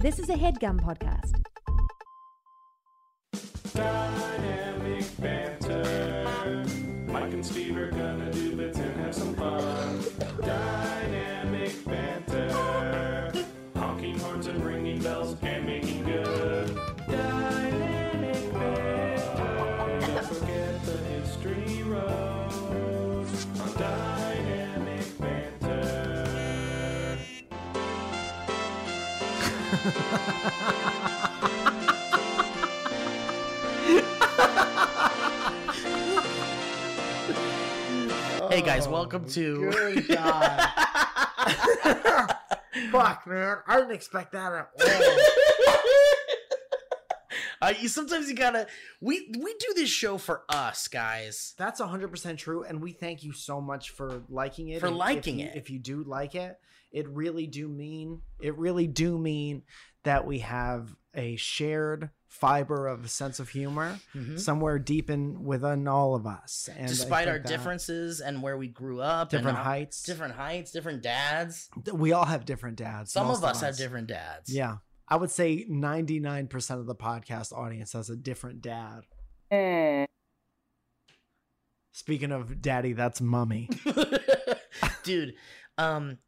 This 0.00 0.20
is 0.20 0.28
a 0.30 0.34
headgum 0.34 0.78
podcast. 0.80 1.34
Dynamic 3.74 5.04
banter. 5.20 6.24
Mike 7.08 7.32
and 7.32 7.44
Steve 7.44 7.76
are 7.76 7.90
gonna 7.90 8.30
do 8.30 8.54
bits 8.54 8.78
and 8.78 9.00
have 9.00 9.12
some 9.12 9.34
fun. 9.34 9.77
Hey 38.50 38.62
guys, 38.62 38.88
welcome 38.88 39.28
to. 39.30 39.70
Good 39.70 40.08
God. 40.08 40.70
Fuck, 42.90 43.26
man. 43.26 43.58
I 43.66 43.76
didn't 43.76 43.92
expect 43.92 44.32
that 44.32 44.52
at 44.52 44.70
all. 44.80 45.12
Uh, 47.60 47.74
you 47.80 47.88
sometimes 47.88 48.28
you 48.28 48.36
gotta. 48.36 48.68
We 49.00 49.32
we 49.36 49.52
do 49.54 49.72
this 49.74 49.90
show 49.90 50.16
for 50.16 50.42
us, 50.48 50.86
guys. 50.86 51.54
That's 51.58 51.80
100% 51.80 52.38
true. 52.38 52.62
And 52.62 52.80
we 52.80 52.92
thank 52.92 53.24
you 53.24 53.32
so 53.32 53.60
much 53.60 53.90
for 53.90 54.22
liking 54.28 54.68
it. 54.68 54.78
For 54.78 54.86
If- 54.86 54.92
if 54.92 54.98
liking 54.98 55.40
you- 55.40 55.46
it. 55.46 55.56
If 55.56 55.68
you 55.68 55.80
do 55.80 56.04
like 56.04 56.36
it, 56.36 56.56
it 56.92 57.08
really 57.08 57.46
do 57.46 57.68
mean, 57.68 58.22
it 58.40 58.56
really 58.56 58.86
do 58.86 59.18
mean 59.18 59.62
that 60.04 60.26
we 60.26 60.38
have 60.40 60.94
a 61.14 61.36
shared 61.36 62.10
fiber 62.28 62.86
of 62.86 63.04
a 63.04 63.08
sense 63.08 63.40
of 63.40 63.48
humor 63.48 63.98
Mhm. 64.14 64.38
somewhere 64.38 64.78
deep 64.78 65.08
in 65.10 65.42
within 65.42 65.88
all 65.88 66.14
of 66.14 66.26
us. 66.26 66.68
And 66.76 66.86
Despite 66.88 67.26
our 67.26 67.38
differences 67.38 68.20
and 68.20 68.42
where 68.42 68.56
we 68.56 68.68
grew 68.68 69.00
up, 69.00 69.30
different 69.30 69.56
how- 69.56 69.64
heights, 69.64 70.02
different 70.02 70.34
heights, 70.34 70.70
different 70.70 71.02
dads. 71.02 71.68
we 71.92 72.12
all 72.12 72.26
have 72.26 72.44
different 72.44 72.76
dads. 72.76 73.12
Some 73.12 73.26
most 73.28 73.38
of 73.38 73.44
us 73.44 73.60
have 73.62 73.76
different 73.76 74.06
dads. 74.08 74.52
Yeah. 74.52 74.78
I 75.08 75.16
would 75.16 75.30
say 75.30 75.64
99% 75.68 76.80
of 76.80 76.86
the 76.86 76.94
podcast 76.94 77.52
audience 77.52 77.94
has 77.94 78.10
a 78.10 78.16
different 78.16 78.60
dad. 78.60 79.04
Speaking 81.92 82.30
of 82.30 82.60
daddy, 82.62 82.92
that's 82.92 83.20
mummy. 83.20 83.68
dude. 85.02 85.34
Um, 85.78 86.18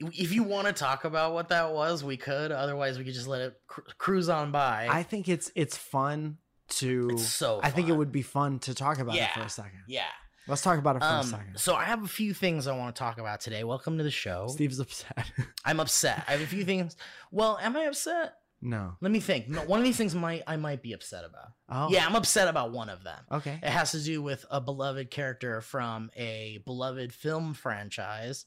if 0.00 0.32
you 0.32 0.42
want 0.42 0.66
to 0.66 0.72
talk 0.72 1.04
about 1.04 1.32
what 1.34 1.48
that 1.48 1.72
was, 1.72 2.04
we 2.04 2.16
could. 2.16 2.52
Otherwise, 2.52 2.98
we 2.98 3.04
could 3.04 3.14
just 3.14 3.28
let 3.28 3.40
it 3.40 3.60
cru- 3.66 3.84
cruise 3.98 4.28
on 4.28 4.52
by. 4.52 4.88
I 4.90 5.02
think 5.02 5.28
it's 5.28 5.50
it's 5.54 5.76
fun 5.76 6.38
to 6.68 7.10
It's 7.12 7.22
so 7.28 7.60
I 7.62 7.70
think 7.70 7.88
it 7.88 7.92
would 7.92 8.12
be 8.12 8.22
fun 8.22 8.58
to 8.60 8.74
talk 8.74 8.98
about 8.98 9.16
it 9.16 9.28
for 9.34 9.40
a 9.40 9.48
second. 9.48 9.80
yeah. 9.88 10.04
Let's 10.48 10.62
talk 10.62 10.78
about 10.78 10.94
it 10.94 11.00
for 11.00 11.06
a 11.06 11.10
Um, 11.10 11.26
second. 11.26 11.58
so 11.58 11.74
I 11.74 11.84
have 11.84 12.04
a 12.04 12.08
few 12.08 12.32
things 12.32 12.68
I 12.68 12.76
want 12.76 12.94
to 12.94 12.98
talk 13.00 13.18
about 13.18 13.40
today. 13.40 13.64
Welcome 13.64 13.98
to 13.98 14.04
the 14.04 14.12
show. 14.12 14.46
Steve's 14.48 14.78
upset. 14.78 15.28
I'm 15.64 15.80
upset. 15.80 16.22
I 16.28 16.32
have 16.32 16.40
a 16.40 16.46
few 16.46 16.64
things. 16.64 16.96
Well, 17.32 17.58
am 17.60 17.76
I 17.76 17.86
upset? 17.86 18.34
no. 18.62 18.96
Let 19.00 19.10
me 19.12 19.18
think. 19.20 19.48
No, 19.48 19.60
one 19.62 19.80
of 19.80 19.84
these 19.84 19.96
things 19.96 20.14
might 20.14 20.42
I 20.46 20.56
might 20.56 20.82
be 20.82 20.92
upset 20.92 21.24
about. 21.24 21.48
Oh. 21.68 21.88
Yeah, 21.92 22.06
I'm 22.06 22.14
upset 22.14 22.46
about 22.48 22.70
one 22.72 22.88
of 22.88 23.02
them. 23.02 23.18
Okay. 23.32 23.58
It 23.62 23.68
has 23.70 23.90
to 23.92 24.00
do 24.00 24.22
with 24.22 24.46
a 24.50 24.60
beloved 24.60 25.10
character 25.10 25.60
from 25.60 26.10
a 26.16 26.58
beloved 26.64 27.12
film 27.12 27.52
franchise 27.54 28.44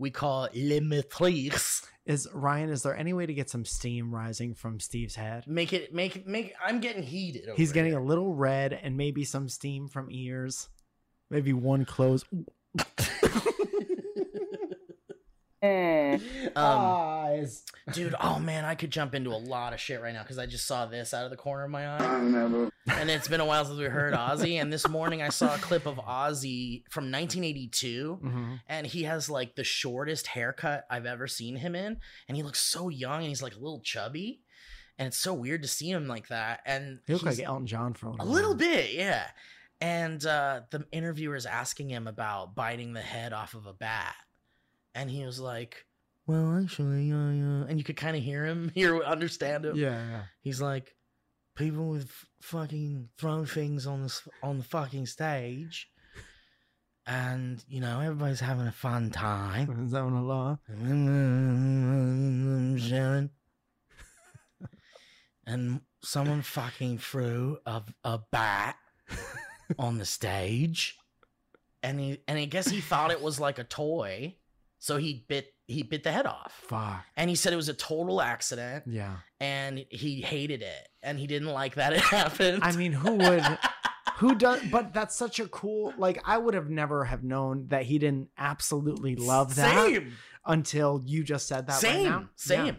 we 0.00 0.10
call 0.10 0.48
Les 0.54 0.80
Maîtres. 0.80 1.84
Is 2.06 2.26
Ryan, 2.32 2.70
is 2.70 2.82
there 2.82 2.96
any 2.96 3.12
way 3.12 3.26
to 3.26 3.34
get 3.34 3.50
some 3.50 3.64
steam 3.64 4.12
rising 4.12 4.54
from 4.54 4.80
Steve's 4.80 5.14
head? 5.14 5.44
Make 5.46 5.72
it 5.74 5.94
make 5.94 6.16
it 6.16 6.26
make 6.26 6.54
I'm 6.64 6.80
getting 6.80 7.02
heated. 7.02 7.50
He's 7.54 7.70
getting 7.70 7.92
here. 7.92 8.00
a 8.00 8.04
little 8.04 8.34
red 8.34 8.72
and 8.72 8.96
maybe 8.96 9.24
some 9.24 9.48
steam 9.48 9.86
from 9.86 10.08
ears. 10.10 10.68
Maybe 11.30 11.52
one 11.52 11.84
close. 11.84 12.24
um, 16.56 16.56
Eyes. 16.56 17.64
dude, 17.92 18.14
oh 18.20 18.38
man, 18.38 18.64
I 18.64 18.74
could 18.74 18.90
jump 18.90 19.14
into 19.14 19.30
a 19.30 19.36
lot 19.36 19.72
of 19.72 19.80
shit 19.80 20.00
right 20.00 20.14
now 20.14 20.22
because 20.22 20.38
I 20.38 20.46
just 20.46 20.66
saw 20.66 20.86
this 20.86 21.12
out 21.12 21.24
of 21.24 21.30
the 21.30 21.36
corner 21.36 21.64
of 21.64 21.70
my 21.70 21.86
eye. 21.86 21.98
And 22.86 23.10
it's 23.10 23.28
been 23.28 23.40
a 23.40 23.44
while 23.44 23.64
since 23.64 23.78
we 23.78 23.84
heard 23.84 24.14
Ozzy. 24.14 24.54
And 24.60 24.72
this 24.72 24.88
morning 24.88 25.20
I 25.22 25.28
saw 25.28 25.54
a 25.54 25.58
clip 25.58 25.86
of 25.86 25.96
Ozzy 25.96 26.82
from 26.90 27.04
1982. 27.12 28.14
hmm 28.22 28.54
and 28.68 28.86
he 28.86 29.02
has 29.04 29.28
like 29.28 29.54
the 29.54 29.64
shortest 29.64 30.26
haircut 30.28 30.84
I've 30.90 31.06
ever 31.06 31.26
seen 31.26 31.56
him 31.56 31.74
in, 31.74 31.98
and 32.28 32.36
he 32.36 32.42
looks 32.42 32.60
so 32.60 32.88
young 32.88 33.18
and 33.20 33.28
he's 33.28 33.42
like 33.42 33.54
a 33.54 33.58
little 33.60 33.80
chubby, 33.80 34.40
and 34.98 35.06
it's 35.08 35.18
so 35.18 35.34
weird 35.34 35.62
to 35.62 35.68
see 35.68 35.90
him 35.90 36.06
like 36.08 36.28
that. 36.28 36.60
And 36.64 37.00
He 37.06 37.12
looks 37.12 37.24
like 37.24 37.40
Elton 37.40 37.66
John 37.66 37.94
for 37.94 38.06
a 38.06 38.10
a 38.10 38.12
little, 38.12 38.26
little 38.32 38.54
bit, 38.54 38.92
yeah. 38.92 39.26
And 39.80 40.24
uh, 40.26 40.62
the 40.70 40.86
interviewer 40.92 41.36
is 41.36 41.46
asking 41.46 41.88
him 41.90 42.06
about 42.06 42.54
biting 42.54 42.92
the 42.92 43.00
head 43.00 43.32
off 43.32 43.54
of 43.54 43.66
a 43.66 43.72
bat, 43.72 44.14
and 44.94 45.10
he 45.10 45.24
was 45.24 45.38
like, 45.40 45.84
"Well, 46.26 46.58
actually, 46.62 47.04
yeah, 47.08 47.30
yeah." 47.32 47.64
And 47.68 47.78
you 47.78 47.84
could 47.84 47.96
kind 47.96 48.16
of 48.16 48.22
hear 48.22 48.44
him, 48.44 48.70
hear, 48.74 49.02
understand 49.02 49.64
him. 49.66 49.76
Yeah, 49.76 50.04
yeah. 50.08 50.22
He's 50.40 50.60
like, 50.60 50.94
people 51.56 51.88
with 51.90 52.04
f- 52.04 52.26
fucking 52.42 53.08
throw 53.18 53.44
things 53.44 53.86
on 53.86 54.02
the 54.04 54.20
on 54.42 54.58
the 54.58 54.64
fucking 54.64 55.06
stage, 55.06 55.88
and 57.06 57.64
you 57.68 57.80
know 57.80 58.00
everybody's 58.00 58.40
having 58.40 58.66
a 58.66 58.72
fun 58.72 59.10
time. 59.10 59.84
Is 59.84 59.92
that 59.92 60.02
a 60.02 60.06
law? 60.06 60.58
Sharon. 62.78 63.30
and 65.46 65.80
someone 66.02 66.42
fucking 66.42 66.98
threw 66.98 67.58
a, 67.66 67.82
a 68.04 68.18
bat 68.30 68.76
on 69.78 69.98
the 69.98 70.04
stage, 70.04 70.96
and 71.82 71.98
he 72.00 72.18
and 72.26 72.38
I 72.38 72.44
guess 72.46 72.68
he 72.68 72.80
thought 72.80 73.10
it 73.10 73.20
was 73.22 73.38
like 73.40 73.58
a 73.58 73.64
toy, 73.64 74.36
so 74.80 74.96
he 74.96 75.24
bit 75.28 75.54
he 75.68 75.84
bit 75.84 76.02
the 76.02 76.10
head 76.10 76.26
off. 76.26 76.52
Fuck. 76.66 77.04
And 77.16 77.30
he 77.30 77.36
said 77.36 77.52
it 77.52 77.56
was 77.56 77.68
a 77.68 77.74
total 77.74 78.20
accident 78.20 78.84
Yeah. 78.88 79.18
and 79.38 79.84
he 79.88 80.20
hated 80.20 80.62
it 80.62 80.88
and 81.00 81.16
he 81.16 81.28
didn't 81.28 81.50
like 81.50 81.76
that 81.76 81.92
it 81.92 82.00
happened. 82.18 82.64
I 82.64 82.72
mean, 82.74 82.90
who 82.92 83.12
would? 83.14 83.44
Who 84.16 84.34
does? 84.34 84.60
But 84.70 84.92
that's 84.92 85.16
such 85.16 85.40
a 85.40 85.46
cool. 85.48 85.94
Like, 85.96 86.20
I 86.26 86.36
would 86.36 86.52
have 86.52 86.68
never 86.68 87.06
have 87.06 87.24
known 87.24 87.68
that 87.68 87.84
he 87.84 87.98
didn't 87.98 88.28
absolutely 88.36 89.16
love 89.16 89.54
that 89.56 89.86
Same. 89.86 90.12
until 90.44 91.02
you 91.06 91.24
just 91.24 91.48
said 91.48 91.66
that. 91.68 91.80
same, 91.80 92.04
right 92.04 92.20
now. 92.20 92.28
same. 92.36 92.66
Yeah. 92.66 92.72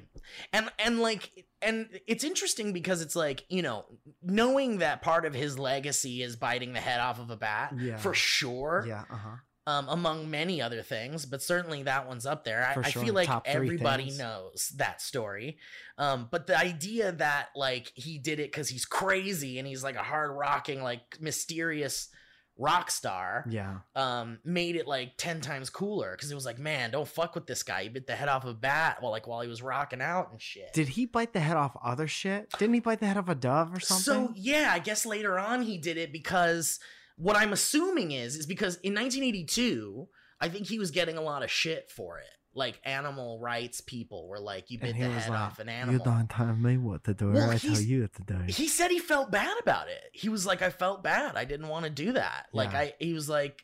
And 0.53 0.69
and 0.77 0.99
like 0.99 1.31
and 1.63 1.87
it's 2.05 2.23
interesting 2.23 2.73
because 2.73 3.01
it's 3.01 3.15
like, 3.15 3.43
you 3.49 3.63
know, 3.63 3.85
knowing 4.21 4.79
that 4.79 5.01
part 5.01 5.25
of 5.25 5.33
his 5.33 5.57
legacy 5.57 6.21
is 6.21 6.35
biting 6.35 6.73
the 6.73 6.79
head 6.79 6.99
off 6.99 7.19
of 7.19 7.31
a 7.31 7.37
bat 7.37 7.73
Yeah. 7.75 7.97
for 7.97 8.13
sure. 8.13 8.85
Yeah. 8.87 9.05
Uh 9.11 9.15
huh. 9.15 9.35
Um, 9.67 9.87
among 9.89 10.31
many 10.31 10.59
other 10.59 10.81
things, 10.81 11.27
but 11.27 11.39
certainly 11.39 11.83
that 11.83 12.07
one's 12.07 12.25
up 12.25 12.43
there. 12.43 12.65
I, 12.67 12.73
For 12.73 12.83
I 12.83 12.89
feel 12.89 13.13
like 13.13 13.29
everybody 13.45 14.05
things. 14.05 14.17
knows 14.17 14.73
that 14.77 15.01
story. 15.03 15.57
Um, 15.99 16.29
but 16.31 16.47
the 16.47 16.57
idea 16.57 17.11
that 17.11 17.49
like 17.55 17.91
he 17.93 18.17
did 18.17 18.39
it 18.39 18.51
because 18.51 18.69
he's 18.69 18.85
crazy 18.85 19.59
and 19.59 19.67
he's 19.67 19.83
like 19.83 19.95
a 19.95 20.01
hard 20.03 20.31
rocking, 20.31 20.81
like 20.81 21.19
mysterious 21.21 22.09
rock 22.57 22.91
star. 22.91 23.45
Yeah. 23.49 23.77
um 23.95 24.39
made 24.43 24.75
it 24.75 24.87
like 24.87 25.13
10 25.17 25.41
times 25.41 25.69
cooler 25.69 26.11
because 26.15 26.31
it 26.31 26.35
was 26.35 26.45
like 26.45 26.59
man 26.59 26.91
don't 26.91 27.07
fuck 27.07 27.33
with 27.33 27.47
this 27.47 27.63
guy 27.63 27.83
he 27.83 27.89
bit 27.89 28.05
the 28.05 28.13
head 28.15 28.29
off 28.29 28.45
a 28.45 28.53
bat 28.53 28.97
while 28.99 29.11
like 29.11 29.25
while 29.25 29.41
he 29.41 29.47
was 29.47 29.61
rocking 29.63 30.01
out 30.01 30.31
and 30.31 30.41
shit 30.41 30.71
Did 30.73 30.89
he 30.89 31.05
bite 31.05 31.33
the 31.33 31.39
head 31.39 31.55
off 31.57 31.75
other 31.83 32.07
shit? 32.07 32.51
Didn't 32.59 32.73
he 32.75 32.79
bite 32.81 32.99
the 32.99 33.07
head 33.07 33.17
off 33.17 33.29
a 33.29 33.35
dove 33.35 33.73
or 33.73 33.79
something? 33.79 34.03
so 34.03 34.33
yeah 34.35 34.71
i 34.73 34.79
guess 34.79 35.05
later 35.05 35.39
on 35.39 35.61
he 35.63 35.77
did 35.77 35.97
it 35.97 36.11
because 36.11 36.79
what 37.17 37.35
i'm 37.35 37.53
assuming 37.53 38.11
is 38.11 38.35
is 38.35 38.45
because 38.45 38.75
in 38.77 38.93
1982 38.93 40.07
i 40.39 40.49
think 40.49 40.67
he 40.67 40.79
was 40.79 40.91
getting 40.91 41.17
a 41.17 41.21
lot 41.21 41.43
of 41.43 41.51
shit 41.51 41.89
for 41.89 42.17
it 42.19 42.25
like 42.53 42.79
animal 42.83 43.39
rights 43.39 43.79
people 43.79 44.27
were 44.27 44.39
like 44.39 44.69
you 44.69 44.77
bit 44.77 44.89
and 44.93 44.99
the 45.01 45.07
he 45.07 45.13
was 45.15 45.23
head 45.23 45.31
like, 45.31 45.39
off 45.39 45.59
an 45.59 45.69
animal." 45.69 45.93
"You 45.93 46.03
don't 46.03 46.29
tell 46.29 46.53
me 46.53 46.75
what 46.75 47.03
to 47.05 47.13
do. 47.13 47.31
Well, 47.31 47.49
I 47.49 47.57
tell 47.57 47.69
he's- 47.71 47.85
you 47.85 48.01
what 48.01 48.13
to 48.15 48.23
do." 48.23 48.39
he 48.51 48.67
said 48.67 48.91
he 48.91 48.99
felt 48.99 49.31
bad 49.31 49.55
about 49.61 49.87
it. 49.87 50.03
He 50.11 50.27
was 50.27 50.45
like, 50.45 50.61
I 50.61 50.69
felt 50.69 51.01
bad. 51.01 51.37
I 51.37 51.45
didn't 51.45 51.69
want 51.69 51.85
to 51.85 51.89
do 51.89 52.11
that. 52.11 52.47
Like 52.51 52.73
Yeah. 52.73 52.79
I, 52.79 52.93
he 52.99 53.13
was 53.13 53.29
like, 53.29 53.63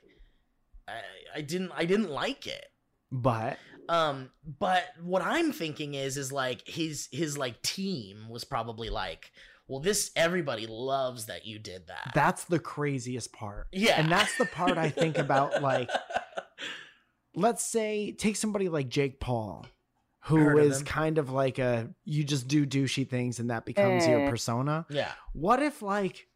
I, 0.88 1.02
I 1.36 1.42
didn't, 1.42 1.74
I 1.76 1.84
didn't 1.84 2.12
like 2.12 2.48
it. 2.48 2.66
But 3.12 3.58
Um, 3.90 4.30
but 4.58 4.86
what 5.04 5.22
I'm 5.22 5.52
thinking 5.52 5.94
is, 5.94 6.16
is 6.16 6.32
like 6.32 6.66
his, 6.66 7.10
his 7.12 7.38
like 7.38 7.62
team 7.62 8.30
was 8.30 8.46
probably 8.46 8.90
like, 8.90 9.32
well, 9.68 9.80
this 9.82 10.12
everybody 10.16 10.66
loves 10.68 11.26
that 11.28 11.46
you 11.46 11.60
did 11.60 11.88
that. 11.88 12.12
that's 12.14 12.46
the 12.46 12.60
craziest 12.60 13.34
part. 13.34 13.68
yeah, 13.72 14.00
And 14.02 14.12
that's 14.12 14.38
the 14.38 14.46
part 14.46 14.78
I 14.78 14.90
think 14.90 15.18
about. 15.18 15.62
Like, 15.62 15.90
let's 17.36 17.64
say 17.64 18.12
take 18.14 18.36
somebody 18.36 18.70
like 18.70 18.90
Jake 18.90 19.20
Paul, 19.20 19.66
who 20.22 20.38
Heard 20.38 20.60
of 20.60 20.66
is 20.66 20.80
him. 20.80 20.86
kind 20.86 21.18
of 21.18 21.30
like 21.32 21.60
a 21.60 21.90
you 22.06 22.24
just 22.24 22.48
do 22.48 22.66
douchey 22.66 23.08
things 23.08 23.40
and 23.40 23.50
that 23.50 23.66
becomes 23.66 24.08
your 24.08 24.22
eh. 24.26 24.30
persona. 24.30 24.86
yeah, 24.90 25.12
What 25.34 25.62
if 25.62 25.82
like 25.82 26.28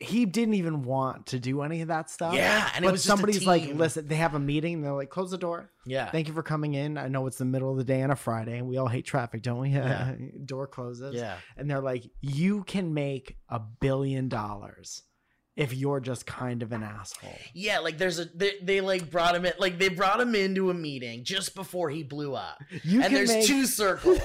he 0.00 0.26
didn't 0.26 0.54
even 0.54 0.82
want 0.82 1.26
to 1.26 1.38
do 1.38 1.62
any 1.62 1.80
of 1.80 1.88
that 1.88 2.10
stuff. 2.10 2.34
Yeah, 2.34 2.68
and 2.74 2.84
it 2.84 2.88
but 2.88 2.92
was 2.92 3.02
just 3.02 3.06
a 3.06 3.08
somebody's 3.16 3.46
like, 3.46 3.74
listen, 3.74 4.06
they 4.08 4.16
have 4.16 4.34
a 4.34 4.38
meeting. 4.40 4.82
They're 4.82 4.92
like, 4.92 5.10
close 5.10 5.30
the 5.30 5.38
door. 5.38 5.70
Yeah. 5.86 6.10
Thank 6.10 6.28
you 6.28 6.34
for 6.34 6.42
coming 6.42 6.74
in. 6.74 6.98
I 6.98 7.08
know 7.08 7.26
it's 7.26 7.38
the 7.38 7.44
middle 7.44 7.70
of 7.70 7.76
the 7.76 7.84
day 7.84 8.02
on 8.02 8.10
a 8.10 8.16
Friday, 8.16 8.58
and 8.58 8.66
we 8.68 8.76
all 8.76 8.88
hate 8.88 9.04
traffic, 9.06 9.42
don't 9.42 9.60
we? 9.60 9.70
Yeah. 9.70 10.14
door 10.44 10.66
closes. 10.66 11.14
Yeah. 11.14 11.36
and 11.56 11.70
they're 11.70 11.80
like, 11.82 12.04
you 12.20 12.64
can 12.64 12.92
make 12.94 13.36
a 13.48 13.58
billion 13.60 14.28
dollars 14.28 15.02
if 15.56 15.72
you're 15.72 16.00
just 16.00 16.26
kind 16.26 16.64
of 16.64 16.72
an 16.72 16.82
asshole. 16.82 17.38
Yeah, 17.52 17.78
like 17.78 17.96
there's 17.96 18.18
a 18.18 18.24
they, 18.34 18.54
they 18.60 18.80
like 18.80 19.08
brought 19.10 19.36
him 19.36 19.46
in 19.46 19.52
like 19.60 19.78
they 19.78 19.88
brought 19.88 20.20
him 20.20 20.34
into 20.34 20.70
a 20.70 20.74
meeting 20.74 21.22
just 21.22 21.54
before 21.54 21.90
he 21.90 22.02
blew 22.02 22.34
up. 22.34 22.60
You 22.82 23.00
and 23.00 23.04
can 23.04 23.14
there's 23.14 23.28
make- 23.30 23.46
two 23.46 23.64
circles. 23.66 24.18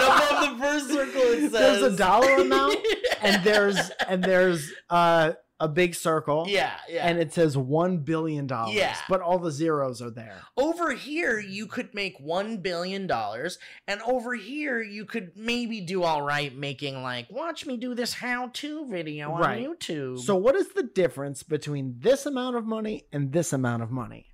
and 0.00 0.22
above 0.22 0.58
the 0.58 0.64
first 0.64 0.88
circle 0.88 1.20
it 1.22 1.40
says 1.40 1.52
There's 1.80 1.82
a 1.94 1.96
dollar 1.96 2.34
amount, 2.40 2.76
and 3.22 3.42
there's 3.44 3.78
and 4.08 4.22
there's 4.24 4.70
uh, 4.88 5.32
a 5.62 5.68
big 5.68 5.94
circle. 5.94 6.46
Yeah, 6.48 6.72
yeah. 6.88 7.06
And 7.06 7.18
it 7.18 7.34
says 7.34 7.56
one 7.56 7.98
billion 7.98 8.46
dollars. 8.46 8.74
Yeah. 8.74 8.96
But 9.10 9.20
all 9.20 9.38
the 9.38 9.50
zeros 9.50 10.00
are 10.00 10.10
there. 10.10 10.40
over 10.56 10.92
here 10.92 11.38
you 11.38 11.66
could 11.66 11.92
make 11.94 12.18
1 12.18 12.58
billion 12.62 13.06
dollars 13.06 13.58
and 13.86 14.00
over 14.02 14.34
here 14.34 14.80
you 14.80 15.04
could 15.04 15.32
maybe 15.36 15.80
do 15.82 16.02
all 16.02 16.22
right 16.22 16.56
making 16.56 17.02
like 17.02 17.26
watch 17.30 17.66
me 17.66 17.76
do 17.76 17.94
this 17.94 18.14
how-to 18.14 18.86
video 18.88 19.32
on 19.32 19.40
Right. 19.40 19.66
YouTube. 19.66 20.18
So 20.20 20.34
what 20.34 20.56
is 20.56 20.68
the 20.72 20.82
difference 20.84 21.42
between 21.42 21.96
this 21.98 22.24
amount 22.24 22.56
of 22.56 22.64
money 22.64 23.04
and 23.12 23.30
this 23.32 23.52
amount 23.52 23.82
of 23.82 23.90
money? 23.90 24.26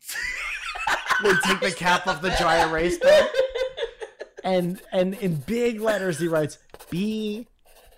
they 1.22 1.32
take 1.44 1.60
the 1.60 1.70
cap 1.72 2.06
off 2.06 2.20
the 2.20 2.30
dry 2.38 2.68
erase 2.68 2.98
pen 2.98 3.26
and 4.46 4.80
and 4.92 5.14
in 5.14 5.34
big 5.34 5.80
letters 5.80 6.18
he 6.18 6.28
writes 6.28 6.58
be 6.88 7.46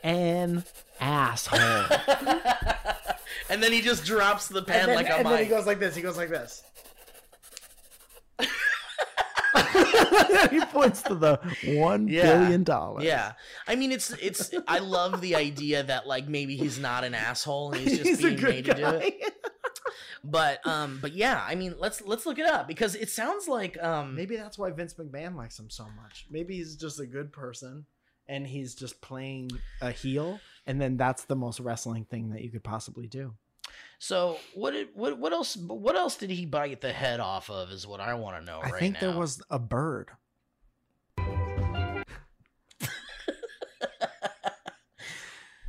an 0.02 0.64
asshole. 0.98 1.58
and 3.50 3.62
then 3.62 3.72
he 3.72 3.80
just 3.80 4.04
drops 4.04 4.48
the 4.48 4.62
pen 4.62 4.80
and 4.80 4.88
then, 4.88 4.96
like 4.96 5.08
a 5.08 5.16
and 5.16 5.26
then 5.26 5.44
he 5.44 5.48
goes 5.48 5.66
like 5.66 5.78
this. 5.78 5.94
He 5.94 6.02
goes 6.02 6.16
like 6.16 6.30
this. 6.30 6.62
he 10.50 10.60
points 10.66 11.02
to 11.02 11.14
the 11.14 11.38
one 11.78 12.06
billion 12.06 12.60
Yeah. 12.60 12.64
dollars. 12.64 13.04
Yeah, 13.04 13.32
I 13.66 13.74
mean 13.74 13.92
it's 13.92 14.10
it's. 14.12 14.50
I 14.66 14.78
love 14.78 15.20
the 15.20 15.34
idea 15.34 15.82
that 15.82 16.06
like 16.06 16.28
maybe 16.28 16.56
he's 16.56 16.78
not 16.78 17.04
an 17.04 17.14
asshole 17.14 17.72
and 17.72 17.80
he's 17.82 17.98
just 17.98 18.08
he's 18.08 18.18
a 18.20 18.28
being 18.28 18.36
good 18.36 18.54
made 18.54 18.64
to 18.66 18.74
do 18.74 18.86
it. 18.86 19.34
But 20.24 20.66
um, 20.66 20.98
but 21.00 21.12
yeah, 21.14 21.44
I 21.46 21.54
mean 21.54 21.74
let's 21.78 22.02
let's 22.02 22.26
look 22.26 22.38
it 22.38 22.46
up 22.46 22.66
because 22.68 22.94
it 22.94 23.08
sounds 23.10 23.48
like 23.48 23.82
um, 23.82 24.14
Maybe 24.14 24.36
that's 24.36 24.58
why 24.58 24.70
Vince 24.70 24.94
McMahon 24.94 25.36
likes 25.36 25.58
him 25.58 25.70
so 25.70 25.86
much. 26.02 26.26
Maybe 26.30 26.56
he's 26.56 26.76
just 26.76 27.00
a 27.00 27.06
good 27.06 27.32
person 27.32 27.86
and 28.28 28.46
he's 28.46 28.74
just 28.74 29.00
playing 29.00 29.50
a 29.80 29.90
heel, 29.90 30.38
and 30.66 30.80
then 30.80 30.96
that's 30.96 31.24
the 31.24 31.36
most 31.36 31.60
wrestling 31.60 32.04
thing 32.04 32.30
that 32.30 32.42
you 32.42 32.50
could 32.50 32.64
possibly 32.64 33.06
do. 33.06 33.34
So 33.98 34.38
what 34.54 34.72
did 34.72 34.88
what 34.94 35.18
what 35.18 35.32
else 35.32 35.56
what 35.56 35.96
else 35.96 36.16
did 36.16 36.30
he 36.30 36.46
bite 36.46 36.80
the 36.80 36.92
head 36.92 37.20
off 37.20 37.50
of 37.50 37.70
is 37.70 37.86
what 37.86 38.00
I 38.00 38.14
want 38.14 38.38
to 38.38 38.44
know 38.44 38.60
I 38.62 38.70
right 38.70 38.78
think 38.80 39.00
there 39.00 39.16
was 39.16 39.40
a 39.50 39.58
bird. 39.58 40.10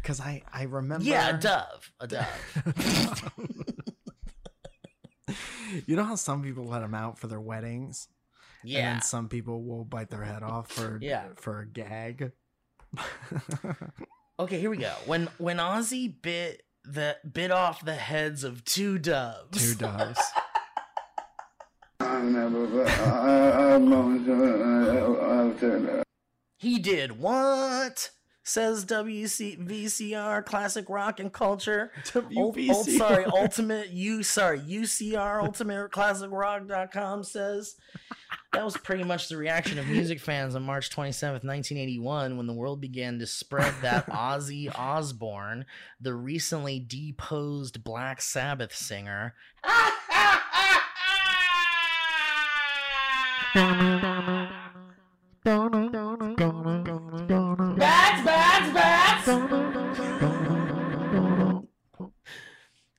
Because 0.02 0.22
I, 0.22 0.42
I 0.52 0.64
remember. 0.64 1.06
yeah, 1.06 1.38
a 1.38 1.40
dove, 1.40 1.92
a 2.00 2.08
dove. 2.08 2.26
you 5.88 5.96
know 5.96 6.04
how 6.04 6.16
some 6.16 6.42
people 6.44 6.66
let 6.66 6.80
them 6.82 6.94
out 6.96 7.18
for 7.20 7.28
their 7.28 7.40
weddings? 7.42 8.08
And 8.62 8.72
Yeah, 8.72 8.94
then 8.94 9.02
some 9.02 9.30
people 9.30 9.64
will 9.64 9.86
bite 9.86 10.10
their 10.10 10.24
head 10.24 10.44
off 10.44 10.72
for 10.72 11.00
Yeah. 11.02 11.28
for 11.36 11.60
a 11.62 11.66
gag. 11.68 12.32
Okay, 14.40 14.60
here 14.60 14.70
we 14.70 14.78
go. 14.78 14.94
When 15.06 15.28
when 15.38 15.58
Ozzy 15.58 16.14
bit 16.22 16.64
the 16.86 17.18
bit 17.30 17.52
off 17.52 17.84
the 17.84 17.96
heads 17.96 18.44
of 18.44 18.64
two 18.66 18.98
doves. 18.98 19.58
Two 19.58 19.76
doves. 19.76 20.20
I 22.00 22.22
never, 22.22 22.86
I, 22.88 23.76
I've 23.76 23.82
known, 23.82 24.30
uh, 24.30 25.50
I've 25.52 25.60
said 25.60 25.86
that. 25.88 26.04
He 26.58 26.80
did 26.80 27.20
what? 27.20 28.10
Says 28.50 28.84
WC 28.84 29.64
VCR 29.64 30.44
Classic 30.44 30.90
Rock 30.90 31.20
and 31.20 31.32
Culture. 31.32 31.92
Ul- 32.16 32.24
ul- 32.36 32.54
WVCR. 32.56 32.98
sorry, 32.98 33.26
Ultimate 33.26 33.90
U 33.92 34.24
sorry, 34.24 34.58
UCR 34.58 35.44
Ultimate 35.44 35.92
Classic 35.92 36.32
Rock.com 36.32 37.24
says 37.24 37.76
that 38.52 38.66
was 38.66 38.76
pretty 38.76 39.04
much 39.04 39.30
the 39.30 39.38
reaction 39.38 39.78
of 39.78 39.88
music 39.88 40.20
fans 40.20 40.56
on 40.56 40.64
March 40.64 40.90
27th, 40.90 41.44
1981, 41.44 42.38
when 42.38 42.48
the 42.48 42.54
world 42.54 42.82
began 42.82 43.20
to 43.20 43.28
spread 43.28 43.72
that 43.84 44.08
Ozzy 44.10 44.68
Osbourne, 44.74 45.66
the 46.02 46.16
recently 46.16 46.80
deposed 46.80 47.84
Black 47.84 48.20
Sabbath 48.20 48.76
singer, 48.76 49.36
Bats, 55.50 55.72
bats, 58.24 58.72
bats! 58.72 59.28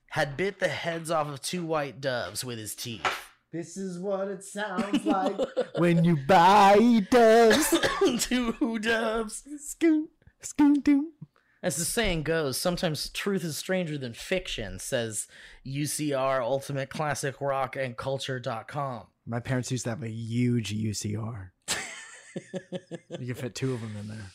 had 0.09 0.35
bit 0.35 0.59
the 0.59 0.67
heads 0.67 1.09
off 1.09 1.29
of 1.29 1.41
two 1.41 1.65
white 1.65 2.01
doves 2.01 2.43
with 2.43 2.57
his 2.57 2.75
teeth. 2.75 3.07
This 3.53 3.77
is 3.77 3.99
what 3.99 4.27
it 4.27 4.43
sounds 4.43 5.05
like 5.05 5.39
when 5.77 6.03
you 6.03 6.17
buy 6.27 7.05
doves. 7.09 7.73
two 8.19 8.79
doves. 8.79 9.43
Scoot, 9.59 10.09
scoot, 10.41 10.83
doo. 10.83 11.11
As 11.63 11.77
the 11.77 11.85
saying 11.85 12.23
goes, 12.23 12.57
sometimes 12.57 13.07
truth 13.11 13.45
is 13.45 13.55
stranger 13.55 13.97
than 13.97 14.13
fiction, 14.13 14.77
says 14.79 15.29
UCR 15.65 16.41
Ultimate 16.41 16.89
Classic 16.89 17.39
Rock 17.39 17.77
and 17.77 17.95
Culture.com. 17.95 19.05
My 19.25 19.39
parents 19.39 19.71
used 19.71 19.85
to 19.85 19.91
have 19.91 20.03
a 20.03 20.09
huge 20.09 20.75
UCR. 20.75 21.51
you 23.19 23.27
can 23.27 23.35
fit 23.35 23.55
two 23.55 23.73
of 23.73 23.81
them 23.81 23.95
in 23.99 24.07
there. 24.07 24.31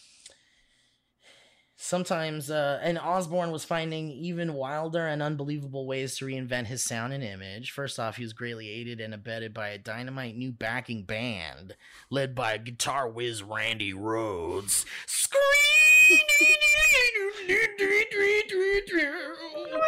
Sometimes, 1.78 2.50
uh, 2.50 2.81
and 2.82 2.98
Osbourne 2.98 3.50
was 3.50 3.64
finding 3.64 4.10
even 4.10 4.54
wilder 4.54 5.06
and 5.06 5.22
unbelievable 5.22 5.87
ways 5.87 6.16
to 6.16 6.25
reinvent 6.25 6.66
his 6.66 6.82
sound 6.82 7.12
and 7.12 7.22
image. 7.22 7.70
First 7.70 8.00
off, 8.00 8.16
he 8.16 8.22
was 8.22 8.32
greatly 8.32 8.70
aided 8.70 8.98
and 8.98 9.12
abetted 9.12 9.52
by 9.52 9.69
a 9.69 9.78
dynamite 9.78 10.37
new 10.37 10.52
backing 10.52 11.04
band 11.04 11.76
led 12.10 12.34
by 12.34 12.56
guitar 12.56 13.08
whiz 13.08 13.43
Randy 13.43 13.93
Rhoads. 13.93 14.87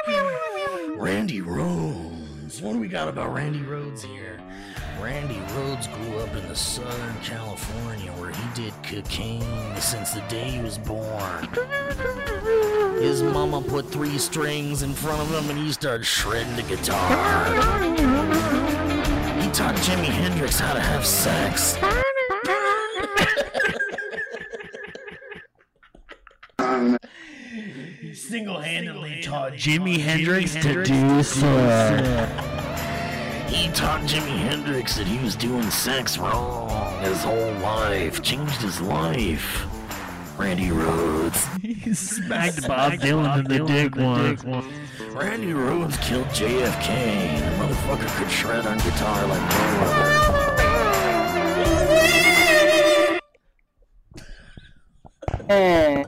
Randy 0.99 1.41
Rhoads. 1.41 2.61
What 2.61 2.75
do 2.75 2.79
we 2.79 2.89
got 2.89 3.09
about 3.09 3.33
Randy 3.33 3.61
Rhoads 3.61 4.05
here? 4.05 4.39
Randy 5.01 5.37
Rhoads 5.55 5.93
grew 5.95 6.19
up 6.19 6.35
in 6.35 6.49
the 6.49 6.57
Southern 6.57 7.15
California 7.23 8.11
where 8.13 8.31
he 8.31 8.43
did 8.55 8.73
cocaine 8.83 9.43
since 9.77 10.13
the 10.13 10.23
day 10.23 10.51
he 10.51 10.61
was 10.61 10.77
born. 10.79 11.49
His 13.01 13.23
mama 13.23 13.63
put 13.63 13.87
three 13.87 14.19
strings 14.19 14.83
in 14.83 14.93
front 14.93 15.21
of 15.23 15.31
him 15.31 15.51
and 15.51 15.59
he 15.59 15.73
started 15.73 16.05
shredding 16.05 16.57
the 16.57 16.63
guitar. 16.63 17.09
He 19.41 19.51
taught 19.51 19.77
Jimi 19.77 20.07
Hendrix 20.07 20.59
how 20.59 20.75
to 20.75 20.81
have 20.81 21.07
sex. 21.07 21.77
He 28.01 28.15
single-handedly 28.15 29.23
taught 29.23 29.53
Jimi 29.53 29.99
Hendrix 29.99 30.55
to 30.55 30.83
do 30.83 31.23
so. 31.23 32.48
He 33.49 33.69
taught 33.73 34.03
Jimi 34.03 34.37
Hendrix 34.37 34.97
that 34.97 35.07
he 35.07 35.19
was 35.25 35.35
doing 35.35 35.71
sex 35.71 36.19
wrong 36.19 36.69
his 37.03 37.23
whole 37.23 37.53
life, 37.55 38.23
changed 38.23 38.61
his 38.61 38.81
life. 38.81 39.67
Randy 40.39 40.69
Rhoads. 40.69 41.47
He 41.69 41.95
smacked 41.95 42.67
Bob 42.69 42.93
Dylan 42.95 43.39
in 43.41 43.45
the 43.45 43.59
dick 43.65 43.97
once. 43.97 44.45
Randy 45.15 45.53
Rhoads 45.53 46.01
killed 46.03 46.27
JFK. 46.27 47.41
The 47.41 47.51
motherfucker 47.57 48.09
could 48.19 48.31
shred 48.31 48.67
on 48.67 48.79
guitar 48.79 49.27
like 49.27 49.43
no 49.51 49.57
other. 55.49 56.05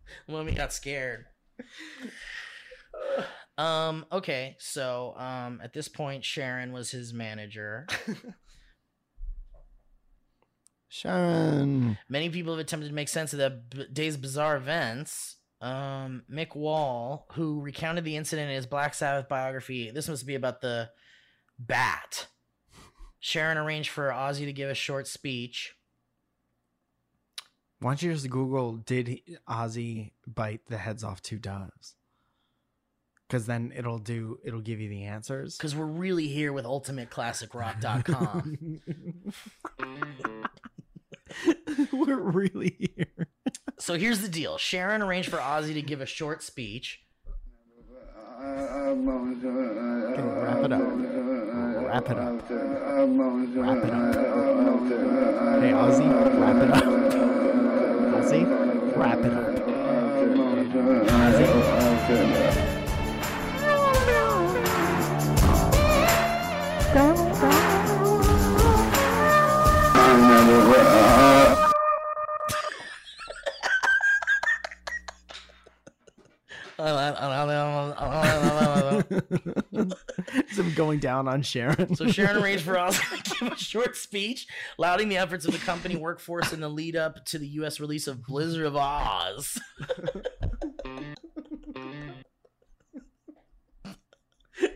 Mommy 0.28 0.52
got 0.52 0.72
scared. 0.72 1.26
Um, 3.60 4.06
okay, 4.10 4.56
so 4.58 5.14
um 5.16 5.60
at 5.62 5.72
this 5.74 5.88
point 5.88 6.24
Sharon 6.24 6.72
was 6.72 6.90
his 6.90 7.12
manager. 7.12 7.86
Sharon. 10.88 11.98
Many 12.08 12.30
people 12.30 12.52
have 12.54 12.60
attempted 12.60 12.88
to 12.88 12.94
make 12.94 13.08
sense 13.08 13.32
of 13.32 13.38
the 13.38 13.62
b- 13.70 13.86
day's 13.92 14.16
bizarre 14.16 14.56
events. 14.56 15.36
Um, 15.60 16.22
Mick 16.32 16.56
Wall, 16.56 17.26
who 17.32 17.60
recounted 17.60 18.04
the 18.04 18.16
incident 18.16 18.48
in 18.50 18.56
his 18.56 18.66
Black 18.66 18.94
Sabbath 18.94 19.28
biography, 19.28 19.90
this 19.90 20.08
must 20.08 20.26
be 20.26 20.34
about 20.34 20.62
the 20.62 20.90
bat. 21.58 22.26
Sharon 23.20 23.58
arranged 23.58 23.90
for 23.90 24.08
Ozzy 24.08 24.46
to 24.46 24.52
give 24.52 24.70
a 24.70 24.74
short 24.74 25.06
speech. 25.06 25.74
Why 27.78 27.90
don't 27.90 28.02
you 28.02 28.12
just 28.12 28.28
Google 28.30 28.78
did 28.78 29.08
he- 29.08 29.36
Ozzy 29.48 30.12
bite 30.26 30.62
the 30.68 30.78
heads 30.78 31.04
off 31.04 31.22
two 31.22 31.38
doves? 31.38 31.94
Because 33.30 33.46
then 33.46 33.72
it'll 33.76 33.98
do 33.98 34.38
it'll 34.44 34.60
give 34.60 34.80
you 34.80 34.88
the 34.88 35.04
answers. 35.04 35.56
Because 35.56 35.76
we're 35.76 35.84
really 35.84 36.26
here 36.26 36.52
with 36.52 36.64
ultimateclassicrock.com. 36.64 38.80
We're 41.92 42.18
really 42.18 42.90
here. 42.96 43.28
so 43.78 43.94
here's 43.94 44.20
the 44.20 44.28
deal 44.28 44.58
Sharon 44.58 45.00
arranged 45.00 45.30
for 45.30 45.36
Ozzy 45.36 45.74
to 45.74 45.82
give 45.82 46.00
a 46.00 46.06
short 46.06 46.42
speech. 46.42 47.02
wrap 50.42 50.64
it 50.64 50.72
up. 50.72 50.82
Wrap 51.86 52.10
it 52.10 52.18
up. 52.18 52.50
Wrap 52.50 53.84
it 53.84 53.92
up. 53.92 54.14
Hey 55.62 55.70
Ozzy, 55.70 56.08
wrap 56.40 56.62
it 56.64 56.70
up. 56.72 56.82
Ozzy, 58.16 58.42
wrap 58.96 59.18
it 59.18 59.32
up. 59.32 59.46
Some 80.52 80.74
going 80.74 80.98
down 80.98 81.28
on 81.28 81.42
Sharon. 81.42 81.94
So 81.94 82.08
Sharon 82.08 82.42
arranged 82.42 82.64
for 82.64 82.76
us 82.76 82.98
to 82.98 83.34
give 83.40 83.52
a 83.52 83.56
short 83.56 83.96
speech, 83.96 84.48
lauding 84.76 85.08
the 85.08 85.18
efforts 85.18 85.44
of 85.44 85.52
the 85.52 85.58
company 85.58 85.94
workforce 85.94 86.52
in 86.52 86.58
the 86.58 86.68
lead 86.68 86.96
up 86.96 87.24
to 87.26 87.38
the 87.38 87.46
U.S. 87.48 87.78
release 87.78 88.08
of 88.08 88.24
Blizzard 88.24 88.66
of 88.66 88.74
Ozz. 88.74 89.60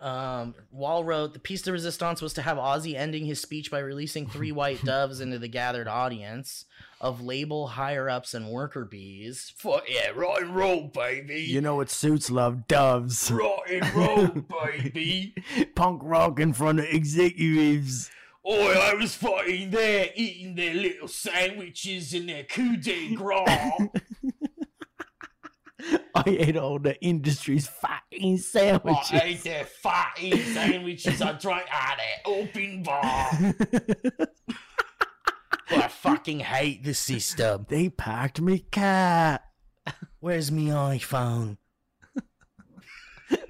Um, 0.00 0.54
Wall 0.70 1.04
wrote, 1.04 1.34
the 1.34 1.38
piece 1.38 1.62
de 1.62 1.72
resistance 1.72 2.22
was 2.22 2.32
to 2.34 2.42
have 2.42 2.56
Ozzy 2.56 2.94
ending 2.94 3.26
his 3.26 3.40
speech 3.40 3.70
by 3.70 3.78
releasing 3.80 4.26
three 4.26 4.52
white 4.52 4.82
doves 4.84 5.20
into 5.20 5.38
the 5.38 5.48
gathered 5.48 5.88
audience 5.88 6.64
of 7.00 7.20
label 7.20 7.66
higher 7.68 8.08
ups 8.08 8.32
and 8.32 8.48
worker 8.48 8.84
bees. 8.84 9.52
Fuck 9.56 9.84
yeah, 9.88 10.10
rock 10.14 10.40
and 10.40 10.54
roll, 10.54 10.84
baby. 10.88 11.42
You 11.42 11.60
know 11.60 11.76
what 11.76 11.90
suits 11.90 12.30
love? 12.30 12.66
Doves. 12.68 13.30
rock 13.30 13.64
and 13.70 13.94
roll, 13.94 14.28
baby. 14.28 15.34
Punk 15.74 16.00
rock 16.02 16.40
in 16.40 16.52
front 16.52 16.78
of 16.78 16.86
executives. 16.86 18.10
Oi, 18.48 18.74
I 18.74 18.94
was 18.94 19.16
fighting 19.16 19.70
there, 19.70 20.10
eating 20.14 20.54
their 20.54 20.72
little 20.74 21.08
sandwiches 21.08 22.14
and 22.14 22.28
their 22.28 22.44
coup 22.44 22.76
de 22.76 23.12
grace. 23.16 23.48
I 26.14 26.22
ate 26.26 26.56
all 26.56 26.78
the 26.78 26.96
industry's 27.02 27.66
fucking 27.66 28.38
sandwiches. 28.38 29.12
I 29.12 29.20
ate 29.24 29.42
their 29.42 29.64
fatty 29.64 30.40
sandwiches. 30.44 31.20
I 31.20 31.32
drank 31.32 31.66
out 31.72 31.96
their 31.96 32.34
open 32.34 32.84
bar. 32.84 33.02
I 35.70 35.88
fucking 35.88 36.38
hate 36.40 36.84
the 36.84 36.94
system. 36.94 37.66
they 37.68 37.88
packed 37.88 38.40
me 38.40 38.60
cat. 38.60 39.42
Where's 40.20 40.52
me 40.52 40.66
iPhone? 40.66 41.56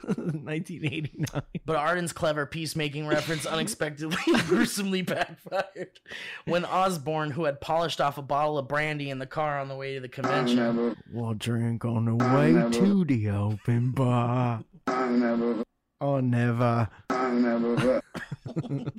1989. 0.07 1.43
But 1.65 1.77
Arden's 1.77 2.13
clever 2.13 2.47
peacemaking 2.47 3.07
reference 3.07 3.45
unexpectedly 3.47 4.17
gruesomely 4.47 5.03
backfired 5.03 5.99
when 6.45 6.65
Osbourne, 6.65 7.31
who 7.31 7.45
had 7.45 7.61
polished 7.61 8.01
off 8.01 8.19
a 8.19 8.23
bottle 8.23 8.59
of 8.59 8.69
brandy 8.69 9.11
in 9.11 9.19
the 9.19 9.27
car 9.27 9.59
on 9.59 9.69
the 9.69 9.77
way 9.77 9.95
to 9.95 10.01
the 10.01 10.09
convention, 10.09 10.97
We'll 11.13 11.35
drink 11.35 11.85
on 11.85 12.05
the 12.05 12.15
way 12.15 12.53
to 12.79 13.05
the 13.05 13.31
open 13.31 13.91
bar. 13.91 14.63
I 14.87 15.09
never. 15.09 15.63
Oh, 16.01 16.21
never. 16.21 16.89
I 17.11 17.31
never. 17.31 18.03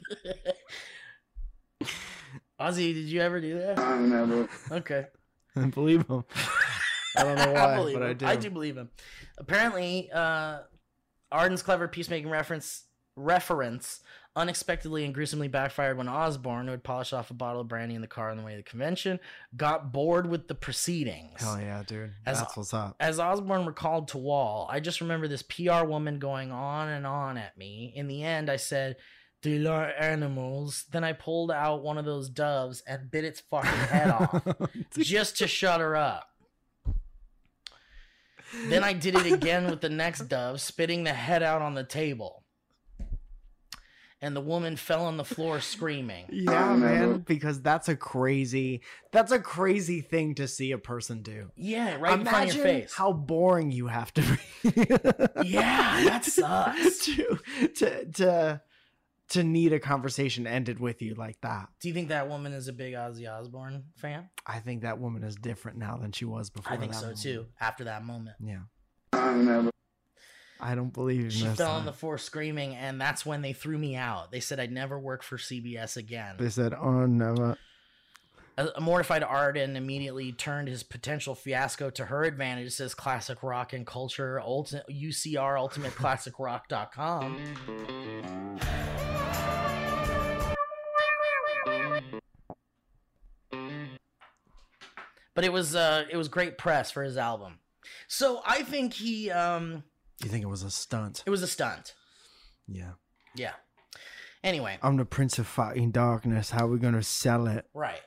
Ozzy, 2.60 2.94
did 2.94 3.06
you 3.06 3.22
ever 3.22 3.40
do 3.40 3.60
that? 3.60 3.78
I 3.80 4.00
never. 4.00 4.50
Okay. 4.72 5.06
I 5.56 5.66
believe 5.66 6.08
him. 6.08 6.24
I 7.16 7.24
don't 7.24 7.36
know 7.36 7.52
why, 7.54 7.76
believe 7.76 7.96
but 8.00 8.04
I 8.04 8.10
him. 8.10 8.18
do. 8.18 8.26
I 8.26 8.36
do 8.36 8.50
believe 8.50 8.78
him. 8.78 8.90
Apparently, 9.38 10.10
uh, 10.12 10.60
Arden's 11.32 11.62
clever 11.64 11.88
peacemaking 11.88 12.30
reference 12.30 12.84
reference 13.16 14.02
unexpectedly 14.36 15.04
and 15.04 15.14
gruesomely 15.14 15.48
backfired 15.48 15.98
when 15.98 16.08
Osbourne, 16.08 16.66
who 16.68 16.72
had 16.72 16.84
polished 16.84 17.12
off 17.14 17.32
a 17.32 17.34
bottle 17.34 17.62
of 17.62 17.68
brandy 17.68 17.96
in 17.96 18.02
the 18.02 18.08
car 18.08 18.30
on 18.30 18.38
the 18.38 18.44
way 18.44 18.52
to 18.52 18.58
the 18.58 18.64
convention, 18.64 19.20
got 19.56 19.92
bored 19.92 20.30
with 20.30 20.48
the 20.48 20.54
proceedings. 20.54 21.42
Hell 21.42 21.60
yeah, 21.60 21.82
dude. 21.88 22.12
As- 22.26 22.40
That's 22.40 22.56
what's 22.56 22.74
up. 22.76 22.96
As 23.00 23.20
Osbourne 23.20 23.66
recalled 23.66 24.10
to 24.10 24.20
Wall, 24.20 24.68
I 24.72 24.80
just 24.80 25.02
remember 25.02 25.28
this 25.28 25.42
PR 25.42 25.84
woman 25.86 26.20
going 26.20 26.52
on 26.52 26.90
and 26.90 27.08
on 27.08 27.38
at 27.38 27.58
me. 27.58 27.92
In 27.96 28.08
the 28.08 28.24
end, 28.24 28.52
I 28.52 28.58
said, 28.58 28.98
They 29.42 29.58
like 29.58 29.96
animals. 30.00 30.86
Then 30.92 31.04
I 31.04 31.14
pulled 31.14 31.50
out 31.50 31.82
one 31.82 31.98
of 31.98 32.06
those 32.06 32.30
doves 32.30 32.84
and 32.88 33.10
bit 33.10 33.26
its 33.26 33.40
fucking 33.40 33.70
head 33.72 34.10
off 34.12 34.44
just 35.00 35.38
to 35.40 35.48
shut 35.48 35.80
her 35.80 35.96
up. 35.96 36.30
Then 38.68 38.84
I 38.84 38.94
did 38.94 39.16
it 39.16 39.25
again 39.34 39.70
with 39.70 39.82
the 39.82 39.89
next 39.89 40.27
dove, 40.27 40.62
spitting 40.62 41.04
the 41.04 41.13
head 41.13 41.44
out 41.44 41.62
on 41.62 41.74
the 41.74 41.84
table. 41.84 42.44
And 44.20 44.36
the 44.36 44.42
woman 44.42 44.77
fell 44.77 45.06
on 45.06 45.18
the 45.18 45.24
floor 45.24 45.60
screaming. 45.60 46.25
Yeah, 46.32 46.75
man, 46.75 47.20
because 47.20 47.62
that's 47.62 47.88
a 47.88 47.96
crazy 47.96 48.82
that's 49.12 49.32
a 49.32 49.39
crazy 49.39 50.01
thing 50.01 50.34
to 50.36 50.48
see 50.48 50.72
a 50.72 50.77
person 50.80 51.22
do. 51.22 51.51
Yeah, 51.56 51.98
right 52.00 52.20
in 52.20 52.25
front 52.25 52.50
of 52.50 52.56
Imagine 52.56 52.56
your 52.56 52.66
face. 52.66 52.94
how 52.96 53.13
boring 53.13 53.72
you 53.72 53.88
have 53.88 54.12
to 54.16 54.22
be. 54.22 54.74
yeah, 55.46 56.04
that 56.06 56.25
sucks. 56.25 57.06
to, 57.06 57.39
to 57.75 58.06
to 58.13 58.62
to 59.30 59.44
need 59.44 59.74
a 59.74 59.80
conversation 59.80 60.48
ended 60.48 60.80
with 60.80 61.02
you 61.02 61.16
like 61.16 61.40
that. 61.42 61.68
Do 61.82 61.88
you 61.90 61.94
think 61.94 62.10
that 62.10 62.30
woman 62.30 62.54
is 62.54 62.68
a 62.68 62.74
big 62.74 62.94
Ozzy 62.94 63.30
Osbourne 63.30 63.84
fan? 63.98 64.30
I 64.46 64.60
think 64.60 64.84
that 64.84 65.00
woman 65.00 65.24
is 65.24 65.36
different 65.36 65.78
now 65.78 65.98
than 65.98 66.12
she 66.14 66.26
was 66.26 66.50
before. 66.50 66.72
I 66.74 66.78
think 66.78 66.92
that 66.94 66.98
so 67.00 67.06
moment. 67.08 67.22
too. 67.22 67.46
After 67.60 67.84
that 67.86 68.04
moment, 68.06 68.38
Yeah. 68.44 68.60
I 70.60 70.74
don't 70.74 70.92
believe 70.94 71.26
in 71.26 71.30
she 71.30 71.44
this. 71.44 71.58
fell 71.58 71.74
on 71.74 71.86
the 71.86 71.94
floor 71.94 72.18
screaming, 72.18 72.74
and 72.76 73.00
that's 73.00 73.24
when 73.26 73.42
they 73.44 73.54
threw 73.54 73.78
me 73.78 73.96
out. 73.96 74.32
They 74.32 74.40
said 74.40 74.60
I'd 74.60 74.72
never 74.72 74.98
work 75.00 75.22
for 75.22 75.38
CBS 75.38 75.98
again. 75.98 76.36
They 76.40 76.50
said, 76.50 76.74
"Oh, 76.74 77.06
never." 77.06 77.58
A, 78.58 78.68
a 78.78 78.82
mortified 78.82 79.22
Arden 79.22 79.76
immediately 79.76 80.32
turned 80.32 80.68
his 80.68 80.82
potential 80.82 81.36
fiasco 81.36 81.92
to 81.92 82.06
her 82.06 82.24
advantage, 82.24 82.72
says 82.74 82.96
Classic 82.96 83.44
Rock 83.44 83.74
and 83.74 83.86
Culture, 83.86 84.42
ulti- 84.44 84.82
UCR 84.90 85.60
Ultimate 85.60 85.94
Classic 85.94 86.34
Rock.com. 86.40 87.38
But 95.38 95.46
it 95.46 95.53
was 95.53 95.75
uh 95.75 96.06
it 96.10 96.17
was 96.17 96.29
great 96.29 96.58
press 96.58 96.89
for 96.89 97.03
his 97.03 97.15
album. 97.15 97.60
So 98.08 98.41
I 98.44 98.63
think 98.63 98.94
he 98.94 99.29
um 99.29 99.84
You 100.24 100.29
think 100.32 100.41
it 100.44 100.48
was 100.48 100.63
a 100.63 100.72
stunt? 100.72 101.22
it 101.27 101.29
was 101.29 101.44
a 101.44 101.48
stunt. 101.48 101.94
Yeah. 102.67 102.94
Yeah. 103.36 103.53
Anyway, 104.44 104.79
I'm 104.82 104.98
the 104.98 105.06
prince 105.06 105.38
of 105.38 105.46
fucking 105.46 105.91
darkness. 105.91 106.50
How 106.50 106.65
are 106.65 106.70
we 106.70 106.79
gonna 106.79 107.03
sell 107.03 107.46
it? 107.46 107.67
Right. 107.75 108.01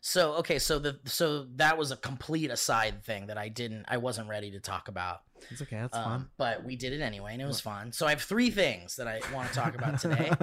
So 0.00 0.32
okay, 0.38 0.58
so 0.58 0.80
the 0.80 0.98
so 1.04 1.44
that 1.54 1.78
was 1.78 1.92
a 1.92 1.96
complete 1.96 2.50
aside 2.50 3.04
thing 3.04 3.28
that 3.28 3.38
I 3.38 3.48
didn't 3.48 3.84
I 3.86 3.98
wasn't 3.98 4.28
ready 4.28 4.50
to 4.50 4.58
talk 4.58 4.88
about. 4.88 5.20
It's 5.52 5.62
okay. 5.62 5.76
That's 5.76 5.96
Um, 5.96 6.30
but 6.36 6.64
we 6.64 6.74
did 6.74 6.92
it 6.92 7.00
anyway 7.00 7.34
and 7.34 7.40
it 7.40 7.46
was 7.46 7.60
fun. 7.60 7.92
So 7.92 8.08
I 8.08 8.10
have 8.10 8.22
three 8.22 8.50
things 8.50 8.96
that 8.96 9.06
I 9.06 9.20
want 9.32 9.50
to 9.50 9.54
talk 9.54 9.76
about 9.76 10.00
today. 10.00 10.32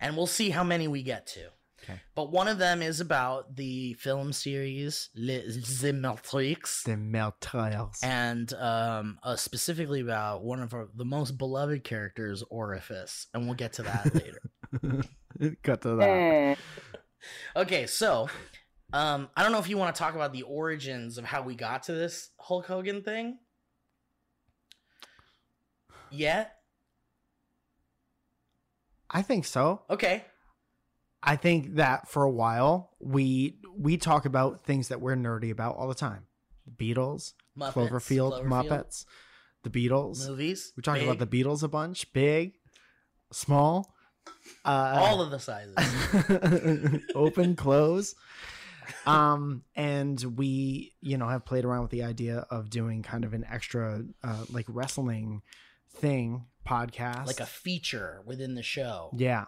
And 0.00 0.16
we'll 0.16 0.26
see 0.26 0.48
how 0.48 0.64
many 0.64 0.88
we 0.88 1.02
get 1.02 1.26
to. 1.26 1.50
Okay. 1.84 2.00
But 2.14 2.32
one 2.32 2.48
of 2.48 2.58
them 2.58 2.82
is 2.82 3.00
about 3.00 3.56
the 3.56 3.94
film 3.94 4.32
series 4.32 5.10
Les 5.14 5.92
Matrix. 5.92 6.82
the 6.84 6.92
meurtriers. 6.92 8.02
And 8.02 8.52
um, 8.54 9.18
uh, 9.22 9.36
specifically 9.36 10.00
about 10.00 10.42
one 10.42 10.60
of 10.60 10.72
our, 10.72 10.88
the 10.94 11.04
most 11.04 11.36
beloved 11.36 11.84
characters, 11.84 12.42
Orifice, 12.50 13.26
and 13.34 13.44
we'll 13.44 13.54
get 13.54 13.74
to 13.74 13.82
that 13.82 14.14
later. 15.42 15.54
Cut 15.62 15.82
to 15.82 15.96
that. 15.96 16.58
Okay, 17.56 17.86
so 17.86 18.28
um, 18.92 19.30
I 19.34 19.42
don't 19.42 19.50
know 19.50 19.58
if 19.58 19.68
you 19.68 19.78
want 19.78 19.94
to 19.94 19.98
talk 19.98 20.14
about 20.14 20.34
the 20.34 20.42
origins 20.42 21.16
of 21.16 21.24
how 21.24 21.40
we 21.40 21.54
got 21.54 21.84
to 21.84 21.92
this 21.92 22.28
Hulk 22.38 22.66
Hogan 22.66 23.02
thing. 23.02 23.38
Yet? 26.10 26.54
I 29.10 29.22
think 29.22 29.46
so. 29.46 29.82
Okay. 29.88 30.24
I 31.24 31.36
think 31.36 31.76
that 31.76 32.08
for 32.08 32.22
a 32.22 32.30
while 32.30 32.90
we 33.00 33.56
we 33.76 33.96
talk 33.96 34.26
about 34.26 34.64
things 34.64 34.88
that 34.88 35.00
we're 35.00 35.16
nerdy 35.16 35.50
about 35.50 35.76
all 35.76 35.88
the 35.88 35.94
time. 35.94 36.26
Beatles, 36.76 37.32
Muppets, 37.58 37.72
Cloverfield, 37.72 38.44
Muppets. 38.44 39.04
the 39.62 39.70
Beatles. 39.70 40.28
Movies. 40.28 40.72
We 40.76 40.82
talked 40.82 41.02
about 41.02 41.18
the 41.18 41.26
Beatles 41.26 41.62
a 41.62 41.68
bunch. 41.68 42.12
Big, 42.12 42.54
small, 43.32 43.94
uh, 44.64 44.96
all 44.98 45.20
of 45.20 45.30
the 45.30 45.38
sizes. 45.38 45.74
open, 47.14 47.56
close. 47.56 48.14
Um, 49.06 49.62
and 49.74 50.22
we, 50.36 50.94
you 51.00 51.16
know, 51.16 51.28
have 51.28 51.44
played 51.44 51.64
around 51.64 51.82
with 51.82 51.90
the 51.90 52.02
idea 52.04 52.46
of 52.50 52.70
doing 52.70 53.02
kind 53.02 53.24
of 53.24 53.32
an 53.34 53.44
extra, 53.50 54.04
uh, 54.22 54.44
like 54.50 54.66
wrestling 54.68 55.42
thing 55.90 56.46
podcast, 56.66 57.26
like 57.26 57.40
a 57.40 57.46
feature 57.46 58.22
within 58.26 58.54
the 58.54 58.62
show. 58.62 59.10
yeah. 59.16 59.44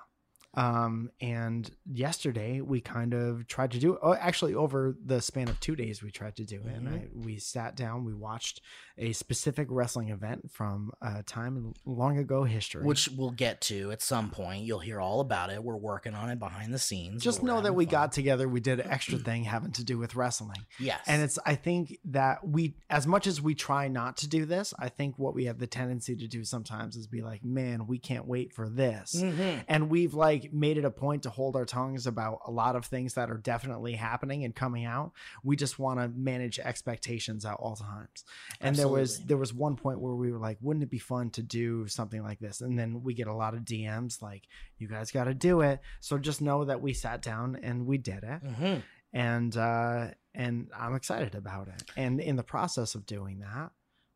Um, 0.57 1.11
and 1.21 1.71
yesterday 1.85 2.63
we 2.63 2.81
kind 2.81 3.13
of 3.13 3.47
tried 3.47 3.73
to 3.73 3.79
do 3.79 3.93
it. 3.93 3.99
Oh, 4.03 4.15
actually, 4.15 4.55
over 4.55 4.97
the 5.05 5.21
span 5.21 5.49
of 5.49 5.61
two 5.61 5.77
days, 5.77 6.03
we 6.03 6.11
tried 6.11 6.37
to 6.37 6.45
do 6.45 6.63
it. 6.65 6.75
And 6.75 6.89
I, 6.89 7.07
we 7.15 7.39
sat 7.39 7.77
down, 7.77 8.05
we 8.05 8.15
watched 8.15 8.63
a 8.99 9.13
specific 9.13 9.67
wrestling 9.71 10.09
event 10.09 10.51
from 10.51 10.91
a 11.03 11.23
time 11.23 11.57
in 11.57 11.75
long 11.85 12.19
ago 12.19 12.45
history. 12.45 12.85
Which 12.85 13.09
we'll 13.11 13.31
get 13.31 13.61
to 13.63 13.91
at 13.93 14.01
some 14.03 14.31
point. 14.31 14.65
You'll 14.65 14.79
hear 14.79 15.01
all 15.01 15.21
about 15.21 15.51
it. 15.51 15.63
We're 15.63 15.77
working 15.77 16.15
on 16.15 16.31
it 16.31 16.39
behind 16.39 16.73
the 16.73 16.79
scenes. 16.79 17.23
just 17.23 17.43
know 17.43 17.61
that 17.61 17.75
we 17.75 17.85
fun. 17.85 17.93
got 17.93 18.13
together, 18.13 18.49
we 18.49 18.61
did 18.61 18.81
an 18.81 18.91
extra 18.91 19.19
thing 19.19 19.45
having 19.45 19.73
to 19.73 19.85
do 19.85 19.99
with 19.99 20.15
wrestling. 20.15 20.61
yes, 20.79 21.01
And 21.07 21.23
it's, 21.23 21.39
I 21.45 21.57
think 21.57 21.99
that 22.07 22.47
we, 22.47 22.75
as 22.89 23.07
much 23.07 23.27
as 23.27 23.43
we 23.43 23.55
try 23.55 23.89
not 23.89 24.17
to 24.19 24.29
do 24.29 24.47
this, 24.47 24.73
I 24.79 24.89
think 24.89 25.19
what 25.19 25.35
we 25.35 25.45
have 25.45 25.59
the 25.59 25.67
tendency 25.67 26.17
to 26.17 26.27
do 26.27 26.45
sometimes 26.45 26.97
is 26.97 27.07
be 27.07 27.23
like, 27.23 27.45
man, 27.45 27.87
we 27.87 27.99
can't 27.99 28.27
wait 28.27 28.53
for 28.55 28.69
this. 28.69 29.15
Mhm. 29.17 29.65
and 29.69 29.91
we've 29.91 30.15
like 30.15 30.53
made 30.53 30.79
it 30.79 30.85
a 30.85 30.91
point 30.91 31.23
to 31.25 31.31
hold 31.31 31.57
our 31.57 31.65
tongues 31.65 32.07
about 32.07 32.41
a 32.47 32.51
lot 32.51 32.77
of 32.77 32.85
things 32.87 33.15
that 33.15 33.31
are 33.31 33.37
definitely 33.39 33.95
happening 33.95 34.45
and 34.45 34.55
coming 34.55 34.85
out 34.85 35.13
we 35.43 35.57
just 35.57 35.79
want 35.79 35.99
to 36.01 36.09
manage 36.09 36.59
expectations 36.59 37.45
at 37.45 37.55
all 37.55 37.77
times 37.77 38.25
and 38.61 38.77
there 38.87 38.93
was 39.01 39.19
there 39.25 39.37
was 39.37 39.53
one 39.55 39.77
point 39.77 40.01
where 40.01 40.15
we 40.15 40.31
were 40.33 40.39
like 40.39 40.59
wouldn't 40.61 40.83
it 40.83 40.91
be 40.91 40.99
fun 40.99 41.31
to 41.31 41.43
do 41.43 41.87
something 41.87 42.23
like 42.23 42.39
this? 42.39 42.61
And 42.61 42.79
then 42.79 43.03
we 43.03 43.15
get 43.15 43.27
a 43.27 43.35
lot 43.35 43.55
of 43.55 43.61
dms 43.61 44.21
like 44.23 44.45
you 44.79 44.89
guys 44.89 45.11
got 45.11 45.25
to 45.25 45.35
do 45.35 45.61
it. 45.61 45.81
So 46.01 46.19
just 46.19 46.41
know 46.41 46.65
that 46.65 46.81
we 46.81 46.93
sat 46.93 47.23
down 47.23 47.57
and 47.63 47.87
we 47.87 47.99
did 47.99 48.23
it. 48.25 48.43
Mhm. 48.45 48.83
and 49.13 49.57
uh 49.57 50.09
and 50.35 50.69
i'm 50.77 50.95
excited 50.95 51.35
about 51.35 51.69
it. 51.69 51.83
And 51.97 52.21
in 52.21 52.37
the 52.37 52.43
process 52.43 52.95
of 52.95 53.07
doing 53.07 53.39
that 53.41 53.71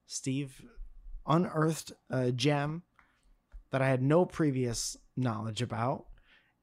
steve 0.07 0.61
unearthed 1.27 1.93
a 2.11 2.33
gem 2.33 2.83
that 3.71 3.81
i 3.83 3.89
had 3.89 4.03
no 4.03 4.25
previous 4.25 4.97
knowledge 5.17 5.62
about. 5.62 6.07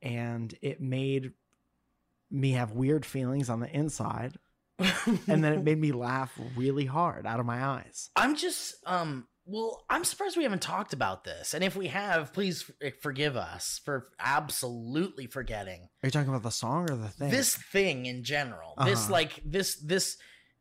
And 0.02 0.54
it 0.62 0.80
made 0.82 1.32
me 2.30 2.52
have 2.52 2.72
weird 2.74 3.06
feelings 3.06 3.50
on 3.50 3.60
the 3.62 3.70
inside 3.70 4.38
and 5.28 5.44
then 5.44 5.54
it 5.54 5.64
made 5.64 5.80
me 5.80 5.92
laugh 5.92 6.32
really 6.56 6.86
hard 6.86 7.26
out 7.26 7.40
of 7.40 7.46
my 7.46 7.64
eyes 7.64 8.10
I'm 8.16 8.36
just 8.36 8.76
um 8.86 9.28
well, 9.50 9.86
I'm 9.90 10.04
surprised 10.04 10.36
we 10.36 10.44
haven't 10.44 10.62
talked 10.62 10.92
about 10.92 11.24
this. 11.24 11.54
And 11.54 11.64
if 11.64 11.74
we 11.74 11.88
have, 11.88 12.34
please 12.34 12.70
forgive 13.02 13.38
us 13.38 13.80
for 13.86 14.10
absolutely 14.20 15.26
forgetting 15.26 15.88
are 16.04 16.08
you 16.08 16.12
talking 16.12 16.28
about 16.28 16.44
the 16.44 16.50
song 16.50 16.92
or 16.92 16.98
the 16.98 17.08
thing 17.08 17.30
this 17.30 17.56
thing 17.56 18.06
in 18.08 18.24
general. 18.24 18.74
This 18.84 19.06
Uh-huh. 19.06 19.14
like 19.14 19.40
this 19.46 19.76
this 19.78 20.18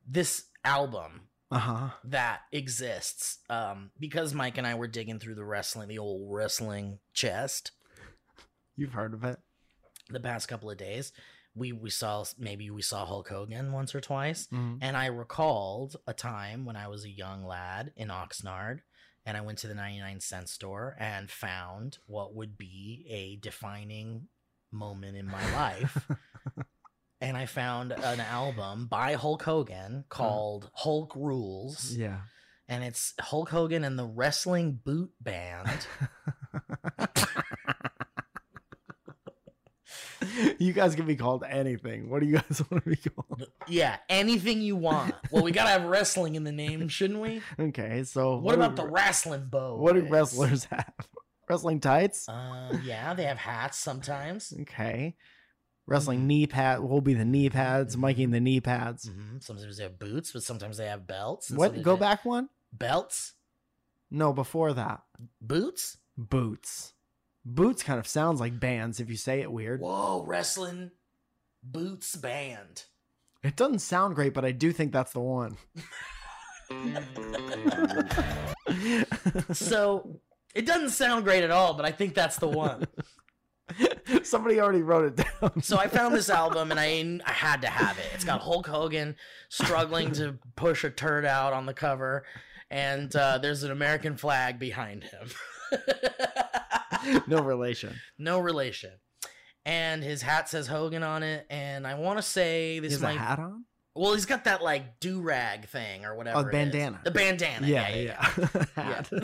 this 0.09 0.45
album 0.65 1.23
uh-huh 1.51 1.91
that 2.05 2.41
exists 2.53 3.39
um 3.51 3.91
because 3.99 4.35
Mike 4.35 4.57
and 4.57 4.67
I 4.67 4.77
were 4.77 4.89
digging 4.89 5.19
through 5.19 5.35
the 5.35 5.45
wrestling 5.45 5.89
the 5.89 5.99
old 5.99 6.33
wrestling 6.33 6.99
chest 7.13 7.73
you've 8.77 8.93
heard 8.93 9.15
of 9.15 9.25
it 9.25 9.39
the 10.11 10.21
past 10.21 10.47
couple 10.49 10.71
of 10.71 10.77
days. 10.77 11.13
We 11.57 11.73
we 11.73 11.91
saw 11.91 12.25
maybe 12.39 12.71
we 12.71 12.83
saw 12.83 13.05
Hulk 13.07 13.29
Hogan 13.29 13.73
once 13.73 13.95
or 13.95 14.01
twice. 14.01 14.47
Mhm. 14.53 14.79
And 14.83 14.97
I 14.97 15.07
recalled 15.07 15.97
a 16.07 16.13
time 16.15 16.65
when 16.67 16.77
I 16.77 16.89
was 16.89 17.05
a 17.05 17.11
young 17.11 17.45
lad 17.45 17.93
in 17.97 18.09
Oxnard 18.09 18.81
and 19.25 19.37
I 19.37 19.41
went 19.41 19.59
to 19.59 19.67
the 19.67 19.75
99 19.75 20.21
cent 20.21 20.49
store 20.49 20.95
and 21.01 21.31
found 21.31 21.99
what 22.07 22.35
would 22.35 22.57
be 22.59 23.07
a 23.09 23.37
defining 23.37 24.29
moment 24.71 25.17
in 25.17 25.27
my 25.27 25.53
life. 25.55 26.07
and 27.21 27.37
I 27.37 27.47
found 27.47 27.93
an 27.93 28.21
album 28.21 28.87
by 28.87 29.15
Hulk 29.15 29.43
Hogan 29.43 30.05
called 30.09 30.71
Hulk 30.75 31.17
Rules. 31.17 31.93
yeah 31.97 32.21
And 32.69 32.85
it's 32.85 33.15
Hulk 33.19 33.49
Hogan 33.49 33.83
and 33.85 33.99
the 33.99 34.05
Wrestling 34.07 34.81
Boot 34.85 35.13
Band. 35.21 35.87
you 40.59 40.73
guys 40.73 40.95
can 40.95 41.07
be 41.07 41.17
called 41.17 41.45
anything 41.49 42.09
what 42.11 42.21
do 42.21 42.27
you 42.27 42.35
guys 42.35 42.63
want 42.71 42.85
to 42.85 42.91
be 42.91 42.97
called 42.97 43.47
yeah, 43.69 43.97
anything 44.09 44.61
you 44.61 44.77
want. 44.77 45.15
Well, 45.31 45.43
we 45.43 45.51
got 45.53 45.65
to 45.65 45.71
have 45.71 45.85
wrestling 45.85 46.35
in 46.35 46.45
the 46.45 46.53
name, 46.53 46.89
shouldn't 46.89 47.21
we? 47.21 47.43
okay 47.59 48.05
so 48.05 48.37
What 48.39 48.55
do- 48.55 48.61
about 48.63 48.77
the 48.77 48.87
wrestling 48.89 49.47
bow? 49.51 49.77
what 49.77 49.95
do 49.95 50.03
wrestlers 50.03 50.65
have 50.67 50.93
wrestling 51.49 51.81
tights 51.81 52.29
Uh, 52.29 52.77
yeah, 52.85 53.15
they 53.15 53.25
have 53.25 53.39
hats 53.39 53.79
sometimes. 53.79 54.53
Okay. 54.63 55.15
Wrestling 55.89 56.27
knee 56.27 56.49
pad 56.49 56.81
will 56.81 57.01
be 57.01 57.15
the 57.15 57.25
knee 57.25 57.49
pads, 57.49 57.97
Mikey 57.97 58.25
and 58.25 58.35
the 58.35 58.41
knee 58.41 58.61
pads. 58.61 59.09
hmm 59.09 59.39
Sometimes 59.39 59.77
they 59.77 59.85
have 59.85 60.01
boots, 60.01 60.33
but 60.33 60.43
sometimes 60.43 60.79
they 60.79 60.87
have 60.87 61.07
belts. 61.07 61.49
What? 61.53 61.81
Go 61.81 61.97
back 61.97 62.25
one? 62.25 62.49
Belts, 62.73 63.35
No, 64.11 64.33
before 64.33 64.73
that. 64.73 65.03
boots. 65.41 65.99
Boots. 66.19 66.93
Boots 67.49 67.85
kind 67.85 68.00
of 68.00 68.09
sounds 68.09 68.41
like 68.41 68.59
bands 68.59 68.99
if 68.99 69.09
you 69.09 69.17
say 69.17 69.41
it 69.41 69.52
weird. 69.52 69.80
Whoa, 69.80 70.25
wrestling 70.26 70.91
boots 71.63 72.17
band. 72.17 72.85
It 73.45 73.54
doesn't 73.54 73.78
sound 73.78 74.17
great, 74.17 74.35
but 74.35 74.45
I 74.45 74.50
do 74.50 74.73
think 74.73 74.93
that's 74.93 75.13
the 75.13 75.21
one. 75.21 75.56
So 79.52 80.21
it 80.54 80.67
doesn't 80.67 80.91
sound 80.91 81.25
great 81.25 81.45
at 81.45 81.50
all, 81.50 81.75
but 81.75 81.85
I 81.85 81.93
think 81.93 82.15
that's 82.15 82.39
the 82.39 82.49
one. 82.49 82.87
Somebody 84.23 84.61
already 84.61 84.82
wrote 84.82 85.04
it 85.04 85.17
down. 85.41 85.63
So 85.63 85.76
I 85.76 85.89
found 85.89 86.15
this 86.15 86.30
album 86.30 86.71
and 86.71 86.80
I 86.80 87.21
I 87.28 87.32
had 87.32 87.63
to 87.63 87.69
have 87.69 87.99
it. 87.99 88.06
It's 88.15 88.25
got 88.25 88.41
Hulk 88.41 88.67
Hogan 88.67 89.17
struggling 89.49 90.13
to 90.13 90.39
push 90.56 90.85
a 90.85 90.91
turd 90.91 91.25
out 91.25 91.52
on 91.52 91.67
the 91.67 91.75
cover, 91.75 92.25
and 92.71 93.15
uh, 93.15 93.39
there's 93.39 93.63
an 93.63 93.71
American 93.71 94.17
flag 94.17 94.59
behind 94.59 95.04
him. 95.04 95.28
no 97.26 97.43
relation. 97.43 97.95
no 98.19 98.39
relation. 98.39 98.91
And 99.65 100.02
his 100.05 100.23
hat 100.23 100.49
says 100.49 100.67
Hogan 100.69 101.02
on 101.02 101.23
it, 101.25 101.45
and 101.50 101.87
I 101.87 101.95
want 101.95 102.19
to 102.19 102.23
say 102.23 102.75
He 102.75 102.81
this 102.81 102.93
has 102.93 103.02
might. 103.02 103.17
a 103.17 103.19
hat 103.19 103.39
on? 103.41 103.65
Well, 103.97 104.13
he's 104.15 104.26
got 104.26 104.45
that 104.45 104.63
like 104.63 105.00
do 105.00 105.21
rag 105.21 105.67
thing 105.69 106.05
or 106.05 106.15
whatever. 106.15 106.41
Oh, 106.49 106.52
bandana. 106.52 107.00
The 107.05 107.11
bandana. 107.11 107.67
Yeah, 107.67 107.89
Yeah, 107.89 108.26
yeah. 108.37 108.49
yeah. 108.76 109.05
Yeah. 109.13 109.21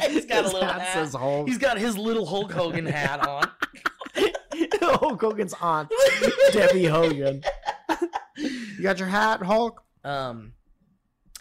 he's 0.08 0.24
got 0.26 0.44
His 0.44 0.52
a 0.52 0.54
little 0.54 0.68
hat 0.68 0.80
hat. 0.80 0.92
says 0.94 1.14
Hulk. 1.14 1.48
He's 1.48 1.58
got 1.58 1.76
his 1.76 1.98
little 1.98 2.24
Hulk 2.26 2.52
Hogan 2.52 2.86
hat 2.86 3.26
on. 3.26 3.50
Hulk 4.80 5.20
Hogan's 5.20 5.54
aunt, 5.60 5.90
Debbie 6.52 6.84
Hogan. 6.84 7.42
You 8.38 8.82
got 8.82 8.98
your 8.98 9.08
hat, 9.08 9.42
Hulk? 9.42 9.82
Um. 10.04 10.52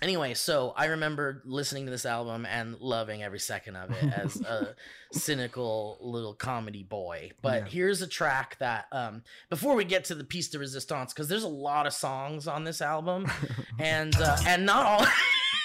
Anyway, 0.06 0.36
so 0.36 0.72
I 0.78 0.86
remember 0.86 1.42
listening 1.46 1.86
to 1.86 1.92
this 1.92 2.06
album 2.06 2.46
and 2.46 2.78
loving 2.80 3.24
every 3.24 3.40
second 3.40 3.76
of 3.76 3.90
it 3.90 4.04
as 4.16 4.40
a 4.42 4.76
cynical 5.12 5.98
little 6.00 6.36
comedy 6.36 6.84
boy. 6.84 7.32
But 7.42 7.64
Yeah. 7.64 7.70
here's 7.70 8.04
a 8.04 8.08
track 8.08 8.56
that, 8.60 8.86
um, 8.92 9.24
before 9.50 9.74
we 9.74 9.84
get 9.84 10.04
to 10.06 10.14
the 10.14 10.24
piece 10.24 10.48
de 10.50 10.60
resistance, 10.60 11.12
because 11.12 11.28
there's 11.28 11.42
a 11.42 11.48
lot 11.48 11.88
of 11.88 11.94
songs 11.94 12.48
on 12.48 12.66
this 12.66 12.84
album, 12.84 13.26
and 13.80 14.16
uh, 14.18 14.38
and 14.46 14.64
not 14.64 14.86
all, 14.86 15.08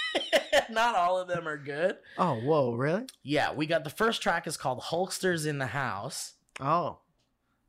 not 0.70 0.94
all 0.94 1.18
of 1.18 1.28
them 1.28 1.46
are 1.46 1.58
good. 1.58 1.98
Oh, 2.16 2.36
whoa, 2.36 2.72
really? 2.72 3.04
Yeah, 3.22 3.52
we 3.52 3.66
got 3.66 3.84
the 3.84 3.90
first 3.90 4.22
track 4.22 4.46
is 4.46 4.56
called 4.56 4.80
Hulksters 4.80 5.46
in 5.46 5.58
the 5.58 5.66
House. 5.66 6.32
Oh, 6.58 7.00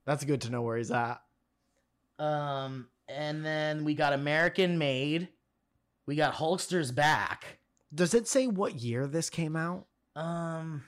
that's 0.06 0.24
good 0.24 0.40
to 0.44 0.50
know 0.50 0.62
where 0.62 0.78
he's 0.78 0.90
at. 0.92 1.20
Um, 2.18 2.88
and 3.10 3.44
then 3.46 3.84
we 3.84 3.94
got 3.94 4.14
American 4.14 4.78
Made. 4.78 5.28
We 6.12 6.18
got 6.18 6.34
Hulksters 6.34 6.94
Back. 6.94 7.60
Does 7.96 8.14
it 8.14 8.28
say 8.28 8.46
what 8.46 8.76
year 8.76 9.08
this 9.08 9.30
came 9.30 9.56
out? 9.56 9.86
Um, 10.14 10.84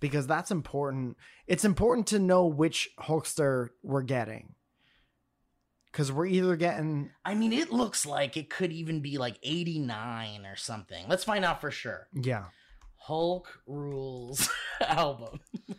Because 0.00 0.26
that's 0.26 0.50
important. 0.50 1.16
It's 1.46 1.64
important 1.64 2.08
to 2.08 2.18
know 2.18 2.46
which 2.46 2.90
Hulkster 2.98 3.68
we're 3.84 4.02
getting. 4.02 4.56
Because 5.92 6.10
we're 6.10 6.26
either 6.26 6.56
getting, 6.56 7.10
I 7.24 7.36
mean, 7.36 7.52
it 7.52 7.70
looks 7.70 8.04
like 8.04 8.36
it 8.36 8.50
could 8.50 8.72
even 8.72 8.98
be 8.98 9.18
like 9.18 9.38
89 9.44 10.44
or 10.46 10.56
something. 10.56 11.04
Let's 11.06 11.22
find 11.22 11.44
out 11.44 11.60
for 11.60 11.70
sure. 11.70 12.08
yeah. 12.12 12.46
Hulk 12.96 13.60
Rules 13.68 14.50
album. 14.80 15.38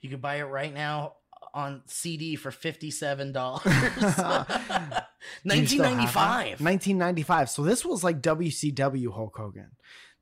you 0.00 0.10
can 0.10 0.18
buy 0.18 0.36
it 0.40 0.44
right 0.44 0.74
now 0.74 1.14
on 1.54 1.82
CD 1.86 2.36
for 2.36 2.50
$57. 2.50 3.34
You 3.64 4.10
still 4.10 4.24
have 4.24 4.92
it? 4.92 5.04
1995. 5.44 6.60
1995. 6.60 7.50
So 7.50 7.62
this 7.62 7.84
was 7.84 8.02
like 8.02 8.20
WCW 8.22 9.12
Hulk 9.12 9.36
Hogan. 9.36 9.70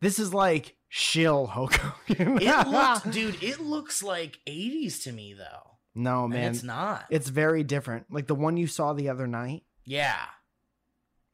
This 0.01 0.19
is 0.19 0.35
like 0.35 0.77
shill 0.89 1.47
Hulk 1.47 1.75
Hogan. 1.75 2.39
It 2.41 2.69
looks, 2.69 3.03
dude, 3.03 3.43
it 3.43 3.61
looks 3.61 4.03
like 4.03 4.39
80s 4.49 5.03
to 5.05 5.13
me 5.13 5.35
though. 5.35 5.77
no, 5.95 6.25
And 6.25 6.33
man. 6.35 6.51
it's 6.53 6.63
not. 6.63 7.05
It's 7.11 7.29
very 7.29 7.63
different. 7.65 8.07
Like 8.11 8.27
the 8.27 8.35
one 8.35 8.57
you 8.57 8.67
saw 8.67 8.93
the 8.93 9.09
other 9.09 9.27
night. 9.27 9.63
Yeah. 9.85 10.17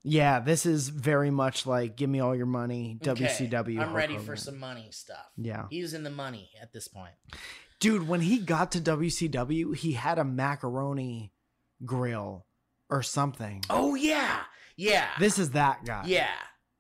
Yeah, 0.07 0.40
this 0.40 0.66
is 0.66 0.90
very 0.90 1.30
much 1.30 1.66
like 1.66 1.96
give 1.96 2.11
me 2.11 2.20
all 2.20 2.37
your 2.37 2.44
money, 2.46 2.98
Okay, 3.07 3.24
WCW. 3.24 3.78
I'm 3.78 3.85
Hulk 3.88 3.96
ready 3.96 4.18
for 4.18 4.37
some 4.37 4.59
money 4.59 4.88
stuff. 4.90 5.24
Yeah. 5.38 5.64
He's 5.70 5.94
in 5.94 6.02
the 6.04 6.11
money 6.11 6.50
at 6.61 6.72
this 6.74 6.88
point. 6.88 7.14
Dude, 7.80 8.08
when 8.08 8.20
he 8.20 8.38
got 8.38 8.72
to 8.72 8.80
WCW, 8.80 9.76
he 9.76 9.92
had 9.92 10.18
a 10.18 10.24
macaroni 10.24 11.32
grill 11.84 12.46
or 12.90 13.02
something. 13.02 13.62
Oh 13.68 13.94
yeah. 13.94 14.40
Yeah. 14.76 15.08
This 15.18 15.38
is 15.38 15.50
that 15.50 15.84
guy. 15.84 16.04
yeah. 16.06 16.28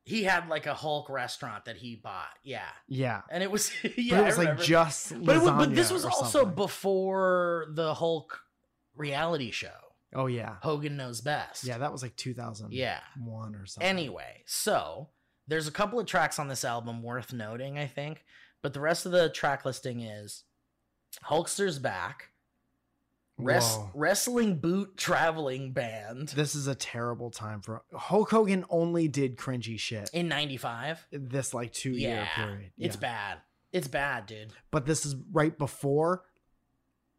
He 0.06 0.24
had 0.24 0.48
like 0.48 0.66
a 0.66 0.74
Hulk 0.74 1.08
restaurant 1.08 1.64
that 1.64 1.76
he 1.76 1.96
bought. 1.96 2.28
Yeah. 2.42 2.68
Yeah. 2.88 3.22
And 3.30 3.42
it 3.42 3.50
was 3.50 3.70
But 3.82 3.98
yeah, 3.98 4.18
it 4.18 4.22
I 4.22 4.26
was 4.26 4.38
like 4.38 4.60
just 4.60 5.10
but, 5.24 5.36
it 5.36 5.42
was, 5.42 5.50
but 5.50 5.74
this 5.74 5.90
was 5.90 6.04
also 6.04 6.26
something. 6.40 6.54
before 6.54 7.66
the 7.70 7.94
Hulk 7.94 8.40
reality 8.94 9.50
show. 9.50 9.68
Oh 10.14 10.26
yeah. 10.26 10.56
Hogan 10.62 10.96
knows 10.96 11.20
best. 11.20 11.64
Yeah, 11.64 11.78
that 11.78 11.90
was 11.92 12.02
like 12.02 12.16
2001 12.16 12.70
Yeah. 12.76 13.00
one 13.18 13.54
or 13.56 13.66
something. 13.66 13.88
Anyway, 13.88 14.42
so 14.46 15.08
there's 15.48 15.66
a 15.68 15.72
couple 15.72 15.98
of 15.98 16.06
tracks 16.06 16.38
on 16.38 16.48
this 16.48 16.64
album 16.64 17.02
worth 17.02 17.32
noting, 17.32 17.78
I 17.78 17.86
think, 17.86 18.24
but 18.62 18.72
the 18.74 18.80
rest 18.80 19.06
of 19.06 19.12
the 19.12 19.28
track 19.30 19.64
listing 19.64 20.00
is 20.00 20.44
Hulkster's 21.24 21.78
back, 21.78 22.30
Res- 23.36 23.78
Wrestling 23.94 24.58
Boot 24.60 24.96
Traveling 24.96 25.72
Band 25.72 26.28
This 26.28 26.54
is 26.54 26.66
a 26.68 26.74
terrible 26.74 27.30
time 27.30 27.60
for 27.62 27.82
Hulk 27.92 28.30
Hogan 28.30 28.64
only 28.70 29.08
did 29.08 29.36
cringy 29.36 29.78
shit 29.78 30.08
in 30.12 30.28
95. 30.28 31.04
this 31.10 31.52
like 31.52 31.72
2 31.72 31.90
Yeah. 31.90 32.08
year 32.08 32.28
period. 32.36 32.72
It's 32.78 32.94
Yeah. 32.96 33.00
bad. 33.00 33.38
It's 33.72 33.88
bad, 33.88 34.26
dude. 34.26 34.52
But 34.70 34.86
this 34.86 35.04
is 35.04 35.16
right 35.32 35.56
before 35.58 36.22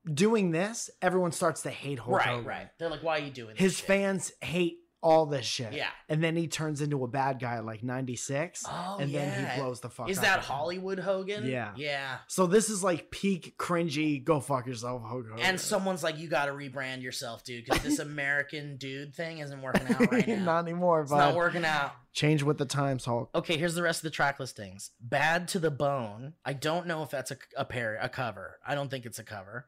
doing 0.05 0.51
this, 0.51 0.89
everyone 1.01 1.33
starts 1.33 1.63
to 1.63 1.69
hate 1.69 1.99
Hulk 1.99 2.19
right, 2.19 2.27
Hogan. 2.27 2.45
right. 2.45 2.69
They're 2.77 2.89
like, 2.89 3.03
why 3.03 3.17
are 3.19 3.23
you 3.23 3.31
doing 3.31 3.49
this? 3.55 3.59
His 3.59 3.77
shit?" 3.77 3.87
fans 3.87 4.31
hate 4.41 4.77
all 5.05 5.27
this 5.27 5.45
shit. 5.45 5.71
Yeah. 5.71 5.89
And 6.09 6.23
then 6.23 6.35
he 6.35 6.47
turns 6.47 6.81
into 6.81 7.03
a 7.03 7.07
bad 7.07 7.39
guy 7.39 7.59
like 7.59 7.83
96 7.83 8.63
Oh, 8.67 8.97
and 8.99 9.13
then 9.13 9.51
he 9.51 9.61
blows 9.61 9.79
the 9.79 9.89
fuck 9.89 10.09
Is 10.09 10.19
that. 10.21 10.39
Hollywood 10.39 10.97
Hogan? 10.97 11.45
Yeah. 11.45 11.73
Yeah. 11.75 12.17
So 12.25 12.47
this 12.47 12.69
is 12.71 12.83
like 12.83 13.11
peak 13.11 13.55
cringy 13.57 14.23
go 14.23 14.39
fuck 14.39 14.65
yourself 14.65 15.03
Hogan. 15.05 15.37
And 15.39 15.61
someone's 15.61 16.01
like, 16.03 16.17
you 16.17 16.27
got 16.27 16.47
to 16.47 16.53
rebrand 16.53 17.03
yourself, 17.03 17.43
dude, 17.43 17.65
because 17.65 17.83
this 17.83 17.99
American 18.11 18.77
dude 18.77 19.13
thing 19.13 19.37
isn't 19.37 19.61
working 19.61 19.87
out 19.93 19.99
right 20.11 20.27
now. 20.27 20.43
not 20.43 20.59
anymore, 20.67 21.01
it's 21.03 21.11
not 21.11 21.35
working 21.35 21.65
out. 21.65 21.93
change 22.11 22.41
with 22.41 22.57
the 22.57 22.65
times, 22.65 23.05
Hulk. 23.05 23.29
Okay, 23.35 23.57
here's 23.57 23.75
the 23.75 23.83
rest 23.83 23.99
of 23.99 24.03
the 24.05 24.09
track 24.09 24.39
listings. 24.39 24.89
Bad 24.99 25.47
to 25.49 25.59
the 25.59 25.69
Bone. 25.71 26.33
I 26.43 26.53
don't 26.53 26.87
know 26.87 27.03
if 27.03 27.11
that's 27.11 27.29
a, 27.29 27.37
a 27.55 27.63
pair 27.65 27.99
a 28.01 28.09
cover. 28.09 28.57
I 28.65 28.73
don't 28.73 28.89
think 28.89 29.05
it's 29.05 29.19
a 29.19 29.23
cover. 29.23 29.67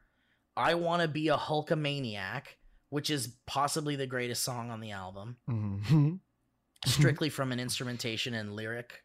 I 0.56 0.74
want 0.74 1.02
to 1.02 1.08
be 1.08 1.28
a 1.28 1.36
Hulkamaniac, 1.36 2.42
which 2.90 3.10
is 3.10 3.34
possibly 3.46 3.96
the 3.96 4.06
greatest 4.06 4.42
song 4.42 4.70
on 4.70 4.80
the 4.80 4.90
album, 4.92 5.36
Mhm. 5.48 6.20
strictly 6.86 7.28
from 7.28 7.52
an 7.52 7.60
instrumentation 7.60 8.34
and 8.34 8.54
lyric 8.54 9.02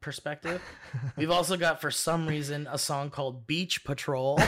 perspective. 0.00 0.60
We've 1.16 1.30
also 1.30 1.56
got, 1.56 1.80
for 1.80 1.90
some 1.90 2.26
reason, 2.26 2.68
a 2.70 2.76
song 2.78 3.10
called 3.10 3.46
Beach 3.46 3.84
Patrol. 3.84 4.38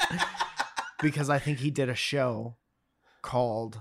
because 1.00 1.30
I 1.30 1.38
think 1.38 1.58
he 1.58 1.70
did 1.70 1.88
a 1.88 1.94
show 1.94 2.56
called 3.22 3.80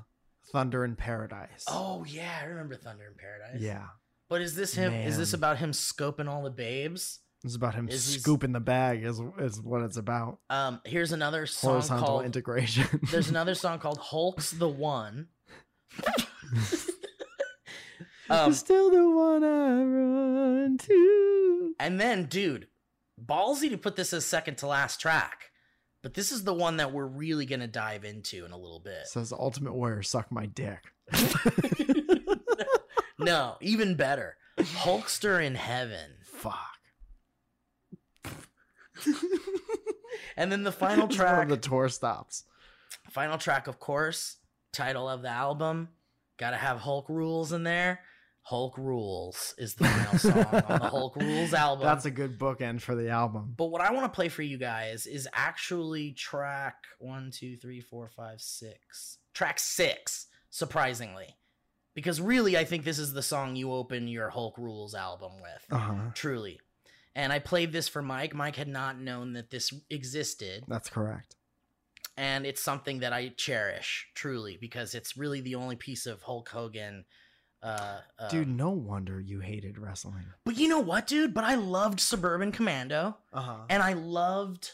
Thunder 0.51 0.83
in 0.85 0.95
Paradise. 0.95 1.65
oh 1.67 2.03
yeah, 2.07 2.39
I 2.41 2.45
remember 2.45 2.75
Thunder 2.75 3.05
in 3.07 3.15
Paradise. 3.17 3.61
yeah. 3.61 3.87
but 4.29 4.41
is 4.41 4.55
this 4.55 4.73
him? 4.75 4.93
Is 4.93 5.17
this 5.17 5.33
about 5.33 5.57
him 5.57 5.71
scoping 5.71 6.27
all 6.29 6.43
the 6.43 6.49
babes? 6.49 7.19
It's 7.45 7.55
about 7.55 7.75
him 7.75 7.87
Is 7.89 8.03
scooping 8.21 8.53
the 8.53 8.59
bag 8.59 9.03
is 9.03 9.21
is 9.37 9.61
what 9.61 9.83
it's 9.83 9.97
about. 9.97 10.39
Um, 10.49 10.81
here's 10.83 11.11
another 11.11 11.45
song 11.45 11.73
Horizontal 11.73 12.05
called. 12.07 12.25
integration. 12.25 12.99
There's 13.11 13.29
another 13.29 13.53
song 13.63 13.77
called 13.79 13.99
Hulk's 13.99 14.49
the 14.51 14.67
One. 14.67 15.27
um, 18.29 18.51
still 18.53 18.89
the 18.89 19.07
one 19.09 19.43
I 19.43 19.83
run 19.83 20.77
to. 20.79 21.75
and 21.79 21.99
then, 22.01 22.25
dude, 22.25 22.67
ballsy 23.23 23.69
to 23.69 23.77
put 23.77 23.95
this 23.95 24.11
as 24.11 24.25
second 24.25 24.57
to 24.57 24.67
last 24.67 24.99
track, 24.99 25.51
but 26.01 26.15
this 26.15 26.31
is 26.31 26.43
the 26.43 26.53
one 26.53 26.77
that 26.77 26.91
we're 26.91 27.05
really 27.05 27.45
gonna 27.45 27.67
dive 27.67 28.03
into 28.03 28.43
in 28.43 28.51
a 28.51 28.57
little 28.57 28.79
bit. 28.79 29.05
Says 29.05 29.31
Ultimate 29.31 29.73
Warrior, 29.73 30.01
suck 30.01 30.31
my 30.31 30.47
dick. 30.47 30.79
no, 33.19 33.55
even 33.61 33.95
better, 33.95 34.37
Hulkster 34.57 35.45
in 35.45 35.53
Heaven, 35.55 36.11
Fuck. 36.23 36.74
and 40.37 40.51
then 40.51 40.63
the 40.63 40.71
final 40.71 41.05
one 41.05 41.11
of 41.11 41.15
track. 41.15 41.47
the 41.49 41.57
tour 41.57 41.89
stops. 41.89 42.43
Final 43.11 43.37
track, 43.37 43.67
of 43.67 43.79
course, 43.79 44.37
title 44.73 45.07
of 45.09 45.21
the 45.21 45.29
album. 45.29 45.89
Got 46.37 46.51
to 46.51 46.57
have 46.57 46.79
Hulk 46.79 47.07
Rules 47.09 47.51
in 47.53 47.63
there. 47.63 48.01
Hulk 48.41 48.77
Rules 48.77 49.55
is 49.57 49.73
the 49.73 49.85
final 49.85 50.17
song 50.19 50.61
on 50.67 50.79
the 50.79 50.87
Hulk 50.87 51.15
Rules 51.15 51.53
album. 51.53 51.83
That's 51.85 52.05
a 52.05 52.11
good 52.11 52.37
bookend 52.37 52.81
for 52.81 52.93
the 52.93 53.09
album. 53.09 53.53
But 53.57 53.67
what 53.67 53.81
I 53.81 53.91
want 53.91 54.05
to 54.05 54.15
play 54.15 54.29
for 54.29 54.43
you 54.43 54.57
guys 54.59 55.07
is 55.07 55.27
actually 55.33 56.11
track 56.11 56.75
one, 56.99 57.31
two, 57.31 57.55
three, 57.55 57.81
four, 57.81 58.07
five, 58.15 58.41
six. 58.41 59.17
Track 59.33 59.57
six, 59.57 60.27
surprisingly. 60.51 61.35
Because 61.95 62.21
really, 62.21 62.55
I 62.55 62.65
think 62.65 62.83
this 62.83 62.99
is 62.99 63.13
the 63.13 63.23
song 63.23 63.55
you 63.55 63.71
open 63.71 64.07
your 64.07 64.29
Hulk 64.29 64.57
Rules 64.59 64.93
album 64.93 65.31
with. 65.41 65.65
Uh 65.71 65.77
huh. 65.77 65.93
Truly. 66.13 66.59
And 67.15 67.31
I 67.31 67.39
played 67.39 67.71
this 67.71 67.87
for 67.87 68.01
Mike. 68.01 68.35
Mike 68.35 68.57
had 68.57 68.67
not 68.67 68.99
known 68.99 69.33
that 69.33 69.49
this 69.49 69.73
existed. 69.89 70.63
That's 70.67 70.89
correct. 70.89 71.35
And 72.17 72.45
it's 72.45 72.61
something 72.61 72.99
that 72.99 73.13
I 73.13 73.29
cherish, 73.29 74.07
truly, 74.15 74.57
because 74.59 74.95
it's 74.95 75.17
really 75.17 75.41
the 75.41 75.55
only 75.55 75.75
piece 75.75 76.05
of 76.05 76.21
Hulk 76.21 76.49
Hogan. 76.49 77.05
Uh, 77.63 77.99
uh, 78.19 78.29
Dude, 78.29 78.47
no 78.47 78.69
wonder 78.69 79.19
you 79.19 79.39
hated 79.39 79.77
wrestling. 79.77 80.25
But 80.45 80.57
you 80.57 80.67
know 80.67 80.79
what, 80.79 81.07
dude? 81.07 81.33
But 81.33 81.45
I 81.45 81.55
loved 81.55 81.99
Suburban 81.99 82.51
Commando. 82.51 83.17
Uh 83.33 83.41
huh. 83.41 83.57
and 83.69 83.81
I 83.81 83.93
loved 83.93 84.71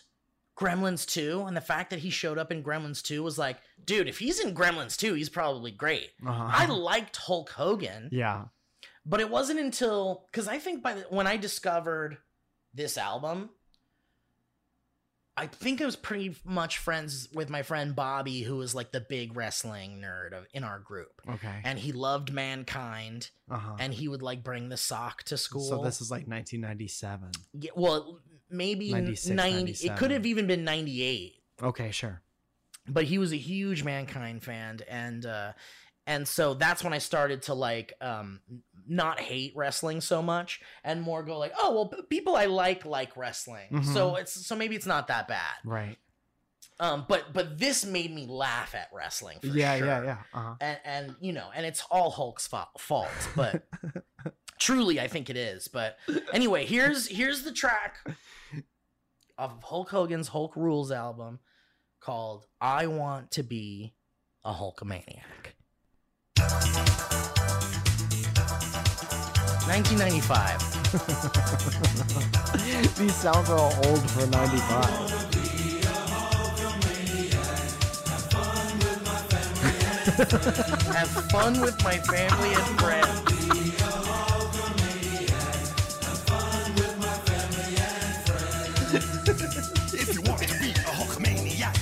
Gremlins 0.57 1.07
2 1.07 1.45
and 1.47 1.55
the 1.57 1.61
fact 1.61 1.89
that 1.89 1.99
he 1.99 2.09
showed 2.11 2.37
up 2.37 2.51
in 2.51 2.61
Gremlins 2.63 3.01
2 3.01 3.23
was 3.23 3.37
like, 3.37 3.57
dude, 3.83 4.07
if 4.07 4.19
he's 4.19 4.39
in 4.39 4.53
Gremlins 4.53 4.95
2, 4.97 5.13
he's 5.13 5.29
probably 5.29 5.71
great. 5.71 6.09
Uh-huh. 6.25 6.49
I 6.51 6.65
liked 6.67 7.15
Hulk 7.17 7.49
Hogan, 7.49 8.09
yeah. 8.11 8.43
but 9.05 9.19
it 9.21 9.29
wasn't 9.29 9.59
until 9.59 10.27
cuz 10.33 10.47
I 10.47 10.59
think 10.59 10.83
by 10.83 10.93
the, 10.95 11.01
when 11.09 11.25
I 11.25 11.37
discovered 11.37 12.17
this 12.73 12.97
album 12.97 13.49
I 15.37 15.47
think 15.47 15.81
I 15.81 15.85
was 15.85 15.95
pretty 15.95 16.35
much 16.43 16.77
friends 16.77 17.29
with 17.33 17.49
my 17.49 17.63
friend 17.63 17.95
Bobby 17.95 18.41
who 18.41 18.57
was 18.57 18.75
like 18.75 18.91
the 18.91 18.99
big 18.99 19.35
wrestling 19.35 20.01
nerd 20.03 20.33
of, 20.37 20.45
in 20.53 20.63
our 20.65 20.77
group. 20.79 21.21
Okay. 21.27 21.61
And 21.63 21.79
he 21.79 21.93
loved 21.93 22.33
mankind 22.33 23.29
Uh 23.49 23.57
huh. 23.57 23.75
and 23.79 23.93
he 23.93 24.07
would 24.09 24.21
like 24.21 24.43
bring 24.43 24.67
the 24.69 24.77
sock 24.77 25.23
to 25.23 25.37
school. 25.37 25.61
So 25.67 25.83
this 25.83 26.01
is 26.01 26.11
like 26.11 26.27
1997. 26.27 27.31
Yeah, 27.53 27.71
well, 27.75 28.19
maybe 28.49 28.91
90. 28.91 29.71
It 29.87 29.97
could 29.97 30.11
have 30.11 30.25
even 30.25 30.47
been 30.47 30.65
98. 30.65 31.33
Okay, 31.63 31.91
sure. 31.91 32.21
But 32.87 33.05
he 33.05 33.17
was 33.17 33.31
a 33.31 33.37
huge 33.37 33.83
Mankind 33.83 34.43
fan 34.43 34.79
and 34.89 35.25
uh 35.25 35.53
and 36.11 36.27
so 36.27 36.53
that's 36.53 36.83
when 36.83 36.93
I 36.93 36.97
started 36.99 37.43
to 37.43 37.53
like 37.53 37.93
um 38.01 38.39
not 38.87 39.19
hate 39.19 39.53
wrestling 39.55 40.01
so 40.01 40.21
much 40.21 40.59
and 40.83 41.01
more 41.01 41.23
go 41.23 41.37
like, 41.37 41.53
"Oh, 41.57 41.73
well, 41.73 42.03
people 42.09 42.35
I 42.35 42.45
like 42.45 42.85
like 42.85 43.15
wrestling." 43.15 43.69
Mhm. 43.71 43.93
So 43.93 44.15
it's 44.17 44.33
so 44.47 44.55
maybe 44.55 44.75
it's 44.75 44.85
not 44.85 45.07
that 45.07 45.27
bad. 45.27 45.55
Right. 45.63 45.97
Um 46.79 47.05
but 47.07 47.31
but 47.33 47.57
this 47.59 47.85
made 47.85 48.13
me 48.13 48.25
laugh 48.27 48.75
at 48.75 48.89
wrestling 48.91 49.39
for 49.39 49.47
yeah, 49.47 49.77
sure. 49.77 49.87
yeah, 49.87 50.03
yeah. 50.03 50.17
Uh-huh. 50.33 50.55
And 50.59 50.79
and 50.83 51.15
you 51.21 51.31
know, 51.33 51.49
and 51.55 51.65
it's 51.65 51.83
all 51.91 52.09
Hulk's 52.11 52.47
fa- 52.47 52.67
fault, 52.77 53.07
but 53.35 53.63
truly 54.59 54.99
I 54.99 55.07
think 55.07 55.29
it 55.29 55.37
is. 55.37 55.67
But 55.67 55.97
anyway, 56.33 56.65
here's 56.65 57.07
here's 57.07 57.43
the 57.43 57.51
track 57.53 57.97
of 59.37 59.63
Hulk 59.63 59.89
Hogan's 59.89 60.27
Hulk 60.29 60.55
Rules 60.55 60.91
album 60.91 61.39
called 61.99 62.47
I 62.59 62.87
Want 62.87 63.31
to 63.31 63.43
Be 63.43 63.93
a 64.43 64.53
Hulkamaniac. 64.53 65.53
1995. 69.67 70.71
These 72.97 73.15
sounds 73.15 73.49
are 73.49 73.57
all 73.57 73.73
old 73.85 74.09
for 74.11 74.27
95. 74.27 75.31
Have 80.21 81.09
fun 81.31 81.61
with 81.61 81.83
my 81.83 81.97
family 81.97 82.53
and 82.53 82.79
friends. 82.79 83.31
If 89.93 90.13
you 90.13 90.21
want 90.23 90.41
to 90.41 90.59
be 90.59 90.71
a 90.71 90.91
Hulkamaniac, 90.93 91.77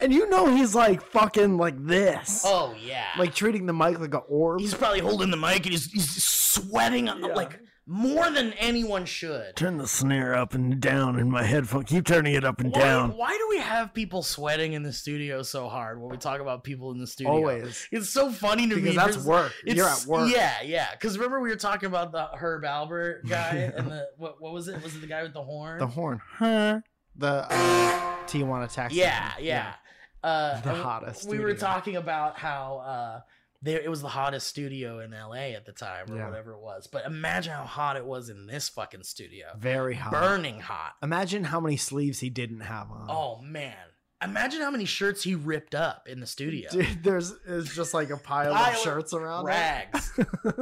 And 0.00 0.12
you 0.12 0.28
know 0.28 0.46
he's 0.54 0.74
like 0.74 1.00
fucking 1.02 1.58
like 1.58 1.76
this. 1.86 2.42
Oh 2.44 2.74
yeah. 2.80 3.06
Like 3.18 3.34
treating 3.34 3.66
the 3.66 3.72
mic 3.72 4.00
like 4.00 4.14
an 4.14 4.22
orb. 4.28 4.60
he's 4.60 4.74
probably 4.74 5.00
holding 5.00 5.30
the 5.30 5.36
mic 5.36 5.64
and 5.64 5.72
he's, 5.72 5.92
he's 5.92 6.22
sweating 6.52 7.06
Yeah. 7.06 7.14
like 7.34 7.58
more 7.84 8.30
than 8.30 8.52
anyone 8.54 9.04
should. 9.04 9.56
Turn 9.56 9.76
the 9.76 9.88
snare 9.88 10.34
up 10.36 10.54
and 10.54 10.80
down 10.80 11.18
in 11.18 11.28
my 11.28 11.42
headphone. 11.42 11.82
Keep 11.82 12.06
turning 12.06 12.34
it 12.34 12.44
up 12.44 12.60
and 12.60 12.72
Why, 12.72 12.80
down. 12.80 13.16
why 13.16 13.30
do 13.36 13.46
we 13.50 13.58
have 13.58 13.92
people 13.92 14.22
sweating 14.22 14.74
in 14.74 14.84
the 14.84 14.92
studio 14.92 15.42
so 15.42 15.68
hard 15.68 16.00
when 16.00 16.08
we 16.08 16.16
talk 16.16 16.40
about 16.40 16.62
people 16.62 16.92
in 16.92 16.98
the 16.98 17.08
studio? 17.08 17.32
Always. 17.32 17.88
It's 17.90 18.08
so 18.08 18.30
funny 18.30 18.68
to 18.68 18.76
me. 18.76 18.82
Because 18.82 18.96
that's 18.96 19.08
There's- 19.16 19.26
work. 19.26 19.52
It's, 19.64 19.74
You're 19.74 19.88
at 19.88 20.04
work. 20.06 20.30
Yeah, 20.32 20.62
yeah. 20.62 20.92
Because 20.92 21.18
remember 21.18 21.40
we 21.40 21.48
were 21.50 21.56
talking 21.56 21.88
about 21.88 22.12
the 22.12 22.26
Herb 22.36 22.62
Alpert 22.62 23.24
guy 23.28 23.72
and 23.76 23.90
the 23.90 24.08
what? 24.16 24.40
What 24.40 24.52
was 24.52 24.68
it? 24.68 24.80
Was 24.82 24.94
it 24.94 25.00
the 25.00 25.08
guy 25.08 25.24
with 25.24 25.34
the 25.34 25.42
horn? 25.42 25.78
The 25.80 25.86
horn. 25.88 26.20
Huh? 26.36 26.80
The 27.16 27.46
uh, 27.50 28.16
Tijuana 28.26 28.72
taxi. 28.72 28.98
yeah, 28.98 29.32
yeah. 29.40 29.74
Uh, 30.22 30.60
The 30.60 30.72
hottest 30.72 31.28
We 31.28 31.40
were 31.40 31.54
talking 31.54 31.96
about 31.96 32.38
how 32.38 32.76
uh, 32.86 33.20
there 33.62 33.80
it 33.80 33.88
was 33.88 34.02
the 34.02 34.08
hottest 34.08 34.46
studio 34.48 34.98
in 35.00 35.12
LA 35.12 35.54
at 35.54 35.64
the 35.66 35.72
time 35.72 36.10
or 36.10 36.16
Yeah. 36.16 36.26
whatever 36.28 36.52
it 36.52 36.60
was. 36.60 36.86
But 36.86 37.06
imagine 37.06 37.52
how 37.52 37.64
hot 37.64 37.96
it 37.96 38.04
was 38.04 38.28
in 38.28 38.46
this 38.46 38.68
fucking 38.68 39.04
studio. 39.04 39.46
Very 39.56 39.94
hot. 39.94 40.12
Burning 40.12 40.60
hot. 40.60 40.94
Imagine 41.02 41.44
how 41.44 41.60
many 41.60 41.76
sleeves 41.76 42.20
he 42.20 42.28
didn't 42.30 42.60
have 42.60 42.90
on. 42.90 43.06
Oh 43.08 43.40
man. 43.40 43.76
Imagine 44.24 44.60
how 44.60 44.70
many 44.70 44.84
shirts 44.84 45.24
he 45.24 45.34
ripped 45.34 45.74
up 45.74 46.06
in 46.08 46.20
the 46.20 46.26
studio. 46.28 46.70
Dude, 46.70 47.02
there's 47.02 47.32
it's 47.46 47.74
just 47.74 47.92
like 47.92 48.10
a 48.10 48.16
pile 48.16 48.54
Pile 48.54 48.70
of 48.70 48.76
of 48.76 48.80
shirts 48.82 49.12
around. 49.12 49.46
Rags. 49.46 50.12
all 50.44 50.54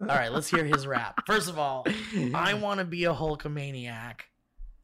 right, 0.00 0.32
let's 0.32 0.48
hear 0.48 0.64
his 0.64 0.86
rap. 0.86 1.20
First 1.26 1.50
of 1.50 1.58
all, 1.58 1.86
I 2.34 2.54
want 2.60 2.78
to 2.78 2.86
be 2.86 3.04
a 3.04 3.12
Hulkamaniac, 3.12 4.20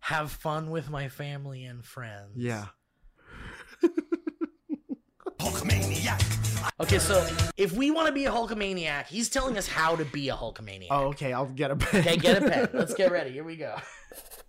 have 0.00 0.30
fun 0.32 0.70
with 0.70 0.90
my 0.90 1.08
family 1.08 1.64
and 1.64 1.82
friends. 1.82 2.32
Yeah. 2.36 2.66
Hulkamaniac. 5.40 6.39
Okay, 6.80 6.98
so 6.98 7.28
if 7.58 7.72
we 7.72 7.90
want 7.90 8.06
to 8.06 8.12
be 8.12 8.24
a 8.24 8.30
Hulkamaniac, 8.30 9.06
he's 9.06 9.28
telling 9.28 9.58
us 9.58 9.68
how 9.68 9.96
to 9.96 10.04
be 10.06 10.30
a 10.30 10.34
Hulkamaniac. 10.34 10.86
Oh, 10.90 11.08
okay. 11.08 11.34
I'll 11.34 11.44
get 11.44 11.70
a 11.70 11.76
pen. 11.76 12.00
Okay, 12.00 12.16
get 12.16 12.42
a 12.42 12.48
pen. 12.48 12.70
Let's 12.72 12.94
get 12.94 13.12
ready. 13.12 13.32
Here 13.32 13.44
we 13.44 13.56
go. 13.56 13.76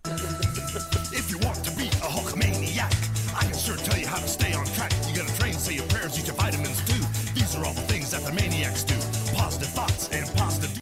If 0.06 1.30
you 1.30 1.36
want 1.40 1.62
to 1.62 1.76
be 1.76 1.88
a 1.88 2.08
Hulkamaniac, 2.08 3.36
I 3.36 3.44
can 3.44 3.58
sure 3.58 3.76
tell 3.76 3.98
you 3.98 4.06
how 4.06 4.16
to 4.16 4.26
stay 4.26 4.54
on 4.54 4.64
track. 4.64 4.92
You 5.10 5.16
gotta 5.16 5.38
train, 5.38 5.52
say 5.52 5.74
your 5.74 5.84
prayers, 5.88 6.18
eat 6.18 6.26
your 6.26 6.36
vitamins 6.36 6.80
too. 6.86 7.04
These 7.34 7.54
are 7.54 7.66
all 7.66 7.74
the 7.74 7.82
things 7.82 8.10
that 8.12 8.22
the 8.22 8.32
maniacs 8.32 8.82
do. 8.84 8.94
Positive 9.36 9.68
thoughts 9.68 10.08
and 10.08 10.26
positive. 10.34 10.80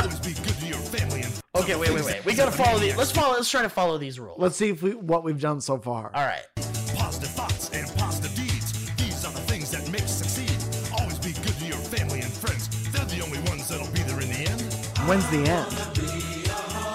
Always 0.00 0.20
be 0.20 0.32
good 0.42 0.58
to 0.58 0.66
your 0.66 0.78
family 0.78 1.20
and. 1.20 1.34
Okay, 1.54 1.76
wait, 1.76 1.92
wait, 1.92 2.04
wait. 2.06 2.24
We 2.24 2.34
gotta 2.34 2.50
follow 2.50 2.78
these. 2.78 2.96
Let's 2.96 3.10
follow. 3.10 3.34
Let's 3.34 3.50
try 3.50 3.60
to 3.60 3.68
follow 3.68 3.98
these 3.98 4.18
rules. 4.18 4.40
Let's 4.40 4.56
see 4.56 4.70
if 4.70 4.82
we 4.82 4.94
what 4.94 5.22
we've 5.22 5.40
done 5.40 5.60
so 5.60 5.76
far. 5.76 6.10
All 6.14 6.24
right. 6.24 6.46
Positive 6.94 7.28
thoughts 7.28 7.68
and 7.74 7.86
When's 15.06 15.28
the 15.30 15.38
end? 15.38 16.86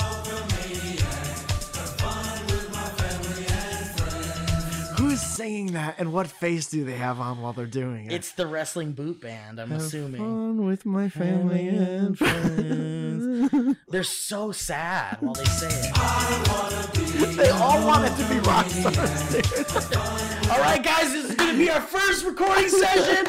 Who's 4.97 5.21
singing 5.21 5.67
that 5.73 5.95
and 5.97 6.13
what 6.13 6.27
face 6.27 6.67
do 6.67 6.83
they 6.85 6.95
have 6.97 7.19
on 7.19 7.41
while 7.41 7.53
they're 7.53 7.65
doing 7.65 8.05
it? 8.05 8.13
It's 8.13 8.33
the 8.33 8.45
wrestling 8.45 8.91
boot 8.91 9.19
band. 9.21 9.59
I'm 9.59 9.71
assuming 9.71 10.19
fun 10.21 10.65
with 10.65 10.85
my 10.85 11.09
family 11.09 11.69
and 11.69 12.17
friends. 12.17 13.77
they're 13.89 14.03
so 14.03 14.51
sad 14.51 15.17
while 15.21 15.33
they 15.33 15.45
say 15.45 15.69
it. 15.71 17.37
they 17.37 17.49
all 17.49 17.85
want 17.87 18.05
it 18.05 18.15
to 18.21 18.29
be 18.29 18.39
rock 18.39 18.67
stars, 18.67 19.31
dude. 19.31 20.01
All 20.51 20.59
right, 20.59 20.83
guys, 20.83 21.13
this 21.13 21.29
is 21.29 21.35
gonna 21.35 21.57
be 21.57 21.69
our 21.69 21.81
first 21.81 22.25
recording 22.25 22.67
session. 22.69 23.25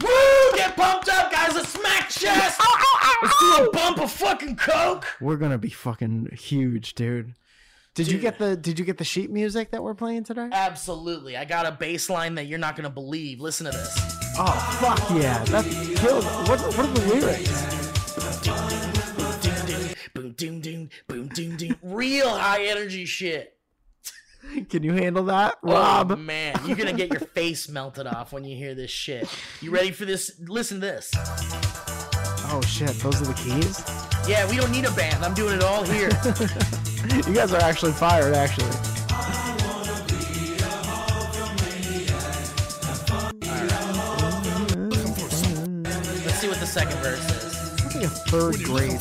Woo! 0.00 0.56
Get 0.56 0.76
pumped 0.76 1.08
up, 1.08 1.30
guys. 1.30 1.54
Let's 1.54 1.68
smack 1.68 2.08
chest. 2.08 2.58
Oh, 2.62 2.76
oh, 2.78 2.98
oh, 3.02 3.16
Let's 3.22 3.38
do 3.40 3.68
a 3.68 3.72
bump 3.72 4.00
of 4.00 4.10
fucking 4.10 4.56
coke. 4.56 5.06
We're 5.20 5.36
gonna 5.36 5.58
be 5.58 5.70
fucking 5.70 6.30
huge, 6.32 6.94
dude. 6.94 7.34
Did 7.94 8.10
you 8.10 8.18
get 8.18 8.38
the 8.38 8.56
Did 8.56 8.78
you 8.78 8.84
get 8.86 8.96
the 8.96 9.04
sheet 9.04 9.30
music 9.30 9.70
that 9.72 9.82
we're 9.82 9.94
playing 9.94 10.24
today? 10.24 10.48
Absolutely. 10.50 11.36
I 11.36 11.44
got 11.44 11.66
a 11.66 11.72
bass 11.72 12.08
line 12.08 12.34
that 12.36 12.46
you're 12.46 12.58
not 12.58 12.74
gonna 12.74 12.88
believe. 12.90 13.40
Listen 13.40 13.66
to 13.66 13.72
this. 13.72 13.94
Oh 14.38 14.78
fuck 14.80 15.10
yeah! 15.10 15.44
That's 15.44 15.68
killed. 16.00 16.24
What 16.24 16.60
What 16.60 16.78
are 16.78 16.86
the 16.86 17.06
lyrics? 17.14 17.72
Boom, 20.14 20.32
doom, 20.32 20.60
doom, 20.60 20.88
boom, 21.06 21.28
doom, 21.28 21.56
doom. 21.56 21.76
Real 21.82 22.30
high 22.30 22.64
energy 22.64 23.04
shit. 23.04 23.58
Can 24.70 24.82
you 24.82 24.92
handle 24.92 25.24
that, 25.24 25.56
Oh 25.64 25.72
Rob? 25.72 26.18
man, 26.18 26.54
you're 26.66 26.76
gonna 26.76 26.92
get 26.92 27.10
your 27.10 27.20
face 27.20 27.68
melted 27.68 28.06
off 28.06 28.32
when 28.32 28.44
you 28.44 28.56
hear 28.56 28.74
this 28.74 28.90
shit. 28.90 29.28
You 29.60 29.70
ready 29.70 29.90
for 29.92 30.04
this? 30.04 30.32
Listen 30.40 30.80
to 30.80 30.86
this. 30.86 31.10
Oh 32.54 32.60
shit! 32.66 32.90
Those 33.00 33.22
are 33.22 33.26
the 33.26 33.34
keys. 33.34 33.82
Yeah, 34.28 34.48
we 34.50 34.56
don't 34.56 34.72
need 34.72 34.84
a 34.84 34.90
band. 34.92 35.24
I'm 35.24 35.34
doing 35.34 35.54
it 35.56 35.62
all 35.62 35.82
here. 35.84 36.10
You 37.26 37.34
guys 37.34 37.52
are 37.52 37.60
actually 37.60 37.90
fired. 37.90 38.32
Actually, 38.32 38.70
Looking 43.42 45.14
Let's 46.24 46.38
see 46.38 46.48
what 46.48 46.58
the 46.60 46.66
second 46.66 46.96
verse 46.98 47.28
is. 47.30 47.54
I 47.84 47.88
think 47.88 48.04
a 48.04 48.08
third 48.08 48.52
When 48.52 48.60
you're 48.60 48.70
looking 48.70 48.88
grade. 48.88 49.00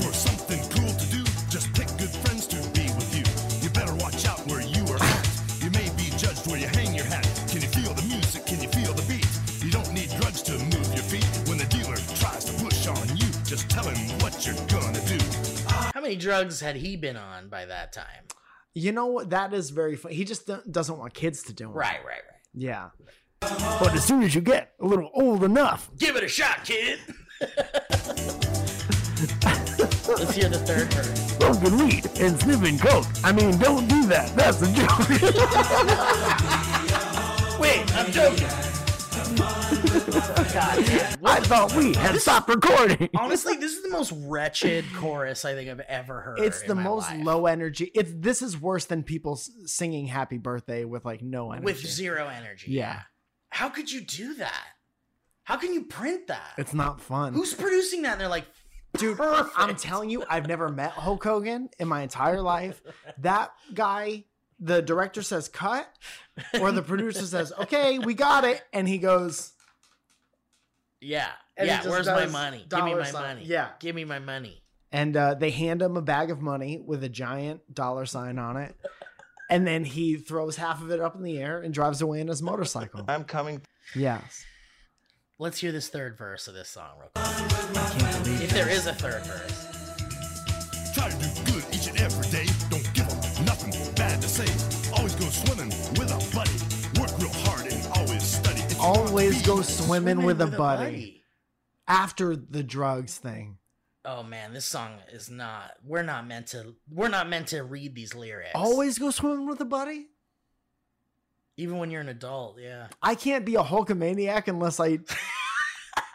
Many 16.12 16.20
drugs 16.22 16.60
had 16.60 16.76
he 16.76 16.98
been 16.98 17.16
on 17.16 17.48
by 17.48 17.64
that 17.66 17.94
time? 17.94 18.26
You 18.74 18.92
know 18.92 19.06
what? 19.08 19.30
That 19.30 19.54
is 19.54 19.70
very 19.70 19.96
funny. 19.96 20.16
He 20.16 20.26
just 20.26 20.50
doesn't 20.70 20.98
want 20.98 21.14
kids 21.14 21.44
to 21.44 21.54
do 21.54 21.70
it. 21.70 21.74
Right, 21.74 22.00
right, 22.06 22.06
right. 22.06 22.42
Yeah. 22.54 22.90
But 23.40 23.94
as 23.94 24.04
soon 24.04 24.22
as 24.24 24.36
you 24.36 24.42
get 24.42 24.74
a 24.82 24.86
little 24.86 25.10
old 25.14 25.44
enough, 25.46 25.90
Give 25.98 26.18
it 26.18 26.24
a 26.24 26.28
shot, 26.28 26.66
kid. 26.66 27.00
Let's 30.20 30.36
hear 30.36 30.50
the 30.50 30.60
third 30.66 30.94
verse. 30.94 31.38
smoking 31.38 31.78
weed 31.78 32.06
and 32.20 32.38
sniffing 32.40 32.78
coke. 32.78 33.06
I 33.24 33.32
mean, 33.32 33.58
don't 33.58 33.88
do 33.88 34.06
that. 34.08 34.36
That's 34.36 34.62
a 34.62 34.68
joke. 34.74 35.08
Wait, 37.60 37.96
I'm 37.96 38.12
joking. 38.12 38.48
God 39.82 40.86
damn. 40.86 41.26
I 41.26 41.40
thought 41.42 41.76
we 41.76 41.94
had 41.94 42.16
stopped 42.20 42.50
recording. 42.50 43.10
Honestly, 43.16 43.56
this 43.56 43.74
is 43.74 43.84
the 43.84 43.90
most 43.90 44.12
wretched 44.16 44.86
chorus 44.96 45.46
I 45.46 45.54
think 45.54 45.70
I've 45.70 45.80
ever 45.82 46.22
heard. 46.22 46.40
It's 46.40 46.62
the 46.64 46.76
most 46.76 47.10
life. 47.10 47.26
low 47.26 47.46
energy. 47.46 47.92
It's 47.96 48.12
this 48.16 48.42
is 48.42 48.60
worse 48.60 48.86
than 48.86 49.04
people 49.04 49.36
singing 49.66 50.08
"Happy 50.08 50.38
Birthday" 50.38 50.86
with 50.86 51.06
like 51.06 51.22
no 51.22 51.52
energy. 51.52 51.66
with 51.66 51.86
zero 51.86 52.28
energy. 52.28 52.72
Yeah. 52.72 53.02
How 53.50 53.70
could 53.70 53.92
you 53.92 54.02
do 54.02 54.36
that? 54.36 54.66
How 55.44 55.58
can 55.58 55.74
you 55.74 55.84
print 55.86 56.28
that? 56.28 56.54
It's 56.58 56.74
not 56.74 57.02
fun. 57.02 57.34
Who's 57.34 57.54
producing 57.54 58.04
that? 58.04 58.14
And 58.14 58.22
they're 58.22 58.28
like, 58.28 58.46
Dude, 58.98 59.18
perfect. 59.18 59.56
I'm 59.58 59.76
telling 59.76 60.10
you, 60.10 60.24
I've 60.30 60.48
never 60.48 60.70
met 60.70 60.92
Hulk 60.92 61.24
Hogan 61.24 61.70
in 61.80 61.88
my 61.88 62.02
entire 62.02 62.42
life. 62.42 62.82
That 63.20 63.52
guy, 63.74 64.26
the 64.60 64.82
director 64.82 65.22
says 65.24 65.48
cut, 65.48 65.88
or 66.60 66.72
the 66.72 66.82
producer 66.82 67.26
says, 67.26 67.54
okay, 67.58 68.00
we 68.00 68.14
got 68.14 68.44
it. 68.44 68.62
And 68.74 68.88
he 68.88 68.98
goes, 68.98 69.54
Yeah, 71.02 71.28
And 71.58 71.68
yeah. 71.68 71.88
Where's 71.88 72.06
my 72.08 72.28
money? 72.28 72.66
Give 72.70 72.84
me 72.86 72.94
my 72.94 73.04
sign. 73.06 73.38
money. 73.38 73.46
Yeah. 73.46 73.70
give 73.80 73.96
me 73.96 74.06
my 74.06 74.20
money. 74.20 74.62
and 74.92 75.18
uh, 75.18 75.34
they 75.34 75.50
hand 75.50 75.82
him 75.82 75.98
a 75.98 76.02
bag 76.02 76.30
of 76.32 76.42
money 76.42 76.82
with 76.86 77.04
a 77.04 77.10
giant 77.10 77.62
dollar 77.74 78.06
sign 78.06 78.38
on 78.38 78.58
it. 78.58 78.76
And 79.50 79.66
then 79.68 79.84
he 79.84 80.16
throws 80.18 80.56
half 80.58 80.82
of 80.82 80.92
it 80.92 81.00
up 81.02 81.16
in 81.16 81.24
the 81.24 81.38
air 81.40 81.60
and 81.60 81.74
drives 81.74 82.02
away 82.02 82.22
in 82.22 82.28
his 82.28 82.42
motorcycle. 82.42 83.04
I'm 83.08 83.24
coming. 83.26 83.62
Yes. 83.96 84.46
Let's 85.40 85.60
hear 85.60 85.72
this 85.72 85.90
third 85.90 86.18
verse 86.18 86.48
of 86.48 86.54
this 86.54 86.70
song, 86.70 86.92
real 87.00 87.10
quick. 87.16 87.26
I 87.26 87.90
can't 87.98 88.24
believe 88.24 88.44
If 88.44 88.52
there 88.52 88.70
is 88.70 88.86
a 88.86 88.94
third 88.94 89.24
verse. 89.26 89.68
Try 90.94 91.10
to 91.10 91.18
do 91.18 91.52
good 91.52 91.64
each 91.74 91.88
and 91.88 92.00
every 92.00 92.30
day. 92.30 92.46
Don't 92.70 92.94
give 92.94 93.08
them 93.10 93.46
nothing 93.46 93.74
bad 93.96 94.22
to 94.22 94.28
say. 94.30 94.46
Always 94.96 95.16
go 95.16 95.26
swimming 95.26 95.70
with 95.98 96.12
a 96.12 96.36
buddy. 96.36 96.52
Always 98.94 99.42
go 99.44 99.62
swimming 99.62 100.24
with 100.24 100.42
a 100.42 100.48
buddy 100.48 101.24
after 101.88 102.36
the 102.36 102.62
drugs 102.62 103.18
thing. 103.18 103.58
Oh 104.04 104.22
man, 104.22 104.54
this 104.54 104.66
song 104.66 104.98
is 105.14 105.30
not. 105.30 105.72
We're 105.82 106.04
not 106.04 106.28
meant 106.28 106.48
to. 106.48 106.76
We're 106.90 107.08
not 107.08 107.30
meant 107.30 107.48
to 107.48 107.64
read 107.64 107.96
these 107.96 108.14
lyrics. 108.14 108.52
Always 108.54 109.00
go 109.00 109.10
swimming 109.12 109.48
with 109.48 109.62
a 109.62 109.66
buddy? 109.66 110.08
even 111.58 111.78
when 111.78 111.90
you're 111.92 112.02
an 112.02 112.10
adult. 112.10 112.58
Yeah. 112.60 112.88
I 113.02 113.16
can't 113.16 113.46
be 113.46 113.56
a 113.56 113.64
Hulkamaniac 113.64 114.48
unless 114.48 114.80
I 114.80 115.00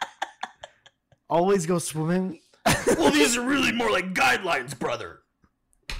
always 1.29 1.65
go 1.65 1.79
swimming. 1.79 2.41
well, 2.97 3.11
these 3.11 3.37
are 3.37 3.41
really 3.41 3.71
more 3.71 3.89
like 3.89 4.13
guidelines, 4.13 4.77
brother. 4.77 5.21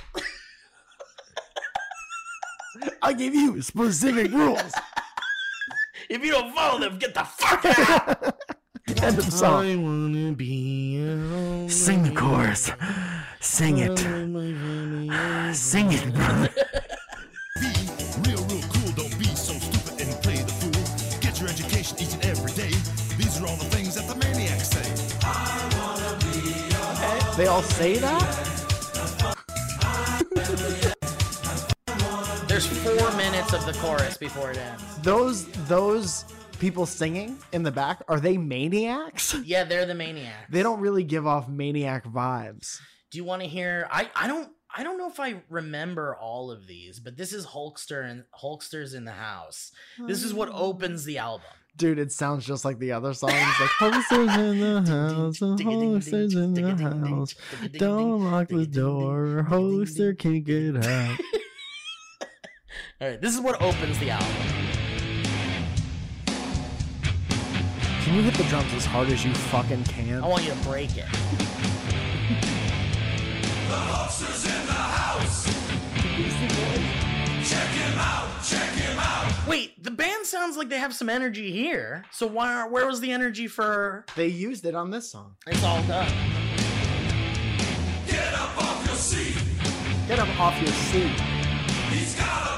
I 3.01 3.13
give 3.13 3.33
you 3.33 3.61
specific 3.61 4.31
rules. 4.31 4.73
If 6.09 6.23
you 6.23 6.31
don't 6.31 6.55
follow 6.55 6.79
them, 6.79 6.97
get 6.97 7.13
the 7.13 7.23
fuck 7.23 7.65
out. 7.65 8.39
End 9.03 9.17
of 9.17 9.25
song. 9.25 9.65
I 9.65 9.75
wanna 9.75 10.31
be 10.31 11.01
alone. 11.01 11.69
Sing 11.69 12.03
the 12.03 12.11
chorus. 12.11 12.71
Sing 13.41 13.79
it. 13.79 13.97
Sing 15.53 15.91
it, 15.91 16.13
brother. 16.13 16.49
Be 17.59 17.67
real, 18.23 18.41
real 18.45 18.63
cool. 18.71 18.91
Don't 18.95 19.19
be 19.19 19.25
so 19.35 19.53
stupid 19.59 20.07
and 20.07 20.23
play 20.23 20.37
the 20.37 20.53
fool. 20.53 21.19
Get 21.19 21.41
your 21.41 21.49
education 21.49 21.97
each 21.99 22.13
and 22.13 22.25
every 22.25 22.53
day. 22.53 22.71
These 23.17 23.41
are 23.41 23.47
all 23.47 23.57
the 23.57 23.65
things 23.65 23.95
that 23.95 24.07
the 24.07 24.15
maniacs 24.15 24.69
say. 24.69 24.87
They 27.35 27.47
all 27.47 27.61
say 27.61 27.97
that? 27.97 28.57
There's 32.57 32.65
four 32.65 33.15
minutes 33.17 33.53
of 33.53 33.67
the 33.67 33.73
chorus 33.73 34.17
before 34.17 34.49
it 34.49 34.57
ends. 34.57 34.97
Those 35.03 35.45
those 35.67 36.25
people 36.57 36.87
singing 36.87 37.37
in 37.53 37.61
the 37.61 37.71
back 37.71 38.01
are 38.07 38.19
they 38.19 38.35
maniacs? 38.35 39.35
Yeah, 39.45 39.63
they're 39.63 39.85
the 39.85 39.93
maniacs. 39.93 40.49
They 40.49 40.63
don't 40.63 40.79
really 40.79 41.03
give 41.03 41.27
off 41.27 41.47
maniac 41.47 42.05
vibes. 42.05 42.79
Do 43.11 43.19
you 43.19 43.25
want 43.25 43.43
to 43.43 43.47
hear? 43.47 43.87
I 43.91 44.09
I 44.15 44.25
don't 44.25 44.49
I 44.75 44.81
don't 44.81 44.97
know 44.97 45.07
if 45.07 45.19
I 45.19 45.43
remember 45.51 46.15
all 46.15 46.49
of 46.49 46.65
these, 46.65 46.99
but 46.99 47.15
this 47.15 47.31
is 47.31 47.45
Hulkster 47.45 48.03
and 48.03 48.23
Hulkster's 48.41 48.95
in 48.95 49.05
the 49.05 49.11
house. 49.11 49.71
This 50.07 50.23
is 50.23 50.33
what 50.33 50.49
opens 50.51 51.05
the 51.05 51.19
album. 51.19 51.45
Dude, 51.75 51.99
it 51.99 52.11
sounds 52.11 52.43
just 52.43 52.65
like 52.65 52.79
the 52.79 52.91
other 52.91 53.13
songs. 53.13 53.35
Like 53.61 53.69
posters 53.77 54.35
in 54.35 54.59
the 54.59 54.81
house, 54.81 55.37
the 55.37 55.57
posters 55.63 56.33
in 56.33 56.55
the 56.55 56.75
house. 56.75 57.35
Don't 57.73 58.31
lock 58.31 58.47
the 58.47 58.65
door, 58.65 59.45
Hulkster 59.47 60.17
can't 60.17 60.43
get 60.43 60.83
out. 60.83 61.19
All 62.99 63.07
right, 63.07 63.21
this 63.21 63.35
is 63.35 63.39
what 63.39 63.61
opens 63.61 63.99
the 63.99 64.09
album. 64.09 64.27
Can 68.01 68.15
you 68.15 68.23
hit 68.23 68.33
the 68.33 68.43
drums 68.45 68.73
as 68.73 68.85
hard 68.85 69.09
as 69.09 69.23
you 69.23 69.35
fucking 69.35 69.83
can? 69.83 70.23
I 70.23 70.27
want 70.27 70.43
you 70.45 70.49
to 70.49 70.57
break 70.63 70.97
it. 70.97 71.05
check 77.45 77.69
him 77.69 77.99
out 77.99 78.43
check 78.43 78.69
him 78.71 78.97
out 78.99 79.47
Wait, 79.47 79.81
the 79.81 79.91
band 79.91 80.25
sounds 80.25 80.57
like 80.57 80.67
they 80.67 80.79
have 80.79 80.93
some 80.93 81.07
energy 81.07 81.51
here. 81.51 82.03
So 82.11 82.25
why? 82.25 82.53
Are, 82.53 82.67
where 82.67 82.87
was 82.87 82.99
the 82.99 83.11
energy 83.11 83.47
for? 83.47 84.05
They 84.15 84.27
used 84.27 84.65
it 84.65 84.73
on 84.73 84.89
this 84.89 85.11
song. 85.11 85.35
It's 85.45 85.63
all 85.63 85.83
done. 85.83 86.11
Get 88.07 88.33
up 90.19 90.39
off 90.39 90.59
your 90.59 90.71
seat. 90.71 91.19
When 91.87 92.56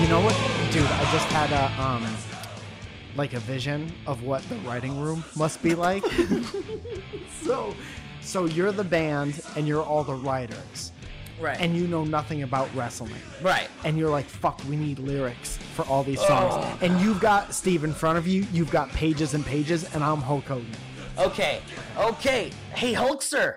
You 0.00 0.08
know 0.08 0.20
what, 0.20 0.34
dude? 0.72 0.82
I 0.86 1.12
just 1.12 1.26
had 1.26 1.50
a 1.52 1.82
um, 1.82 2.06
like 3.16 3.34
a 3.34 3.40
vision 3.40 3.92
of 4.06 4.22
what 4.22 4.42
the 4.48 4.54
writing 4.58 4.98
room 5.00 5.22
must 5.36 5.62
be 5.62 5.74
like. 5.74 6.04
so, 7.42 7.74
so 8.20 8.46
you're 8.46 8.72
the 8.72 8.84
band 8.84 9.40
and 9.56 9.68
you're 9.68 9.82
all 9.82 10.02
the 10.04 10.14
writers, 10.14 10.92
Right. 11.40 11.60
and 11.60 11.76
you 11.76 11.86
know 11.86 12.04
nothing 12.04 12.42
about 12.44 12.74
wrestling. 12.74 13.12
right. 13.42 13.68
and 13.84 13.98
you're 13.98 14.10
like, 14.10 14.26
fuck, 14.26 14.60
we 14.68 14.76
need 14.76 14.98
lyrics 14.98 15.58
for 15.74 15.84
all 15.86 16.02
these 16.02 16.20
songs. 16.20 16.64
And 16.80 16.98
you've 17.00 17.20
got 17.20 17.52
Steve 17.54 17.84
in 17.84 17.92
front 17.92 18.16
of 18.18 18.26
you, 18.26 18.46
you've 18.52 18.70
got 18.70 18.88
pages 18.90 19.34
and 19.34 19.44
pages, 19.44 19.84
and 19.94 20.02
I'm 20.02 20.18
Hulk 20.22 20.44
Hogan. 20.44 20.66
Okay. 21.20 21.60
Okay. 21.98 22.50
Hey, 22.74 22.94
Hulkster. 22.94 23.56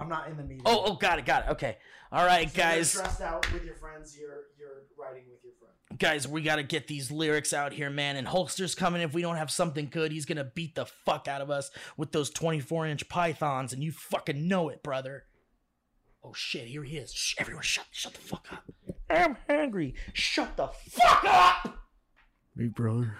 I'm 0.00 0.08
not 0.08 0.28
in 0.28 0.36
the 0.36 0.42
meeting. 0.42 0.62
Oh, 0.66 0.82
oh, 0.86 0.94
got 0.94 1.20
it, 1.20 1.24
got 1.24 1.44
it. 1.46 1.50
Okay. 1.52 1.78
All 2.10 2.26
right, 2.26 2.52
guys. 2.52 2.90
stressed 2.90 3.20
out 3.20 3.50
with 3.52 3.64
your 3.64 3.76
friends, 3.76 4.16
you're 4.18 4.46
you're 4.58 4.82
writing 4.98 5.22
with 5.30 5.44
your 5.44 5.52
friends. 5.60 5.98
Guys, 5.98 6.26
we 6.26 6.42
got 6.42 6.56
to 6.56 6.64
get 6.64 6.88
these 6.88 7.12
lyrics 7.12 7.52
out 7.52 7.72
here, 7.72 7.88
man. 7.88 8.16
And 8.16 8.26
Hulkster's 8.26 8.74
coming. 8.74 9.00
If 9.00 9.14
we 9.14 9.22
don't 9.22 9.36
have 9.36 9.50
something 9.50 9.88
good, 9.92 10.10
he's 10.10 10.26
going 10.26 10.38
to 10.38 10.44
beat 10.44 10.74
the 10.74 10.86
fuck 10.86 11.28
out 11.28 11.40
of 11.40 11.50
us 11.50 11.70
with 11.96 12.10
those 12.10 12.30
24 12.30 12.88
inch 12.88 13.08
pythons. 13.08 13.72
And 13.72 13.84
you 13.84 13.92
fucking 13.92 14.48
know 14.48 14.68
it, 14.68 14.82
brother. 14.82 15.24
Oh, 16.24 16.32
shit. 16.32 16.66
Here 16.66 16.82
he 16.82 16.96
is. 16.96 17.12
Shh, 17.12 17.36
everyone, 17.38 17.62
shut, 17.62 17.86
shut 17.92 18.14
the 18.14 18.20
fuck 18.20 18.48
up. 18.52 18.64
I'm 19.08 19.36
hungry. 19.48 19.94
Shut 20.14 20.56
the 20.56 20.66
fuck 20.66 21.24
up. 21.24 21.78
Big 22.56 22.74
brother. 22.74 23.18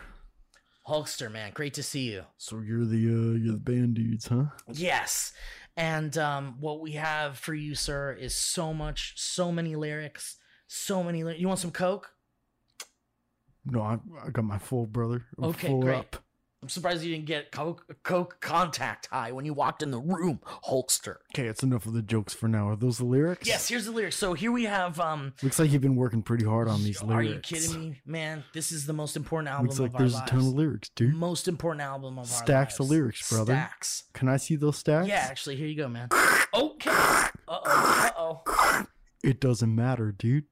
Hulkster, 0.89 1.31
man. 1.31 1.51
Great 1.53 1.75
to 1.75 1.83
see 1.83 2.13
you. 2.13 2.25
So 2.37 2.61
you're 2.61 2.85
the 2.85 2.97
uh 3.09 3.39
you're 3.39 3.53
the 3.55 3.59
band 3.59 3.95
dudes, 3.95 4.29
huh? 4.29 4.45
Yes. 4.73 5.33
And 5.77 6.17
um, 6.17 6.57
what 6.59 6.81
we 6.81 6.93
have 6.93 7.37
for 7.39 7.53
you, 7.55 7.75
sir, 7.75 8.13
is 8.19 8.35
so 8.35 8.73
much, 8.73 9.13
so 9.17 9.53
many 9.53 9.77
lyrics, 9.77 10.37
so 10.67 11.03
many. 11.03 11.19
You 11.39 11.49
want 11.49 11.61
some 11.61 11.71
Coke? 11.71 12.13
No, 13.67 13.83
I, 13.83 13.99
I 14.25 14.31
got 14.31 14.45
my 14.45 14.59
full 14.59 14.87
brother. 14.87 15.27
I'm 15.37 15.45
Okay, 15.51 15.67
full 15.69 15.81
great. 15.83 15.99
up. 15.99 16.17
I'm 16.67 16.71
surprised 16.71 17.05
you 17.05 17.15
didn't 17.15 17.27
get 17.27 17.53
Coke, 17.53 17.85
Coke 18.03 18.39
contact 18.41 19.07
high 19.07 19.31
when 19.31 19.45
you 19.45 19.55
walked 19.55 19.85
in 19.85 19.93
the 19.93 20.01
room, 20.01 20.41
Hulkster. 20.69 21.19
Okay, 21.33 21.47
it's 21.47 21.63
enough 21.63 21.87
of 21.87 21.93
the 21.93 22.03
jokes 22.03 22.35
for 22.35 22.49
now. 22.49 22.69
Are 22.71 22.75
those 22.75 22.99
the 22.99 23.05
lyrics? 23.05 23.47
Yes, 23.47 23.69
here's 23.69 23.85
the 23.85 23.93
lyrics. 23.93 24.17
So 24.17 24.35
here 24.35 24.51
we 24.51 24.65
have. 24.65 24.99
Um, 24.99 25.33
Looks 25.45 25.61
like 25.61 25.71
you've 25.71 25.81
been 25.81 25.95
working 25.95 26.23
pretty 26.23 26.45
hard 26.45 26.67
on 26.67 26.83
these 26.83 27.01
lyrics. 27.05 27.31
are 27.31 27.35
you 27.35 27.39
kidding 27.39 27.79
me, 27.81 28.01
man? 28.05 28.43
This 28.53 28.73
is 28.73 28.85
the 28.85 28.93
most 28.93 29.15
important 29.15 29.49
album 29.49 29.67
Looks 29.69 29.79
of 29.79 29.85
like 29.85 29.95
our 29.95 29.99
there's 30.01 30.15
lives. 30.15 30.27
a 30.29 30.31
ton 30.33 30.41
of 30.41 30.47
lyrics, 30.47 30.89
dude. 30.89 31.15
Most 31.15 31.47
important 31.47 31.83
album 31.83 32.15
of 32.19 32.25
our 32.25 32.25
Stacks 32.25 32.81
of 32.81 32.91
lyrics, 32.91 33.31
brother. 33.31 33.53
Stacks. 33.53 34.03
Can 34.13 34.29
I 34.29 34.37
see 34.37 34.57
those 34.57 34.77
stacks? 34.77 35.07
Yeah, 35.07 35.25
actually, 35.31 35.55
here 35.55 35.69
you 35.69 35.77
go, 35.77 35.89
man. 35.89 36.09
Okay. 36.53 36.91
Uh 36.91 37.31
oh. 37.47 37.61
Uh 37.65 38.11
oh. 38.19 38.87
It 39.23 39.41
doesn't 39.41 39.73
matter, 39.73 40.11
dude. 40.11 40.47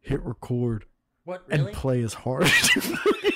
Hit 0.00 0.20
record 0.24 0.86
What 1.22 1.44
really? 1.48 1.66
and 1.66 1.72
play 1.72 2.02
as 2.02 2.14
hard. 2.14 2.50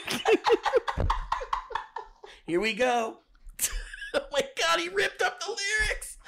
Here 2.47 2.61
we 2.61 2.75
go. 2.75 3.19
oh 4.15 4.21
my 4.33 4.43
god, 4.61 4.81
he 4.81 4.89
ripped 4.89 5.23
up 5.23 5.41
the 5.41 5.47
lyrics. 5.49 6.19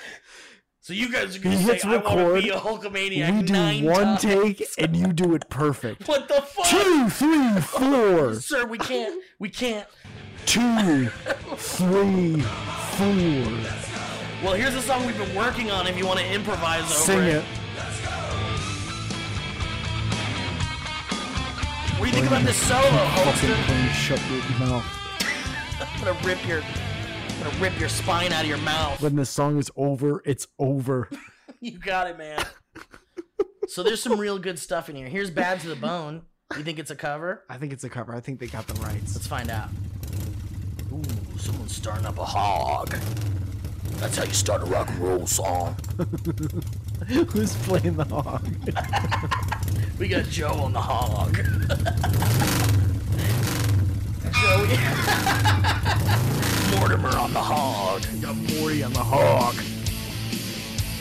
So 0.80 0.92
you 0.94 1.12
guys 1.12 1.36
are 1.36 1.38
gonna 1.38 1.56
He 1.56 1.64
say 1.64 1.72
hits 1.74 1.84
I 1.84 1.88
want 1.96 2.04
to 2.06 2.10
record, 2.16 2.42
be 2.42 2.48
a 2.48 2.56
Hulkamaniac 2.58 3.36
we 3.36 3.42
do 3.82 3.86
one 3.86 4.02
times. 4.16 4.22
take 4.22 4.68
and 4.78 4.96
you 4.96 5.12
do 5.12 5.34
it 5.34 5.48
perfect. 5.50 6.08
What 6.08 6.28
the 6.28 6.40
fuck? 6.42 6.66
Two, 6.66 7.08
three, 7.10 7.60
four. 7.60 8.34
Sir, 8.36 8.66
we 8.66 8.78
can't. 8.78 9.22
We 9.38 9.50
can't. 9.50 9.86
Two, 10.46 11.08
three, 11.56 12.40
four. 12.40 13.58
Well, 14.42 14.54
here's 14.54 14.74
a 14.74 14.82
song 14.82 15.04
we've 15.06 15.18
been 15.18 15.34
working 15.36 15.70
on. 15.70 15.86
If 15.86 15.98
you 15.98 16.06
want 16.06 16.20
to 16.20 16.32
improvise 16.32 16.82
over 16.84 16.92
Sing 16.94 17.18
it. 17.20 17.44
What 21.98 22.04
do 22.04 22.06
you 22.06 22.12
think 22.12 22.26
about 22.28 22.44
this 22.44 22.56
solo, 22.56 22.80
Fucking 22.80 23.50
Hulkster? 23.50 23.64
plain 23.66 23.88
shut 23.90 24.20
your 24.30 24.68
mouth. 24.68 24.97
I'm 25.98 26.04
gonna 26.04 26.26
rip 26.26 26.46
your, 26.46 26.62
I'm 26.62 27.42
gonna 27.42 27.58
rip 27.60 27.78
your 27.80 27.88
spine 27.88 28.32
out 28.32 28.42
of 28.42 28.48
your 28.48 28.58
mouth. 28.58 29.00
When 29.02 29.16
this 29.16 29.30
song 29.30 29.58
is 29.58 29.70
over, 29.76 30.22
it's 30.24 30.46
over. 30.58 31.08
You 31.60 31.76
got 31.76 32.08
it, 32.08 32.16
man. 32.16 32.40
so 33.66 33.82
there's 33.82 34.00
some 34.00 34.16
real 34.20 34.38
good 34.38 34.60
stuff 34.60 34.88
in 34.88 34.94
here. 34.94 35.08
Here's 35.08 35.28
"Bad 35.28 35.58
to 35.62 35.68
the 35.68 35.74
Bone." 35.74 36.22
You 36.56 36.62
think 36.62 36.78
it's 36.78 36.92
a 36.92 36.94
cover? 36.94 37.42
I 37.50 37.56
think 37.58 37.72
it's 37.72 37.82
a 37.82 37.88
cover. 37.88 38.14
I 38.14 38.20
think 38.20 38.38
they 38.38 38.46
got 38.46 38.68
the 38.68 38.80
rights. 38.80 39.16
Let's 39.16 39.26
find 39.26 39.50
out. 39.50 39.68
Ooh, 40.92 41.02
someone's 41.36 41.74
starting 41.74 42.06
up 42.06 42.16
a 42.16 42.24
hog. 42.24 42.90
That's 43.96 44.16
how 44.16 44.22
you 44.22 44.32
start 44.34 44.62
a 44.62 44.66
rock 44.66 44.88
and 44.88 44.98
roll 45.00 45.26
song. 45.26 45.74
Who's 47.08 47.56
playing 47.66 47.96
the 47.96 48.04
hog? 48.04 48.46
We 49.98 50.06
got 50.06 50.26
Joe 50.26 50.52
on 50.52 50.72
the 50.72 50.80
hog. 50.80 51.36
Joey. 54.32 54.78
Mortimer 56.78 57.16
on 57.16 57.32
the 57.32 57.40
hog. 57.40 58.02
Got 58.20 58.36
Morty 58.54 58.82
on 58.82 58.92
the 58.92 59.02
hog. 59.02 59.54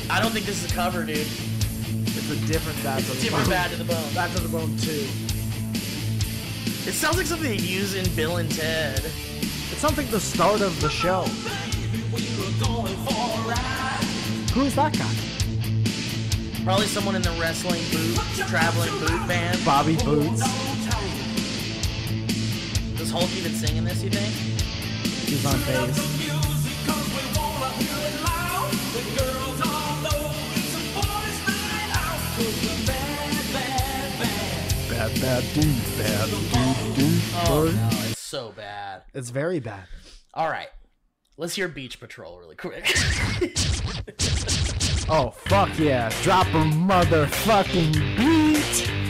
I 0.09 0.21
don't 0.21 0.31
think 0.31 0.45
this 0.45 0.63
is 0.63 0.71
a 0.71 0.73
cover, 0.75 1.03
dude. 1.05 1.17
It's 1.17 2.31
a 2.31 2.35
different 2.47 2.81
bad 2.83 2.99
to 3.03 3.11
the 3.11 3.21
Different 3.21 3.45
bone. 3.45 3.49
bad 3.53 3.71
to 3.71 3.77
the 3.77 3.83
bone. 3.83 4.13
Bad 4.13 4.35
to 4.35 4.41
the 4.41 4.49
bone 4.49 4.75
too. 4.77 5.05
It 6.89 6.93
sounds 6.93 7.17
like 7.17 7.25
something 7.25 7.49
they 7.49 7.57
use 7.57 7.93
in 7.95 8.07
Bill 8.15 8.37
and 8.37 8.49
Ted. 8.49 8.99
It 8.99 9.77
sounds 9.77 9.97
like 9.97 10.09
the 10.09 10.19
start 10.19 10.61
of 10.61 10.79
the 10.81 10.89
show. 10.89 11.23
Who's 14.53 14.73
that 14.75 14.97
guy? 14.97 16.63
Probably 16.63 16.87
someone 16.87 17.15
in 17.15 17.21
the 17.21 17.31
wrestling 17.39 17.83
boot, 17.91 18.17
traveling 18.47 18.89
boot 18.99 19.27
band. 19.27 19.63
Bobby 19.63 19.95
Boots. 19.97 20.41
Does 23.07 23.15
Hulk 23.15 23.31
even 23.37 23.53
singing 23.53 23.85
this, 23.85 24.03
you 24.03 24.09
think? 24.09 24.33
He's 25.29 25.45
on 25.45 25.57
bass. 25.59 25.97
Bad, 34.89 35.21
bad 35.21 35.43
dude. 35.53 35.81
Bad 35.97 36.29
dude, 36.29 36.95
dude. 36.97 37.21
Oh 37.47 37.71
no, 37.73 37.87
it's 38.09 38.19
so 38.19 38.51
bad. 38.51 39.03
It's 39.13 39.29
very 39.29 39.61
bad. 39.61 39.87
All 40.33 40.49
right, 40.49 40.67
let's 41.37 41.55
hear 41.55 41.69
Beach 41.69 42.01
Patrol 42.01 42.37
really 42.39 42.57
quick. 42.57 42.93
Oh 45.09 45.29
fuck 45.45 45.79
yeah! 45.79 46.09
Drop 46.23 46.47
a 46.47 46.65
motherfucking 46.65 48.17
beat. 48.17 49.06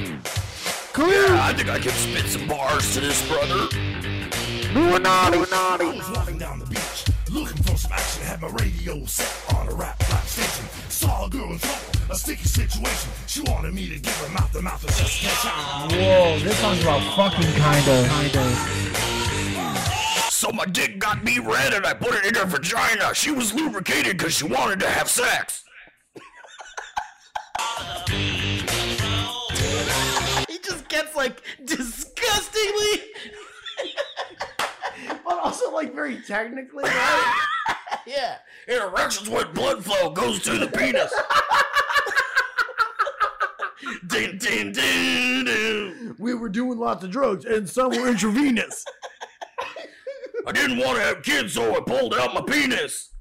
Cool. 0.97 1.05
I 1.05 1.53
think 1.53 1.69
I 1.69 1.77
can 1.77 1.91
spit 1.91 2.25
some 2.25 2.47
bars 2.47 2.95
to 2.95 3.01
this 3.01 3.21
brother. 3.27 3.67
I 4.73 5.77
was 5.79 6.09
walking 6.09 6.39
down 6.39 6.57
the 6.57 6.65
beach, 6.65 7.05
looking 7.29 7.61
for 7.61 7.77
some 7.77 7.91
action. 7.91 8.23
Had 8.23 8.41
my 8.41 8.47
radio 8.47 9.05
set 9.05 9.31
on 9.55 9.67
a 9.67 9.75
rap 9.75 9.99
rap 10.09 10.25
station. 10.25 10.65
Saw 10.89 11.27
a 11.27 11.29
girl 11.29 11.51
in 11.51 11.59
trouble, 11.59 12.09
a 12.09 12.15
sticky 12.15 12.45
situation. 12.45 13.11
She 13.27 13.41
wanted 13.41 13.75
me 13.75 13.89
to 13.89 13.99
give 13.99 14.17
her 14.17 14.29
mouth 14.29 14.51
to 14.53 14.61
mouth 14.63 14.83
assassination. 14.89 15.51
Whoa, 15.99 16.39
this 16.39 16.57
song's 16.57 16.81
about 16.81 17.03
fucking 17.15 17.41
kinda. 17.43 18.09
Kinda. 18.09 18.55
So 20.31 20.49
my 20.51 20.65
dick 20.65 20.97
got 20.97 21.23
me 21.23 21.37
red 21.37 21.75
and 21.75 21.85
I 21.85 21.93
put 21.93 22.15
it 22.15 22.25
in 22.25 22.33
her 22.33 22.45
vagina. 22.45 23.13
She 23.13 23.29
was 23.29 23.53
lubricated 23.53 24.17
because 24.17 24.33
she 24.33 24.45
wanted 24.45 24.79
to 24.79 24.89
have 24.89 25.07
sex. 25.07 25.63
He 30.57 30.63
just 30.63 30.87
gets 30.87 31.15
like 31.15 31.41
disgustingly. 31.63 33.03
But 35.23 35.37
also 35.37 35.71
like 35.71 35.93
very 35.93 36.21
technically, 36.21 36.83
right? 36.83 37.43
Yeah. 38.07 38.37
An 38.67 38.81
erection's 38.81 39.29
when 39.29 39.53
blood 39.53 39.83
flow 39.83 40.09
goes 40.09 40.41
to 40.43 40.57
the 40.57 40.67
penis. 40.67 41.13
din, 44.07 44.37
din, 44.37 44.71
din, 44.71 45.45
din. 45.45 46.15
we 46.17 46.33
were 46.33 46.49
doing 46.49 46.79
lots 46.79 47.03
of 47.03 47.11
drugs 47.11 47.45
and 47.45 47.69
some 47.69 47.91
were 47.91 48.07
intravenous. 48.07 48.83
I 50.47 50.51
didn't 50.53 50.79
want 50.79 50.97
to 50.97 51.03
have 51.03 51.21
kids, 51.21 51.53
so 51.53 51.75
I 51.75 51.81
pulled 51.81 52.15
out 52.15 52.33
my 52.33 52.41
penis. 52.41 53.11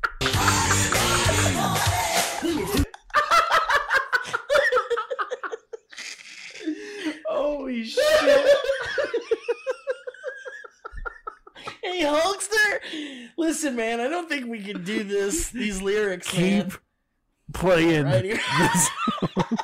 Holy 7.56 7.84
shit! 7.84 8.04
Hey, 11.82 12.02
Hulkster! 12.02 13.28
Listen, 13.38 13.76
man, 13.76 14.00
I 14.00 14.08
don't 14.08 14.28
think 14.28 14.46
we 14.46 14.60
can 14.60 14.82
do 14.82 15.04
this. 15.04 15.50
These 15.50 15.80
lyrics, 15.80 16.36
man. 16.36 16.64
Keep 16.64 16.72
playing. 17.54 18.04
Right 18.06 18.24
here. 18.24 18.40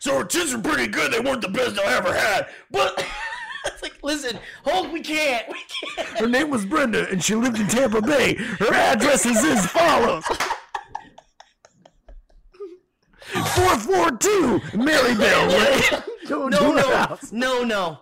So 0.00 0.18
her 0.18 0.24
tits 0.24 0.54
are 0.54 0.60
pretty 0.60 0.86
good. 0.86 1.12
They 1.12 1.20
weren't 1.20 1.42
the 1.42 1.48
best 1.48 1.78
I 1.78 1.94
ever 1.94 2.14
had, 2.14 2.48
but 2.70 3.04
it's 3.66 3.82
like, 3.82 4.02
listen, 4.02 4.38
Hulk, 4.64 4.90
we 4.90 5.00
can't. 5.00 5.46
We 5.46 5.58
can't. 5.94 6.08
Her 6.18 6.26
name 6.26 6.48
was 6.48 6.64
Brenda, 6.64 7.06
and 7.10 7.22
she 7.22 7.34
lived 7.34 7.60
in 7.60 7.68
Tampa 7.68 8.00
Bay. 8.00 8.34
Her 8.34 8.72
address 8.72 9.26
is 9.26 9.44
as 9.44 9.66
follows: 9.66 10.24
four 13.54 13.78
four 13.78 14.10
two 14.16 14.60
Marybelle 14.74 15.48
Way. 15.48 15.80
Don't 16.30 16.50
No, 16.50 16.72
no, 16.72 17.18
no, 17.32 17.64
no. 17.64 17.98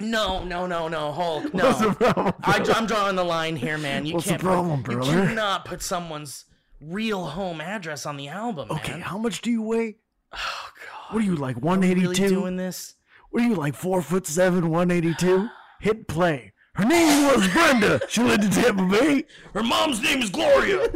No, 0.00 0.44
no, 0.44 0.66
no, 0.66 0.86
no, 0.86 1.10
Hulk, 1.12 1.52
What's 1.52 1.80
the 1.80 1.86
no. 1.86 1.92
problem? 1.94 2.34
I, 2.44 2.64
I'm 2.76 2.86
drawing 2.86 3.16
the 3.16 3.24
line 3.24 3.56
here, 3.56 3.76
man. 3.78 4.06
You 4.06 4.14
What's 4.14 4.26
the 4.26 4.30
can't 4.34 4.42
problem, 4.42 4.84
put, 4.84 4.94
you 4.94 5.00
cannot 5.12 5.64
put 5.64 5.82
someone's 5.82 6.44
real 6.80 7.24
home 7.26 7.60
address 7.60 8.06
on 8.06 8.16
the 8.16 8.28
album, 8.28 8.70
Okay, 8.70 8.92
man. 8.92 9.00
how 9.00 9.18
much 9.18 9.40
do 9.42 9.50
you 9.50 9.60
weigh? 9.62 9.96
Oh 10.32 10.68
God, 10.86 11.14
What 11.14 11.22
are 11.22 11.26
you 11.26 11.34
like, 11.34 11.56
Are 11.56 11.60
one 11.60 11.80
we 11.80 11.88
eighty 11.90 12.02
really 12.02 12.14
doing 12.14 12.54
this? 12.56 12.94
What 13.30 13.42
are 13.42 13.46
you 13.48 13.56
like, 13.56 13.74
four 13.74 14.00
foot 14.00 14.24
seven, 14.28 14.70
one 14.70 14.92
eighty 14.92 15.14
two? 15.14 15.48
Hit 15.80 16.06
play. 16.06 16.52
Her 16.74 16.84
name 16.84 17.26
was 17.34 17.48
Brenda. 17.48 18.00
She 18.08 18.22
lived 18.22 18.44
in 18.44 18.50
Tampa 18.52 18.84
Bay. 18.86 19.24
her 19.52 19.64
mom's 19.64 20.00
name 20.00 20.22
is 20.22 20.30
Gloria. 20.30 20.88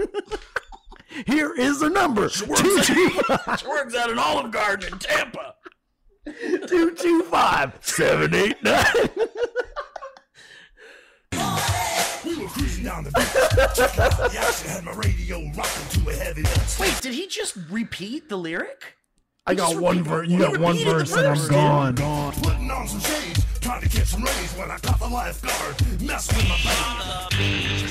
Here 1.26 1.52
is 1.54 1.82
her 1.82 1.90
number: 1.90 2.22
works 2.22 2.40
at- 2.88 3.58
She 3.58 3.66
works 3.66 3.94
at 3.96 4.10
an 4.10 4.18
Olive 4.20 4.50
Garden 4.52 4.92
in 4.92 4.98
Tampa. 5.00 5.56
Two 6.66 6.94
two 6.94 7.22
five 7.24 7.76
seven 7.80 8.34
eight 8.34 8.62
nine. 8.62 8.84
We 12.24 12.36
were 12.36 12.48
cruising 12.48 12.84
down 12.84 13.04
the 13.04 13.10
beach. 13.10 14.34
yeah, 14.34 14.50
she 14.52 14.68
had 14.68 14.84
my 14.84 14.92
radio 14.92 15.38
rocking 15.56 16.04
to 16.04 16.10
a 16.10 16.14
heavy. 16.14 16.44
Wait, 16.80 17.00
did 17.00 17.14
he 17.14 17.26
just 17.26 17.56
repeat 17.70 18.28
the 18.28 18.36
lyric? 18.36 18.96
I 19.44 19.54
got 19.54 19.76
one 19.76 20.04
verse. 20.04 20.28
You 20.28 20.38
got 20.38 20.58
one 20.58 20.76
verse, 20.76 21.12
and 21.16 21.26
I'm 21.26 21.48
gone. 21.48 21.94
Gone. 21.96 22.32
Putting 22.34 22.70
on 22.70 22.86
some 22.86 23.00
shades, 23.00 23.44
trying 23.60 23.82
to 23.82 23.88
catch 23.88 24.06
some 24.06 24.22
rays 24.22 24.52
when 24.52 24.70
I 24.70 24.78
caught 24.78 25.00
the 25.00 25.08
lifeguard. 25.08 26.02
Messing 26.02 26.38
with 26.38 26.64
my 26.64 27.26
baby. 27.30 27.82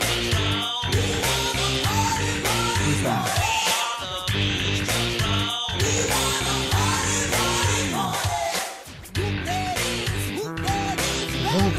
Who's 2.83 3.03
that? 3.03 3.40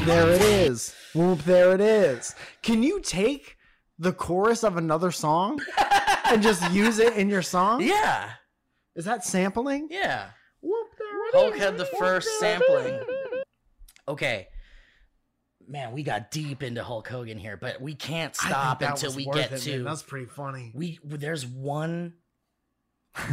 There 0.07 0.31
it 0.31 0.43
is. 0.43 0.95
Whoop, 1.15 1.41
there 1.45 1.73
it 1.75 1.81
is. 1.81 2.35
Can 2.63 2.83
you 2.83 3.01
take 3.01 3.57
the 3.99 4.13
chorus 4.13 4.65
of 4.65 4.77
another 4.77 5.11
song 5.11 5.61
and 6.27 6.43
just 6.43 6.71
use 6.73 6.99
it 6.99 7.15
in 7.15 7.29
your 7.29 7.43
song? 7.43 7.83
Yeah, 7.83 8.31
Is 8.97 9.05
that 9.05 9.25
sampling? 9.25 9.89
yeah. 9.91 10.31
Whoop, 10.61 10.89
there 10.99 11.29
it 11.29 11.35
Hulk 11.35 11.55
is. 11.57 11.61
had 11.61 11.77
the 11.79 11.87
first 11.87 12.29
sampling. 12.39 13.01
Okay. 14.09 14.49
Man, 15.69 15.93
we 15.93 16.03
got 16.03 16.31
deep 16.31 16.63
into 16.63 16.83
Hulk 16.85 17.09
Hogan 17.09 17.39
here, 17.39 17.57
but 17.57 17.81
we 17.81 17.95
can't 17.95 18.35
stop 18.35 18.83
until 18.83 19.15
we 19.15 19.25
get 19.27 19.53
it, 19.53 19.59
to 19.61 19.71
man. 19.77 19.85
That's 19.85 20.03
pretty 20.03 20.27
funny. 20.27 20.73
we 20.75 20.99
there's 21.05 21.47
one 21.47 22.15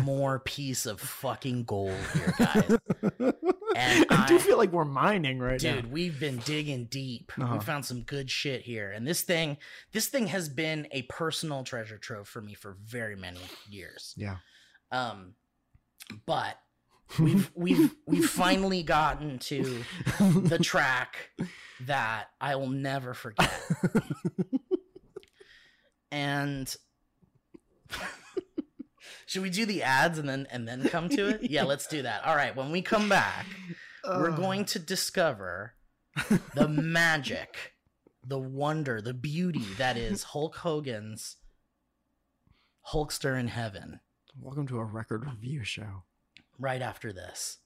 more 0.01 0.39
piece 0.39 0.85
of 0.85 0.99
fucking 0.99 1.63
gold 1.63 1.95
here, 2.13 2.33
guys. 2.37 2.77
And 3.75 4.05
I 4.09 4.25
do 4.27 4.35
I- 4.35 4.39
feel 4.39 4.57
like 4.57 4.71
we're 4.71 4.85
mining 4.85 5.39
right 5.39 5.61
now. 5.61 5.75
Dude, 5.75 5.91
we've 5.91 6.19
been 6.19 6.37
digging 6.39 6.85
deep. 6.85 7.31
Uh-huh. 7.39 7.55
We 7.55 7.59
found 7.63 7.85
some 7.85 8.01
good 8.01 8.29
shit 8.29 8.61
here. 8.61 8.91
And 8.91 9.07
this 9.07 9.21
thing, 9.21 9.57
this 9.91 10.07
thing 10.07 10.27
has 10.27 10.49
been 10.49 10.87
a 10.91 11.03
personal 11.03 11.63
treasure 11.63 11.97
trove 11.97 12.27
for 12.27 12.41
me 12.41 12.53
for 12.55 12.77
very 12.83 13.15
many 13.15 13.39
years. 13.69 14.13
Yeah. 14.17 14.37
Um 14.91 15.35
but 16.25 16.57
we've 17.19 17.51
we've 17.55 17.95
we've 18.05 18.29
finally 18.29 18.83
gotten 18.83 19.39
to 19.39 19.83
the 20.19 20.59
track 20.61 21.29
that 21.85 22.29
I 22.41 22.55
will 22.55 22.69
never 22.69 23.13
forget. 23.13 23.51
and 26.11 26.75
should 29.29 29.43
we 29.43 29.51
do 29.51 29.63
the 29.67 29.83
ads 29.83 30.17
and 30.17 30.27
then 30.27 30.47
and 30.49 30.67
then 30.67 30.89
come 30.89 31.07
to 31.09 31.27
it? 31.29 31.41
Yeah, 31.51 31.63
let's 31.63 31.85
do 31.85 32.01
that. 32.01 32.25
All 32.25 32.35
right, 32.35 32.55
when 32.55 32.71
we 32.71 32.81
come 32.81 33.07
back, 33.09 33.45
we're 34.03 34.31
Uh, 34.31 34.35
going 34.35 34.65
to 34.65 34.79
discover 34.79 35.75
the 36.55 36.67
magic, 36.67 37.73
the 38.25 38.39
wonder, 38.39 39.01
the 39.01 39.13
beauty 39.13 39.65
that 39.77 39.97
is 39.97 40.23
Hulk 40.23 40.55
Hogan's 40.57 41.37
Hulkster 42.91 43.39
in 43.39 43.47
Heaven 43.49 43.99
Welcome 44.35 44.65
to 44.67 44.79
a 44.79 44.83
record 44.85 45.25
review 45.25 45.63
show. 45.63 46.03
right 46.57 46.81
after 46.81 47.13
this. 47.13 47.57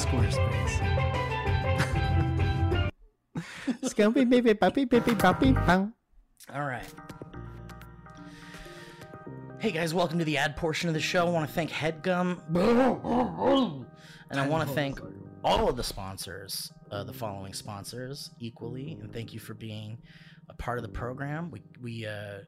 Squarespace. 0.00 0.74
Scumpy 3.82 4.28
baby 4.28 4.54
puppy 4.54 4.84
baby 4.84 5.14
puppy 5.14 5.52
bang. 5.52 5.92
All 6.54 6.64
right. 6.64 6.86
Hey 9.60 9.72
guys, 9.72 9.92
welcome 9.92 10.18
to 10.18 10.24
the 10.24 10.38
ad 10.38 10.56
portion 10.56 10.88
of 10.88 10.94
the 10.94 11.02
show. 11.02 11.26
I 11.26 11.30
want 11.30 11.46
to 11.46 11.54
thank 11.54 11.70
Headgum. 11.70 12.40
And 14.30 14.40
I 14.40 14.48
want 14.48 14.66
to 14.66 14.74
thank 14.74 14.98
all 15.44 15.68
of 15.68 15.76
the 15.76 15.84
sponsors, 15.84 16.72
uh, 16.90 17.04
the 17.04 17.12
following 17.12 17.52
sponsors, 17.52 18.30
equally, 18.38 18.96
and 19.02 19.12
thank 19.12 19.34
you 19.34 19.38
for 19.38 19.52
being 19.52 19.98
a 20.48 20.54
part 20.54 20.78
of 20.78 20.82
the 20.82 20.88
program. 20.88 21.50
We 21.50 21.60
we 21.78 22.06
uh, 22.06 22.38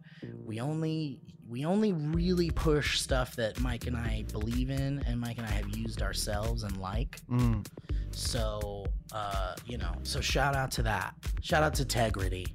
we 0.42 0.58
only 0.60 1.20
we 1.46 1.66
only 1.66 1.92
really 1.92 2.50
push 2.50 2.98
stuff 2.98 3.36
that 3.36 3.60
Mike 3.60 3.86
and 3.86 3.96
I 3.96 4.24
believe 4.32 4.70
in, 4.70 5.04
and 5.06 5.20
Mike 5.20 5.36
and 5.36 5.46
I 5.46 5.50
have 5.50 5.76
used 5.76 6.00
ourselves 6.00 6.62
and 6.62 6.78
like. 6.78 7.20
Mm. 7.30 7.66
So 8.12 8.86
uh, 9.12 9.54
you 9.66 9.76
know, 9.76 9.92
so 10.02 10.22
shout 10.22 10.56
out 10.56 10.70
to 10.72 10.82
that. 10.84 11.12
Shout 11.42 11.62
out 11.62 11.74
to 11.74 11.84
Tegrity. 11.84 12.46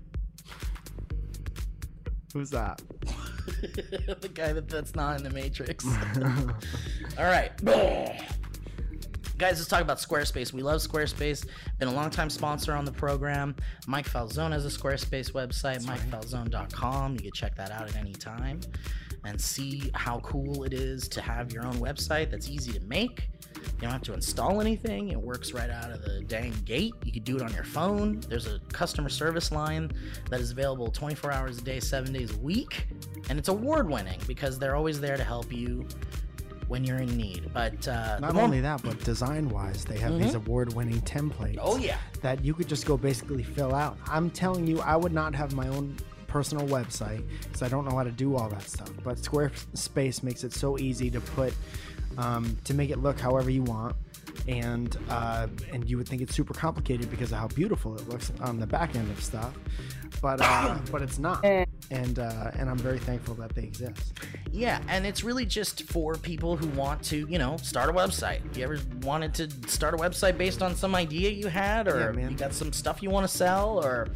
Who's 2.33 2.49
that? 2.51 2.81
the 4.21 4.29
guy 4.33 4.53
that, 4.53 4.67
that's 4.67 4.95
not 4.95 5.17
in 5.17 5.23
the 5.23 5.29
Matrix. 5.29 5.85
All 7.17 7.25
right. 7.25 7.51
Guys, 9.37 9.59
let's 9.59 9.67
talk 9.67 9.81
about 9.83 9.99
Squarespace. 9.99 10.51
We 10.51 10.63
love 10.63 10.81
Squarespace. 10.81 11.47
Been 11.77 11.87
a 11.87 11.93
long 11.93 12.09
time 12.09 12.27
sponsor 12.27 12.73
on 12.73 12.85
the 12.85 12.91
program. 12.91 13.55
Mike 13.85 14.09
Falzone 14.09 14.51
has 14.51 14.65
a 14.65 14.69
Squarespace 14.69 15.31
website, 15.31 15.85
mikefalzone.com. 15.85 17.13
You 17.13 17.19
can 17.19 17.31
check 17.33 17.55
that 17.55 17.69
out 17.69 17.87
at 17.87 17.95
any 17.97 18.13
time. 18.13 18.61
And 19.25 19.39
see 19.39 19.91
how 19.93 20.19
cool 20.19 20.63
it 20.63 20.73
is 20.73 21.07
to 21.09 21.21
have 21.21 21.51
your 21.51 21.65
own 21.65 21.75
website 21.75 22.29
that's 22.31 22.49
easy 22.49 22.71
to 22.73 22.79
make. 22.85 23.29
You 23.55 23.81
don't 23.81 23.91
have 23.91 24.03
to 24.03 24.13
install 24.13 24.61
anything. 24.61 25.09
It 25.09 25.19
works 25.19 25.51
right 25.53 25.69
out 25.69 25.91
of 25.91 26.01
the 26.03 26.21
dang 26.21 26.53
gate. 26.65 26.93
You 27.03 27.11
can 27.11 27.23
do 27.23 27.35
it 27.37 27.41
on 27.41 27.51
your 27.53 27.63
phone. 27.63 28.19
There's 28.21 28.47
a 28.47 28.59
customer 28.71 29.09
service 29.09 29.51
line 29.51 29.91
that 30.29 30.39
is 30.39 30.51
available 30.51 30.89
24 30.89 31.31
hours 31.31 31.57
a 31.57 31.61
day, 31.61 31.79
seven 31.79 32.13
days 32.13 32.33
a 32.33 32.37
week. 32.39 32.87
And 33.29 33.37
it's 33.37 33.49
award 33.49 33.89
winning 33.89 34.19
because 34.27 34.59
they're 34.59 34.75
always 34.75 34.99
there 34.99 35.17
to 35.17 35.23
help 35.23 35.51
you 35.51 35.87
when 36.67 36.83
you're 36.83 36.97
in 36.97 37.15
need. 37.17 37.51
But 37.53 37.87
uh, 37.87 38.19
Not 38.19 38.35
only 38.35 38.61
that, 38.61 38.83
but 38.83 39.03
design 39.03 39.49
wise, 39.49 39.85
they 39.85 39.97
have 39.99 40.17
these 40.19 40.35
award 40.35 40.73
winning 40.73 41.01
templates. 41.01 41.57
Oh, 41.61 41.77
yeah. 41.77 41.97
That 42.21 42.43
you 42.43 42.53
could 42.53 42.67
just 42.67 42.85
go 42.85 42.97
basically 42.97 43.43
fill 43.43 43.73
out. 43.73 43.97
I'm 44.07 44.29
telling 44.29 44.67
you, 44.67 44.79
I 44.81 44.95
would 44.95 45.13
not 45.13 45.33
have 45.35 45.53
my 45.53 45.67
own 45.69 45.95
personal 46.27 46.67
website 46.67 47.23
because 47.43 47.61
I 47.61 47.69
don't 47.69 47.85
know 47.85 47.95
how 47.95 48.03
to 48.03 48.11
do 48.11 48.35
all 48.35 48.49
that 48.49 48.63
stuff. 48.63 48.91
But 49.03 49.17
Squarespace 49.17 50.23
makes 50.23 50.43
it 50.43 50.53
so 50.53 50.77
easy 50.77 51.09
to 51.11 51.21
put, 51.21 51.53
um, 52.17 52.57
to 52.65 52.73
make 52.73 52.89
it 52.89 52.99
look 52.99 53.19
however 53.19 53.49
you 53.49 53.63
want. 53.63 53.95
And 54.47 54.95
uh, 55.09 55.47
and 55.73 55.89
you 55.89 55.97
would 55.97 56.07
think 56.07 56.21
it's 56.21 56.35
super 56.35 56.53
complicated 56.53 57.09
because 57.09 57.31
of 57.31 57.39
how 57.39 57.47
beautiful 57.47 57.95
it 57.95 58.07
looks 58.07 58.31
on 58.39 58.59
the 58.59 58.67
back 58.67 58.95
end 58.95 59.09
of 59.09 59.21
stuff, 59.21 59.53
but 60.21 60.39
uh, 60.41 60.77
but 60.91 61.01
it's 61.01 61.17
not. 61.17 61.43
And 61.89 62.19
uh, 62.19 62.51
and 62.53 62.69
I'm 62.69 62.77
very 62.77 62.99
thankful 62.99 63.33
that 63.35 63.55
they 63.55 63.63
exist. 63.63 64.13
Yeah, 64.51 64.79
and 64.87 65.05
it's 65.05 65.23
really 65.23 65.45
just 65.45 65.83
for 65.83 66.15
people 66.15 66.55
who 66.55 66.67
want 66.69 67.01
to, 67.05 67.27
you 67.29 67.39
know, 67.39 67.57
start 67.57 67.89
a 67.89 67.93
website. 67.93 68.39
You 68.55 68.63
ever 68.63 68.79
wanted 69.01 69.33
to 69.35 69.69
start 69.69 69.93
a 69.93 69.97
website 69.97 70.37
based 70.37 70.61
on 70.61 70.75
some 70.75 70.95
idea 70.95 71.31
you 71.31 71.47
had, 71.47 71.87
or 71.87 72.13
Yeah, 72.17 72.29
you 72.29 72.37
got 72.37 72.53
some 72.53 72.71
stuff 72.71 73.01
you 73.01 73.09
want 73.09 73.27
to 73.27 73.35
sell, 73.35 73.83
or 73.83 74.07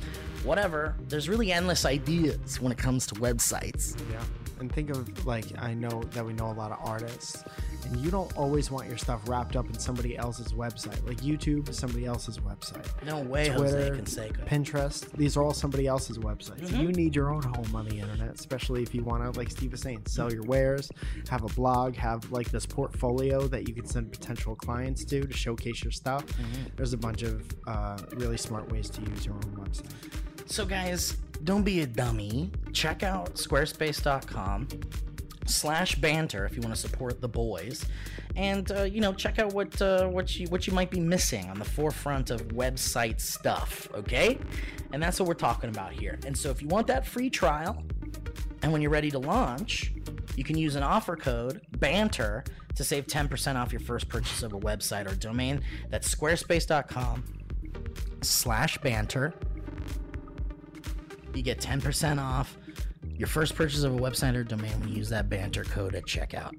whatever? 0.43 0.95
There's 1.07 1.29
really 1.29 1.51
endless 1.51 1.85
ideas 1.85 2.59
when 2.59 2.71
it 2.71 2.77
comes 2.77 3.07
to 3.07 3.15
websites. 3.15 3.97
Yeah. 4.11 4.21
And 4.59 4.71
think 4.71 4.91
of 4.91 5.25
like 5.25 5.45
I 5.57 5.73
know 5.73 6.03
that 6.11 6.23
we 6.23 6.33
know 6.33 6.51
a 6.51 6.53
lot 6.53 6.71
of 6.71 6.77
artists, 6.87 7.43
and 7.85 7.97
you 7.97 8.11
don't 8.11 8.31
always 8.37 8.69
want 8.69 8.87
your 8.87 8.97
stuff 8.97 9.27
wrapped 9.27 9.55
up 9.55 9.67
in 9.67 9.79
somebody 9.79 10.15
else's 10.15 10.53
website. 10.53 11.03
Like 11.07 11.17
YouTube 11.17 11.67
is 11.67 11.79
somebody 11.79 12.05
else's 12.05 12.37
website. 12.37 12.85
No 13.03 13.21
way, 13.21 13.49
Twitter, 13.49 13.95
Jose 13.95 14.29
Canseco. 14.29 14.47
Pinterest, 14.47 15.11
these 15.13 15.35
are 15.35 15.43
all 15.43 15.55
somebody 15.55 15.87
else's 15.87 16.19
websites. 16.19 16.61
Mm-hmm. 16.67 16.79
You 16.79 16.91
need 16.91 17.15
your 17.15 17.31
own 17.31 17.41
home 17.41 17.75
on 17.75 17.87
the 17.87 17.97
internet, 17.97 18.35
especially 18.35 18.83
if 18.83 18.93
you 18.93 19.03
want 19.03 19.23
to, 19.23 19.39
like 19.39 19.49
Steve 19.49 19.71
was 19.71 19.81
saying, 19.81 20.03
sell 20.05 20.31
your 20.31 20.43
wares, 20.43 20.91
have 21.27 21.43
a 21.43 21.53
blog, 21.55 21.95
have 21.95 22.31
like 22.31 22.51
this 22.51 22.67
portfolio 22.67 23.47
that 23.47 23.67
you 23.67 23.73
can 23.73 23.87
send 23.87 24.11
potential 24.11 24.55
clients 24.55 25.03
to 25.05 25.25
to 25.25 25.33
showcase 25.35 25.83
your 25.83 25.91
stuff. 25.91 26.23
Mm-hmm. 26.27 26.75
There's 26.75 26.93
a 26.93 26.97
bunch 26.97 27.23
of 27.23 27.43
uh, 27.65 27.97
really 28.11 28.37
smart 28.37 28.71
ways 28.71 28.91
to 28.91 29.01
use 29.01 29.25
your 29.25 29.33
own 29.33 29.57
website. 29.57 29.89
So, 30.51 30.65
guys, 30.65 31.13
don't 31.45 31.63
be 31.63 31.79
a 31.79 31.87
dummy. 31.87 32.51
Check 32.73 33.03
out 33.03 33.35
squarespace.com 33.35 34.67
slash 35.45 35.95
banter 35.95 36.45
if 36.45 36.57
you 36.57 36.61
want 36.61 36.75
to 36.75 36.81
support 36.81 37.21
the 37.21 37.29
boys. 37.29 37.85
And 38.35 38.69
uh, 38.69 38.83
you 38.83 38.99
know 38.99 39.13
check 39.13 39.39
out 39.39 39.53
what 39.53 39.81
uh, 39.81 40.07
what 40.09 40.37
you 40.37 40.47
what 40.47 40.67
you 40.67 40.73
might 40.73 40.91
be 40.91 40.99
missing 40.99 41.49
on 41.49 41.57
the 41.57 41.63
forefront 41.63 42.31
of 42.31 42.49
website 42.49 43.21
stuff 43.21 43.87
okay? 43.93 44.39
And 44.91 45.01
that's 45.01 45.21
what 45.21 45.27
we're 45.29 45.35
talking 45.35 45.69
about 45.69 45.93
here. 45.93 46.19
And 46.25 46.37
so 46.37 46.49
if 46.49 46.61
you 46.61 46.67
want 46.67 46.85
that 46.87 47.07
free 47.07 47.29
trial 47.29 47.81
and 48.61 48.73
when 48.73 48.81
you're 48.81 48.91
ready 48.91 49.09
to 49.11 49.19
launch 49.19 49.93
you 50.35 50.43
can 50.43 50.57
use 50.57 50.75
an 50.75 50.83
offer 50.83 51.15
code 51.15 51.61
banter 51.77 52.43
to 52.75 52.83
save 52.83 53.07
10% 53.07 53.55
off 53.55 53.71
your 53.71 53.81
first 53.81 54.09
purchase 54.09 54.43
of 54.43 54.51
a 54.51 54.59
website 54.59 55.09
or 55.09 55.15
domain. 55.15 55.61
That's 55.89 56.13
squarespace.com 56.13 57.23
slash 58.21 58.77
banter 58.79 59.33
you 61.35 61.43
get 61.43 61.59
10% 61.59 62.19
off 62.21 62.57
your 63.17 63.27
first 63.27 63.55
purchase 63.55 63.83
of 63.83 63.93
a 63.93 63.99
website 63.99 64.35
or 64.35 64.43
domain 64.43 64.71
when 64.79 64.89
you 64.89 64.95
use 64.95 65.09
that 65.09 65.29
banter 65.29 65.63
code 65.63 65.95
at 65.95 66.05
checkout. 66.05 66.53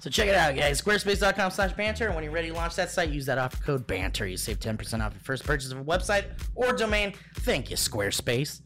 So 0.00 0.10
check 0.10 0.28
it 0.28 0.34
out, 0.34 0.56
guys. 0.56 0.80
Squarespace.com 0.80 1.50
slash 1.50 1.72
banter. 1.72 2.06
And 2.06 2.14
when 2.14 2.24
you're 2.24 2.32
ready 2.32 2.48
to 2.48 2.54
launch 2.54 2.76
that 2.76 2.90
site, 2.90 3.10
use 3.10 3.26
that 3.26 3.36
offer 3.36 3.62
code 3.62 3.86
banter. 3.86 4.26
You 4.26 4.36
save 4.36 4.60
10% 4.60 5.04
off 5.04 5.12
your 5.12 5.20
first 5.20 5.44
purchase 5.44 5.70
of 5.72 5.78
a 5.78 5.84
website 5.84 6.24
or 6.54 6.72
domain. 6.72 7.12
Thank 7.40 7.68
you, 7.68 7.76
Squarespace. 7.76 8.62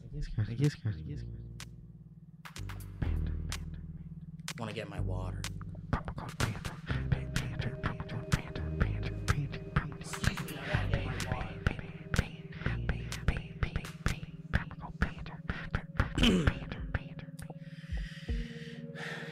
Want 4.59 4.69
to 4.69 4.75
get 4.75 4.87
my 4.87 4.99
water. 5.01 5.41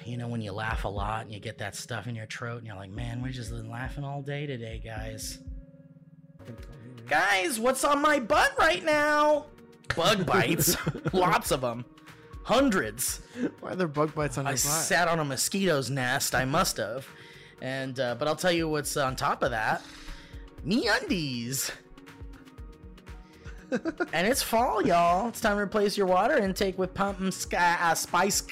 You 0.06 0.18
know, 0.18 0.28
when 0.28 0.42
you 0.42 0.52
laugh 0.52 0.84
a 0.84 0.90
lot 0.90 1.22
and 1.22 1.34
you 1.34 1.40
get 1.40 1.60
that 1.60 1.74
stuff 1.74 2.06
in 2.06 2.16
your 2.16 2.26
throat, 2.26 2.58
and 2.58 2.68
you're 2.68 2.76
like, 2.76 2.92
man, 2.92 3.22
we're 3.22 3.32
just 3.32 3.52
been 3.52 3.70
laughing 3.70 4.04
all 4.04 4.22
day 4.22 4.46
today, 4.46 4.82
guys. 4.84 5.40
Guys, 7.08 7.60
what's 7.60 7.86
on 7.86 8.02
my 8.02 8.20
butt 8.20 8.54
right 8.60 8.84
now? 8.84 9.46
Bug 9.96 10.26
bites. 10.26 10.76
Lots 11.14 11.52
of 11.52 11.62
them. 11.62 11.86
Hundreds. 12.44 13.22
Why 13.60 13.72
are 13.72 13.76
there 13.76 13.88
bug 13.88 14.16
bites 14.16 14.38
on 14.38 14.46
your 14.46 14.54
I 14.54 14.56
sat 14.56 15.08
on 15.08 15.20
a 15.20 15.26
mosquito's 15.26 15.90
nest. 15.90 16.34
I 16.34 16.46
must 16.46 16.78
have. 16.78 17.08
And 17.62 18.00
uh, 18.00 18.16
but 18.16 18.28
I'll 18.28 18.36
tell 18.36 18.52
you 18.52 18.68
what's 18.68 18.98
on 18.98 19.16
top 19.16 19.44
of 19.44 19.52
that. 19.52 19.84
Me 20.64 20.88
undies. 20.88 21.72
and 24.14 24.28
it's 24.28 24.42
fall, 24.42 24.86
y'all. 24.86 25.30
It's 25.30 25.40
time 25.40 25.56
to 25.56 25.62
replace 25.62 25.96
your 25.98 26.08
water 26.08 26.38
intake 26.38 26.78
with 26.78 26.94
pumpkin 26.94 27.32
uh, 27.58 27.94
spice 27.96 28.44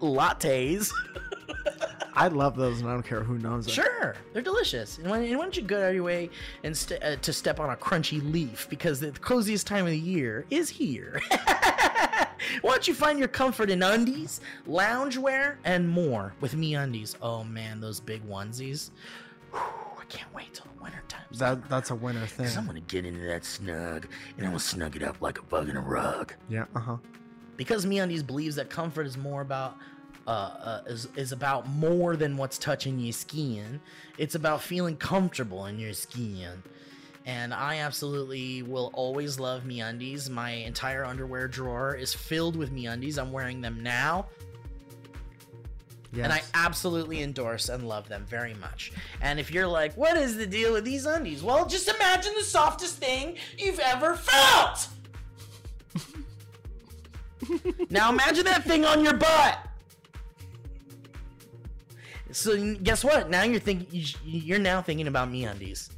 lattes. 0.00 0.92
I 2.14 2.26
love 2.26 2.56
those, 2.56 2.80
and 2.80 2.90
I 2.90 2.94
don't 2.94 3.04
care 3.04 3.22
who 3.22 3.38
knows 3.38 3.68
it. 3.68 3.70
Sure, 3.70 4.16
they're 4.32 4.42
delicious. 4.42 4.98
And 4.98 5.08
when, 5.08 5.22
and 5.22 5.36
why 5.36 5.44
don't 5.44 5.56
you 5.56 5.62
go 5.62 5.78
out 5.78 5.90
of 5.90 5.94
your 5.94 6.02
way 6.02 6.30
and 6.64 6.76
st- 6.76 7.00
uh, 7.00 7.14
to 7.16 7.32
step 7.32 7.60
on 7.60 7.70
a 7.70 7.76
crunchy 7.76 8.20
leaf 8.32 8.66
because 8.68 8.98
the 8.98 9.12
coziest 9.12 9.68
time 9.68 9.84
of 9.84 9.92
the 9.92 9.98
year 9.98 10.44
is 10.50 10.68
here. 10.68 11.22
why 12.62 12.70
don't 12.70 12.88
you 12.88 12.94
find 12.94 13.18
your 13.18 13.28
comfort 13.28 13.70
in 13.70 13.82
undies, 13.82 14.40
loungewear, 14.68 15.56
and 15.64 15.88
more 15.88 16.34
with 16.40 16.54
Me 16.54 16.74
Undies? 16.74 17.16
Oh 17.22 17.44
man, 17.44 17.80
those 17.80 18.00
big 18.00 18.26
onesies. 18.28 18.90
Whew, 19.52 19.60
I 19.98 20.04
can't 20.08 20.32
wait 20.34 20.54
till 20.54 20.66
the 20.76 20.82
winter 20.82 21.02
time. 21.08 21.22
That 21.32 21.68
that's 21.68 21.90
a 21.90 21.94
winner 21.94 22.26
thing. 22.26 22.46
Cause 22.46 22.56
I'm 22.56 22.66
gonna 22.66 22.80
get 22.80 23.04
into 23.04 23.26
that 23.26 23.44
snug, 23.44 24.06
and 24.36 24.46
I'm 24.46 24.52
gonna 24.52 24.60
snug 24.60 24.96
it 24.96 25.02
up 25.02 25.20
like 25.20 25.38
a 25.38 25.42
bug 25.42 25.68
in 25.68 25.76
a 25.76 25.80
rug. 25.80 26.34
Yeah. 26.48 26.66
Uh 26.74 26.80
huh. 26.80 26.96
because 27.56 27.84
MeUndies 27.86 28.24
believes 28.26 28.56
that 28.56 28.70
comfort 28.70 29.06
is 29.06 29.16
more 29.16 29.40
about 29.42 29.76
uh, 30.26 30.30
uh, 30.30 30.80
is, 30.86 31.08
is 31.16 31.32
about 31.32 31.66
more 31.70 32.14
than 32.14 32.36
what's 32.36 32.58
touching 32.58 32.98
your 32.98 33.12
skin. 33.14 33.80
It's 34.18 34.34
about 34.34 34.60
feeling 34.62 34.96
comfortable 34.96 35.64
in 35.66 35.78
your 35.78 35.94
skin. 35.94 36.62
And 37.28 37.52
I 37.52 37.80
absolutely 37.80 38.62
will 38.62 38.90
always 38.94 39.38
love 39.38 39.64
MeUndies. 39.64 40.30
My 40.30 40.48
entire 40.50 41.04
underwear 41.04 41.46
drawer 41.46 41.94
is 41.94 42.14
filled 42.14 42.56
with 42.56 42.72
MeUndies. 42.72 43.18
I'm 43.18 43.32
wearing 43.32 43.60
them 43.60 43.82
now, 43.82 44.28
Yes. 46.10 46.24
and 46.24 46.32
I 46.32 46.40
absolutely 46.54 47.20
endorse 47.22 47.68
and 47.68 47.86
love 47.86 48.08
them 48.08 48.24
very 48.26 48.54
much. 48.54 48.92
And 49.20 49.38
if 49.38 49.52
you're 49.52 49.66
like, 49.66 49.94
what 49.94 50.16
is 50.16 50.38
the 50.38 50.46
deal 50.46 50.72
with 50.72 50.84
these 50.84 51.04
undies? 51.04 51.42
Well, 51.42 51.66
just 51.66 51.86
imagine 51.86 52.32
the 52.34 52.44
softest 52.44 52.96
thing 52.96 53.36
you've 53.58 53.78
ever 53.78 54.14
felt. 54.16 54.88
now 57.90 58.10
imagine 58.10 58.46
that 58.46 58.64
thing 58.64 58.86
on 58.86 59.04
your 59.04 59.12
butt. 59.12 59.58
So 62.32 62.74
guess 62.76 63.04
what? 63.04 63.28
Now 63.28 63.42
you're 63.42 63.60
thinking 63.60 64.02
you're 64.24 64.58
now 64.58 64.80
thinking 64.80 65.08
about 65.08 65.30
me 65.30 65.44
undies. 65.44 65.90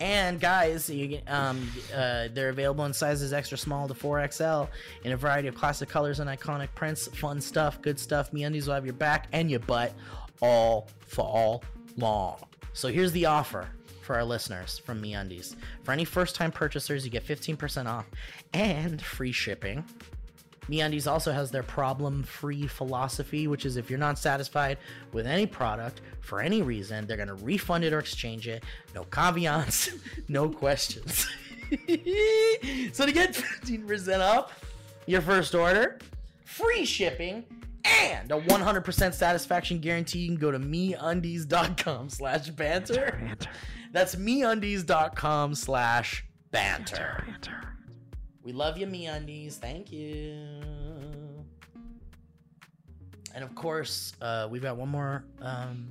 And 0.00 0.40
guys, 0.40 0.88
you 0.90 1.20
um, 1.28 1.70
uh, 1.94 2.28
they're 2.32 2.50
available 2.50 2.84
in 2.84 2.92
sizes 2.92 3.32
extra 3.32 3.56
small 3.56 3.88
to 3.88 3.94
4XL 3.94 4.68
in 5.04 5.12
a 5.12 5.16
variety 5.16 5.48
of 5.48 5.54
classic 5.54 5.88
colors 5.88 6.20
and 6.20 6.28
iconic 6.28 6.68
prints. 6.74 7.06
Fun 7.08 7.40
stuff, 7.40 7.80
good 7.82 7.98
stuff. 7.98 8.32
MeUndies 8.32 8.66
will 8.66 8.74
have 8.74 8.84
your 8.84 8.94
back 8.94 9.28
and 9.32 9.50
your 9.50 9.60
butt 9.60 9.92
all 10.40 10.88
fall 11.00 11.62
long. 11.96 12.36
So 12.72 12.88
here's 12.88 13.12
the 13.12 13.26
offer 13.26 13.68
for 14.02 14.14
our 14.16 14.24
listeners 14.24 14.78
from 14.78 15.02
MeUndies. 15.02 15.56
For 15.82 15.92
any 15.92 16.04
first-time 16.04 16.52
purchasers, 16.52 17.04
you 17.04 17.10
get 17.10 17.26
15% 17.26 17.86
off 17.86 18.06
and 18.52 19.02
free 19.02 19.32
shipping. 19.32 19.84
MeUndies 20.68 21.10
also 21.10 21.32
has 21.32 21.50
their 21.50 21.62
problem-free 21.62 22.66
philosophy, 22.66 23.46
which 23.46 23.64
is 23.64 23.76
if 23.76 23.88
you're 23.88 23.98
not 23.98 24.18
satisfied 24.18 24.78
with 25.12 25.26
any 25.26 25.46
product 25.46 26.00
for 26.20 26.40
any 26.40 26.62
reason, 26.62 27.06
they're 27.06 27.16
gonna 27.16 27.34
refund 27.34 27.84
it 27.84 27.92
or 27.92 27.98
exchange 27.98 28.48
it. 28.48 28.64
No 28.94 29.04
caveats, 29.04 29.90
no 30.28 30.48
questions. 30.48 31.26
so 32.92 33.06
to 33.06 33.12
get 33.12 33.32
15% 33.34 34.20
off 34.20 34.64
your 35.06 35.20
first 35.20 35.54
order, 35.54 35.98
free 36.44 36.84
shipping, 36.84 37.44
and 37.84 38.30
a 38.32 38.40
100% 38.40 39.14
satisfaction 39.14 39.78
guarantee. 39.78 40.20
You 40.20 40.28
can 40.28 40.36
go 40.36 40.50
to 40.50 40.58
meundies.com 40.58 42.10
slash 42.10 42.50
banter. 42.50 43.36
That's 43.92 44.16
meundies.com 44.16 45.54
slash 45.54 46.24
banter. 46.50 47.24
We 48.46 48.52
love 48.52 48.78
you, 48.78 48.86
meundies. 48.86 49.54
Thank 49.54 49.90
you. 49.90 50.36
And 53.34 53.42
of 53.42 53.52
course, 53.56 54.12
uh, 54.22 54.46
we've 54.48 54.62
got 54.62 54.76
one 54.76 54.88
more 54.88 55.24
um, 55.42 55.88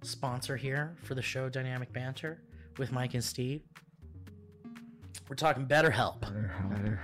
sponsor 0.00 0.56
here 0.56 0.96
for 1.02 1.14
the 1.14 1.20
show, 1.20 1.50
Dynamic 1.50 1.92
Banter, 1.92 2.40
with 2.78 2.92
Mike 2.92 3.12
and 3.12 3.22
Steve. 3.22 3.60
We're 5.28 5.36
talking 5.36 5.66
BetterHelp. 5.66 6.22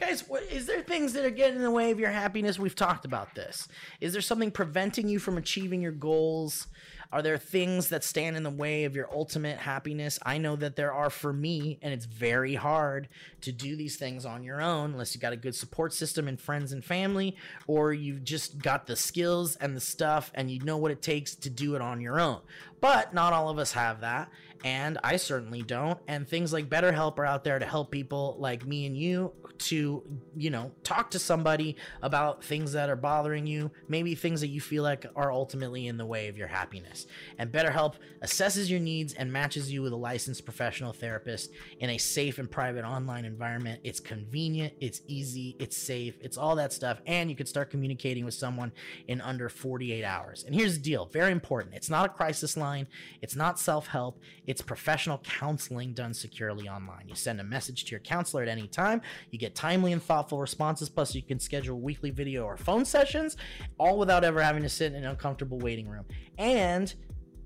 Guys, 0.00 0.26
what, 0.26 0.44
is 0.44 0.64
there 0.64 0.80
things 0.80 1.12
that 1.12 1.26
are 1.26 1.30
getting 1.30 1.56
in 1.56 1.62
the 1.62 1.70
way 1.70 1.90
of 1.90 2.00
your 2.00 2.10
happiness? 2.10 2.58
We've 2.58 2.74
talked 2.74 3.04
about 3.04 3.34
this. 3.34 3.68
Is 4.00 4.14
there 4.14 4.22
something 4.22 4.50
preventing 4.50 5.08
you 5.08 5.18
from 5.18 5.36
achieving 5.36 5.82
your 5.82 5.92
goals? 5.92 6.68
Are 7.14 7.22
there 7.22 7.38
things 7.38 7.90
that 7.90 8.02
stand 8.02 8.36
in 8.36 8.42
the 8.42 8.50
way 8.50 8.82
of 8.82 8.96
your 8.96 9.08
ultimate 9.14 9.58
happiness? 9.58 10.18
I 10.24 10.38
know 10.38 10.56
that 10.56 10.74
there 10.74 10.92
are 10.92 11.10
for 11.10 11.32
me, 11.32 11.78
and 11.80 11.94
it's 11.94 12.06
very 12.06 12.56
hard 12.56 13.08
to 13.42 13.52
do 13.52 13.76
these 13.76 13.94
things 13.94 14.26
on 14.26 14.42
your 14.42 14.60
own 14.60 14.90
unless 14.90 15.14
you 15.14 15.20
got 15.20 15.32
a 15.32 15.36
good 15.36 15.54
support 15.54 15.92
system 15.92 16.26
and 16.26 16.40
friends 16.40 16.72
and 16.72 16.84
family, 16.84 17.36
or 17.68 17.92
you've 17.92 18.24
just 18.24 18.58
got 18.58 18.88
the 18.88 18.96
skills 18.96 19.54
and 19.54 19.76
the 19.76 19.80
stuff 19.80 20.32
and 20.34 20.50
you 20.50 20.58
know 20.64 20.76
what 20.76 20.90
it 20.90 21.02
takes 21.02 21.36
to 21.36 21.50
do 21.50 21.76
it 21.76 21.80
on 21.80 22.00
your 22.00 22.18
own. 22.18 22.40
But 22.80 23.14
not 23.14 23.32
all 23.32 23.48
of 23.48 23.60
us 23.60 23.70
have 23.74 24.00
that, 24.00 24.28
and 24.64 24.98
I 25.04 25.18
certainly 25.18 25.60
don't. 25.62 25.98
And 26.08 26.26
things 26.26 26.50
like 26.50 26.70
BetterHelp 26.70 27.18
are 27.18 27.26
out 27.26 27.44
there 27.44 27.58
to 27.58 27.66
help 27.66 27.90
people 27.90 28.36
like 28.38 28.66
me 28.66 28.86
and 28.86 28.96
you 28.96 29.32
to, 29.58 30.02
you 30.36 30.50
know, 30.50 30.72
talk 30.82 31.10
to 31.10 31.18
somebody 31.18 31.76
about 32.02 32.42
things 32.42 32.72
that 32.72 32.88
are 32.88 32.96
bothering 32.96 33.46
you, 33.46 33.70
maybe 33.88 34.14
things 34.14 34.40
that 34.40 34.48
you 34.48 34.60
feel 34.60 34.82
like 34.82 35.06
are 35.14 35.30
ultimately 35.30 35.86
in 35.86 35.96
the 35.96 36.06
way 36.06 36.28
of 36.28 36.36
your 36.36 36.48
happiness. 36.48 37.06
And 37.38 37.52
BetterHelp 37.52 37.94
assesses 38.22 38.68
your 38.68 38.80
needs 38.80 39.12
and 39.14 39.32
matches 39.32 39.70
you 39.70 39.82
with 39.82 39.92
a 39.92 39.96
licensed 39.96 40.44
professional 40.44 40.92
therapist 40.92 41.50
in 41.78 41.90
a 41.90 41.98
safe 41.98 42.38
and 42.38 42.50
private 42.50 42.84
online 42.84 43.24
environment. 43.24 43.80
It's 43.84 44.00
convenient, 44.00 44.72
it's 44.80 45.02
easy, 45.06 45.56
it's 45.60 45.76
safe, 45.76 46.16
it's 46.20 46.38
all 46.38 46.56
that 46.56 46.72
stuff. 46.72 47.00
And 47.06 47.28
you 47.30 47.36
can 47.36 47.46
start 47.46 47.70
communicating 47.70 48.24
with 48.24 48.34
someone 48.34 48.72
in 49.08 49.20
under 49.20 49.48
48 49.48 50.04
hours. 50.04 50.44
And 50.44 50.54
here's 50.54 50.78
the 50.78 50.82
deal 50.82 51.06
very 51.06 51.32
important 51.32 51.74
it's 51.74 51.90
not 51.90 52.06
a 52.06 52.08
crisis 52.08 52.56
line, 52.56 52.86
it's 53.20 53.36
not 53.36 53.58
self 53.58 53.88
help, 53.88 54.20
it's 54.46 54.53
professional 54.62 55.18
counseling 55.18 55.92
done 55.92 56.14
securely 56.14 56.68
online. 56.68 57.08
You 57.08 57.14
send 57.14 57.40
a 57.40 57.44
message 57.44 57.84
to 57.84 57.90
your 57.92 58.00
counselor 58.00 58.42
at 58.42 58.48
any 58.48 58.66
time, 58.66 59.00
you 59.30 59.38
get 59.38 59.54
timely 59.54 59.92
and 59.92 60.02
thoughtful 60.02 60.38
responses, 60.38 60.88
plus, 60.88 61.14
you 61.14 61.22
can 61.22 61.38
schedule 61.38 61.80
weekly 61.80 62.10
video 62.10 62.44
or 62.44 62.56
phone 62.56 62.84
sessions, 62.84 63.36
all 63.78 63.98
without 63.98 64.24
ever 64.24 64.42
having 64.42 64.62
to 64.62 64.68
sit 64.68 64.92
in 64.92 65.04
an 65.04 65.10
uncomfortable 65.10 65.58
waiting 65.58 65.88
room. 65.88 66.04
And 66.38 66.94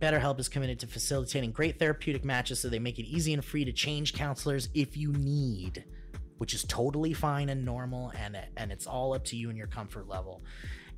BetterHelp 0.00 0.38
is 0.38 0.48
committed 0.48 0.78
to 0.80 0.86
facilitating 0.86 1.50
great 1.50 1.78
therapeutic 1.78 2.24
matches 2.24 2.60
so 2.60 2.68
they 2.68 2.78
make 2.78 2.98
it 2.98 3.06
easy 3.06 3.34
and 3.34 3.44
free 3.44 3.64
to 3.64 3.72
change 3.72 4.14
counselors 4.14 4.68
if 4.74 4.96
you 4.96 5.12
need, 5.12 5.84
which 6.38 6.54
is 6.54 6.64
totally 6.64 7.12
fine 7.12 7.48
and 7.48 7.64
normal 7.64 8.12
and 8.16 8.38
and 8.56 8.70
it's 8.70 8.86
all 8.86 9.14
up 9.14 9.24
to 9.24 9.36
you 9.36 9.48
and 9.48 9.58
your 9.58 9.66
comfort 9.66 10.08
level. 10.08 10.42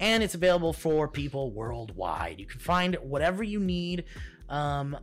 And 0.01 0.23
it's 0.23 0.35
available 0.35 0.73
for 0.73 1.09
people 1.09 1.51
worldwide. 1.51 2.41
You 2.41 2.47
can 2.47 2.61
find 2.61 2.97
whatever 2.97 3.43
you 3.43 3.61
need 3.61 4.05
um, 4.51 4.99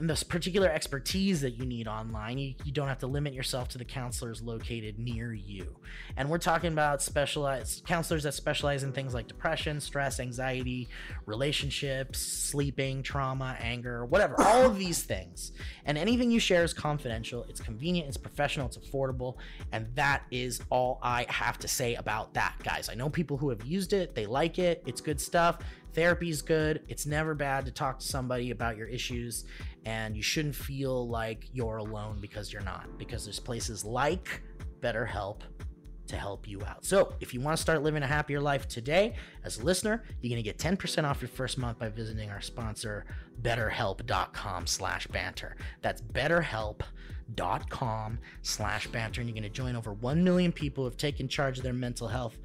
this 0.00 0.22
particular 0.22 0.68
expertise 0.68 1.40
that 1.40 1.58
you 1.58 1.66
need 1.66 1.88
online. 1.88 2.38
You, 2.38 2.54
you 2.64 2.72
don't 2.72 2.86
have 2.86 3.00
to 3.00 3.08
limit 3.08 3.34
yourself 3.34 3.68
to 3.70 3.78
the 3.78 3.84
counselors 3.84 4.40
located 4.40 5.00
near 5.00 5.34
you. 5.34 5.74
And 6.16 6.30
we're 6.30 6.38
talking 6.38 6.72
about 6.72 7.02
specialized 7.02 7.84
counselors 7.86 8.22
that 8.22 8.34
specialize 8.34 8.84
in 8.84 8.92
things 8.92 9.12
like 9.12 9.26
depression, 9.26 9.80
stress, 9.80 10.20
anxiety, 10.20 10.88
relationships, 11.26 12.20
sleeping, 12.20 13.02
trauma, 13.02 13.56
anger, 13.60 14.04
whatever, 14.06 14.40
all 14.40 14.64
of 14.64 14.78
these 14.78 15.02
things. 15.02 15.52
And 15.84 15.98
anything 15.98 16.30
you 16.30 16.38
share 16.38 16.62
is 16.62 16.72
confidential, 16.72 17.44
it's 17.48 17.60
convenient, 17.60 18.06
it's 18.06 18.16
professional, 18.16 18.68
it's 18.68 18.78
affordable. 18.78 19.34
And 19.72 19.88
that 19.96 20.22
is 20.30 20.62
all 20.70 21.00
I 21.02 21.26
have 21.28 21.58
to 21.58 21.68
say 21.68 21.96
about 21.96 22.32
that, 22.34 22.54
guys. 22.62 22.88
I 22.88 22.94
know 22.94 23.10
people 23.10 23.36
who 23.36 23.50
have 23.50 23.64
used 23.64 23.92
it, 23.92 24.14
they 24.14 24.26
like 24.26 24.60
it, 24.60 24.84
it's 24.86 25.00
good 25.00 25.20
stuff. 25.20 25.58
Therapy's 25.94 26.42
good. 26.42 26.82
It's 26.88 27.06
never 27.06 27.34
bad 27.34 27.64
to 27.66 27.72
talk 27.72 28.00
to 28.00 28.06
somebody 28.06 28.50
about 28.50 28.76
your 28.76 28.88
issues, 28.88 29.44
and 29.84 30.16
you 30.16 30.22
shouldn't 30.22 30.56
feel 30.56 31.08
like 31.08 31.48
you're 31.52 31.76
alone 31.76 32.18
because 32.20 32.52
you're 32.52 32.62
not, 32.62 32.98
because 32.98 33.24
there's 33.24 33.40
places 33.40 33.84
like 33.84 34.42
BetterHelp 34.80 35.42
to 36.08 36.16
help 36.16 36.48
you 36.48 36.64
out. 36.64 36.84
So, 36.84 37.14
if 37.20 37.32
you 37.32 37.40
want 37.40 37.56
to 37.56 37.62
start 37.62 37.82
living 37.82 38.02
a 38.02 38.06
happier 38.06 38.40
life 38.40 38.68
today, 38.68 39.14
as 39.44 39.58
a 39.58 39.64
listener, 39.64 40.02
you're 40.20 40.28
going 40.30 40.42
to 40.42 40.42
get 40.42 40.58
10% 40.58 41.04
off 41.04 41.22
your 41.22 41.28
first 41.28 41.56
month 41.58 41.78
by 41.78 41.88
visiting 41.88 42.28
our 42.30 42.40
sponsor, 42.40 43.06
betterhelp.com 43.42 44.66
slash 44.66 45.06
banter. 45.06 45.56
That's 45.80 46.02
betterhelp.com 46.02 48.18
slash 48.42 48.88
banter. 48.88 49.20
And 49.20 49.30
you're 49.30 49.34
going 49.34 49.44
to 49.44 49.48
join 49.48 49.76
over 49.76 49.92
1 49.94 50.24
million 50.24 50.52
people 50.52 50.84
who 50.84 50.90
have 50.90 50.98
taken 50.98 51.28
charge 51.28 51.58
of 51.58 51.64
their 51.64 51.72
mental 51.72 52.08
health 52.08 52.36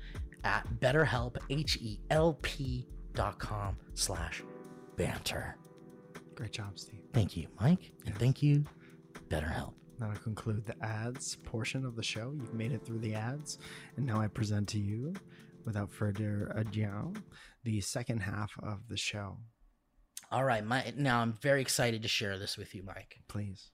at 0.45 0.66
betterhelp, 0.80 1.36
H-E-L-P 1.50 2.86
dot 2.86 2.99
com 3.16 3.78
slash 3.93 4.43
banter. 4.95 5.57
Great 6.36 6.51
job, 6.51 6.80
Steve. 6.80 7.01
Thank 7.14 7.36
you, 7.36 7.47
Mike. 7.60 7.91
And 8.05 8.16
thank 8.16 8.41
you, 8.41 8.64
BetterHelp. 9.30 9.74
That'll 9.99 10.16
conclude 10.16 10.66
the 10.66 10.82
ads 10.84 11.36
portion 11.43 11.86
of 11.86 11.95
the 11.95 12.03
show. 12.03 12.34
You've 12.34 12.53
made 12.53 12.72
it 12.72 12.86
through 12.86 12.99
the 12.99 13.16
ads. 13.16 13.57
And 13.97 14.05
now 14.05 14.22
I 14.22 14.28
present 14.28 14.70
to 14.70 14.80
you, 14.80 15.14
without 15.66 15.91
further 15.91 16.53
ado, 16.55 17.14
the 17.64 17.82
second 17.82 18.22
half 18.22 18.51
of 18.64 18.88
the 18.88 18.95
show. 18.95 19.38
All 20.32 20.43
right, 20.45 20.64
my 20.64 20.93
now 20.95 21.20
I'm 21.20 21.34
very 21.34 21.62
excited 21.62 22.03
to 22.03 22.07
share 22.07 22.38
this 22.38 22.57
with 22.57 22.74
you, 22.76 22.84
Mike. 22.84 23.18
Please. 23.28 23.72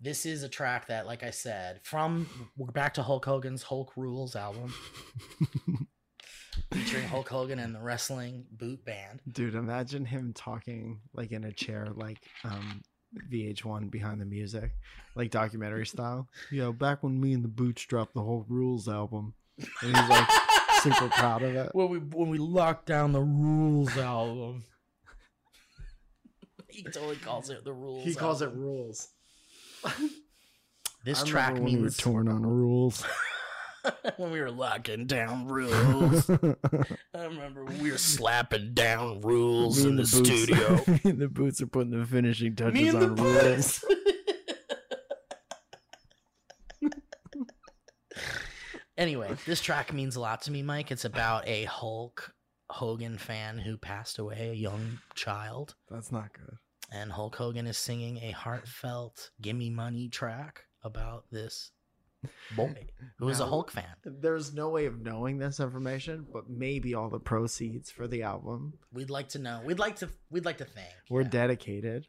This 0.00 0.26
is 0.26 0.42
a 0.42 0.48
track 0.48 0.86
that, 0.88 1.06
like 1.06 1.22
I 1.22 1.30
said, 1.30 1.80
from 1.82 2.28
we're 2.56 2.70
back 2.70 2.94
to 2.94 3.02
Hulk 3.02 3.24
Hogan's 3.24 3.62
Hulk 3.62 3.96
Rules 3.96 4.36
album, 4.36 4.72
featuring 6.72 7.06
Hulk 7.08 7.28
Hogan 7.28 7.58
and 7.58 7.74
the 7.74 7.80
Wrestling 7.80 8.44
Boot 8.52 8.84
Band. 8.84 9.20
Dude, 9.30 9.54
imagine 9.54 10.04
him 10.04 10.32
talking 10.34 11.00
like 11.14 11.32
in 11.32 11.44
a 11.44 11.52
chair, 11.52 11.88
like 11.94 12.18
um, 12.44 12.82
VH1 13.32 13.90
behind 13.90 14.20
the 14.20 14.26
music, 14.26 14.72
like 15.14 15.30
documentary 15.30 15.86
style. 15.86 16.28
You 16.50 16.62
know, 16.62 16.72
back 16.72 17.02
when 17.02 17.20
me 17.20 17.32
and 17.32 17.44
the 17.44 17.48
Boots 17.48 17.84
dropped 17.84 18.14
the 18.14 18.22
whole 18.22 18.44
Rules 18.48 18.88
album, 18.88 19.34
and 19.58 19.96
he's 19.96 20.08
like 20.08 20.28
super 20.82 21.08
proud 21.08 21.42
of 21.42 21.54
it. 21.54 21.70
When 21.72 21.88
we 21.88 21.98
when 21.98 22.28
we 22.28 22.38
locked 22.38 22.86
down 22.86 23.12
the 23.12 23.22
Rules 23.22 23.96
album, 23.96 24.64
he 26.68 26.82
totally 26.82 27.16
calls 27.16 27.50
it 27.50 27.64
the 27.64 27.72
Rules. 27.72 28.04
He 28.04 28.14
calls 28.14 28.42
it. 28.42 28.52
Rules. 28.52 29.08
This 31.04 31.22
I 31.22 31.26
track 31.26 31.48
remember 31.54 31.64
when 31.64 31.72
we 31.72 31.78
were 31.78 31.82
means 31.84 31.96
torn 31.96 32.28
on 32.28 32.44
Rules. 32.44 33.04
when 34.16 34.30
we 34.30 34.40
were 34.40 34.50
locking 34.50 35.06
down 35.06 35.46
rules. 35.46 36.28
I 37.14 37.24
remember 37.24 37.64
we 37.64 37.90
were 37.90 37.98
slapping 37.98 38.74
down 38.74 39.20
rules 39.20 39.84
in 39.84 39.96
the, 39.96 40.02
Boots- 40.02 40.12
studio. 40.12 40.82
me 40.86 41.00
and 41.04 41.18
the 41.18 41.28
Boots 41.28 41.60
are 41.60 41.66
putting 41.66 41.98
the 41.98 42.06
finishing 42.06 42.54
touches 42.54 42.92
the 42.92 42.98
on 42.98 43.16
Rules. 43.16 43.84
anyway, 48.96 49.34
this 49.46 49.60
track 49.60 49.92
means 49.92 50.16
a 50.16 50.20
lot 50.20 50.42
to 50.42 50.50
me, 50.50 50.62
Mike. 50.62 50.90
It's 50.90 51.04
about 51.04 51.46
a 51.46 51.64
Hulk 51.64 52.32
Hogan 52.70 53.18
fan 53.18 53.58
who 53.58 53.76
passed 53.76 54.18
away, 54.18 54.50
a 54.50 54.54
young 54.54 54.98
child. 55.14 55.74
That's 55.90 56.12
not 56.12 56.32
good. 56.32 56.56
And 56.90 57.12
Hulk 57.12 57.36
Hogan 57.36 57.66
is 57.66 57.76
singing 57.76 58.18
a 58.18 58.30
heartfelt 58.30 59.30
Gimme 59.40 59.70
Money 59.70 60.08
track 60.08 60.64
about 60.82 61.24
this 61.30 61.70
boy 62.56 62.86
who 63.18 63.26
was 63.26 63.40
a 63.40 63.46
Hulk 63.46 63.70
fan. 63.70 63.84
There's 64.04 64.52
no 64.52 64.68
way 64.70 64.86
of 64.86 65.00
knowing 65.00 65.38
this 65.38 65.60
information, 65.60 66.26
but 66.32 66.48
maybe 66.50 66.94
all 66.94 67.08
the 67.08 67.20
proceeds 67.20 67.90
for 67.90 68.08
the 68.08 68.22
album 68.22 68.74
We'd 68.92 69.10
like 69.10 69.28
to 69.30 69.38
know. 69.38 69.60
We'd 69.64 69.78
like 69.78 69.96
to 69.96 70.08
we'd 70.30 70.44
like 70.44 70.58
to 70.58 70.64
think. 70.64 70.88
were 71.10 71.22
yeah. 71.22 71.28
dedicated. 71.28 72.06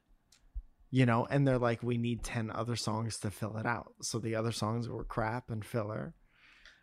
You 0.92 1.06
know, 1.06 1.28
and 1.30 1.48
they're 1.48 1.60
like, 1.60 1.84
we 1.84 1.98
need 2.00 2.24
10 2.24 2.50
other 2.50 2.76
songs 2.76 3.20
to 3.20 3.30
fill 3.30 3.58
it 3.58 3.66
out. 3.68 3.94
So 4.02 4.18
the 4.18 4.34
other 4.34 4.52
songs 4.52 4.90
were 4.90 5.04
crap 5.04 5.52
and 5.52 5.64
filler. 5.64 6.16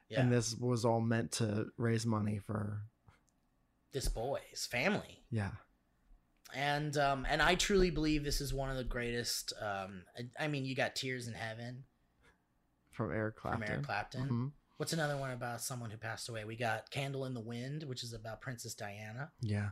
Yeah. 0.09 0.21
And 0.21 0.33
this 0.33 0.55
was 0.55 0.85
all 0.85 1.01
meant 1.01 1.33
to 1.33 1.67
raise 1.77 2.07
money 2.07 2.39
for, 2.39 2.83
this 3.93 4.07
boy's 4.09 4.69
family. 4.71 5.25
yeah. 5.31 5.51
and 6.55 6.97
um 6.97 7.27
and 7.29 7.43
i 7.43 7.57
truly 7.57 7.91
believe 7.91 8.23
this 8.23 8.41
is 8.41 8.55
one 8.55 8.71
of 8.71 8.77
the 8.77 8.85
greatest 8.85 9.53
um 9.61 10.05
i- 10.17 10.45
i 10.45 10.47
mean 10.47 10.65
you 10.65 10.77
got 10.77 10.95
tears 10.95 11.27
in 11.27 11.35
heaven 11.35 11.83
From 12.97 13.13
Eric 13.13 13.37
Clapton. 13.37 13.63
from 13.63 13.73
eric 13.73 13.85
clapton 13.87 14.29
Mhm. 14.29 14.53
what's 14.79 14.93
another 14.93 15.17
one 15.17 15.31
about 15.31 15.61
someone 15.61 15.91
who 15.91 15.97
passed 15.99 16.29
away 16.29 16.45
we 16.45 16.57
got 16.57 16.91
candle 16.91 17.25
in 17.27 17.35
the 17.35 17.41
wind 17.41 17.83
which 17.85 18.03
is 18.03 18.13
about 18.13 18.41
princess 18.41 18.75
diana 18.75 19.31
Yeah. 19.41 19.71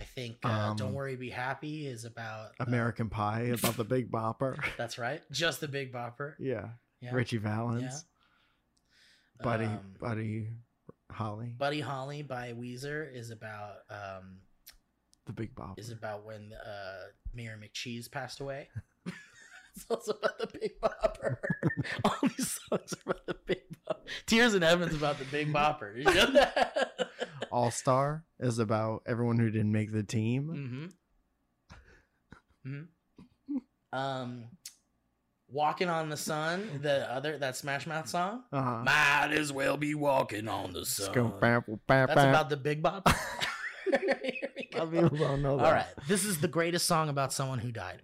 i 0.00 0.04
think 0.04 0.36
uh, 0.44 0.48
Um, 0.70 0.76
don't 0.76 0.92
worry 0.94 1.16
be 1.16 1.30
happy 1.30 1.86
is 1.86 2.04
about 2.04 2.50
uh, 2.60 2.64
American 2.64 3.08
Pie 3.08 3.52
about 3.58 3.76
the 3.76 3.84
Big 3.84 4.10
Bopper. 4.10 4.56
that's 4.76 4.98
right 4.98 5.22
just 5.30 5.60
the 5.60 5.68
big 5.68 5.92
bopper 5.92 6.34
yeah. 6.38 6.68
Yeah. 7.00 7.14
Ritchie 7.14 7.36
Valens, 7.38 8.06
Buddy, 9.42 9.66
Um, 9.66 9.94
Buddy 10.00 10.48
Holly, 11.10 11.54
Buddy 11.58 11.80
Holly 11.80 12.22
by 12.22 12.52
Weezer 12.54 13.12
is 13.14 13.30
about 13.30 13.76
um 13.90 14.38
the 15.26 15.32
Big 15.32 15.54
Bopper. 15.54 15.78
is 15.78 15.90
about 15.90 16.24
when 16.24 16.52
uh 16.54 17.04
Mary 17.34 17.56
McCheese 17.58 18.10
passed 18.10 18.40
away. 18.40 18.68
it's 19.76 19.86
also 19.90 20.12
about 20.12 20.38
the 20.38 20.46
Big 20.58 20.80
Bopper. 20.80 21.36
All 22.04 22.16
these 22.22 22.58
songs 22.68 22.94
are 22.94 23.10
about 23.10 23.26
the 23.26 23.36
Big 23.46 23.62
Bopper. 23.86 23.96
Tears 24.24 24.54
in 24.54 24.62
Heaven's 24.62 24.94
about 24.94 25.18
the 25.18 25.24
Big 25.26 25.52
Bopper. 25.52 25.96
You 25.96 26.04
know 26.04 26.30
that? 26.32 27.10
All 27.52 27.70
Star 27.70 28.24
is 28.40 28.58
about 28.58 29.02
everyone 29.06 29.38
who 29.38 29.50
didn't 29.50 29.72
make 29.72 29.92
the 29.92 30.02
team. 30.02 30.92
mm-hmm. 32.64 32.86
hmm 33.48 33.58
Um, 33.92 34.44
Walking 35.48 35.88
on 35.88 36.08
the 36.08 36.16
Sun, 36.16 36.80
the 36.82 37.10
other 37.10 37.38
that 37.38 37.56
Smash 37.56 37.86
Mouth 37.86 38.08
song. 38.08 38.42
Uh-huh. 38.52 38.82
Might 38.82 39.32
as 39.32 39.52
well 39.52 39.76
be 39.76 39.94
walking 39.94 40.48
on 40.48 40.72
the 40.72 40.84
sun. 40.84 41.06
Scoop, 41.06 41.40
bam, 41.40 41.62
bam, 41.86 42.08
That's 42.08 42.20
about 42.24 42.50
the 42.50 42.56
Big 42.56 42.82
Bop. 42.82 43.08
Here 43.88 44.50
we 44.56 44.68
go. 44.72 44.80
of 44.80 44.90
people 44.90 45.16
don't 45.16 45.42
know 45.42 45.56
that. 45.56 45.64
All 45.64 45.72
right, 45.72 45.86
this 46.08 46.24
is 46.24 46.40
the 46.40 46.48
greatest 46.48 46.86
song 46.86 47.08
about 47.08 47.32
someone 47.32 47.60
who 47.60 47.70
died. 47.70 48.02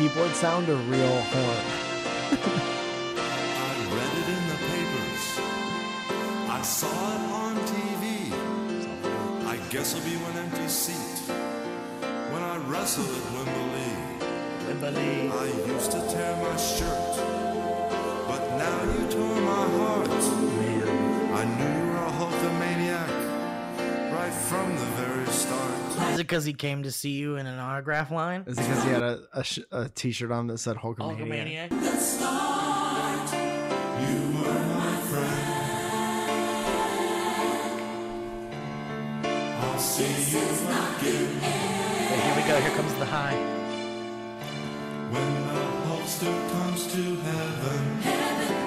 Keyboard 0.00 0.34
sound 0.34 0.66
or 0.66 0.76
real 0.76 1.20
horn? 1.28 1.64
I 3.18 3.72
read 3.92 4.12
it 4.20 4.28
in 4.32 4.42
the 4.48 4.56
papers. 4.72 5.24
I 6.48 6.62
saw 6.62 6.88
it 6.88 7.22
on 7.44 7.54
TV. 7.68 8.32
I 9.46 9.58
guess 9.68 9.94
it'll 9.94 10.08
be 10.08 10.16
one 10.16 10.38
empty 10.38 10.68
seat 10.68 11.30
when 12.32 12.42
I 12.42 12.56
wrestle 12.68 13.04
at 13.04 13.24
Wembley. 13.34 13.92
Wembley. 14.68 15.28
I 15.28 15.44
used 15.70 15.90
to 15.90 16.00
tear 16.08 16.34
my 16.34 16.56
shirt, 16.56 17.16
but 18.26 18.42
now 18.56 18.82
you 18.94 19.06
tore 19.10 19.40
my 19.42 19.68
heart. 19.76 20.08
I 21.40 21.44
knew 21.44 21.89
right 24.20 24.32
from 24.32 24.70
the 24.76 24.84
very 25.00 25.26
start. 25.26 26.12
Is 26.12 26.18
it 26.18 26.24
because 26.24 26.44
he 26.44 26.52
came 26.52 26.82
to 26.82 26.90
see 26.92 27.10
you 27.12 27.36
in 27.36 27.46
an 27.46 27.58
autograph 27.58 28.10
line? 28.10 28.44
Is 28.46 28.58
it 28.58 28.62
because 28.62 28.84
he 28.84 28.90
had 28.90 29.02
a, 29.02 29.20
a, 29.32 29.44
sh- 29.44 29.60
a 29.72 29.88
t-shirt 29.88 30.30
on 30.30 30.46
that 30.48 30.58
said 30.58 30.76
Hulkamania? 30.76 31.68
Hulkamaniac. 31.68 31.70
You 34.06 34.16
were 34.38 34.62
my 34.76 34.96
friend. 35.10 35.46
I'll 39.26 39.78
see 39.78 40.32
you 40.32 40.38
again 40.38 41.40
Wait, 42.10 42.20
here 42.20 42.36
we 42.36 42.42
go. 42.48 42.60
Here 42.60 42.76
comes 42.76 42.94
the 42.94 43.06
high. 43.06 43.36
when 45.12 45.34
the 45.48 45.60
Hulkster 45.88 46.50
comes 46.52 46.92
to 46.92 47.02
heaven. 47.02 47.80
Heaven, 48.00 48.48
heaven, 48.48 48.59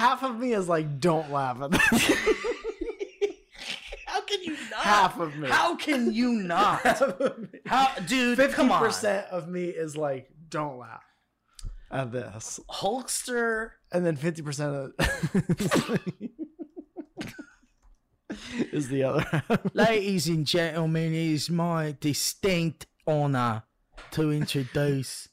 Half 0.00 0.22
of 0.22 0.38
me 0.40 0.54
is 0.54 0.66
like, 0.66 0.98
don't 0.98 1.30
laugh 1.30 1.60
at 1.60 1.72
that. 1.72 1.80
How 4.06 4.22
can 4.22 4.42
you 4.42 4.56
not? 4.70 4.80
Half 4.80 5.20
of 5.20 5.36
me. 5.36 5.46
How 5.48 5.76
can 5.76 6.10
you 6.10 6.32
not? 6.32 6.80
Half 6.82 7.02
of 7.02 7.38
me. 7.38 7.48
How, 7.66 7.92
dude? 8.06 8.38
Fifty 8.38 8.54
Come 8.54 8.72
on. 8.72 8.82
percent 8.82 9.26
of 9.30 9.46
me 9.46 9.64
is 9.66 9.98
like, 9.98 10.30
don't 10.48 10.78
laugh 10.78 11.02
at 11.90 12.12
this, 12.12 12.58
Hulkster. 12.70 13.72
and 13.92 14.06
then 14.06 14.16
fifty 14.16 14.40
percent 14.40 14.74
of 14.74 14.92
is 18.72 18.88
the 18.88 19.04
other 19.04 19.20
half. 19.20 19.60
Ladies 19.74 20.28
and 20.28 20.46
gentlemen, 20.46 21.12
it 21.12 21.30
is 21.32 21.50
my 21.50 21.94
distinct 22.00 22.86
honor 23.06 23.64
to 24.12 24.32
introduce 24.32 25.28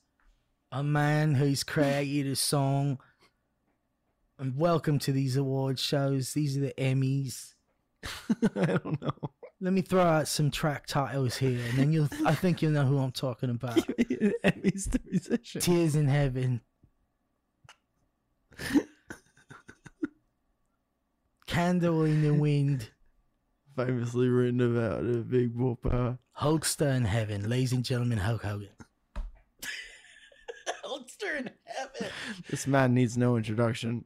a 0.74 0.84
man 0.84 1.36
who's 1.36 1.63
created 1.63 2.28
a 2.30 2.36
song. 2.36 2.99
And 4.40 4.56
welcome 4.56 5.00
to 5.00 5.12
these 5.12 5.36
award 5.36 5.80
shows. 5.80 6.34
These 6.34 6.58
are 6.58 6.60
the 6.60 6.74
Emmys. 6.78 7.56
I 8.56 8.66
don't 8.66 9.02
know. 9.02 9.32
Let 9.60 9.74
me 9.74 9.82
throw 9.82 10.04
out 10.04 10.28
some 10.28 10.52
track 10.52 10.86
titles 10.86 11.36
here, 11.36 11.60
and 11.70 11.80
then 11.80 11.92
you'll. 11.92 12.08
I 12.24 12.36
think 12.36 12.62
you'll 12.62 12.74
know 12.74 12.86
who 12.86 13.00
I'm 13.00 13.12
talking 13.12 13.50
about. 13.50 13.80
Emmy's 14.44 14.86
the 14.86 15.00
musician. 15.10 15.62
Tears 15.62 15.96
in 15.96 16.08
Heaven. 16.08 16.62
Candle 21.48 22.04
in 22.04 22.22
the 22.22 22.36
Wind. 22.36 22.92
Famously 23.76 24.28
written 24.28 24.62
about 24.62 25.00
a 25.00 25.24
big 25.24 25.56
whooper. 25.56 26.20
Hulkster 26.40 26.96
in 26.96 27.06
Heaven. 27.06 27.50
Ladies 27.50 27.74
and 27.74 27.84
gentlemen, 27.84 28.20
Hulk 28.20 28.44
Hogan. 28.44 28.70
Hulkster 30.86 31.40
in 31.40 31.50
Heaven. 31.64 32.12
This 32.52 32.68
man 32.68 32.94
needs 32.94 33.18
no 33.18 33.36
introduction. 33.36 34.06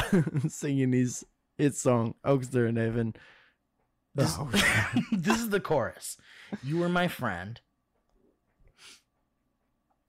Singing 0.48 0.92
his 0.92 1.24
hit 1.58 1.74
song, 1.74 2.14
Oakster 2.24 2.68
and 2.68 2.78
Evan. 2.78 3.14
This, 4.14 4.34
Oh, 4.38 4.50
this 5.12 5.38
is 5.38 5.50
the 5.50 5.60
chorus. 5.60 6.16
You 6.62 6.78
were 6.78 6.88
my 6.88 7.08
friend. 7.08 7.60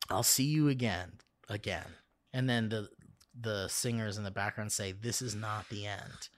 I'll 0.09 0.23
see 0.23 0.45
you 0.45 0.69
again, 0.69 1.13
again. 1.49 1.85
And 2.33 2.49
then 2.49 2.69
the 2.69 2.89
the 3.39 3.67
singers 3.67 4.17
in 4.17 4.23
the 4.23 4.31
background 4.31 4.71
say, 4.71 4.91
"This 4.93 5.21
is 5.21 5.35
not 5.35 5.69
the 5.69 5.85
end." 5.85 6.29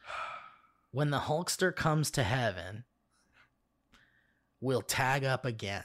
When 0.92 1.12
the 1.12 1.20
Hulkster 1.20 1.76
comes 1.76 2.10
to 2.12 2.24
heaven, 2.24 2.84
we'll 4.60 4.82
tag 4.82 5.24
up 5.24 5.46
again. 5.46 5.84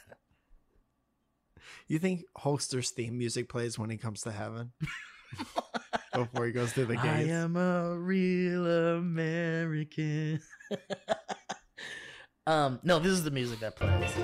you 1.86 1.98
think 1.98 2.22
Hulkster's 2.38 2.90
theme 2.90 3.18
music 3.18 3.48
plays 3.50 3.78
when 3.78 3.90
he 3.90 3.98
comes 3.98 4.22
to 4.22 4.32
heaven? 4.32 4.72
Before 6.14 6.46
he 6.46 6.52
goes 6.52 6.72
through 6.72 6.86
the 6.86 6.94
gates. 6.94 7.06
I 7.06 7.20
am 7.22 7.56
a 7.56 7.96
real 7.98 8.66
American. 8.96 10.40
um, 12.46 12.78
no, 12.84 13.00
this 13.00 13.12
is 13.12 13.24
the 13.24 13.32
music 13.32 13.58
that 13.60 13.74
plays. 13.74 14.14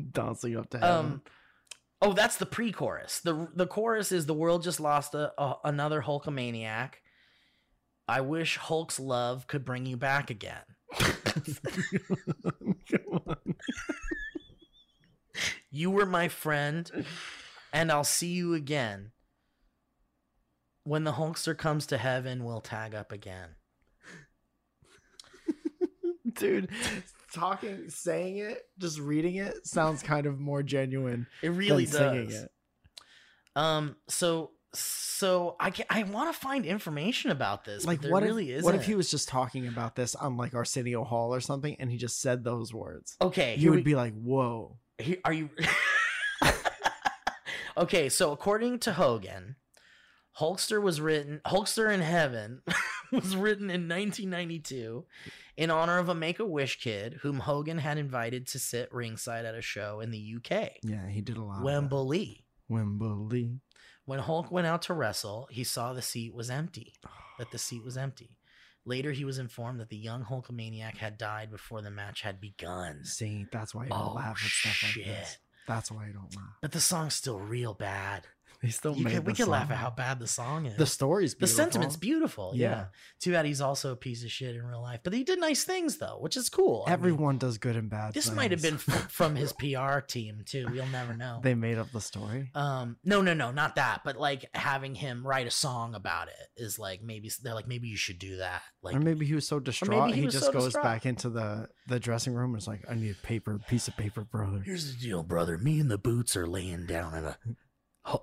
Dancing 0.12 0.56
up 0.56 0.70
to 0.70 0.78
heaven. 0.78 0.96
Um, 0.96 1.22
oh, 2.00 2.12
that's 2.12 2.36
the 2.36 2.46
pre-chorus. 2.46 3.20
the 3.20 3.48
The 3.54 3.66
chorus 3.66 4.12
is 4.12 4.26
the 4.26 4.34
world 4.34 4.62
just 4.62 4.78
lost 4.78 5.14
a, 5.14 5.32
a 5.36 5.56
another 5.64 6.00
Hulkamaniac. 6.02 6.92
I 8.06 8.20
wish 8.20 8.56
Hulk's 8.56 9.00
love 9.00 9.46
could 9.46 9.64
bring 9.64 9.86
you 9.86 9.96
back 9.96 10.30
again. 10.30 10.62
Come 10.98 11.14
on. 13.26 13.36
You 15.70 15.90
were 15.90 16.06
my 16.06 16.28
friend, 16.28 17.04
and 17.72 17.92
I'll 17.92 18.04
see 18.04 18.32
you 18.32 18.54
again. 18.54 19.12
When 20.84 21.04
the 21.04 21.12
Hulkster 21.12 21.56
comes 21.56 21.86
to 21.86 21.98
heaven, 21.98 22.44
we'll 22.44 22.60
tag 22.60 22.94
up 22.94 23.12
again. 23.12 23.50
Dude, 26.34 26.70
talking, 27.32 27.88
saying 27.90 28.38
it, 28.38 28.62
just 28.78 28.98
reading 28.98 29.36
it 29.36 29.66
sounds 29.66 30.02
kind 30.02 30.26
of 30.26 30.38
more 30.38 30.62
genuine 30.62 31.26
It 31.42 31.50
really 31.50 31.86
does. 31.86 32.34
it. 32.34 32.50
Um. 33.56 33.96
So. 34.08 34.50
So 34.72 35.56
I 35.58 35.70
can, 35.70 35.84
I 35.90 36.04
want 36.04 36.32
to 36.32 36.40
find 36.40 36.64
information 36.64 37.32
about 37.32 37.64
this. 37.64 37.84
Like, 37.84 38.04
what 38.04 38.22
really 38.22 38.52
is 38.52 38.62
what 38.62 38.76
if 38.76 38.84
he 38.84 38.94
was 38.94 39.10
just 39.10 39.28
talking 39.28 39.66
about 39.66 39.96
this 39.96 40.14
on 40.14 40.36
like 40.36 40.54
Arsenio 40.54 41.02
Hall 41.02 41.34
or 41.34 41.40
something, 41.40 41.74
and 41.80 41.90
he 41.90 41.96
just 41.96 42.20
said 42.20 42.44
those 42.44 42.72
words? 42.72 43.16
Okay. 43.20 43.56
You 43.58 43.70
would 43.70 43.78
we- 43.80 43.82
be 43.82 43.94
like, 43.96 44.14
"Whoa." 44.14 44.78
He, 45.00 45.18
are 45.24 45.32
you? 45.32 45.50
okay, 47.76 48.08
so 48.08 48.32
according 48.32 48.78
to 48.80 48.92
Hogan, 48.92 49.56
Hulkster 50.38 50.80
was 50.80 51.00
written. 51.00 51.40
Hulkster 51.46 51.92
in 51.92 52.00
Heaven 52.00 52.62
was 53.12 53.36
written 53.36 53.70
in 53.70 53.88
1992 53.88 55.04
in 55.56 55.70
honor 55.70 55.98
of 55.98 56.08
a 56.08 56.14
Make 56.14 56.38
a 56.38 56.46
Wish 56.46 56.80
kid 56.80 57.18
whom 57.22 57.40
Hogan 57.40 57.78
had 57.78 57.98
invited 57.98 58.46
to 58.48 58.58
sit 58.58 58.92
ringside 58.92 59.44
at 59.44 59.54
a 59.54 59.62
show 59.62 60.00
in 60.00 60.10
the 60.10 60.36
UK, 60.36 60.70
Yeah, 60.82 61.08
he 61.08 61.20
did 61.20 61.36
a 61.36 61.42
lot. 61.42 61.62
Wembley. 61.62 62.44
Wembley. 62.68 63.60
When 64.06 64.20
Hulk 64.20 64.50
went 64.50 64.66
out 64.66 64.82
to 64.82 64.94
wrestle, 64.94 65.48
he 65.50 65.64
saw 65.64 65.92
the 65.92 66.02
seat 66.02 66.34
was 66.34 66.50
empty. 66.50 66.94
That 67.38 67.50
the 67.50 67.58
seat 67.58 67.84
was 67.84 67.96
empty. 67.96 68.38
Later, 68.86 69.12
he 69.12 69.24
was 69.24 69.38
informed 69.38 69.80
that 69.80 69.90
the 69.90 69.96
young 69.96 70.24
Hulkamaniac 70.24 70.96
had 70.96 71.18
died 71.18 71.50
before 71.50 71.82
the 71.82 71.90
match 71.90 72.22
had 72.22 72.40
begun. 72.40 73.04
See, 73.04 73.46
that's 73.52 73.74
why 73.74 73.86
I 73.86 73.88
don't 73.88 73.98
Oh, 73.98 74.12
laugh 74.14 74.40
at 74.42 74.50
stuff 74.50 74.82
like 74.82 74.92
shit. 74.92 75.04
this. 75.06 75.38
That's 75.68 75.90
why 75.92 76.06
I 76.08 76.12
don't 76.12 76.34
laugh. 76.34 76.56
But 76.62 76.72
the 76.72 76.80
song's 76.80 77.14
still 77.14 77.38
real 77.38 77.74
bad. 77.74 78.26
They 78.62 78.68
still 78.68 78.94
You 78.94 79.04
made 79.04 79.14
could, 79.14 79.26
we 79.26 79.32
could 79.32 79.48
laugh 79.48 79.70
at 79.70 79.78
how 79.78 79.88
bad 79.88 80.18
the 80.18 80.26
song 80.26 80.66
is. 80.66 80.76
the 80.76 80.84
story's 80.84 81.34
beautiful. 81.34 81.56
the 81.56 81.62
sentiment's 81.62 81.96
beautiful. 81.96 82.52
Yeah. 82.54 82.70
Yeah. 82.70 82.84
Too 83.18 83.32
bad 83.32 83.46
he's 83.46 83.62
also 83.62 83.92
a 83.92 83.96
piece 83.96 84.22
of 84.22 84.30
shit 84.30 84.54
in 84.54 84.62
real 84.66 84.82
life. 84.82 85.00
But 85.02 85.14
he 85.14 85.24
did 85.24 85.40
nice 85.40 85.64
things 85.64 85.96
though, 85.96 86.18
which 86.20 86.36
is 86.36 86.50
cool. 86.50 86.84
I 86.86 86.90
mean, 86.90 86.92
Everyone 86.92 87.38
does 87.38 87.56
good 87.56 87.76
and 87.76 87.88
bad. 87.88 88.12
this 88.12 88.30
might 88.30 88.50
have 88.50 88.60
been 88.60 88.74
f- 88.74 88.82
from 89.10 89.34
his 89.34 89.54
PR 89.54 90.00
team 90.00 90.42
too. 90.44 90.66
We'll 90.70 90.84
never 90.88 91.16
know. 91.16 91.40
they 91.42 91.54
made 91.54 91.78
up 91.78 91.90
the 91.90 92.02
story. 92.02 92.50
Um, 92.54 92.98
no, 93.02 93.22
no, 93.22 93.32
no, 93.32 93.50
not 93.50 93.76
that. 93.76 94.02
But 94.04 94.16
like 94.18 94.44
having 94.54 94.94
him 94.94 95.26
write 95.26 95.46
a 95.46 95.50
song 95.50 95.94
about 95.94 96.28
it 96.28 96.62
is 96.62 96.78
like 96.78 97.02
maybe 97.02 97.30
they're 97.42 97.54
like 97.54 97.66
maybe 97.66 97.88
you 97.88 97.96
should 97.96 98.18
do 98.18 98.36
that. 98.36 98.60
Like 98.82 98.94
or 98.94 99.00
maybe 99.00 99.24
he 99.24 99.34
was 99.34 99.46
so 99.48 99.58
distraught 99.58 100.12
he 100.14 100.20
he, 100.22 100.26
just 100.26 100.44
so 100.44 100.52
goes 100.52 100.64
distraught. 100.64 100.84
back 100.84 101.06
into 101.06 101.30
the 101.30 101.68
the 101.86 101.98
dressing 101.98 102.34
room 102.34 102.50
and 102.52 102.60
is 102.60 102.68
like, 102.68 102.84
I 102.90 102.94
need 102.94 103.10
a 103.12 103.26
paper, 103.26 103.58
piece 103.68 103.88
of 103.88 103.96
paper, 103.96 104.20
brother. 104.22 104.60
Here's 104.64 104.94
the 104.94 105.00
deal, 105.00 105.22
brother. 105.22 105.56
Me 105.56 105.80
and 105.80 105.90
the 105.90 105.96
boots 105.98 106.36
are 106.36 106.46
laying 106.46 106.84
down 106.86 107.14
at 107.14 107.24
a 107.24 107.36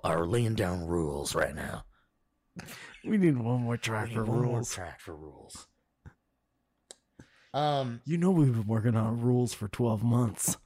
are 0.04 0.26
laying 0.26 0.54
down 0.54 0.86
rules 0.86 1.34
right 1.34 1.54
now. 1.54 1.84
We 3.04 3.16
need 3.16 3.38
one 3.38 3.62
more 3.62 3.76
track 3.76 4.10
for 4.12 4.24
one 4.24 4.42
more 4.42 4.54
rules. 4.54 4.74
track 4.74 5.00
for 5.00 5.14
rules. 5.14 5.66
Um, 7.54 8.00
You 8.04 8.18
know 8.18 8.30
we've 8.30 8.52
been 8.52 8.66
working 8.66 8.96
on 8.96 9.20
rules 9.20 9.54
for 9.54 9.68
twelve 9.68 10.02
months. 10.02 10.56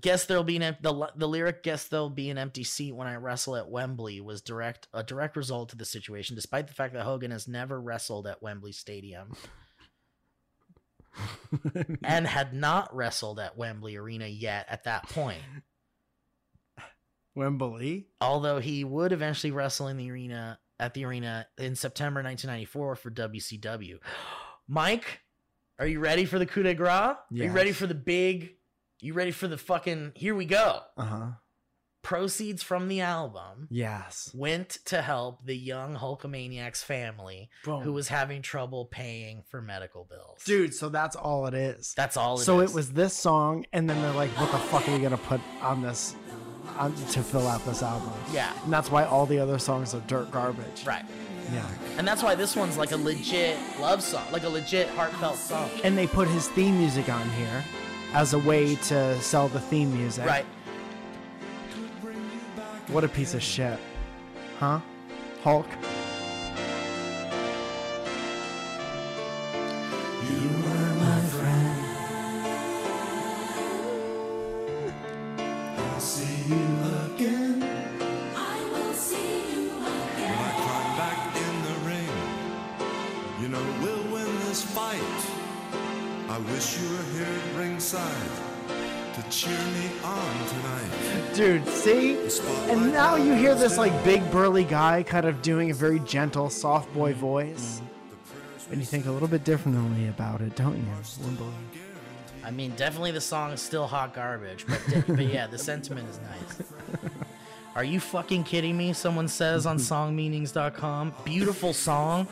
guess 0.00 0.26
there'll 0.26 0.44
be 0.44 0.56
an 0.56 0.76
the 0.82 1.10
the 1.16 1.28
lyric 1.28 1.62
guess 1.62 1.88
there'll 1.88 2.10
be 2.10 2.28
an 2.30 2.38
empty 2.38 2.64
seat 2.64 2.92
when 2.92 3.06
I 3.06 3.16
wrestle 3.16 3.56
at 3.56 3.70
Wembley 3.70 4.20
was 4.20 4.42
direct 4.42 4.88
a 4.92 5.02
direct 5.02 5.36
result 5.36 5.70
to 5.70 5.76
the 5.76 5.84
situation, 5.84 6.34
despite 6.36 6.66
the 6.66 6.74
fact 6.74 6.92
that 6.94 7.04
Hogan 7.04 7.30
has 7.30 7.48
never 7.48 7.80
wrestled 7.80 8.26
at 8.26 8.42
Wembley 8.42 8.72
Stadium 8.72 9.32
and 12.04 12.26
had 12.26 12.52
not 12.52 12.94
wrestled 12.94 13.38
at 13.38 13.56
Wembley 13.56 13.96
Arena 13.96 14.26
yet 14.26 14.66
at 14.68 14.84
that 14.84 15.08
point. 15.08 15.42
Wembley. 17.34 18.06
Although 18.20 18.58
he 18.60 18.84
would 18.84 19.12
eventually 19.12 19.50
wrestle 19.50 19.88
in 19.88 19.96
the 19.96 20.10
arena 20.10 20.58
at 20.78 20.94
the 20.94 21.04
arena 21.04 21.46
in 21.58 21.76
September 21.76 22.22
1994 22.22 22.96
for 22.96 23.10
WCW. 23.10 23.98
Mike, 24.68 25.20
are 25.78 25.86
you 25.86 26.00
ready 26.00 26.24
for 26.24 26.38
the 26.38 26.46
coup 26.46 26.62
de 26.62 26.74
grace? 26.74 26.90
Are 26.90 27.18
you 27.30 27.50
ready 27.52 27.72
for 27.72 27.86
the 27.86 27.94
big? 27.94 28.54
You 29.00 29.14
ready 29.14 29.30
for 29.32 29.48
the 29.48 29.58
fucking? 29.58 30.12
Here 30.14 30.34
we 30.34 30.44
go. 30.44 30.80
Uh 30.96 31.04
huh. 31.04 31.26
Proceeds 32.02 32.64
from 32.64 32.88
the 32.88 33.00
album 33.00 33.68
Yes. 33.70 34.28
went 34.34 34.78
to 34.86 35.02
help 35.02 35.46
the 35.46 35.56
young 35.56 35.94
Hulkamaniacs 35.96 36.82
family 36.82 37.48
who 37.64 37.92
was 37.92 38.08
having 38.08 38.42
trouble 38.42 38.86
paying 38.86 39.44
for 39.48 39.62
medical 39.62 40.04
bills. 40.04 40.42
dude. 40.44 40.74
So 40.74 40.88
that's 40.88 41.14
all 41.14 41.46
it 41.46 41.54
is. 41.54 41.94
that's 41.96 42.16
all. 42.16 42.40
It 42.40 42.44
so 42.44 42.58
is. 42.58 42.72
it 42.72 42.74
was 42.74 42.92
this 42.92 43.14
song, 43.16 43.66
and 43.72 43.88
then 43.88 44.02
they're 44.02 44.10
like, 44.14 44.30
"What 44.30 44.50
the 44.50 44.58
fuck 44.58 44.88
are 44.88 44.92
we 44.92 44.98
gonna 45.00 45.16
put 45.16 45.40
on 45.60 45.80
this 45.80 46.16
on, 46.78 46.94
to 46.94 47.22
fill 47.22 47.46
out 47.48 47.64
this 47.64 47.82
album?" 47.82 48.12
Yeah. 48.32 48.52
and 48.64 48.72
that's 48.72 48.90
why 48.90 49.04
all 49.04 49.26
the 49.26 49.38
other 49.38 49.58
songs 49.58 49.94
are 49.94 50.00
dirt 50.06 50.30
garbage. 50.30 50.84
right, 50.86 51.04
Yeah, 51.52 51.66
and 51.98 52.06
that's 52.06 52.22
why 52.22 52.34
this 52.34 52.54
one's 52.56 52.76
like 52.78 52.92
a 52.92 52.96
legit 52.96 53.56
love 53.80 54.02
song, 54.02 54.24
like 54.32 54.44
a 54.44 54.48
legit 54.48 54.88
heartfelt 54.90 55.36
song. 55.36 55.68
and 55.84 55.96
they 55.98 56.06
put 56.06 56.28
his 56.28 56.48
theme 56.48 56.78
music 56.78 57.08
on 57.08 57.28
here 57.30 57.64
as 58.14 58.32
a 58.34 58.38
way 58.38 58.74
to 58.76 59.20
sell 59.20 59.48
the 59.48 59.60
theme 59.60 59.92
music. 59.96 60.24
Right. 60.26 60.46
What 62.88 63.04
a 63.04 63.08
piece 63.08 63.32
of 63.34 63.42
shit, 63.42 63.78
huh? 64.58 64.80
Hulk. 65.42 65.66
When 70.64 70.71
wish 86.50 86.80
you 86.80 86.88
were 86.88 87.02
here 87.14 87.26
at 87.26 87.56
ringside 87.56 88.30
to 89.14 89.22
cheer 89.30 89.58
me 89.58 89.90
on 90.02 90.46
tonight. 90.48 91.34
Dude, 91.34 91.66
see? 91.68 92.16
And 92.70 92.92
now 92.92 93.16
you 93.16 93.34
hear 93.34 93.54
this 93.54 93.76
like 93.76 93.92
big 94.04 94.28
burly 94.30 94.64
guy 94.64 95.02
kind 95.02 95.26
of 95.26 95.42
doing 95.42 95.70
a 95.70 95.74
very 95.74 96.00
gentle, 96.00 96.48
soft 96.50 96.92
boy 96.94 97.12
mm-hmm. 97.12 97.20
voice. 97.20 97.80
Mm-hmm. 97.80 98.72
And 98.72 98.80
you 98.80 98.86
think 98.86 99.06
a 99.06 99.10
little 99.12 99.28
bit 99.28 99.44
differently 99.44 100.08
about 100.08 100.40
it, 100.40 100.56
don't 100.56 100.76
you? 100.76 100.84
Wembley? 101.22 101.46
I 102.44 102.50
mean, 102.50 102.72
definitely 102.74 103.12
the 103.12 103.20
song 103.20 103.52
is 103.52 103.60
still 103.60 103.86
hot 103.86 104.14
garbage, 104.14 104.66
but 104.66 104.80
but 105.06 105.26
yeah, 105.26 105.46
the 105.46 105.58
sentiment 105.58 106.08
is 106.08 106.18
nice. 106.18 106.72
Are 107.74 107.84
you 107.84 108.00
fucking 108.00 108.44
kidding 108.44 108.76
me? 108.76 108.92
Someone 108.92 109.28
says 109.28 109.66
on 109.66 109.76
songmeanings.com. 109.78 111.14
Beautiful 111.24 111.72
song. 111.72 112.26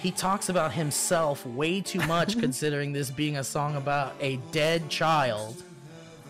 He 0.00 0.10
talks 0.10 0.48
about 0.48 0.72
himself 0.72 1.44
way 1.44 1.82
too 1.82 2.00
much 2.06 2.38
considering 2.40 2.92
this 2.92 3.10
being 3.10 3.36
a 3.36 3.44
song 3.44 3.76
about 3.76 4.14
a 4.20 4.36
dead 4.50 4.88
child. 4.88 5.62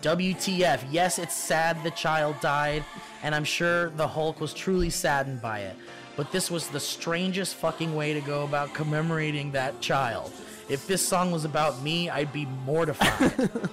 WTF. 0.01 0.83
Yes, 0.89 1.19
it's 1.19 1.35
sad 1.35 1.81
the 1.83 1.91
child 1.91 2.35
died, 2.41 2.83
and 3.23 3.33
I'm 3.33 3.43
sure 3.43 3.91
the 3.91 4.07
Hulk 4.07 4.41
was 4.41 4.53
truly 4.53 4.89
saddened 4.89 5.41
by 5.41 5.59
it. 5.59 5.75
But 6.17 6.31
this 6.31 6.51
was 6.51 6.67
the 6.67 6.79
strangest 6.79 7.55
fucking 7.55 7.95
way 7.95 8.13
to 8.13 8.21
go 8.21 8.43
about 8.43 8.73
commemorating 8.73 9.51
that 9.51 9.79
child. 9.79 10.33
If 10.67 10.87
this 10.87 11.07
song 11.07 11.31
was 11.31 11.45
about 11.45 11.81
me, 11.81 12.09
I'd 12.09 12.33
be 12.33 12.45
mortified. 12.65 13.49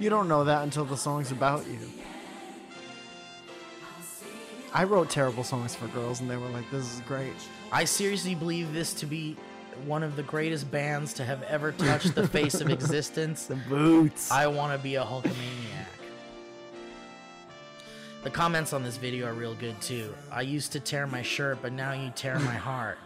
You 0.00 0.08
don't 0.08 0.28
know 0.28 0.44
that 0.44 0.62
until 0.62 0.86
the 0.86 0.96
song's 0.96 1.30
about 1.30 1.66
you. 1.66 1.78
I 4.72 4.84
wrote 4.84 5.10
terrible 5.10 5.44
songs 5.44 5.74
for 5.74 5.88
girls, 5.88 6.22
and 6.22 6.30
they 6.30 6.38
were 6.38 6.48
like, 6.48 6.70
"This 6.70 6.90
is 6.90 7.00
great." 7.00 7.34
I 7.72 7.84
seriously 7.84 8.34
believe 8.34 8.72
this 8.74 8.92
to 8.94 9.06
be 9.06 9.36
one 9.86 10.02
of 10.02 10.14
the 10.16 10.22
greatest 10.22 10.70
bands 10.70 11.14
to 11.14 11.24
have 11.24 11.42
ever 11.44 11.72
touched 11.72 12.14
the 12.14 12.28
face 12.28 12.60
of 12.60 12.68
existence. 12.78 13.46
The 13.46 13.56
boots. 13.56 14.30
I 14.30 14.46
want 14.46 14.72
to 14.76 14.78
be 14.82 14.96
a 14.96 15.02
Hulkamaniac. 15.02 15.86
The 18.24 18.30
comments 18.30 18.72
on 18.72 18.84
this 18.84 18.98
video 18.98 19.26
are 19.26 19.32
real 19.32 19.54
good 19.54 19.80
too. 19.80 20.14
I 20.30 20.42
used 20.42 20.70
to 20.72 20.80
tear 20.80 21.06
my 21.06 21.22
shirt, 21.22 21.58
but 21.62 21.72
now 21.72 21.92
you 21.92 22.10
tear 22.14 22.38
my 22.40 22.54
heart. 22.68 22.98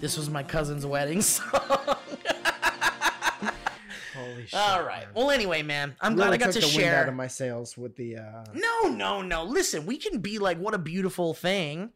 This 0.00 0.16
was 0.18 0.28
my 0.28 0.42
cousin's 0.42 0.84
wedding 0.84 1.22
song. 1.22 1.50
Holy 4.16 4.46
shit! 4.46 4.54
All 4.54 4.82
right. 4.82 5.06
Well, 5.14 5.30
anyway, 5.30 5.62
man, 5.62 5.94
I'm 6.00 6.16
glad 6.16 6.32
I 6.32 6.36
got 6.36 6.52
to 6.52 6.58
the 6.60 6.66
wind 6.66 6.72
share. 6.80 7.02
out 7.02 7.08
of 7.08 7.14
my 7.14 7.28
sails 7.28 7.76
with 7.78 7.94
the. 7.96 8.16
Uh, 8.16 8.44
No, 8.52 8.88
no, 8.88 9.22
no. 9.22 9.44
Listen, 9.44 9.86
we 9.86 9.96
can 9.96 10.18
be 10.20 10.38
like, 10.38 10.58
what 10.58 10.74
a 10.74 10.78
beautiful 10.78 11.34
thing. 11.34 11.90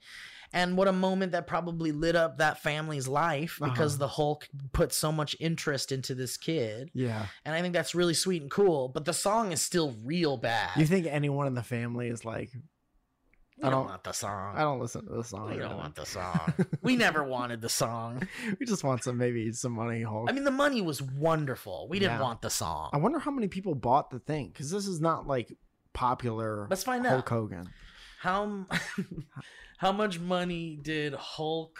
And 0.55 0.77
what 0.77 0.87
a 0.89 0.93
moment 0.93 1.33
that 1.33 1.47
probably 1.47 1.93
lit 1.93 2.15
up 2.15 2.39
that 2.39 2.63
family's 2.63 3.09
life 3.09 3.59
because 3.63 3.95
Uh-huh. 3.95 4.01
the 4.01 4.09
Hulk 4.09 4.49
put 4.73 4.93
so 4.93 5.11
much 5.11 5.35
interest 5.41 5.93
into 5.93 6.15
this 6.15 6.37
kid. 6.37 6.91
yeah. 6.95 7.27
And 7.45 7.55
I 7.55 7.63
think 7.63 7.73
that's 7.75 7.95
really 7.95 8.15
sweet 8.15 8.43
and 8.43 8.51
cool. 8.51 8.89
But 8.89 9.05
the 9.07 9.15
song 9.15 9.53
is 9.53 9.63
still 9.63 9.95
real 10.05 10.37
bad. 10.37 10.71
You 10.77 10.87
think 10.87 11.07
anyone 11.07 11.47
in 11.47 11.55
the 11.55 11.63
family 11.63 12.09
is 12.09 12.25
like, 12.25 12.51
we 12.55 13.65
I 13.69 13.71
don't 13.71 13.81
don't- 13.81 13.87
want 13.91 14.05
the 14.05 14.13
song. 14.13 14.57
I 14.57 14.61
don't 14.61 14.81
listen 14.81 15.07
to 15.07 15.13
the 15.15 15.25
song. 15.25 15.51
we 15.51 15.57
don't 15.59 15.77
want 15.77 15.95
the 15.95 16.05
song. 16.07 16.53
we 16.83 16.97
never 16.97 17.23
wanted 17.37 17.61
the 17.61 17.69
song. 17.69 18.27
We 18.59 18.67
just 18.67 18.83
want 18.85 19.05
some 19.05 19.17
maybe 19.19 19.53
some 19.53 19.73
money, 19.73 20.03
Hulk. 20.03 20.29
I 20.29 20.33
mean, 20.33 20.45
the 20.45 20.51
money 20.51 20.83
was 20.83 21.01
wonderful. 21.01 21.87
We 21.89 21.99
didn't 21.99 22.19
Yeah. 22.19 22.23
want 22.23 22.43
the 22.43 22.51
song. 22.51 22.91
I 22.93 22.97
wonder 22.99 23.19
how 23.21 23.31
many 23.31 23.49
people 23.49 23.75
bought 23.75 24.11
the 24.11 24.19
thing 24.19 24.49
because 24.49 24.71
this 24.71 24.87
is 24.87 25.01
not 25.01 25.27
like 25.27 25.57
popular. 25.95 26.67
Let's 26.69 26.83
find 26.85 27.07
Hulk 27.07 27.25
out. 27.25 27.29
Hogan. 27.29 27.69
How 28.21 28.67
how 29.83 29.91
much 29.91 30.21
money 30.21 30.79
did 30.81 31.13
Hulk 31.13 31.77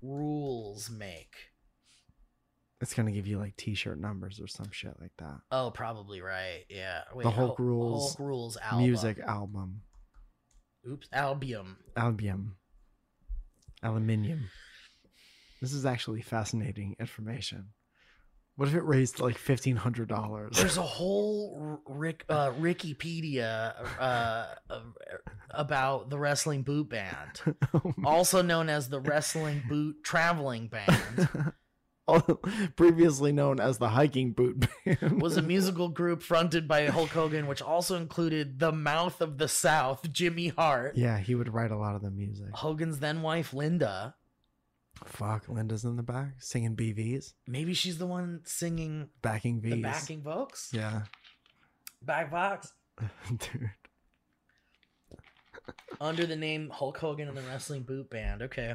Rules 0.00 0.88
make? 0.88 1.34
It's 2.80 2.94
gonna 2.94 3.10
give 3.10 3.26
you 3.26 3.38
like 3.38 3.56
T-shirt 3.56 3.98
numbers 4.00 4.40
or 4.40 4.46
some 4.46 4.70
shit 4.70 4.94
like 5.00 5.10
that. 5.18 5.40
Oh, 5.50 5.72
probably 5.72 6.20
right. 6.22 6.62
Yeah. 6.70 7.02
Wait, 7.12 7.24
The 7.24 7.30
Hulk 7.30 7.56
Hul- 7.56 7.66
Rules 7.66 8.14
Hulk 8.14 8.20
Rules 8.20 8.56
album. 8.62 8.78
Music 8.84 9.18
album, 9.18 9.82
Oops, 10.88 11.08
album. 11.12 11.76
album, 11.96 12.56
aluminium. 13.82 14.48
This 15.60 15.72
is 15.72 15.84
actually 15.84 16.22
fascinating 16.22 16.94
information. 17.00 17.70
What 18.56 18.68
if 18.68 18.74
it 18.74 18.84
raised 18.84 19.20
like 19.20 19.38
fifteen 19.38 19.76
hundred 19.76 20.08
dollars? 20.08 20.56
There's 20.58 20.76
a 20.76 20.82
whole 20.82 21.80
Rick 21.86 22.24
uh, 22.28 22.52
Wikipedia 22.52 23.74
uh, 23.98 24.46
uh, 24.68 24.80
about 25.50 26.10
the 26.10 26.18
wrestling 26.18 26.62
boot 26.62 26.90
band, 26.90 27.56
also 28.04 28.42
known 28.42 28.68
as 28.68 28.88
the 28.88 29.00
Wrestling 29.00 29.62
Boot 29.68 30.04
Traveling 30.04 30.68
Band. 30.68 31.52
previously 32.76 33.32
known 33.32 33.60
as 33.60 33.78
the 33.78 33.88
hiking 33.90 34.32
boot 34.32 34.66
band. 34.84 35.22
was 35.22 35.36
a 35.36 35.42
musical 35.42 35.88
group 35.88 36.22
fronted 36.22 36.66
by 36.66 36.86
Hulk 36.86 37.10
Hogan, 37.10 37.46
which 37.46 37.62
also 37.62 37.96
included 37.96 38.58
the 38.58 38.72
Mouth 38.72 39.20
of 39.20 39.38
the 39.38 39.48
South, 39.48 40.10
Jimmy 40.10 40.48
Hart, 40.48 40.96
yeah, 40.96 41.18
he 41.18 41.34
would 41.34 41.52
write 41.52 41.70
a 41.70 41.76
lot 41.76 41.94
of 41.94 42.02
the 42.02 42.10
music. 42.10 42.48
Hogan's 42.52 42.98
then 42.98 43.22
wife 43.22 43.52
Linda. 43.52 44.16
Fuck, 45.04 45.48
Linda's 45.48 45.84
in 45.84 45.96
the 45.96 46.02
back 46.02 46.34
singing 46.38 46.76
BVs, 46.76 47.32
Maybe 47.46 47.74
she's 47.74 47.98
the 47.98 48.06
one 48.06 48.40
singing 48.44 49.08
backing 49.22 49.60
V's. 49.60 49.72
the 49.74 49.82
backing 49.82 50.22
vocals. 50.22 50.68
Yeah, 50.72 51.02
Back 52.02 52.30
box. 52.30 52.72
dude. 53.28 53.70
Under 56.00 56.26
the 56.26 56.36
name 56.36 56.70
Hulk 56.70 56.98
Hogan 56.98 57.28
and 57.28 57.36
the 57.36 57.42
Wrestling 57.42 57.82
Boot 57.82 58.10
Band. 58.10 58.42
Okay. 58.42 58.74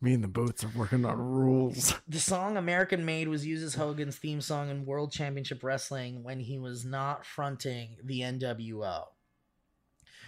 Me 0.00 0.14
and 0.14 0.24
the 0.24 0.28
boots 0.28 0.64
are 0.64 0.70
working 0.76 1.04
on 1.04 1.16
rules. 1.18 1.94
The 2.08 2.18
song 2.18 2.56
American 2.56 3.04
Made 3.04 3.28
was 3.28 3.46
used 3.46 3.64
as 3.64 3.76
Hogan's 3.76 4.16
theme 4.16 4.40
song 4.40 4.68
in 4.68 4.84
World 4.84 5.12
Championship 5.12 5.62
Wrestling 5.62 6.24
when 6.24 6.40
he 6.40 6.58
was 6.58 6.84
not 6.84 7.24
fronting 7.24 7.96
the 8.02 8.20
NWO. 8.20 9.04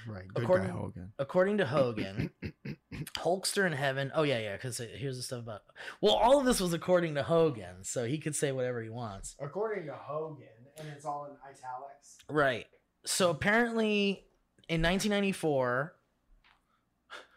Right. 0.07 0.29
Good 0.29 0.45
According- 0.45 0.67
guy 0.69 0.73
Hogan. 0.73 1.13
According 1.19 1.59
to 1.59 1.67
Hogan, 1.67 2.31
Hulkster 3.19 3.67
in 3.67 3.73
heaven. 3.73 4.13
Oh, 4.15 4.23
yeah, 4.23 4.39
yeah, 4.39 4.57
because 4.57 4.79
here's 4.79 5.17
the 5.17 5.23
stuff 5.23 5.41
about. 5.41 5.63
Well, 6.01 6.15
all 6.15 6.39
of 6.39 6.45
this 6.47 6.61
was 6.61 6.73
according 6.73 7.15
to 7.17 7.23
Hogan, 7.23 7.83
so 7.85 8.05
he 8.05 8.19
could 8.19 8.35
say 8.37 8.53
whatever 8.53 8.83
he 8.83 8.91
wants. 8.91 9.37
According 9.41 9.87
to 9.87 9.95
Hogan, 9.95 10.47
and 10.79 10.89
it's 10.89 11.05
all 11.05 11.27
in 11.27 11.33
italics. 11.49 12.19
Right. 12.29 12.67
So 13.07 13.31
apparently 13.31 14.25
in 14.69 14.81
1994 14.83 15.95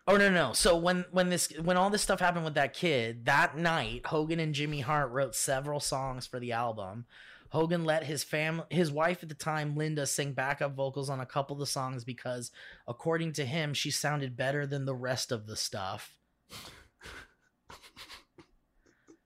Oh 0.09 0.15
no 0.15 0.29
no. 0.29 0.53
So 0.53 0.77
when 0.77 1.03
when 1.11 1.27
this 1.29 1.51
when 1.61 1.75
all 1.75 1.89
this 1.89 2.01
stuff 2.01 2.21
happened 2.21 2.45
with 2.45 2.53
that 2.53 2.73
kid, 2.73 3.25
that 3.25 3.57
night 3.57 4.05
Hogan 4.05 4.39
and 4.39 4.55
Jimmy 4.55 4.79
Hart 4.79 5.11
wrote 5.11 5.35
several 5.35 5.81
songs 5.81 6.25
for 6.25 6.39
the 6.39 6.53
album. 6.53 7.05
Hogan 7.49 7.85
let 7.85 8.03
his 8.03 8.23
fam 8.23 8.63
his 8.69 8.91
wife 8.91 9.23
at 9.23 9.29
the 9.29 9.35
time 9.35 9.75
Linda 9.75 10.05
sing 10.05 10.33
backup 10.33 10.75
vocals 10.75 11.09
on 11.09 11.19
a 11.19 11.25
couple 11.25 11.55
of 11.55 11.59
the 11.59 11.65
songs 11.65 12.03
because 12.03 12.51
according 12.87 13.33
to 13.33 13.45
him 13.45 13.73
she 13.73 13.91
sounded 13.91 14.35
better 14.35 14.65
than 14.65 14.85
the 14.85 14.95
rest 14.95 15.31
of 15.31 15.47
the 15.47 15.55
stuff. 15.55 16.15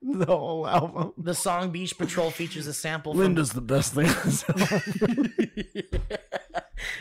The 0.04 0.26
whole 0.26 0.68
album. 0.68 1.14
The 1.16 1.36
song 1.36 1.70
Beach 1.70 1.96
Patrol 1.96 2.32
features 2.32 2.66
a 2.66 2.74
sample 2.74 3.14
from 3.14 3.22
Linda's 3.22 3.52
the 3.52 3.62
best 3.62 3.94
thing. 3.94 4.08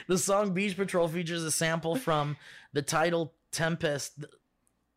the 0.07 0.19
song 0.19 0.53
Beach 0.53 0.77
Patrol 0.77 1.09
features 1.09 1.43
a 1.43 1.51
sample 1.51 1.97
from 1.97 2.37
the 2.75 2.83
title 2.83 3.33
Tempest 3.53 4.27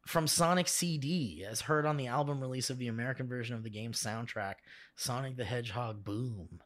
from 0.05 0.27
Sonic 0.27 0.67
CD, 0.67 1.45
as 1.47 1.61
heard 1.61 1.85
on 1.85 1.97
the 1.97 2.07
album 2.07 2.41
release 2.41 2.69
of 2.69 2.77
the 2.77 2.87
American 2.87 3.27
version 3.27 3.55
of 3.55 3.63
the 3.63 3.69
game's 3.69 4.01
soundtrack, 4.01 4.55
Sonic 4.95 5.37
the 5.37 5.45
Hedgehog 5.45 6.03
Boom. 6.03 6.61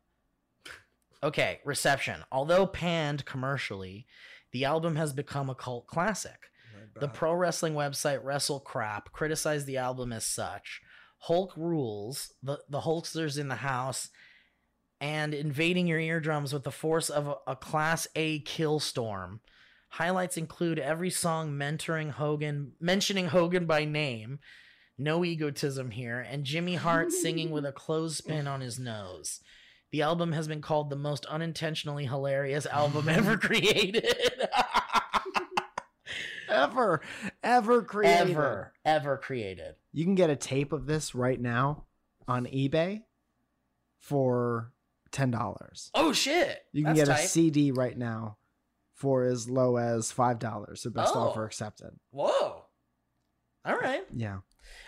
Okay, 1.23 1.59
reception. 1.65 2.23
Although 2.31 2.67
panned 2.67 3.25
commercially, 3.25 4.05
the 4.51 4.65
album 4.65 4.95
has 4.95 5.13
become 5.13 5.49
a 5.49 5.55
cult 5.55 5.87
classic. 5.87 6.51
The 6.99 7.07
pro 7.07 7.33
wrestling 7.33 7.73
website 7.73 8.23
WrestleCrap 8.23 9.11
criticized 9.11 9.67
the 9.67 9.77
album 9.77 10.11
as 10.11 10.25
such. 10.25 10.81
Hulk 11.19 11.53
rules, 11.55 12.33
the, 12.41 12.59
the 12.69 12.81
Hulksters 12.81 13.37
in 13.37 13.49
the 13.49 13.55
house, 13.55 14.09
and 14.99 15.33
invading 15.33 15.87
your 15.87 15.99
eardrums 15.99 16.53
with 16.53 16.63
the 16.63 16.71
force 16.71 17.09
of 17.09 17.27
a, 17.27 17.35
a 17.47 17.55
Class 17.55 18.07
A 18.15 18.39
kill 18.39 18.79
storm. 18.79 19.41
Highlights 19.89 20.37
include 20.37 20.79
every 20.79 21.09
song 21.09 21.53
mentoring 21.53 22.11
Hogan, 22.11 22.73
mentioning 22.79 23.27
Hogan 23.27 23.65
by 23.65 23.85
name, 23.85 24.39
no 24.97 25.23
egotism 25.23 25.91
here, 25.91 26.19
and 26.19 26.43
Jimmy 26.43 26.75
Hart 26.75 27.11
singing 27.11 27.51
with 27.51 27.65
a 27.65 27.71
clothespin 27.71 28.47
on 28.47 28.61
his 28.61 28.77
nose. 28.77 29.39
The 29.91 30.01
album 30.01 30.33
has 30.33 30.47
been 30.47 30.61
called 30.61 30.89
the 30.89 30.97
most 30.97 31.25
unintentionally 31.27 32.05
hilarious 32.05 32.65
album 32.65 33.07
ever 33.09 33.37
created. 33.37 34.05
ever, 36.49 37.01
ever 37.41 37.81
created. 37.81 38.31
ever, 38.31 38.73
ever 38.83 39.17
created. 39.17 39.75
You 39.93 40.03
can 40.03 40.15
get 40.15 40.29
a 40.29 40.35
tape 40.35 40.73
of 40.73 40.85
this 40.85 41.15
right 41.15 41.39
now 41.39 41.85
on 42.27 42.45
eBay 42.45 43.03
for 43.99 44.73
ten 45.11 45.31
dollars. 45.31 45.89
Oh 45.95 46.11
shit! 46.11 46.65
You 46.73 46.83
can 46.83 46.95
That's 46.95 47.09
get 47.09 47.19
a. 47.19 47.27
CD 47.27 47.71
right 47.71 47.97
now 47.97 48.37
for 48.97 49.23
as 49.23 49.49
low 49.49 49.77
as 49.77 50.11
five 50.11 50.37
dollars. 50.39 50.83
The 50.83 50.89
best 50.91 51.13
Oh. 51.15 51.19
offer 51.29 51.45
accepted. 51.45 51.91
Whoa! 52.11 52.65
All 53.65 53.75
right. 53.77 54.03
Yeah, 54.15 54.39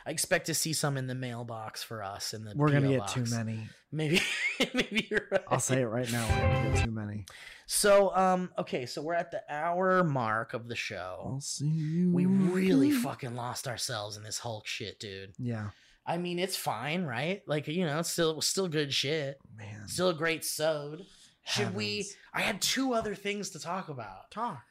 I 0.06 0.12
expect 0.12 0.46
to 0.48 0.54
see 0.54 0.74
some 0.74 0.98
in 0.98 1.08
the 1.08 1.16
mailbox 1.16 1.84
for 1.84 2.04
us 2.04 2.34
in 2.34 2.44
the. 2.46 2.54
we're 2.56 2.72
gonna 2.72 2.90
get 2.90 3.08
too 3.08 3.26
many. 3.30 3.68
Maybe, 3.92 4.22
maybe 4.74 5.08
you're 5.10 5.28
right. 5.32 5.42
I'll 5.48 5.60
say 5.60 5.82
it 5.82 5.86
right 5.88 6.10
now. 6.12 6.28
We're 6.30 6.42
gonna 6.54 6.74
get 6.76 6.86
too 6.86 6.92
many. 6.92 7.26
So, 7.66 8.16
um, 8.16 8.50
okay, 8.58 8.86
so 8.88 9.02
we're 9.02 9.14
at 9.14 9.30
the 9.32 9.42
hour 9.50 10.04
mark 10.04 10.54
of 10.56 10.68
the 10.68 10.76
show. 10.76 11.22
I'll 11.34 11.42
see 11.42 11.68
you. 11.68 12.12
We 12.12 12.26
really 12.26 12.90
fucking 12.92 13.36
lost 13.36 13.68
ourselves 13.68 14.18
in 14.18 14.24
this 14.24 14.40
Hulk 14.40 14.66
shit, 14.66 15.00
dude. 15.00 15.34
Yeah, 15.38 15.70
I 16.06 16.18
mean, 16.18 16.40
it's 16.40 16.56
fine, 16.56 17.04
right? 17.04 17.42
Like, 17.48 17.68
you 17.68 17.86
know, 17.86 18.00
it's 18.00 18.10
still 18.10 18.42
still 18.42 18.68
good 18.70 18.94
shit. 18.94 19.38
man. 19.56 19.88
Still 19.88 20.10
a 20.10 20.14
great 20.16 20.46
sewed. 20.46 21.06
Should 21.50 21.76
we? 21.76 22.08
I 22.34 22.42
had 22.42 22.62
two 22.62 22.94
other 22.94 23.16
things 23.16 23.50
to 23.52 23.60
talk 23.60 23.90
about, 23.90 24.32
talk? 24.32 24.62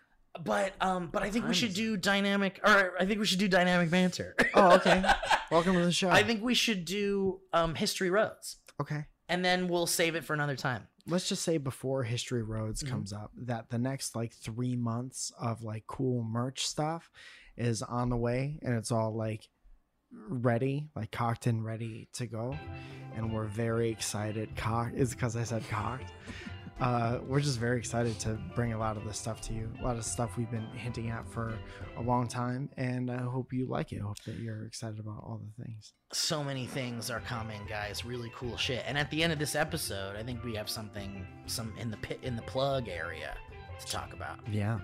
but 0.44 0.74
um, 0.80 1.08
but 1.12 1.22
I 1.22 1.30
think 1.30 1.48
we 1.48 1.54
should 1.54 1.74
do 1.74 1.96
dynamic. 1.96 2.60
Or 2.64 2.94
I 3.00 3.06
think 3.06 3.18
we 3.18 3.26
should 3.26 3.38
do 3.40 3.48
dynamic 3.48 3.90
banter. 3.90 4.34
Oh, 4.54 4.74
okay. 4.76 5.02
Welcome 5.50 5.74
to 5.74 5.84
the 5.84 5.92
show. 5.92 6.10
I 6.10 6.22
think 6.22 6.42
we 6.42 6.54
should 6.54 6.84
do 6.84 7.40
um 7.52 7.74
history 7.74 8.10
roads, 8.10 8.56
okay. 8.80 9.06
and 9.28 9.44
then 9.44 9.68
we'll 9.68 9.86
save 9.86 10.14
it 10.14 10.24
for 10.24 10.34
another 10.34 10.56
time. 10.56 10.86
let's 11.06 11.28
just 11.28 11.42
say 11.42 11.56
before 11.58 12.02
history 12.04 12.42
roads 12.42 12.82
Mhm. 12.82 12.90
comes 12.90 13.12
up 13.14 13.30
that 13.34 13.70
the 13.70 13.78
next 13.78 14.14
like 14.14 14.32
three 14.34 14.76
months 14.76 15.32
of 15.40 15.62
like 15.62 15.84
cool 15.86 16.22
merch 16.22 16.66
stuff 16.66 17.10
is 17.56 17.80
on 17.82 18.10
the 18.10 18.16
way 18.16 18.58
and 18.62 18.74
it's 18.76 18.92
all 18.92 19.14
like 19.16 19.48
ready 20.28 20.88
like 20.94 21.10
cocked 21.10 21.46
and 21.46 21.64
ready 21.64 22.08
to 22.12 22.26
go 22.26 22.54
and 23.16 23.32
we're 23.32 23.46
very 23.46 23.88
excited 23.90 24.54
cocked 24.56 24.94
is 24.96 25.10
because 25.14 25.34
i 25.36 25.42
said 25.44 25.62
cocked 25.70 26.12
uh, 26.80 27.18
we're 27.26 27.40
just 27.40 27.58
very 27.58 27.76
excited 27.78 28.18
to 28.20 28.38
bring 28.54 28.72
a 28.72 28.78
lot 28.78 28.96
of 28.96 29.04
this 29.04 29.18
stuff 29.18 29.40
to 29.40 29.52
you 29.52 29.68
a 29.80 29.84
lot 29.84 29.96
of 29.96 30.04
stuff 30.04 30.36
we've 30.36 30.50
been 30.50 30.66
hinting 30.74 31.10
at 31.10 31.28
for 31.28 31.58
a 31.96 32.02
long 32.02 32.28
time 32.28 32.68
and 32.76 33.10
i 33.10 33.16
hope 33.16 33.52
you 33.52 33.66
like 33.66 33.92
it 33.92 34.00
I 34.00 34.06
hope 34.06 34.22
that 34.26 34.36
you're 34.36 34.64
excited 34.64 34.98
about 35.00 35.18
all 35.24 35.40
the 35.56 35.64
things 35.64 35.92
so 36.12 36.42
many 36.42 36.64
things 36.64 37.10
are 37.10 37.20
coming, 37.20 37.60
guys. 37.68 38.02
Really 38.02 38.32
cool 38.34 38.56
shit. 38.56 38.82
And 38.88 38.96
at 38.96 39.10
the 39.10 39.22
end 39.22 39.30
of 39.30 39.38
this 39.38 39.54
episode, 39.54 40.16
I 40.16 40.22
think 40.22 40.42
we 40.42 40.54
have 40.54 40.70
something 40.70 41.26
some 41.44 41.74
in 41.78 41.90
the 41.90 41.98
pit 41.98 42.18
in 42.22 42.34
the 42.34 42.40
plug 42.42 42.88
area 42.88 43.34
to 43.78 43.86
talk 43.86 44.14
about. 44.14 44.38
yeah 44.50 44.78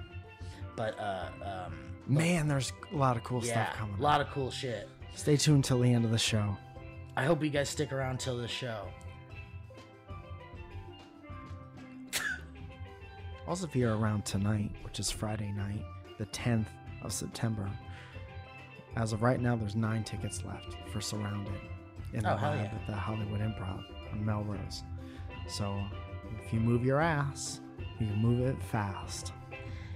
But 0.76 0.99
uh 1.01 1.28
um 1.42 1.74
man 2.07 2.47
there's 2.47 2.74
a 2.92 2.97
lot 2.97 3.16
of 3.16 3.24
cool 3.24 3.42
yeah, 3.42 3.53
stuff 3.68 3.78
coming 3.78 3.99
a 3.99 4.03
lot 4.03 4.20
of 4.20 4.28
cool 4.28 4.51
shit. 4.51 4.86
stay 5.14 5.38
tuned 5.38 5.64
till 5.64 5.80
the 5.80 5.90
end 5.95 6.05
of 6.05 6.11
the 6.11 6.18
show 6.18 6.55
I 7.16 7.24
hope 7.24 7.42
you 7.42 7.49
guys 7.49 7.70
stick 7.70 7.90
around 7.92 8.20
till 8.20 8.36
the 8.36 8.49
show. 8.49 8.88
Also, 13.47 13.66
if 13.66 13.76
you're 13.76 13.97
around 13.97 14.24
tonight, 14.24 14.70
which 14.82 14.99
is 14.99 15.11
Friday 15.11 15.53
night, 15.53 15.84
the 16.18 16.26
10th 16.26 16.66
of 17.03 17.12
September, 17.12 17.68
as 18.97 19.12
of 19.12 19.22
right 19.22 19.40
now, 19.40 19.55
there's 19.57 19.76
nine 19.76 20.03
tickets 20.05 20.42
left 20.45 20.76
for 20.92 21.01
Surrounded 21.01 21.53
in 22.12 22.22
the 22.22 22.32
Oh, 22.32 22.36
vibe 22.36 22.57
yeah. 22.64 22.72
at 22.74 22.86
the 22.86 22.95
Hollywood 22.95 23.40
Improv 23.40 23.84
on 24.12 24.24
Melrose. 24.24 24.82
So, 25.49 25.78
if 26.45 26.53
you 26.53 26.61
move 26.61 26.84
your 26.84 27.01
ass, 27.01 27.61
you 27.99 28.07
can 28.07 28.16
move 28.16 28.40
it 28.47 28.62
fast. 28.62 29.32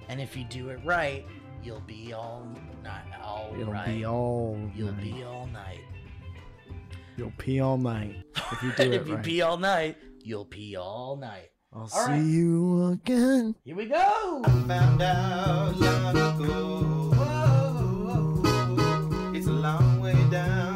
And 0.09 0.21
if 0.21 0.37
you 0.37 0.45
do 0.45 0.69
it 0.71 0.81
right, 0.85 1.25
you'll 1.63 1.81
be 1.81 2.13
all 2.13 2.47
night 2.83 3.05
all 3.23 3.55
It'll 3.59 3.73
right. 3.73 3.87
be 3.87 4.05
all 4.05 4.59
You'll 4.75 4.93
night. 4.93 5.03
be 5.03 5.23
all 5.23 5.47
night. 5.47 5.81
You'll 7.17 7.33
pee 7.39 7.61
all 7.61 7.77
night 7.79 8.15
if 8.53 8.63
you 8.63 8.71
do 8.73 8.75
and 8.85 8.95
it 8.95 9.01
if 9.03 9.09
you 9.09 9.15
right. 9.17 9.25
pee 9.25 9.43
all 9.43 9.57
night, 9.57 9.97
you'll 10.23 10.45
pee 10.45 10.77
all 10.77 11.17
night. 11.17 11.51
I'll 11.79 11.85
All 11.85 11.89
see 12.07 12.11
right. 12.11 12.21
you 12.21 12.87
again. 12.89 13.55
Here 13.65 13.77
we 13.77 13.87
go. 13.87 14.43
found 14.67 15.01
out 15.01 15.77
long 15.79 16.17
ago. 16.17 17.13
It's 19.33 19.47
a 19.47 19.53
long 19.53 20.01
way 20.01 20.17
down 20.29 20.68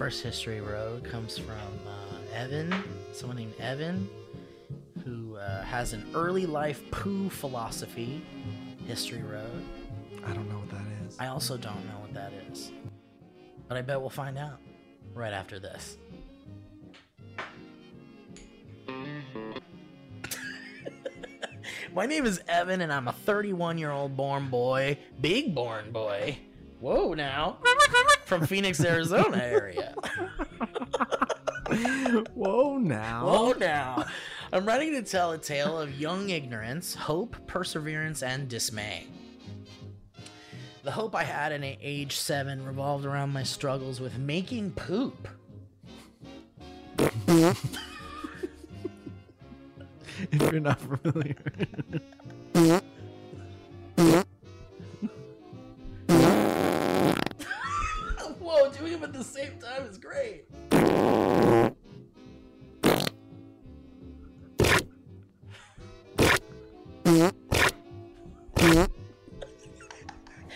first 0.00 0.22
history 0.22 0.62
road 0.62 1.04
comes 1.04 1.36
from 1.36 1.56
uh, 1.86 2.34
Evan, 2.34 2.72
someone 3.12 3.36
named 3.36 3.52
Evan. 3.60 4.08
who 5.04 5.36
uh, 5.36 5.62
has 5.62 5.92
an 5.92 6.10
early 6.14 6.46
life 6.46 6.90
poo 6.90 7.28
philosophy, 7.28 8.22
History 8.86 9.20
Road. 9.20 9.62
I 10.24 10.32
don't 10.32 10.48
know 10.48 10.56
what 10.56 10.70
that 10.70 10.86
is. 11.06 11.18
I 11.20 11.26
also 11.26 11.58
don't 11.58 11.86
know 11.86 11.98
what 12.00 12.14
that 12.14 12.32
is. 12.50 12.72
But 13.68 13.76
I 13.76 13.82
bet 13.82 14.00
we'll 14.00 14.08
find 14.08 14.38
out 14.38 14.58
right 15.12 15.34
after 15.34 15.58
this. 15.58 15.98
My 21.92 22.06
name 22.06 22.24
is 22.24 22.40
Evan, 22.48 22.80
and 22.80 22.90
I'm 22.90 23.06
a 23.06 23.12
31 23.12 23.76
year 23.76 23.90
old 23.90 24.16
born 24.16 24.48
boy, 24.48 24.96
big 25.20 25.54
born 25.54 25.92
boy. 25.92 26.38
Whoa, 26.80 27.12
now. 27.12 27.58
From 28.30 28.46
Phoenix, 28.46 28.78
Arizona 28.84 29.38
area. 29.38 29.92
Whoa 32.32 32.78
now. 32.78 33.26
Whoa, 33.26 33.52
now. 33.54 34.06
I'm 34.52 34.64
ready 34.64 34.92
to 34.92 35.02
tell 35.02 35.32
a 35.32 35.38
tale 35.38 35.76
of 35.76 35.98
young 35.98 36.30
ignorance, 36.30 36.94
hope, 36.94 37.34
perseverance, 37.48 38.22
and 38.22 38.48
dismay. 38.48 39.08
The 40.84 40.92
hope 40.92 41.16
I 41.16 41.24
had 41.24 41.50
at 41.50 41.64
age 41.64 42.18
seven 42.18 42.64
revolved 42.64 43.04
around 43.04 43.32
my 43.32 43.42
struggles 43.42 44.00
with 44.00 44.16
making 44.16 44.70
poop. 44.74 45.26
If 50.30 50.52
you're 50.52 50.60
not 50.60 50.78
familiar. 50.78 51.34
At 58.92 59.12
the 59.12 59.24
same 59.24 59.58
time 59.58 59.84
is 59.84 59.98
great. 59.98 60.46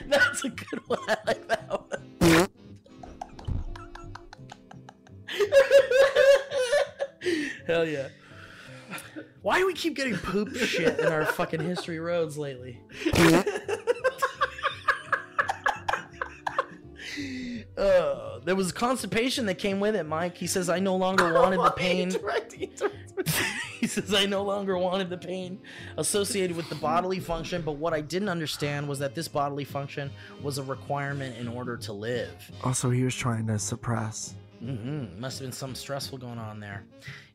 That's 0.08 0.44
a 0.44 0.48
good 0.48 0.80
one. 0.88 0.98
I 1.08 1.16
like 1.26 1.46
that 1.48 1.70
one. 1.70 1.80
Hell 7.66 7.86
yeah. 7.86 8.08
Why 9.42 9.58
do 9.58 9.66
we 9.66 9.74
keep 9.74 9.94
getting 9.94 10.16
poop 10.16 10.56
shit 10.56 10.98
in 10.98 11.06
our 11.06 11.24
fucking 11.24 11.60
history 11.60 12.00
roads 12.00 12.36
lately? 12.36 12.80
there 18.44 18.54
was 18.54 18.72
constipation 18.72 19.46
that 19.46 19.56
came 19.56 19.80
with 19.80 19.96
it, 19.96 20.04
Mike. 20.04 20.36
He 20.36 20.46
says 20.46 20.68
I 20.68 20.78
no 20.78 20.96
longer 21.04 21.32
wanted 21.32 21.60
the 21.60 21.70
pain. 21.70 22.10
he 23.80 23.86
says 23.86 24.12
I 24.12 24.26
no 24.26 24.42
longer 24.42 24.76
wanted 24.76 25.10
the 25.10 25.18
pain 25.18 25.58
associated 25.96 26.56
with 26.56 26.68
the 26.68 26.74
bodily 26.74 27.20
function, 27.20 27.62
but 27.62 27.72
what 27.72 27.94
I 27.94 28.00
didn't 28.00 28.28
understand 28.28 28.88
was 28.88 28.98
that 28.98 29.14
this 29.14 29.28
bodily 29.28 29.64
function 29.64 30.10
was 30.42 30.58
a 30.58 30.62
requirement 30.62 31.36
in 31.38 31.48
order 31.48 31.76
to 31.78 31.92
live. 31.92 32.50
Also, 32.62 32.90
he 32.90 33.02
was 33.02 33.14
trying 33.14 33.46
to 33.46 33.58
suppress. 33.58 34.34
Mm-hmm. 34.62 35.20
Must 35.20 35.38
have 35.38 35.46
been 35.46 35.52
something 35.52 35.74
stressful 35.74 36.18
going 36.18 36.38
on 36.38 36.60
there. 36.60 36.84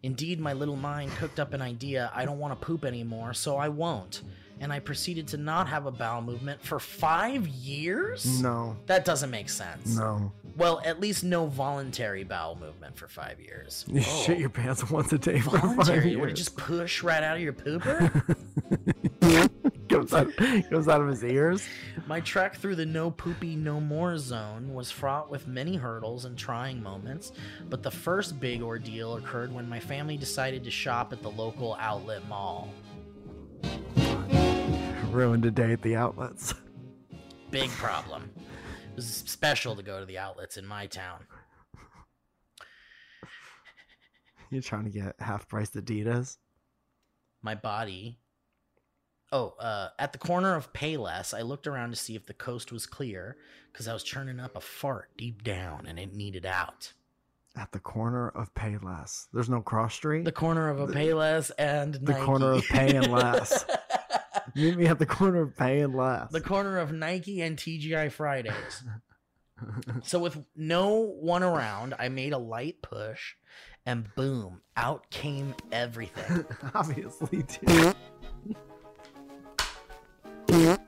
Indeed, 0.01 0.39
my 0.39 0.53
little 0.53 0.75
mind 0.75 1.11
cooked 1.17 1.39
up 1.39 1.53
an 1.53 1.61
idea 1.61 2.11
I 2.15 2.25
don't 2.25 2.39
want 2.39 2.59
to 2.59 2.65
poop 2.65 2.85
anymore, 2.85 3.33
so 3.33 3.57
I 3.57 3.69
won't. 3.69 4.23
And 4.61 4.73
I 4.73 4.79
proceeded 4.79 5.27
to 5.29 5.37
not 5.37 5.67
have 5.69 5.85
a 5.85 5.91
bowel 5.91 6.21
movement 6.21 6.61
for 6.61 6.79
five 6.79 7.47
years? 7.47 8.41
No. 8.41 8.75
That 8.87 9.05
doesn't 9.05 9.29
make 9.29 9.49
sense. 9.49 9.95
No. 9.97 10.31
Well, 10.57 10.81
at 10.83 10.99
least 10.99 11.23
no 11.23 11.45
voluntary 11.45 12.25
bowel 12.25 12.57
movement 12.59 12.97
for 12.97 13.07
five 13.07 13.39
years. 13.39 13.85
You 13.93 14.01
shit 14.01 14.37
your 14.37 14.49
pants 14.49 14.89
once 14.89 15.13
a 15.13 15.17
day 15.17 15.39
for 15.39 15.51
five 15.51 15.61
Voluntary? 15.61 16.09
years. 16.09 16.19
Would 16.19 16.29
it 16.31 16.33
just 16.35 16.57
push 16.57 17.03
right 17.03 17.23
out 17.23 17.37
of 17.37 17.41
your 17.41 17.53
pooper? 17.53 18.35
goes 19.87 20.13
out, 20.13 20.27
goes 20.69 20.87
out 20.87 21.01
of 21.01 21.07
his 21.07 21.23
ears. 21.23 21.65
My 22.07 22.19
trek 22.19 22.57
through 22.57 22.75
the 22.75 22.85
no 22.85 23.11
poopy, 23.11 23.55
no 23.55 23.79
more 23.79 24.17
zone 24.17 24.73
was 24.73 24.91
fraught 24.91 25.29
with 25.31 25.47
many 25.47 25.75
hurdles 25.75 26.25
and 26.25 26.37
trying 26.37 26.81
moments, 26.81 27.31
but 27.69 27.81
the 27.83 27.91
first 27.91 28.39
big 28.39 28.61
ordeal 28.61 29.15
occurred 29.15 29.53
when 29.53 29.67
my 29.69 29.79
family 29.79 30.17
decided 30.17 30.63
to 30.65 30.71
shop 30.71 31.13
at 31.13 31.21
the 31.21 31.31
local 31.31 31.75
outlet 31.79 32.27
mall. 32.27 32.69
Ruined 35.11 35.45
a 35.45 35.51
day 35.51 35.71
at 35.73 35.81
the 35.81 35.95
outlets. 35.95 36.53
Big 37.51 37.69
problem. 37.71 38.29
It 38.91 38.95
was 38.95 39.07
special 39.07 39.75
to 39.75 39.81
go 39.83 39.99
to 39.99 40.05
the 40.05 40.17
outlets 40.19 40.57
in 40.57 40.65
my 40.65 40.85
town. 40.87 41.25
You're 44.51 44.61
trying 44.61 44.83
to 44.85 44.89
get 44.89 45.15
half 45.19 45.47
price 45.47 45.71
Adidas. 45.71 46.37
my 47.41 47.55
body. 47.55 48.17
Oh, 49.31 49.53
uh, 49.59 49.89
at 49.99 50.11
the 50.11 50.17
corner 50.17 50.55
of 50.55 50.73
Payless, 50.73 51.37
I 51.37 51.41
looked 51.43 51.67
around 51.67 51.91
to 51.91 51.95
see 51.95 52.15
if 52.15 52.25
the 52.25 52.33
coast 52.33 52.71
was 52.71 52.87
clear 52.87 53.37
because 53.71 53.87
I 53.87 53.93
was 53.93 54.03
churning 54.03 54.39
up 54.39 54.55
a 54.55 54.61
fart 54.61 55.09
deep 55.17 55.43
down 55.43 55.85
and 55.87 55.99
it 55.99 56.13
needed 56.15 56.45
out. 56.47 56.93
At 57.55 57.71
the 57.71 57.79
corner 57.79 58.29
of 58.29 58.53
Payless. 58.55 59.27
There's 59.33 59.49
no 59.49 59.61
cross 59.61 59.93
street. 59.93 60.23
The 60.25 60.31
corner 60.31 60.69
of 60.69 60.79
a 60.79 60.87
Payless 60.87 61.51
and 61.59 61.93
The 61.95 62.13
Nike. 62.13 62.25
corner 62.25 62.51
of 62.53 62.63
Pay 62.63 62.95
and 62.95 63.11
Less. 63.11 63.65
Meet 64.55 64.77
me 64.77 64.87
at 64.87 64.99
the 64.99 65.05
corner 65.05 65.41
of 65.41 65.55
Pay 65.57 65.81
and 65.81 65.95
Less. 65.95 66.31
the 66.31 66.41
corner 66.41 66.77
of 66.77 66.91
Nike 66.91 67.41
and 67.41 67.57
TGI 67.57 68.11
Fridays. 68.11 68.83
so 70.03 70.19
with 70.19 70.43
no 70.55 70.95
one 71.19 71.43
around, 71.43 71.93
I 71.99 72.09
made 72.09 72.33
a 72.33 72.37
light 72.37 72.81
push, 72.81 73.35
and 73.85 74.13
boom, 74.15 74.61
out 74.77 75.09
came 75.09 75.55
everything. 75.71 76.45
Obviously, 76.73 77.43
too. 77.43 77.93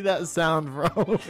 I 0.00 0.02
want 0.02 0.06
to 0.06 0.18
be 0.18 0.22
that 0.22 0.28
sound, 0.28 0.68
bro. 0.72 0.88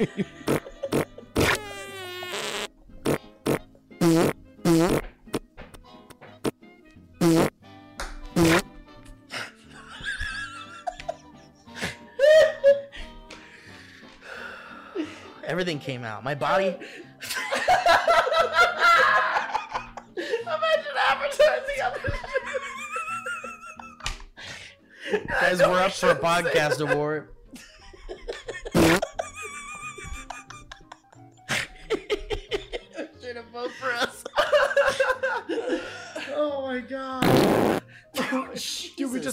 Everything 15.44 15.80
came 15.80 16.04
out. 16.04 16.22
My 16.22 16.36
body. 16.36 16.66
Imagine 20.16 20.94
advertising. 21.08 21.60
Guys, 25.28 25.58
we're 25.58 25.80
up 25.80 25.92
for 25.92 26.10
a 26.10 26.14
podcast 26.20 26.80
award. 26.80 27.30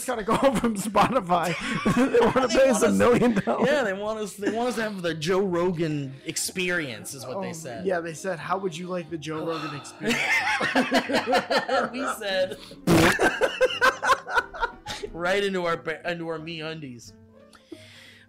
Just 0.07 0.15
gotta 0.15 0.23
go 0.23 0.35
home 0.35 0.55
from 0.61 0.75
Spotify. 0.77 1.53
they 1.95 2.25
want 2.25 2.49
to 2.49 2.57
pay 2.57 2.69
us 2.69 2.81
a 2.81 2.91
million 2.93 3.33
dollars. 3.33 3.67
Yeah, 3.69 3.83
they 3.83 3.91
want 3.91 4.19
us. 4.19 4.35
They 4.35 4.51
want 4.51 4.69
us 4.69 4.75
to 4.75 4.83
have 4.83 5.01
the 5.01 5.13
Joe 5.13 5.41
Rogan 5.41 6.13
experience, 6.25 7.13
is 7.13 7.25
what 7.25 7.41
they 7.41 7.49
Oh, 7.49 7.53
said. 7.53 7.85
Yeah, 7.85 7.99
they 7.99 8.13
said, 8.13 8.39
"How 8.39 8.57
would 8.57 8.77
you 8.77 8.87
like 8.87 9.09
the 9.09 9.17
Joe 9.17 9.45
Rogan 9.45 9.75
experience?" 9.75 10.17
we 11.91 12.07
said 12.19 12.57
right 15.11 15.43
into 15.43 15.65
our 15.65 15.73
into 16.05 16.29
our 16.29 16.39
me 16.39 16.61
undies. 16.61 17.11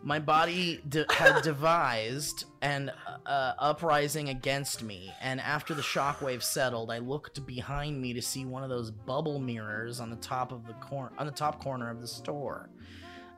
My 0.08 0.18
body 0.18 0.80
de- 0.88 1.04
had 1.12 1.42
devised 1.42 2.46
an 2.62 2.90
uh, 3.26 3.52
uprising 3.58 4.30
against 4.30 4.82
me, 4.82 5.12
and 5.20 5.38
after 5.38 5.74
the 5.74 5.82
shockwave 5.82 6.42
settled, 6.42 6.90
I 6.90 6.96
looked 6.96 7.44
behind 7.44 8.00
me 8.00 8.14
to 8.14 8.22
see 8.22 8.46
one 8.46 8.62
of 8.62 8.70
those 8.70 8.90
bubble 8.90 9.38
mirrors 9.38 10.00
on 10.00 10.08
the 10.08 10.16
top 10.16 10.50
of 10.50 10.66
the 10.66 10.72
cor- 10.72 11.12
on 11.18 11.26
the 11.26 11.32
top 11.32 11.62
corner 11.62 11.90
of 11.90 12.00
the 12.00 12.06
store. 12.06 12.70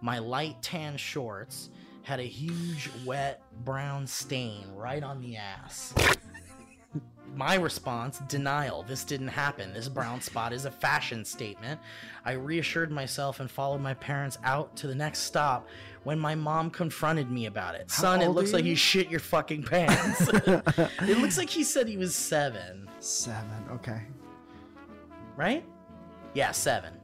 My 0.00 0.20
light 0.20 0.62
tan 0.62 0.96
shorts 0.96 1.70
had 2.02 2.20
a 2.20 2.24
huge 2.24 2.88
wet 3.04 3.42
brown 3.64 4.06
stain 4.06 4.70
right 4.72 5.02
on 5.02 5.20
the 5.20 5.38
ass. 5.38 5.92
My 7.34 7.56
response 7.56 8.20
denial. 8.28 8.84
This 8.84 9.02
didn't 9.02 9.28
happen. 9.28 9.72
This 9.72 9.88
brown 9.88 10.20
spot 10.20 10.52
is 10.52 10.66
a 10.66 10.70
fashion 10.70 11.24
statement. 11.24 11.80
I 12.24 12.32
reassured 12.32 12.90
myself 12.92 13.40
and 13.40 13.50
followed 13.50 13.80
my 13.80 13.94
parents 13.94 14.38
out 14.44 14.76
to 14.76 14.86
the 14.86 14.94
next 14.94 15.20
stop 15.20 15.68
when 16.04 16.18
my 16.18 16.34
mom 16.34 16.70
confronted 16.70 17.30
me 17.30 17.46
about 17.46 17.74
it. 17.74 17.90
Son, 17.90 18.22
it 18.22 18.28
looks 18.28 18.52
like 18.52 18.64
you? 18.64 18.70
you 18.70 18.76
shit 18.76 19.10
your 19.10 19.20
fucking 19.20 19.62
pants. 19.62 20.28
it 20.28 21.18
looks 21.18 21.36
like 21.36 21.50
he 21.50 21.62
said 21.64 21.86
he 21.88 21.96
was 21.96 22.14
seven, 22.14 22.88
Seven. 23.00 23.64
Okay. 23.70 24.02
right? 25.36 25.64
Yeah, 26.34 26.52
seven. 26.52 26.94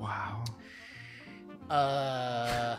Wow. 0.00 0.44
Uh, 1.70 2.76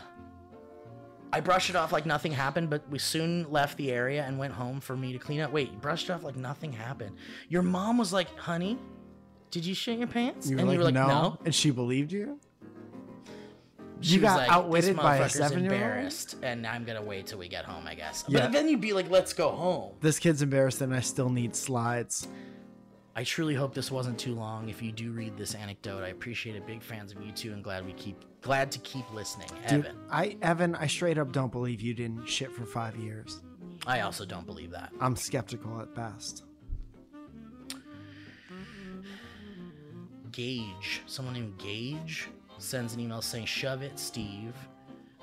I 1.32 1.40
brushed 1.40 1.70
it 1.70 1.76
off 1.76 1.92
like 1.92 2.06
nothing 2.06 2.32
happened, 2.32 2.70
but 2.70 2.88
we 2.90 2.98
soon 2.98 3.50
left 3.50 3.76
the 3.78 3.90
area 3.92 4.24
and 4.24 4.38
went 4.38 4.52
home 4.52 4.80
for 4.80 4.96
me 4.96 5.12
to 5.12 5.18
clean 5.18 5.40
up. 5.40 5.52
Wait, 5.52 5.72
you 5.72 5.78
brushed 5.78 6.08
it 6.08 6.12
off 6.12 6.22
like 6.22 6.36
nothing 6.36 6.72
happened. 6.72 7.16
Your 7.48 7.62
mom 7.62 7.98
was 7.98 8.12
like, 8.12 8.28
"Honey, 8.38 8.78
did 9.50 9.64
you 9.64 9.74
shit 9.74 9.98
your 9.98 10.06
pants?" 10.08 10.48
You 10.48 10.58
and 10.58 10.68
like, 10.68 10.74
you 10.74 10.78
were 10.78 10.84
like, 10.84 10.94
no. 10.94 11.06
"No." 11.08 11.38
and 11.44 11.54
she 11.54 11.70
believed 11.70 12.12
you. 12.12 12.38
You 14.06 14.20
got 14.20 14.38
like, 14.38 14.50
outwitted 14.50 14.96
by 14.96 15.18
a 15.18 15.28
seven-year-old? 15.28 15.80
embarrassed, 15.80 16.36
and 16.42 16.66
I'm 16.66 16.84
gonna 16.84 17.02
wait 17.02 17.26
till 17.26 17.38
we 17.38 17.48
get 17.48 17.64
home, 17.64 17.86
I 17.86 17.94
guess. 17.94 18.24
Yeah. 18.28 18.40
But 18.40 18.52
then 18.52 18.68
you'd 18.68 18.80
be 18.80 18.92
like, 18.92 19.10
"Let's 19.10 19.32
go 19.32 19.50
home." 19.50 19.94
This 20.00 20.18
kid's 20.18 20.42
embarrassed, 20.42 20.80
and 20.80 20.94
I 20.94 21.00
still 21.00 21.28
need 21.28 21.56
slides. 21.56 22.28
I 23.14 23.24
truly 23.24 23.54
hope 23.54 23.74
this 23.74 23.90
wasn't 23.90 24.18
too 24.18 24.34
long. 24.34 24.68
If 24.68 24.82
you 24.82 24.92
do 24.92 25.10
read 25.10 25.38
this 25.38 25.54
anecdote, 25.54 26.02
I 26.02 26.08
appreciate 26.08 26.54
it. 26.54 26.66
Big 26.66 26.82
fans 26.82 27.12
of 27.12 27.22
you 27.22 27.32
too, 27.32 27.52
and 27.52 27.64
glad 27.64 27.86
we 27.86 27.94
keep 27.94 28.24
glad 28.42 28.70
to 28.72 28.78
keep 28.80 29.10
listening. 29.12 29.48
Dude, 29.68 29.86
Evan, 29.86 29.96
I 30.10 30.36
Evan, 30.42 30.74
I 30.74 30.86
straight 30.86 31.18
up 31.18 31.32
don't 31.32 31.50
believe 31.50 31.80
you 31.80 31.94
didn't 31.94 32.26
shit 32.26 32.52
for 32.52 32.66
five 32.66 32.96
years. 32.96 33.40
I 33.86 34.00
also 34.00 34.24
don't 34.24 34.46
believe 34.46 34.70
that. 34.72 34.92
I'm 35.00 35.16
skeptical 35.16 35.80
at 35.80 35.94
best. 35.94 36.44
Gage, 40.32 41.02
someone 41.06 41.34
named 41.34 41.56
Gage, 41.56 42.28
sends 42.58 42.94
an 42.94 43.00
email 43.00 43.22
saying, 43.22 43.46
"Shove 43.46 43.82
it, 43.82 43.98
Steve." 43.98 44.54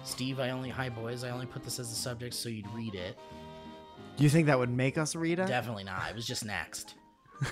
Steve, 0.04 0.40
I 0.40 0.50
only 0.50 0.70
hi 0.70 0.90
boys. 0.90 1.24
I 1.24 1.30
only 1.30 1.46
put 1.46 1.64
this 1.64 1.80
as 1.80 1.92
a 1.92 1.96
subject 1.96 2.34
so 2.34 2.50
you'd 2.50 2.68
read 2.74 2.94
it. 2.96 3.18
Do 4.18 4.24
you 4.24 4.30
think 4.30 4.48
that 4.48 4.60
would 4.60 4.70
make 4.70 4.98
us 4.98 5.16
read 5.16 5.40
it? 5.40 5.48
Definitely 5.48 5.86
not. 5.86 6.10
It 6.10 6.16
was 6.16 6.28
just 6.28 6.46
next. 6.46 6.96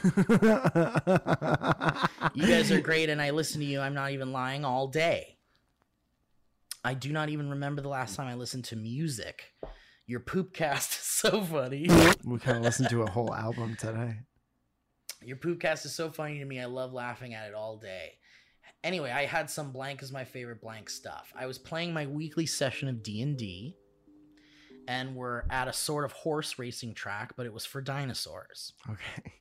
You 2.34 2.48
guys 2.48 2.72
are 2.72 2.80
great, 2.80 3.10
and 3.10 3.22
I 3.22 3.32
listen 3.32 3.60
to 3.60 3.66
you. 3.66 3.82
I'm 3.82 3.94
not 3.94 4.12
even 4.12 4.32
lying 4.32 4.64
all 4.64 4.88
day. 4.88 5.38
I 6.84 6.94
do 6.94 7.12
not 7.12 7.30
even 7.30 7.50
remember 7.50 7.82
the 7.82 7.90
last 7.90 8.16
time 8.16 8.28
I 8.28 8.36
listened 8.36 8.66
to 8.66 8.76
music. 8.76 9.54
Your 10.08 10.20
poopcast 10.20 10.92
is 10.92 11.06
so 11.06 11.44
funny. 11.44 11.88
we 12.24 12.40
kind 12.40 12.58
of 12.58 12.64
listened 12.64 12.90
to 12.90 13.02
a 13.04 13.10
whole 13.10 13.34
album 13.34 13.76
today. 13.78 14.20
Your 15.24 15.38
poopcast 15.38 15.86
is 15.86 15.94
so 15.94 16.10
funny 16.10 16.40
to 16.40 16.46
me. 16.46 16.60
I 16.60 16.66
love 16.66 16.94
laughing 16.94 17.34
at 17.34 17.48
it 17.48 17.54
all 17.54 17.78
day. 17.78 18.14
Anyway, 18.84 19.12
I 19.12 19.26
had 19.26 19.50
some 19.50 19.72
blank 19.72 20.02
as 20.02 20.12
my 20.12 20.24
favorite 20.26 20.62
blank 20.62 20.90
stuff. 20.90 21.32
I 21.36 21.46
was 21.46 21.58
playing 21.60 21.94
my 21.94 22.08
weekly 22.08 22.46
session 22.48 22.88
of 22.90 23.04
D&D 23.04 23.76
and 24.88 25.16
we're 25.16 25.44
at 25.50 25.68
a 25.68 25.74
sort 25.74 26.04
of 26.06 26.12
horse 26.12 26.58
racing 26.58 26.96
track, 26.96 27.34
but 27.38 27.46
it 27.46 27.54
was 27.54 27.66
for 27.66 27.82
dinosaurs. 27.82 28.74
Okay. 28.90 29.34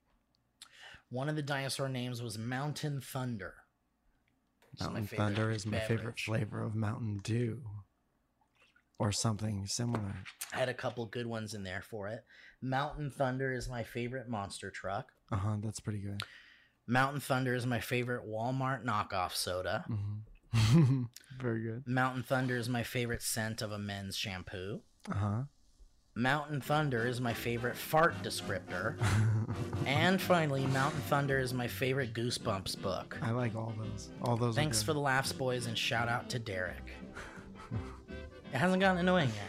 One 1.09 1.29
of 1.29 1.37
the 1.37 1.43
dinosaur 1.43 1.89
names 1.89 2.23
was 2.23 2.39
Mountain 2.39 3.01
Thunder. 3.01 3.55
which 4.71 4.81
is 4.83 4.87
Mountain 4.87 5.07
Thunder 5.07 5.51
is 5.51 5.67
my 5.67 5.81
favorite 5.81 6.21
flavor 6.21 6.63
of 6.63 6.75
Mountain 6.75 7.21
Dew. 7.25 7.63
Or 8.99 9.11
something 9.13 9.67
similar. 9.67 10.15
I 10.53 10.59
had 10.59 10.69
a 10.69 10.75
couple 10.75 11.07
good 11.07 11.27
ones 11.27 11.55
in 11.55 11.63
there 11.63 11.81
for 11.81 12.09
it. 12.09 12.23
Mountain 12.61 13.11
Thunder 13.11 13.51
is 13.51 13.67
my 13.67 13.83
favorite 13.83 14.29
monster 14.29 14.71
truck. 14.71 15.11
Uh 15.33 15.37
huh. 15.37 15.57
That's 15.63 15.81
pretty 15.81 16.01
good. 16.01 16.21
Mountain 16.87 17.21
Thunder 17.21 17.55
is 17.55 17.67
my 17.67 17.81
favorite 17.81 18.27
Walmart 18.29 18.85
knockoff 18.85 19.35
soda. 19.35 19.85
hmm 19.87 21.03
Very 21.41 21.63
good. 21.63 21.85
Mountain 21.87 22.23
Thunder 22.25 22.57
is 22.57 22.69
my 22.69 22.83
favorite 22.83 23.23
scent 23.23 23.63
of 23.63 23.73
a 23.73 23.79
men's 23.79 24.17
shampoo. 24.17 24.81
Uh 25.11 25.15
huh. 25.15 25.43
Mountain 26.17 26.61
Thunder 26.61 27.07
is 27.07 27.21
my 27.21 27.33
favorite 27.33 27.77
fart 27.77 28.21
descriptor. 28.23 28.97
and 29.87 30.21
finally, 30.21 30.67
Mountain 30.67 31.01
Thunder 31.03 31.39
is 31.39 31.55
my 31.55 31.69
favorite 31.69 32.13
Goosebumps 32.13 32.83
book. 32.83 33.17
I 33.23 33.31
like 33.31 33.55
all 33.55 33.73
those. 33.79 34.11
All 34.23 34.37
those. 34.37 34.57
Thanks 34.57 34.83
for 34.83 34.93
the 34.93 35.01
laughs, 35.01 35.33
boys, 35.33 35.67
and 35.67 35.79
shout 35.79 36.09
out 36.09 36.29
to 36.31 36.39
Derek. 36.39 36.93
it 38.53 38.59
hasn't 38.59 38.81
gotten 38.81 38.99
annoying 38.99 39.29
yet. 39.29 39.49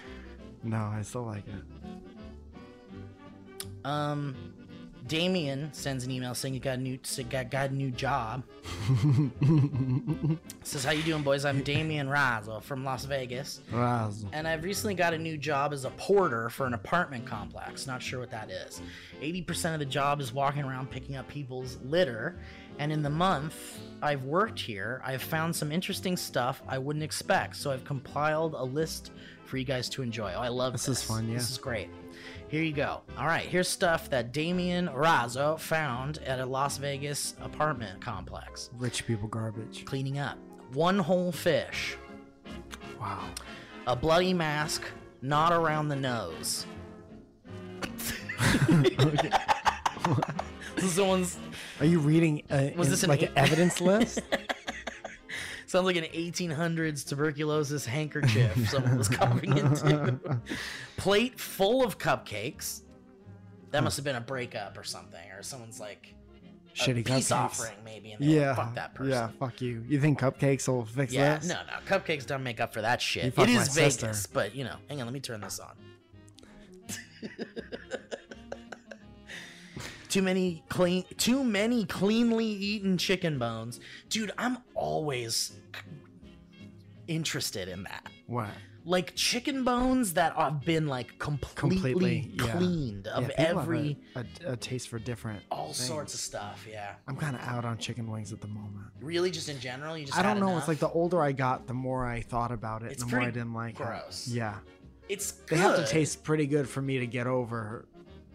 No, 0.64 0.78
I 0.78 1.02
still 1.02 1.24
like 1.26 1.44
it. 1.48 1.56
Um, 3.84 4.36
Damien 5.08 5.70
sends 5.74 6.06
an 6.06 6.12
email 6.12 6.36
saying 6.36 6.54
he 6.54 6.60
got 6.60 6.78
a 6.78 6.82
new 6.82 7.00
got, 7.30 7.50
got 7.50 7.70
a 7.72 7.74
new 7.74 7.92
job. 7.92 8.44
Says, 10.64 10.86
"How 10.86 10.92
you 10.92 11.02
doing, 11.04 11.24
boys? 11.24 11.44
I'm 11.44 11.64
Damien 11.64 12.08
Razo 12.08 12.62
from 12.62 12.86
Las 12.86 13.06
Vegas, 13.06 13.62
Razzle. 13.72 14.30
and 14.32 14.48
I've 14.48 14.64
recently 14.64 14.94
got 14.94 15.14
a 15.14 15.18
new 15.18 15.38
job 15.38 15.74
as 15.74 15.86
a 15.86 15.90
porter 15.92 16.50
for 16.50 16.66
an 16.68 16.74
apartment 16.74 17.26
complex. 17.26 17.88
Not 17.88 18.02
sure 18.02 18.20
what 18.20 18.32
that 18.32 18.50
is. 18.52 18.82
80% 19.22 19.74
of 19.74 19.80
the 19.80 19.86
job 19.86 20.22
is 20.22 20.32
walking 20.34 20.64
around 20.64 20.92
picking 20.92 21.16
up 21.16 21.28
people's 21.28 21.78
litter, 21.84 22.38
and 22.80 22.92
in 22.92 23.02
the 23.02 23.10
month 23.10 23.80
I've 24.02 24.24
worked 24.24 24.60
here, 24.60 25.02
I've 25.04 25.24
found 25.24 25.56
some 25.56 25.72
interesting 25.72 26.16
stuff 26.16 26.62
I 26.68 26.78
wouldn't 26.78 27.04
expect. 27.04 27.56
So 27.58 27.72
I've 27.72 27.84
compiled 27.86 28.54
a 28.54 28.64
list 28.64 29.12
for 29.46 29.58
you 29.58 29.66
guys 29.66 29.90
to 29.90 30.04
enjoy. 30.04 30.32
Oh, 30.36 30.40
I 30.42 30.48
love 30.48 30.74
This 30.74 30.86
this. 30.86 31.00
is 31.00 31.04
fun, 31.04 31.28
yeah. 31.28 31.38
This 31.38 31.50
is 31.52 31.58
great. 31.58 31.90
Here 32.52 32.64
you 32.64 32.74
go. 32.74 33.00
All 33.18 33.26
right, 33.28 33.46
here's 33.46 33.70
stuff 33.70 34.10
that 34.10 34.34
Damien 34.34 34.90
Razzo 34.90 35.58
found 35.58 36.18
at 36.18 36.42
a 36.42 36.46
Las 36.46 36.76
Vegas 36.76 37.34
apartment 37.40 38.02
complex. 38.02 38.70
Rich 38.78 39.08
people 39.08 39.30
garbage. 39.30 39.86
Cleaning 39.86 40.20
up. 40.20 40.38
One 40.74 41.00
whole 41.00 41.32
fish, 41.32 41.96
Wow. 43.00 43.24
a 43.88 43.96
bloody 43.96 44.34
mask, 44.34 44.84
not 45.22 45.54
around 45.54 45.88
the 45.88 45.96
nose. 45.96 46.66
Someone's 50.90 51.38
Are 51.80 51.86
you 51.86 52.00
reading 52.00 52.44
uh, 52.50 52.72
Was 52.76 52.90
this 52.90 53.08
like 53.08 53.22
an 53.22 53.32
evidence 53.38 53.80
list? 53.80 54.20
sounds 55.72 55.86
like 55.86 55.96
an 55.96 56.04
1800s 56.04 57.08
tuberculosis 57.08 57.86
handkerchief 57.86 58.70
someone 58.70 58.98
was 58.98 59.08
coughing 59.08 59.58
into. 59.58 60.20
Plate 60.98 61.40
full 61.40 61.84
of 61.84 61.98
cupcakes. 61.98 62.82
That 63.72 63.84
must 63.84 63.96
have 63.96 64.04
been 64.04 64.18
a 64.18 64.22
breakup 64.22 64.78
or 64.78 64.84
something, 64.84 65.32
or 65.32 65.42
someone's 65.42 65.80
like 65.80 66.14
Shitty 66.76 67.06
peace 67.06 67.30
cupcakes. 67.30 67.36
offering 67.36 67.78
maybe. 67.86 68.12
And 68.12 68.22
they're 68.22 68.30
like, 68.30 68.38
Yeah. 68.40 68.56
fuck 68.56 68.76
that 68.76 68.94
person. 68.96 69.12
Yeah. 69.14 69.30
Fuck 69.40 69.62
you. 69.62 69.84
You 69.88 70.00
think 70.02 70.20
cupcakes 70.20 70.68
will 70.68 70.86
fix 70.86 71.14
that? 71.14 71.18
Yeah, 71.18 71.38
this? 71.38 71.48
no, 71.48 71.56
no. 71.56 71.74
Cupcakes 71.88 72.26
don't 72.26 72.44
make 72.44 72.60
up 72.60 72.74
for 72.74 72.82
that 72.82 73.02
shit. 73.02 73.38
It 73.38 73.50
is 73.50 73.74
Vegas, 73.74 73.96
sister. 73.96 74.30
but 74.34 74.54
you 74.54 74.66
know, 74.66 74.76
hang 74.90 75.00
on, 75.00 75.08
let 75.08 75.14
me 75.14 75.22
turn 75.22 75.40
this 75.40 75.60
on. 75.60 75.76
too 80.10 80.22
many 80.22 80.64
clean, 80.68 81.06
too 81.18 81.44
many 81.46 81.86
cleanly 81.86 82.46
eaten 82.46 82.98
chicken 82.98 83.40
bones, 83.40 83.80
dude. 84.10 84.32
I'm 84.38 84.58
always 84.76 85.54
interested 87.16 87.68
in 87.68 87.84
that. 87.84 88.08
What? 88.28 88.50
Like 88.84 89.14
chicken 89.16 89.64
bones 89.64 90.14
that 90.14 90.36
have 90.36 90.66
been 90.66 90.88
like 90.88 91.20
completely, 91.20 91.52
Completely, 91.92 92.32
yeah. 92.34 92.52
cleaned 92.54 93.08
of 93.08 93.22
Yeah, 93.24 93.28
people 93.30 93.46
have 93.46 93.58
every, 93.60 93.98
a, 94.16 94.26
a, 94.48 94.52
a 94.54 94.58
taste 94.58 94.88
for 94.90 94.98
different. 94.98 95.44
all 95.52 95.66
things. 95.66 95.78
sorts 95.86 96.14
of 96.16 96.20
stuff. 96.20 96.66
Yeah, 96.70 96.94
I'm 97.08 97.16
kind 97.16 97.36
of 97.36 97.44
out 97.44 97.64
on 97.64 97.78
chicken 97.78 98.10
wings 98.10 98.34
at 98.34 98.42
the 98.42 98.48
moment. 98.48 98.88
really, 99.00 99.30
just 99.30 99.50
in 99.50 99.60
general, 99.60 99.96
you 99.96 100.08
just. 100.08 100.18
I 100.18 100.24
don't 100.24 100.40
know. 100.40 100.48
enough? 100.50 100.60
It's 100.62 100.68
like 100.68 100.80
the 100.80 100.90
older 100.90 101.22
I 101.22 101.32
got, 101.32 101.68
the 101.68 101.76
more 101.76 102.08
I 102.08 102.22
thought 102.22 102.52
about 102.52 102.82
it, 102.82 102.92
It's 102.92 103.04
and 103.04 103.12
the 103.12 103.16
more 103.18 103.26
I 103.26 103.30
didn't 103.30 103.54
like 103.54 103.76
gross. 103.76 104.26
it. 104.28 104.34
Yeah, 104.34 104.56
it's 105.08 105.32
they 105.32 105.58
have 105.58 105.76
to 105.76 105.86
taste 105.86 106.24
pretty 106.24 106.48
good 106.48 106.68
for 106.68 106.82
me 106.82 106.98
to 107.00 107.06
get 107.08 107.28
over 107.28 107.86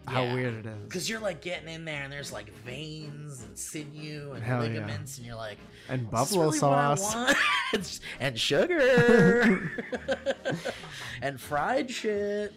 how 0.07 0.23
Yeah. 0.23 0.33
weird 0.33 0.53
it 0.55 0.65
is. 0.65 0.83
Because 0.85 1.09
you're 1.09 1.19
like 1.19 1.41
getting 1.41 1.67
in 1.69 1.85
there 1.85 2.03
and 2.03 2.11
there's 2.11 2.31
like 2.31 2.51
veins 2.65 3.43
and 3.43 3.57
sinew 3.57 4.31
and 4.33 4.43
Hell 4.43 4.63
yeah. 4.63 4.69
ligaments, 4.69 5.17
and 5.17 5.25
you're 5.27 5.35
like, 5.35 5.57
And 5.89 6.01
"Is 6.01 6.05
this 6.05 6.11
buffalo 6.11 6.45
really 6.45 6.57
sauce. 6.59 7.13
want?" 7.15 7.37
And 8.19 8.39
sugar 8.39 9.69
and 11.21 11.39
fried 11.39 11.91
shit. 11.91 12.53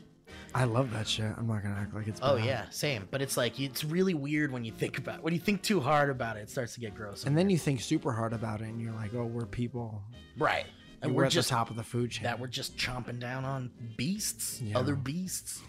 I 0.54 0.64
love 0.64 0.90
that 0.92 1.06
shit. 1.06 1.32
I'm 1.36 1.46
not 1.46 1.62
gonna 1.62 1.76
act 1.76 1.94
like 1.94 2.08
it's. 2.08 2.20
Oh 2.22 2.36
bad. 2.36 2.44
yeah, 2.44 2.64
same. 2.70 3.06
But 3.10 3.22
it's 3.22 3.36
like 3.36 3.60
it's 3.60 3.84
really 3.84 4.14
weird 4.14 4.50
when 4.52 4.64
you 4.64 4.72
think 4.72 4.98
about 4.98 5.22
when 5.22 5.32
you 5.32 5.38
think 5.40 5.62
too 5.62 5.80
hard 5.80 6.10
about 6.10 6.36
it. 6.36 6.40
It 6.40 6.50
starts 6.50 6.74
to 6.74 6.80
get 6.80 6.94
gross. 6.94 7.24
And 7.24 7.38
then 7.38 7.48
you 7.50 7.58
think 7.58 7.80
super 7.80 8.10
hard 8.12 8.32
about 8.32 8.60
it, 8.60 8.64
and 8.64 8.80
you're 8.80 8.92
like, 8.94 9.14
"Oh, 9.14 9.24
we're 9.26 9.46
people. 9.46 10.02
right, 10.38 10.66
and 11.02 11.12
we're, 11.12 11.18
we're 11.18 11.24
at 11.26 11.30
just 11.32 11.48
the 11.50 11.54
top 11.54 11.70
of 11.70 11.76
the 11.76 11.84
food 11.84 12.10
chain." 12.10 12.24
that 12.24 12.40
we're 12.40 12.48
just 12.48 12.76
chomping 12.76 13.20
down 13.20 13.44
on 13.44 13.70
beasts, 13.96 14.60
Yeah. 14.60 14.76
other 14.78 14.96
beasts, 14.96 15.62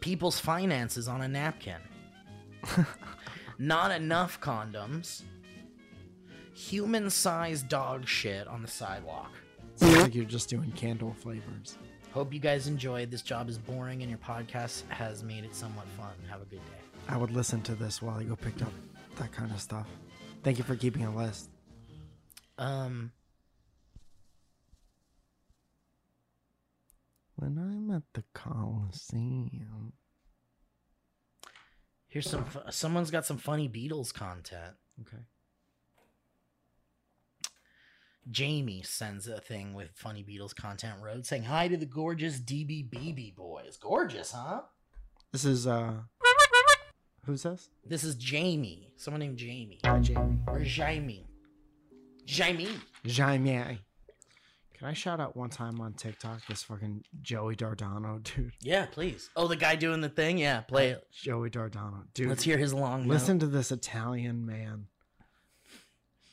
people's 0.00 0.38
finances 0.38 1.08
on 1.08 1.22
a 1.22 1.28
napkin. 1.28 1.80
Not 3.58 3.90
enough 3.90 4.40
condoms. 4.40 5.22
Human-sized 6.54 7.68
dog 7.68 8.06
shit 8.06 8.46
on 8.46 8.62
the 8.62 8.68
sidewalk. 8.68 9.32
Sounds 9.76 9.96
like 9.96 10.14
you're 10.14 10.24
just 10.24 10.48
doing 10.48 10.70
candle 10.72 11.14
flavors. 11.14 11.78
Hope 12.12 12.34
you 12.34 12.40
guys 12.40 12.66
enjoyed. 12.66 13.10
This 13.10 13.22
job 13.22 13.48
is 13.48 13.56
boring, 13.56 14.02
and 14.02 14.10
your 14.10 14.18
podcast 14.18 14.82
has 14.88 15.22
made 15.22 15.44
it 15.44 15.54
somewhat 15.54 15.86
fun. 15.96 16.12
Have 16.28 16.42
a 16.42 16.44
good 16.44 16.58
day. 16.58 16.80
I 17.08 17.16
would 17.16 17.30
listen 17.30 17.62
to 17.62 17.74
this 17.74 18.02
while 18.02 18.18
I 18.18 18.24
go 18.24 18.36
picked 18.36 18.62
up 18.62 18.72
that 19.16 19.32
kind 19.32 19.50
of 19.52 19.60
stuff. 19.60 19.86
Thank 20.42 20.58
you 20.58 20.64
for 20.64 20.76
keeping 20.76 21.04
a 21.04 21.14
list. 21.14 21.50
Um, 22.58 23.12
When 27.40 27.56
I'm 27.56 27.96
at 27.96 28.02
the 28.12 28.22
Coliseum. 28.34 29.94
Here's 32.06 32.28
some. 32.28 32.44
Someone's 32.68 33.10
got 33.10 33.24
some 33.24 33.38
funny 33.38 33.66
Beatles 33.66 34.12
content. 34.12 34.74
Okay. 35.00 35.22
Jamie 38.30 38.82
sends 38.82 39.26
a 39.26 39.40
thing 39.40 39.72
with 39.72 39.88
funny 39.94 40.22
Beatles 40.22 40.54
content 40.54 40.96
road 41.02 41.24
saying 41.24 41.44
hi 41.44 41.66
to 41.68 41.78
the 41.78 41.86
gorgeous 41.86 42.38
DBBB 42.38 43.34
boys. 43.34 43.78
Gorgeous, 43.78 44.32
huh? 44.32 44.60
This 45.32 45.46
is 45.46 45.66
uh 45.66 45.94
Who's 47.24 47.44
this? 47.44 47.70
This 47.86 48.04
is 48.04 48.16
Jamie. 48.16 48.92
Someone 48.96 49.20
named 49.20 49.38
Jamie. 49.38 49.80
Hi 49.86 49.98
Jamie. 50.00 50.40
Or 50.46 50.60
Jamie. 50.60 51.26
Jamie. 52.26 52.68
Jamie. 53.06 53.78
Can 54.80 54.88
I 54.88 54.94
shout 54.94 55.20
out 55.20 55.36
one 55.36 55.50
time 55.50 55.78
on 55.82 55.92
TikTok 55.92 56.46
this 56.46 56.62
fucking 56.62 57.04
Joey 57.20 57.54
Dardano, 57.54 58.22
dude? 58.34 58.52
Yeah, 58.62 58.86
please. 58.86 59.28
Oh, 59.36 59.46
the 59.46 59.54
guy 59.54 59.76
doing 59.76 60.00
the 60.00 60.08
thing? 60.08 60.38
Yeah, 60.38 60.62
play 60.62 60.88
it. 60.88 61.06
Joey 61.12 61.50
Dardano. 61.50 62.04
Dude. 62.14 62.30
Let's 62.30 62.44
hear 62.44 62.56
his 62.56 62.72
long 62.72 63.06
Listen 63.06 63.36
note. 63.36 63.40
to 63.44 63.46
this 63.48 63.70
Italian 63.72 64.46
man 64.46 64.86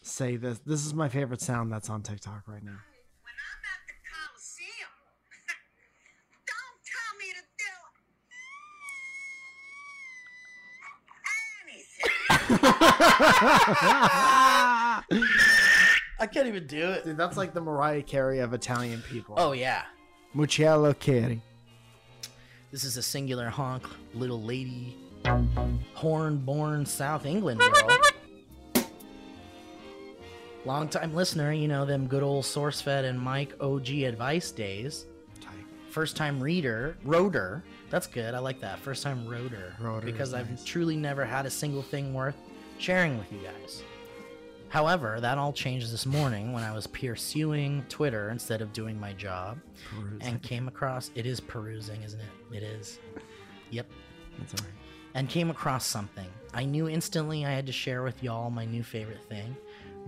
say 0.02 0.38
this. 0.38 0.60
This 0.60 0.86
is 0.86 0.94
my 0.94 1.10
favorite 1.10 1.42
sound 1.42 1.74
that's 1.74 1.90
on 1.90 2.04
TikTok 2.04 2.44
right 2.48 2.64
now. 2.64 2.78
I 16.20 16.28
can't 16.28 16.48
even 16.48 16.68
do 16.68 16.92
it. 16.92 17.06
Dude, 17.06 17.18
that's 17.18 17.38
like 17.38 17.54
the 17.54 17.62
Mariah 17.62 18.02
Carey 18.02 18.40
of 18.40 18.54
Italian 18.54 19.02
people. 19.04 19.36
Oh, 19.38 19.52
yeah. 19.52 19.84
Mucciello 20.36 20.98
Carey. 20.98 21.42
This 22.72 22.84
is 22.84 22.98
a 22.98 23.04
singular 23.04 23.50
honk, 23.50 23.84
little 24.14 24.42
lady, 24.42 24.98
horn 25.94 26.38
born 26.38 26.86
South 26.86 27.26
England 27.26 27.60
girl. 27.60 28.00
Long 30.66 30.90
time 30.90 31.16
listener, 31.16 31.54
you 31.54 31.70
know 31.70 31.86
them 31.86 32.08
good 32.08 32.24
old 32.24 32.44
SourceFed 32.44 33.06
and 33.06 33.18
Mike 33.18 33.54
OG 33.62 33.90
advice 33.90 34.52
days. 34.52 35.06
First 35.90 36.18
time 36.18 36.42
reader, 36.42 36.98
rotor. 37.06 37.64
That's 37.90 38.06
good. 38.06 38.34
I 38.34 38.40
like 38.40 38.60
that. 38.60 38.78
First 38.80 39.02
time 39.02 39.26
rotor. 39.28 39.74
Rotor 39.80 40.06
because 40.06 40.34
I've 40.34 40.50
nice. 40.50 40.66
truly 40.66 40.98
never 40.98 41.24
had 41.24 41.46
a 41.46 41.50
single 41.50 41.82
thing 41.82 42.14
worth 42.14 42.36
sharing 42.80 43.18
with 43.18 43.32
you 43.32 43.40
guys. 43.40 43.82
However, 44.70 45.20
that 45.22 45.38
all 45.38 45.54
changed 45.54 45.92
this 45.94 46.06
morning 46.06 46.52
when 46.52 46.64
I 46.64 46.74
was 46.74 46.88
pursuing 46.88 47.86
Twitter 47.90 48.30
instead 48.30 48.62
of 48.62 48.74
doing 48.74 49.00
my 49.00 49.14
job 49.14 49.58
and 50.22 50.42
came 50.42 50.68
across 50.68 51.10
it 51.16 51.26
is 51.26 51.40
perusing, 51.40 52.02
isn't 52.04 52.20
it? 52.20 52.56
It 52.58 52.64
is. 52.64 53.00
Yep. 53.72 53.88
That's 54.40 54.54
all 54.54 54.66
right. 54.66 54.74
And 55.14 55.30
came 55.30 55.50
across 55.50 55.86
something. 55.86 56.28
I 56.54 56.66
knew 56.66 56.90
instantly 56.90 57.46
I 57.46 57.52
had 57.52 57.66
to 57.68 57.72
share 57.72 58.04
with 58.04 58.22
y'all 58.22 58.50
my 58.50 58.66
new 58.66 58.84
favorite 58.84 59.24
thing. 59.30 59.56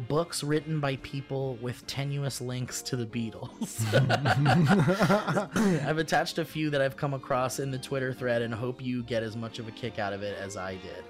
Books 0.07 0.43
written 0.43 0.79
by 0.79 0.97
people 0.97 1.55
with 1.61 1.85
tenuous 1.87 2.39
links 2.39 2.81
to 2.83 2.95
the 2.95 3.05
Beatles. 3.05 3.83
I've 5.85 5.97
attached 5.97 6.37
a 6.37 6.45
few 6.45 6.69
that 6.69 6.81
I've 6.81 6.95
come 6.95 7.13
across 7.13 7.59
in 7.59 7.69
the 7.71 7.77
Twitter 7.77 8.13
thread 8.13 8.41
and 8.41 8.53
hope 8.53 8.81
you 8.81 9.03
get 9.03 9.23
as 9.23 9.35
much 9.35 9.59
of 9.59 9.67
a 9.67 9.71
kick 9.71 9.99
out 9.99 10.13
of 10.13 10.21
it 10.21 10.37
as 10.39 10.55
I 10.55 10.75
did. 10.75 11.03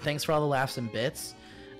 Thanks 0.00 0.24
for 0.24 0.32
all 0.32 0.40
the 0.40 0.46
laughs 0.46 0.78
and 0.78 0.90
bits. 0.92 1.34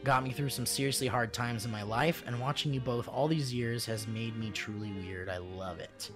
Got 0.04 0.22
me 0.22 0.32
through 0.32 0.50
some 0.50 0.66
seriously 0.66 1.06
hard 1.06 1.32
times 1.32 1.64
in 1.64 1.70
my 1.70 1.82
life, 1.82 2.22
and 2.26 2.38
watching 2.38 2.74
you 2.74 2.80
both 2.80 3.08
all 3.08 3.26
these 3.26 3.54
years 3.54 3.86
has 3.86 4.06
made 4.06 4.36
me 4.36 4.50
truly 4.50 4.92
weird. 4.92 5.30
I 5.30 5.38
love 5.38 5.80
it. 5.80 6.10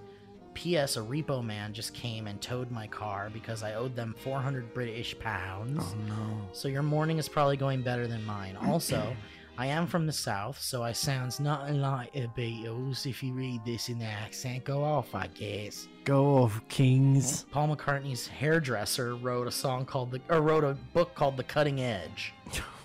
P.S. 0.53 0.95
A 0.97 1.01
repo 1.01 1.43
man 1.43 1.73
just 1.73 1.95
came 1.95 2.27
and 2.27 2.39
towed 2.39 2.69
my 2.69 2.85
car 2.85 3.31
because 3.33 3.63
I 3.63 3.73
owed 3.73 3.95
them 3.95 4.13
400 4.19 4.75
British 4.75 5.17
pounds. 5.17 5.81
Oh 5.81 5.95
no. 6.07 6.49
So 6.51 6.67
your 6.67 6.83
morning 6.83 7.17
is 7.17 7.27
probably 7.27 7.57
going 7.57 7.81
better 7.81 8.05
than 8.05 8.23
mine. 8.25 8.57
Also, 8.69 9.15
I 9.57 9.65
am 9.65 9.87
from 9.87 10.05
the 10.05 10.13
south, 10.13 10.61
so 10.61 10.83
I 10.83 10.91
sounds 10.91 11.39
nothing 11.39 11.81
like 11.81 12.13
the 12.13 12.27
Beatles. 12.27 13.07
If 13.07 13.23
you 13.23 13.33
read 13.33 13.61
this 13.65 13.89
in 13.89 13.97
the 13.97 14.05
accent, 14.05 14.65
go 14.65 14.83
off, 14.83 15.15
I 15.15 15.27
guess. 15.27 15.87
Go 16.03 16.43
off, 16.43 16.61
Kings. 16.69 17.45
Paul 17.51 17.75
McCartney's 17.75 18.27
hairdresser 18.27 19.15
wrote 19.15 19.47
a 19.47 19.51
song 19.51 19.85
called 19.85 20.11
the 20.11 20.21
or 20.29 20.41
wrote 20.41 20.63
a 20.63 20.77
book 20.93 21.15
called 21.15 21.37
The 21.37 21.43
Cutting 21.43 21.81
Edge. 21.81 22.33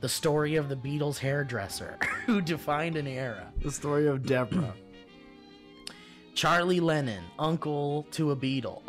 The 0.00 0.08
story 0.08 0.56
of 0.56 0.68
the 0.68 0.76
Beatles 0.76 1.18
hairdresser 1.18 1.98
who 2.26 2.40
defined 2.40 2.96
an 2.96 3.06
era. 3.06 3.52
The 3.62 3.72
story 3.72 4.06
of 4.06 4.24
Deborah. 4.24 4.74
Charlie 6.34 6.78
Lennon, 6.78 7.24
uncle 7.36 8.06
to 8.12 8.30
a 8.30 8.36
Beatle. 8.36 8.82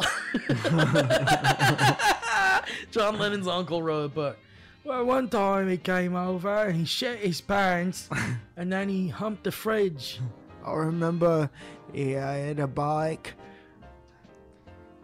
John 2.92 3.18
Lennon's 3.18 3.48
uncle 3.48 3.82
wrote 3.82 4.06
a 4.06 4.10
book. 4.10 4.38
Well, 4.84 5.04
one 5.06 5.30
time 5.30 5.68
he 5.68 5.78
came 5.78 6.16
over 6.16 6.66
and 6.66 6.76
he 6.76 6.86
shit 6.86 7.20
his 7.20 7.42
pants 7.42 8.08
and 8.58 8.72
then 8.72 8.88
he 8.88 9.08
humped 9.08 9.46
the 9.46 9.52
fridge. 9.52 10.20
I 10.64 10.74
remember 10.74 11.50
he 11.92 12.12
had 12.12 12.60
a 12.60 12.68
bike. 12.68 13.34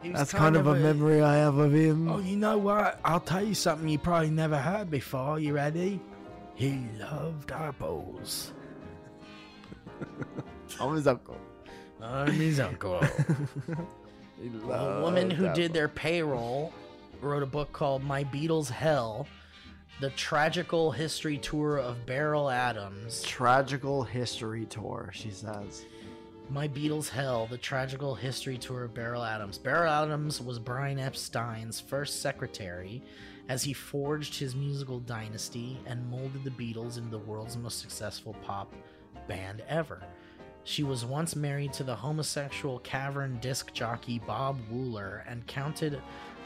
He 0.01 0.09
was 0.11 0.19
That's 0.19 0.33
kind 0.33 0.55
of 0.55 0.67
a 0.67 0.75
memory 0.75 1.21
I 1.21 1.35
have 1.37 1.57
of 1.57 1.73
him. 1.73 2.07
Oh, 2.09 2.19
you 2.19 2.35
know 2.37 2.57
what? 2.57 2.99
I'll 3.03 3.19
tell 3.19 3.43
you 3.43 3.55
something 3.55 3.89
you 3.89 3.97
probably 3.97 4.29
never 4.29 4.57
heard 4.57 4.91
before. 4.91 5.39
You 5.39 5.53
ready? 5.53 5.99
He 6.53 6.85
loved 6.99 7.51
apples. 7.51 8.53
I'm 10.79 10.95
his 10.95 11.07
uncle. 11.07 11.37
I'm 12.01 12.31
his 12.31 12.59
uncle. 12.59 13.01
A 14.69 15.01
woman 15.01 15.31
who 15.31 15.51
did 15.53 15.73
their 15.73 15.87
payroll 15.87 16.73
wrote 17.21 17.41
a 17.41 17.47
book 17.47 17.71
called 17.71 18.03
My 18.03 18.25
Beatles 18.25 18.69
Hell 18.69 19.27
The 20.01 20.09
Tragical 20.11 20.91
History 20.91 21.37
Tour 21.37 21.77
of 21.77 22.05
Beryl 22.05 22.49
Adams. 22.49 23.23
tragical 23.23 24.03
history 24.03 24.65
tour. 24.65 25.09
She 25.13 25.31
says. 25.31 25.85
My 26.49 26.67
Beatles 26.67 27.09
Hell 27.09 27.47
The 27.47 27.57
Tragical 27.57 28.13
History 28.13 28.57
Tour 28.57 28.83
of 28.83 28.93
Beryl 28.93 29.23
Adams. 29.23 29.57
Beryl 29.57 29.91
Adams 29.91 30.39
was 30.39 30.59
Brian 30.59 30.99
Epstein's 30.99 31.79
first 31.79 32.21
secretary 32.21 33.01
as 33.49 33.63
he 33.63 33.73
forged 33.73 34.37
his 34.37 34.55
musical 34.55 34.99
dynasty 34.99 35.79
and 35.87 36.07
molded 36.09 36.43
the 36.43 36.51
Beatles 36.51 36.97
into 36.97 37.09
the 37.09 37.17
world's 37.17 37.57
most 37.57 37.81
successful 37.81 38.35
pop 38.43 38.73
band 39.27 39.63
ever. 39.67 40.03
She 40.63 40.83
was 40.83 41.03
once 41.03 41.35
married 41.35 41.73
to 41.73 41.83
the 41.83 41.95
homosexual 41.95 42.79
cavern 42.79 43.39
disc 43.41 43.73
jockey 43.73 44.19
Bob 44.19 44.59
Wooler 44.71 45.23
and 45.27 45.45
counted 45.47 45.99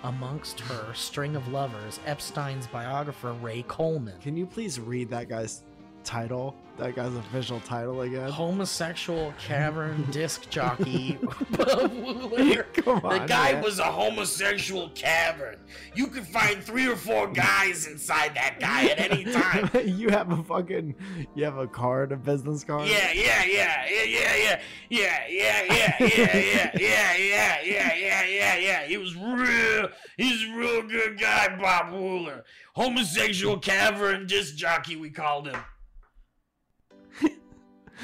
amongst 0.04 0.62
her 0.62 0.94
string 0.94 1.36
of 1.36 1.48
lovers 1.50 2.00
Epstein's 2.06 2.68
biographer 2.68 3.34
Ray 3.34 3.64
Coleman. 3.68 4.18
Can 4.22 4.38
you 4.38 4.46
please 4.46 4.80
read 4.80 5.10
that 5.10 5.28
guy's 5.28 5.64
title? 6.04 6.56
That 6.78 6.96
guy's 6.96 7.14
official 7.14 7.60
title 7.60 8.02
again? 8.04 8.30
Homosexual 8.30 9.34
cavern 9.38 10.08
disc 10.12 10.50
jockey 10.50 11.18
Bob 11.52 11.92
Wooler. 11.92 12.64
Come 12.74 13.02
The 13.02 13.26
guy 13.28 13.52
man. 13.52 13.62
was 13.64 13.80
a 13.80 13.84
homosexual 13.84 14.90
cavern. 14.92 15.58
You 15.94 16.08
could 16.08 16.26
find 16.26 16.64
three 16.64 16.88
or 16.88 16.96
four 16.96 17.28
guys 17.28 17.86
inside 17.86 18.34
that 18.36 18.62
guy 18.62 18.86
at 18.86 19.12
any 19.12 19.26
time. 19.26 19.70
you 19.86 20.08
have 20.08 20.32
a 20.32 20.42
fucking 20.42 20.96
you 21.36 21.44
have 21.44 21.58
a 21.58 21.68
card, 21.68 22.14
a 22.14 22.16
business 22.16 22.64
card. 22.64 22.88
Yeah, 22.88 23.12
yeah, 23.12 23.44
yeah, 23.44 23.86
yeah, 23.92 24.04
yeah, 24.06 24.38
yeah, 24.38 24.80
yeah, 24.90 25.26
yeah, 25.30 25.64
yeah, 25.70 25.98
yeah, 26.00 26.02
yeah, 26.08 26.72
yeah, 26.78 27.18
yeah, 27.18 27.58
yeah, 27.66 27.94
yeah, 27.96 28.26
yeah, 28.26 28.56
yeah. 28.58 28.84
He 28.86 28.96
was 28.98 29.14
real. 29.18 29.90
He's 30.16 30.44
a 30.48 30.56
real 30.58 30.84
good 30.84 31.20
guy, 31.20 31.58
Bob 31.60 31.88
Wooler. 31.94 32.44
Homosexual 32.74 33.58
cavern 33.60 34.28
disc 34.28 34.56
jockey, 34.56 34.96
we 34.96 35.10
called 35.10 35.48
him. 35.50 35.60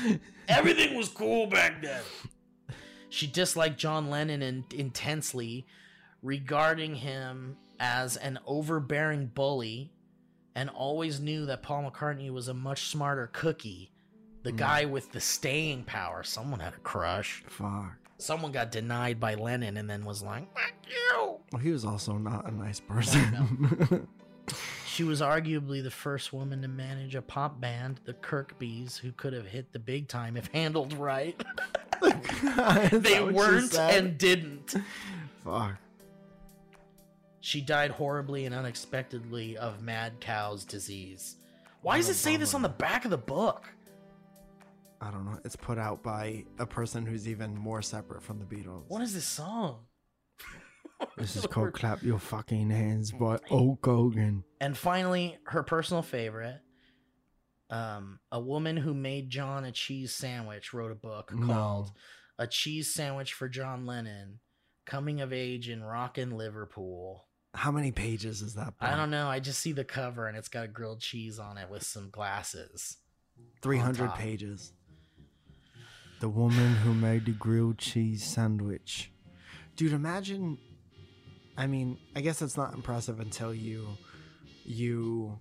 Everything 0.47 0.95
was 0.95 1.09
cool 1.09 1.47
back 1.47 1.81
then. 1.81 2.01
She 3.09 3.27
disliked 3.27 3.77
John 3.77 4.09
Lennon 4.09 4.41
in- 4.41 4.65
intensely, 4.73 5.65
regarding 6.21 6.95
him 6.95 7.57
as 7.79 8.17
an 8.17 8.39
overbearing 8.45 9.27
bully, 9.27 9.91
and 10.55 10.69
always 10.69 11.19
knew 11.19 11.45
that 11.45 11.63
Paul 11.63 11.89
McCartney 11.89 12.31
was 12.31 12.47
a 12.47 12.53
much 12.53 12.89
smarter 12.89 13.29
cookie. 13.33 13.91
The 14.43 14.51
mm. 14.51 14.57
guy 14.57 14.85
with 14.85 15.11
the 15.11 15.19
staying 15.19 15.83
power. 15.83 16.23
Someone 16.23 16.59
had 16.59 16.73
a 16.73 16.79
crush. 16.79 17.43
Fuck. 17.47 17.93
Someone 18.17 18.51
got 18.51 18.71
denied 18.71 19.19
by 19.19 19.35
Lennon 19.35 19.77
and 19.77 19.89
then 19.89 20.05
was 20.05 20.23
like, 20.23 20.53
"Fuck 20.53 20.73
you." 20.87 21.39
Well, 21.51 21.61
he 21.61 21.71
was 21.71 21.83
also 21.83 22.17
not 22.17 22.47
a 22.47 22.51
nice 22.51 22.79
person. 22.79 24.07
She 24.95 25.03
was 25.03 25.19
arguably 25.19 25.83
the 25.83 25.91
first 25.91 26.31
woman 26.31 26.61
to 26.61 26.69
manage 26.69 27.15
a 27.15 27.21
pop 27.21 27.59
band, 27.59 27.99
the 28.05 28.13
Kirkbys, 28.13 28.97
who 28.97 29.11
could 29.11 29.33
have 29.33 29.45
hit 29.45 29.73
the 29.73 29.79
big 29.79 30.07
time 30.07 30.37
if 30.37 30.47
handled 30.53 30.93
right. 30.93 31.35
They 32.01 32.09
that 32.11 32.93
what 32.93 33.11
you 33.11 33.25
weren't 33.33 33.77
and 33.77 34.17
didn't. 34.17 34.75
Fuck. 35.43 35.75
She 37.41 37.59
died 37.59 37.91
horribly 37.91 38.45
and 38.45 38.55
unexpectedly 38.55 39.57
of 39.57 39.81
mad 39.81 40.21
cow's 40.21 40.63
disease. 40.63 41.35
Why 41.81 41.97
does 41.97 42.07
it 42.07 42.15
say 42.15 42.37
this 42.37 42.53
on 42.53 42.61
the 42.61 42.69
back 42.69 43.03
of 43.03 43.11
the 43.11 43.17
book? 43.17 43.69
I 45.01 45.11
don't 45.11 45.25
know. 45.25 45.39
It's 45.43 45.57
put 45.57 45.77
out 45.77 46.03
by 46.03 46.45
a 46.57 46.65
person 46.65 47.05
who's 47.05 47.27
even 47.27 47.53
more 47.53 47.81
separate 47.81 48.23
from 48.23 48.39
the 48.39 48.45
Beatles. 48.45 48.83
What 48.87 49.01
is 49.01 49.13
this 49.13 49.25
song? 49.25 49.79
This 51.17 51.35
is 51.35 51.45
called 51.51 51.73
"Clap 51.73 52.03
Your 52.03 52.19
Fucking 52.19 52.69
Hands" 52.69 53.11
by 53.11 53.39
Hulk 53.49 53.85
Hogan. 53.85 54.43
And 54.65 54.75
finally, 54.75 55.37
her 55.45 55.61
personal 55.61 56.01
favorite, 56.01 56.59
um, 57.69 58.19
a 58.31 58.39
woman 58.39 58.77
who 58.77 58.95
made 58.95 59.29
John 59.29 59.63
a 59.63 59.71
cheese 59.71 60.15
sandwich 60.15 60.73
wrote 60.73 60.91
a 60.91 60.95
book 60.95 61.31
No. 61.31 61.45
called 61.45 61.91
"A 62.39 62.47
Cheese 62.47 62.91
Sandwich 62.91 63.31
for 63.31 63.47
John 63.47 63.85
Lennon: 63.85 64.39
Coming 64.87 65.21
of 65.21 65.31
Age 65.31 65.69
in 65.69 65.83
Rockin' 65.83 66.31
Liverpool." 66.31 67.27
How 67.53 67.71
many 67.71 67.91
pages 67.91 68.41
is 68.41 68.55
that? 68.55 68.73
I 68.79 68.95
don't 68.95 69.11
know. 69.11 69.27
I 69.27 69.39
just 69.39 69.59
see 69.59 69.71
the 69.71 69.85
cover 69.85 70.25
and 70.27 70.35
it's 70.35 70.49
got 70.49 70.65
a 70.65 70.67
grilled 70.67 70.99
cheese 70.99 71.37
on 71.37 71.59
it 71.59 71.69
with 71.69 71.83
some 71.83 72.09
glasses. 72.09 72.97
Three 73.61 73.77
hundred 73.77 74.15
pages. 74.15 74.73
The 76.21 76.29
woman 76.29 76.73
who 76.77 76.95
made 76.95 77.25
the 77.25 77.33
grilled 77.33 77.77
cheese 77.77 78.25
sandwich. 78.25 79.11
Dude, 79.75 79.93
imagine. 79.93 80.57
I 81.55 81.67
mean, 81.67 81.99
I 82.15 82.21
guess 82.21 82.41
it's 82.41 82.57
not 82.57 82.73
impressive 82.73 83.19
until 83.19 83.53
you 83.53 83.95
you 84.65 85.39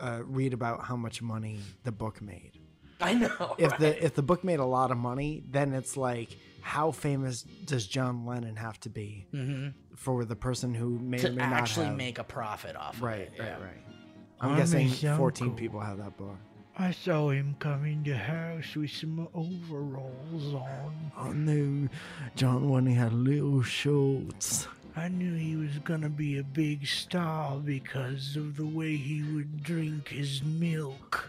uh, 0.00 0.20
read 0.24 0.52
about 0.52 0.84
how 0.84 0.96
much 0.96 1.22
money 1.22 1.60
the 1.84 1.92
book 1.92 2.20
made. 2.22 2.52
I 3.00 3.14
know. 3.14 3.54
If 3.58 3.70
right? 3.72 3.80
the 3.80 4.04
if 4.04 4.14
the 4.14 4.22
book 4.22 4.44
made 4.44 4.60
a 4.60 4.64
lot 4.64 4.90
of 4.90 4.96
money, 4.96 5.42
then 5.50 5.72
it's 5.74 5.96
like, 5.96 6.36
how 6.60 6.90
famous 6.92 7.42
does 7.42 7.86
John 7.86 8.24
Lennon 8.24 8.56
have 8.56 8.78
to 8.80 8.88
be 8.90 9.26
Mhm. 9.34 9.74
for 9.96 10.24
the 10.24 10.36
person 10.36 10.74
who 10.74 10.98
may 10.98 11.18
or 11.18 11.20
to 11.22 11.30
may 11.32 11.42
actually 11.42 11.84
not 11.86 11.88
have? 11.90 11.98
make 11.98 12.18
a 12.18 12.24
profit 12.24 12.76
off. 12.76 13.02
right, 13.02 13.28
of 13.28 13.34
it. 13.34 13.40
right, 13.40 13.48
yeah. 13.48 13.64
right. 13.64 13.84
I'm, 14.40 14.50
I'm 14.52 14.56
guessing 14.56 14.88
14 14.88 15.48
uncle. 15.48 15.50
people 15.58 15.80
have 15.80 15.98
that 15.98 16.16
book. 16.16 16.36
I 16.76 16.90
saw 16.90 17.30
him 17.30 17.54
come 17.60 17.84
in 17.84 18.02
the 18.02 18.16
house 18.16 18.74
with 18.74 18.90
some 18.90 19.28
overalls 19.32 20.54
on. 20.54 21.12
I 21.16 21.32
knew 21.32 21.88
John 22.36 22.68
when 22.68 22.86
he 22.86 22.94
had 22.94 23.12
little 23.12 23.62
shorts. 23.62 24.66
I 24.96 25.08
knew 25.08 25.34
he 25.34 25.56
was 25.56 25.78
gonna 25.82 26.08
be 26.08 26.38
a 26.38 26.44
big 26.44 26.86
star 26.86 27.56
because 27.56 28.36
of 28.36 28.56
the 28.56 28.66
way 28.66 28.96
he 28.96 29.22
would 29.22 29.62
drink 29.62 30.08
his 30.08 30.42
milk. 30.42 31.28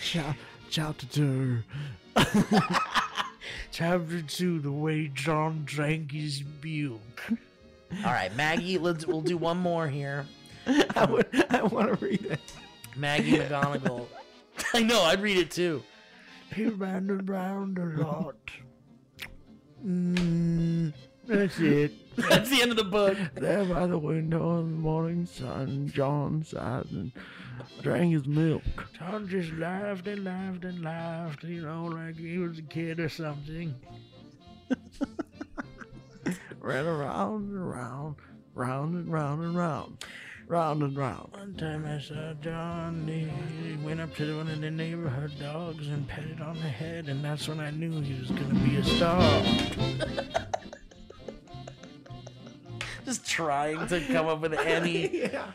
Shout, 0.00 0.36
shout 0.70 0.98
to 1.10 1.62
Chapter 3.70 4.22
two: 4.22 4.58
The 4.58 4.72
way 4.72 5.10
John 5.14 5.62
drank 5.64 6.12
his 6.12 6.42
milk. 6.62 7.30
All 8.04 8.12
right, 8.12 8.34
Maggie. 8.34 8.78
Let's 8.78 9.06
we'll 9.06 9.20
do 9.20 9.36
one 9.36 9.58
more 9.58 9.86
here. 9.86 10.26
I, 10.66 11.04
would, 11.04 11.26
I 11.50 11.62
want 11.62 11.98
to 11.98 12.04
read 12.04 12.24
it. 12.24 12.40
Maggie 12.96 13.36
McGonagall. 13.36 14.06
I 14.74 14.82
know. 14.82 15.02
I'd 15.02 15.22
read 15.22 15.36
it 15.36 15.50
too. 15.50 15.82
He 16.54 16.66
ran 16.66 17.10
around 17.10 17.78
a 17.78 18.02
lot. 18.02 18.36
Mm, 19.84 20.92
that's 21.26 21.58
it. 21.60 21.92
That's 22.16 22.50
the 22.50 22.62
end 22.62 22.70
of 22.72 22.76
the 22.76 22.84
book. 22.84 23.16
There 23.34 23.64
by 23.64 23.86
the 23.86 23.98
window 23.98 24.58
in 24.60 24.72
the 24.72 24.78
morning 24.78 25.26
sun, 25.26 25.88
John 25.94 26.42
sat 26.42 26.86
and 26.86 27.12
drank 27.82 28.12
his 28.12 28.26
milk. 28.26 28.62
John 28.98 29.28
just 29.28 29.52
laughed 29.52 30.08
and 30.08 30.24
laughed 30.24 30.64
and 30.64 30.82
laughed, 30.82 31.44
you 31.44 31.62
know, 31.62 31.84
like 31.84 32.16
he 32.16 32.38
was 32.38 32.58
a 32.58 32.62
kid 32.62 32.98
or 32.98 33.08
something. 33.08 33.74
Ran 36.60 36.86
around 36.86 37.50
and 37.50 37.58
around, 37.58 38.16
round 38.54 38.94
and 38.94 39.12
round 39.12 39.42
and 39.42 39.56
round, 39.56 40.04
round 40.48 40.82
and 40.82 40.96
round. 40.96 41.28
One 41.32 41.54
time 41.54 41.84
I 41.86 42.00
saw 42.00 42.32
John, 42.42 43.06
he, 43.06 43.28
he 43.68 43.76
went 43.84 44.00
up 44.00 44.14
to 44.16 44.38
one 44.38 44.48
of 44.48 44.60
the 44.60 44.70
neighborhood 44.70 45.32
dogs 45.40 45.88
and 45.88 46.06
petted 46.08 46.40
on 46.40 46.54
the 46.56 46.68
head, 46.68 47.08
and 47.08 47.24
that's 47.24 47.46
when 47.48 47.60
I 47.60 47.70
knew 47.70 48.00
he 48.00 48.18
was 48.18 48.30
gonna 48.30 48.54
be 48.60 48.76
a 48.76 48.84
star. 48.84 49.42
Just 53.04 53.26
trying 53.26 53.86
to 53.88 54.00
come 54.06 54.26
up 54.26 54.40
with 54.40 54.52
any. 54.58 55.22
Yeah. 55.30 55.46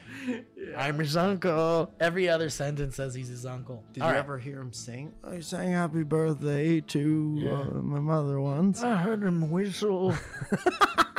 I'm 0.75 0.97
his 0.97 1.15
uncle. 1.15 1.91
Every 1.99 2.27
other 2.27 2.49
sentence 2.49 2.95
says 2.95 3.13
he's 3.13 3.27
his 3.27 3.45
uncle. 3.45 3.83
Did 3.93 4.01
All 4.01 4.09
you 4.09 4.13
right. 4.15 4.19
ever 4.23 4.39
hear 4.39 4.59
him 4.59 4.73
sing? 4.73 5.13
I 5.23 5.39
sang 5.41 5.71
happy 5.73 6.01
birthday 6.03 6.81
to 6.81 7.49
uh, 7.51 7.75
my 7.81 7.99
mother 7.99 8.39
once. 8.41 8.81
I 8.83 8.95
heard 8.95 9.21
him 9.21 9.51
whistle. 9.51 10.15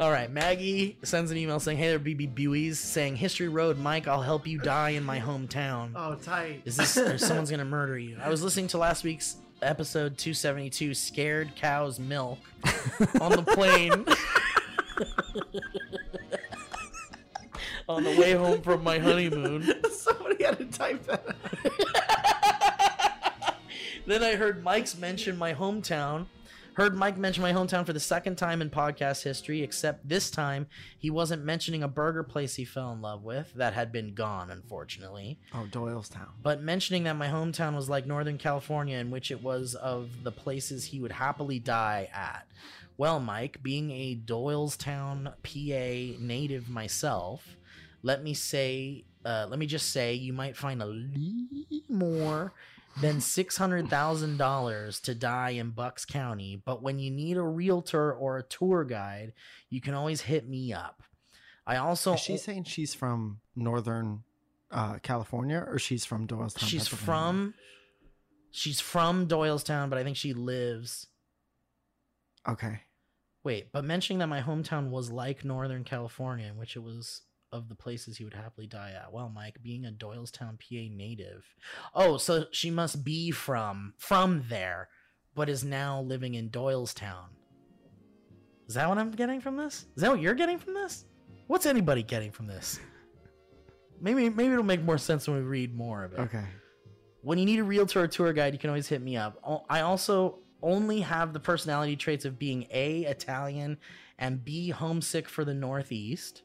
All 0.00 0.10
right, 0.10 0.30
Maggie 0.32 0.96
sends 1.02 1.30
an 1.30 1.36
email 1.36 1.60
saying, 1.60 1.76
"Hey 1.76 1.88
there, 1.88 1.98
BB 1.98 2.34
Buies, 2.34 2.76
saying 2.78 3.16
History 3.16 3.48
Road, 3.48 3.76
Mike, 3.76 4.08
I'll 4.08 4.22
help 4.22 4.46
you 4.46 4.58
die 4.58 4.90
in 4.90 5.04
my 5.04 5.20
hometown. 5.20 5.92
Oh, 5.94 6.14
tight. 6.14 6.62
Is 6.64 6.78
this 6.78 6.96
or 6.96 7.18
someone's 7.26 7.50
gonna 7.50 7.66
murder 7.66 7.98
you?" 7.98 8.16
I 8.18 8.30
was 8.30 8.42
listening 8.42 8.68
to 8.68 8.78
last 8.78 9.04
week's 9.04 9.36
episode 9.60 10.16
272, 10.16 10.94
"Scared 10.94 11.54
Cows 11.54 11.98
Milk," 11.98 12.38
on 13.20 13.32
the 13.32 13.42
plane. 13.42 13.92
on 17.86 18.02
the 18.02 18.16
way 18.18 18.32
home 18.32 18.62
from 18.62 18.82
my 18.82 18.98
honeymoon. 18.98 19.70
Somebody 19.90 20.44
had 20.44 20.56
to 20.56 20.64
type 20.64 21.04
that. 21.08 21.36
Then 24.06 24.22
I 24.24 24.36
heard 24.36 24.64
Mike's 24.64 24.96
mention 24.96 25.36
my 25.36 25.52
hometown. 25.52 26.24
Heard 26.74 26.94
Mike 26.94 27.18
mention 27.18 27.42
my 27.42 27.52
hometown 27.52 27.84
for 27.84 27.92
the 27.92 28.00
second 28.00 28.36
time 28.36 28.62
in 28.62 28.70
podcast 28.70 29.22
history, 29.22 29.62
except 29.62 30.08
this 30.08 30.30
time 30.30 30.66
he 30.98 31.10
wasn't 31.10 31.44
mentioning 31.44 31.82
a 31.82 31.88
burger 31.88 32.22
place 32.22 32.54
he 32.54 32.64
fell 32.64 32.92
in 32.92 33.02
love 33.02 33.22
with 33.22 33.52
that 33.54 33.74
had 33.74 33.92
been 33.92 34.14
gone, 34.14 34.50
unfortunately, 34.50 35.38
Oh, 35.52 35.66
Doylestown. 35.70 36.28
but 36.42 36.62
mentioning 36.62 37.04
that 37.04 37.16
my 37.16 37.28
hometown 37.28 37.74
was 37.74 37.90
like 37.90 38.06
Northern 38.06 38.38
California, 38.38 38.96
in 38.98 39.10
which 39.10 39.30
it 39.30 39.42
was 39.42 39.74
of 39.74 40.22
the 40.22 40.32
places 40.32 40.86
he 40.86 41.00
would 41.00 41.12
happily 41.12 41.58
die 41.58 42.08
at. 42.14 42.46
Well, 42.96 43.20
Mike, 43.20 43.62
being 43.62 43.90
a 43.90 44.14
Doylestown, 44.16 45.24
PA 45.42 46.22
native 46.24 46.68
myself, 46.70 47.56
let 48.02 48.22
me 48.22 48.32
say, 48.32 49.04
uh, 49.24 49.46
let 49.50 49.58
me 49.58 49.66
just 49.66 49.90
say, 49.90 50.14
you 50.14 50.32
might 50.32 50.56
find 50.56 50.80
a 50.80 50.86
little 50.86 51.82
more 51.88 52.52
than 53.00 53.20
six 53.20 53.56
hundred 53.56 53.88
thousand 53.88 54.36
dollars 54.36 55.00
to 55.00 55.14
die 55.14 55.50
in 55.50 55.70
Bucks 55.70 56.04
County. 56.04 56.60
But 56.64 56.82
when 56.82 56.98
you 56.98 57.10
need 57.10 57.36
a 57.36 57.42
realtor 57.42 58.12
or 58.12 58.38
a 58.38 58.42
tour 58.42 58.84
guide, 58.84 59.32
you 59.68 59.80
can 59.80 59.94
always 59.94 60.22
hit 60.22 60.48
me 60.48 60.72
up. 60.72 61.02
I 61.66 61.76
also 61.76 62.14
Is 62.14 62.20
she 62.20 62.36
saying 62.36 62.64
she's 62.64 62.94
from 62.94 63.40
Northern 63.54 64.24
uh, 64.70 64.98
California 65.02 65.64
or 65.66 65.78
she's 65.78 66.04
from 66.04 66.26
Doylestown? 66.26 66.68
she's 66.68 66.88
from 66.88 67.54
she's 68.50 68.80
from 68.80 69.28
Doylestown, 69.28 69.88
but 69.90 69.98
I 69.98 70.04
think 70.04 70.16
she 70.16 70.32
lives. 70.32 71.06
Okay. 72.48 72.80
Wait, 73.42 73.72
but 73.72 73.84
mentioning 73.84 74.18
that 74.18 74.26
my 74.26 74.42
hometown 74.42 74.90
was 74.90 75.10
like 75.10 75.44
Northern 75.44 75.84
California, 75.84 76.46
in 76.46 76.58
which 76.58 76.76
it 76.76 76.82
was 76.82 77.22
of 77.52 77.68
the 77.68 77.74
places 77.74 78.16
he 78.16 78.24
would 78.24 78.34
happily 78.34 78.66
die 78.66 78.92
at. 78.96 79.12
Well, 79.12 79.28
Mike, 79.28 79.62
being 79.62 79.84
a 79.84 79.90
Doylestown, 79.90 80.58
PA 80.58 80.94
native. 80.94 81.44
Oh, 81.94 82.16
so 82.16 82.46
she 82.52 82.70
must 82.70 83.04
be 83.04 83.30
from 83.30 83.94
from 83.98 84.44
there, 84.48 84.88
but 85.34 85.48
is 85.48 85.64
now 85.64 86.00
living 86.00 86.34
in 86.34 86.50
Doylestown. 86.50 87.30
Is 88.68 88.74
that 88.74 88.88
what 88.88 88.98
I'm 88.98 89.10
getting 89.10 89.40
from 89.40 89.56
this? 89.56 89.86
Is 89.96 90.02
that 90.02 90.10
what 90.10 90.20
you're 90.20 90.34
getting 90.34 90.58
from 90.58 90.74
this? 90.74 91.04
What's 91.48 91.66
anybody 91.66 92.04
getting 92.04 92.30
from 92.30 92.46
this? 92.46 92.78
Maybe 94.00 94.28
maybe 94.30 94.52
it'll 94.52 94.64
make 94.64 94.82
more 94.82 94.98
sense 94.98 95.26
when 95.26 95.36
we 95.38 95.42
read 95.42 95.74
more 95.74 96.04
of 96.04 96.12
it. 96.12 96.20
Okay. 96.20 96.44
When 97.22 97.38
you 97.38 97.44
need 97.44 97.58
a 97.58 97.64
realtor 97.64 98.02
or 98.02 98.08
tour 98.08 98.32
guide, 98.32 98.54
you 98.54 98.58
can 98.58 98.70
always 98.70 98.88
hit 98.88 99.02
me 99.02 99.16
up. 99.16 99.38
Oh, 99.46 99.64
I 99.68 99.80
also 99.80 100.38
only 100.62 101.00
have 101.00 101.32
the 101.32 101.40
personality 101.40 101.96
traits 101.96 102.24
of 102.24 102.38
being 102.38 102.66
A, 102.70 103.00
Italian, 103.02 103.78
and 104.18 104.44
B, 104.44 104.70
homesick 104.70 105.28
for 105.28 105.44
the 105.44 105.54
Northeast. 105.54 106.42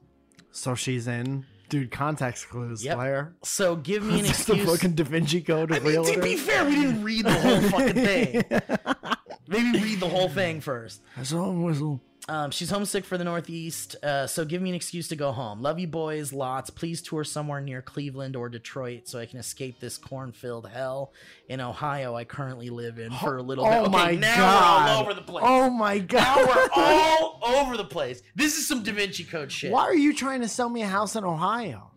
So 0.56 0.73
she's 0.73 1.06
in. 1.07 1.45
Dude, 1.68 1.91
context 1.91 2.48
clues, 2.49 2.84
Yep. 2.86 2.95
Blair. 2.95 3.34
So 3.44 3.76
give 3.76 4.03
me 4.03 4.19
an 4.19 4.26
this 4.26 4.45
the 4.45 4.53
excuse. 4.53 4.72
fucking 4.77 4.94
Da 4.95 5.03
Vinci 5.03 5.41
Code 5.41 5.72
of 5.72 5.86
I 5.86 5.90
mean, 5.90 6.14
to 6.14 6.22
be 6.22 6.38
fair, 6.38 6.64
we 6.64 6.76
didn't 6.76 7.03
read 7.03 7.26
the 7.26 7.34
whole 7.34 7.61
fucking 7.61 7.94
thing. 7.94 8.44
Maybe 9.48 9.80
read 9.82 9.99
the 9.99 10.07
whole 10.07 10.30
thing 10.30 10.61
first. 10.61 11.02
I 11.18 11.23
saw 11.23 11.49
him 11.49 11.64
whistle. 11.64 11.99
Um, 12.27 12.49
she's 12.49 12.72
homesick 12.72 13.06
for 13.06 13.19
the 13.19 13.23
Northeast, 13.23 13.95
uh, 14.02 14.26
so 14.26 14.45
give 14.45 14.60
me 14.60 14.69
an 14.69 14.76
excuse 14.76 15.07
to 15.10 15.15
go 15.15 15.31
home. 15.31 15.61
Love 15.61 15.77
you, 15.77 15.85
boys, 15.85 16.34
lots. 16.34 16.72
Please 16.72 16.99
tour 17.03 17.23
somewhere 17.23 17.61
near 17.61 17.84
Cleveland 17.84 18.35
or 18.35 18.49
Detroit 18.49 19.07
so 19.07 19.19
I 19.19 19.27
can 19.27 19.38
escape 19.38 19.80
this 19.80 19.99
corn-filled 19.99 20.68
hell 20.68 21.14
in 21.49 21.61
Ohio 21.61 22.15
I 22.15 22.23
currently 22.23 22.72
live 22.72 22.97
in 22.97 23.11
for 23.14 23.38
a 23.38 23.43
little 23.43 23.64
bit. 23.65 23.73
Oh 23.76 23.81
Okay, 23.84 23.91
my 23.91 24.11
now 24.15 24.35
god. 24.38 24.85
we're 24.88 24.93
all 24.95 25.02
over 25.03 25.14
the 25.14 25.22
place. 25.22 25.43
Oh 25.47 25.69
my 25.69 25.99
god. 25.99 26.23
Now 26.23 26.47
we're 26.47 26.69
all 26.76 27.39
over 27.43 27.77
the 27.77 27.85
place. 27.85 28.23
This 28.35 28.57
is 28.57 28.68
some 28.68 28.81
Da 28.81 28.91
Vinci 28.91 29.23
Code 29.23 29.52
shit. 29.52 29.72
Why 29.72 29.84
are 29.84 29.93
you 29.95 30.11
trying 30.11 30.41
to 30.41 30.47
sell 30.47 30.69
me 30.69 30.81
a 30.81 30.88
house 30.88 31.15
in 31.15 31.23
Ohio? 31.23 31.91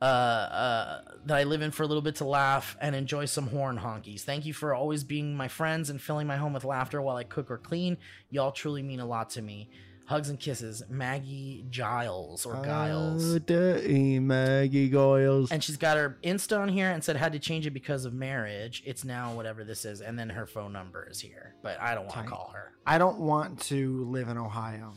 Uh, 0.00 0.04
uh, 0.04 1.00
that 1.26 1.36
I 1.36 1.44
live 1.44 1.62
in 1.62 1.70
for 1.70 1.82
a 1.82 1.86
little 1.86 2.02
bit 2.02 2.16
to 2.16 2.24
laugh 2.24 2.76
and 2.80 2.94
enjoy 2.94 3.24
some 3.26 3.48
horn 3.48 3.78
honkies. 3.78 4.22
Thank 4.22 4.46
you 4.46 4.52
for 4.54 4.74
always 4.74 5.04
being 5.04 5.36
my 5.36 5.48
friends 5.48 5.90
and 5.90 6.00
filling 6.00 6.26
my 6.26 6.36
home 6.36 6.52
with 6.52 6.64
laughter 6.64 7.00
while 7.02 7.16
I 7.16 7.24
cook 7.24 7.50
or 7.50 7.58
clean. 7.58 7.98
Y'all 8.30 8.52
truly 8.52 8.82
mean 8.82 9.00
a 9.00 9.06
lot 9.06 9.30
to 9.30 9.42
me. 9.42 9.68
Hugs 10.06 10.30
and 10.30 10.40
kisses, 10.40 10.82
Maggie 10.88 11.66
Giles 11.68 12.46
or 12.46 12.64
Giles. 12.64 13.34
Oh, 13.34 13.38
dirty 13.38 14.18
Maggie 14.18 14.88
Giles. 14.88 15.52
and 15.52 15.62
she's 15.62 15.76
got 15.76 15.98
her 15.98 16.16
Insta 16.24 16.58
on 16.58 16.70
here 16.70 16.90
and 16.90 17.04
said 17.04 17.16
had 17.16 17.32
to 17.34 17.38
change 17.38 17.66
it 17.66 17.72
because 17.72 18.06
of 18.06 18.14
marriage. 18.14 18.82
It's 18.86 19.04
now 19.04 19.34
whatever 19.34 19.64
this 19.64 19.84
is, 19.84 20.00
and 20.00 20.18
then 20.18 20.30
her 20.30 20.46
phone 20.46 20.72
number 20.72 21.06
is 21.10 21.20
here. 21.20 21.54
But 21.62 21.78
I 21.78 21.94
don't 21.94 22.06
want 22.06 22.24
to 22.24 22.30
call 22.30 22.50
her. 22.54 22.72
I 22.86 22.96
don't 22.96 23.18
want 23.20 23.60
to 23.64 24.06
live 24.06 24.28
in 24.30 24.38
Ohio. 24.38 24.94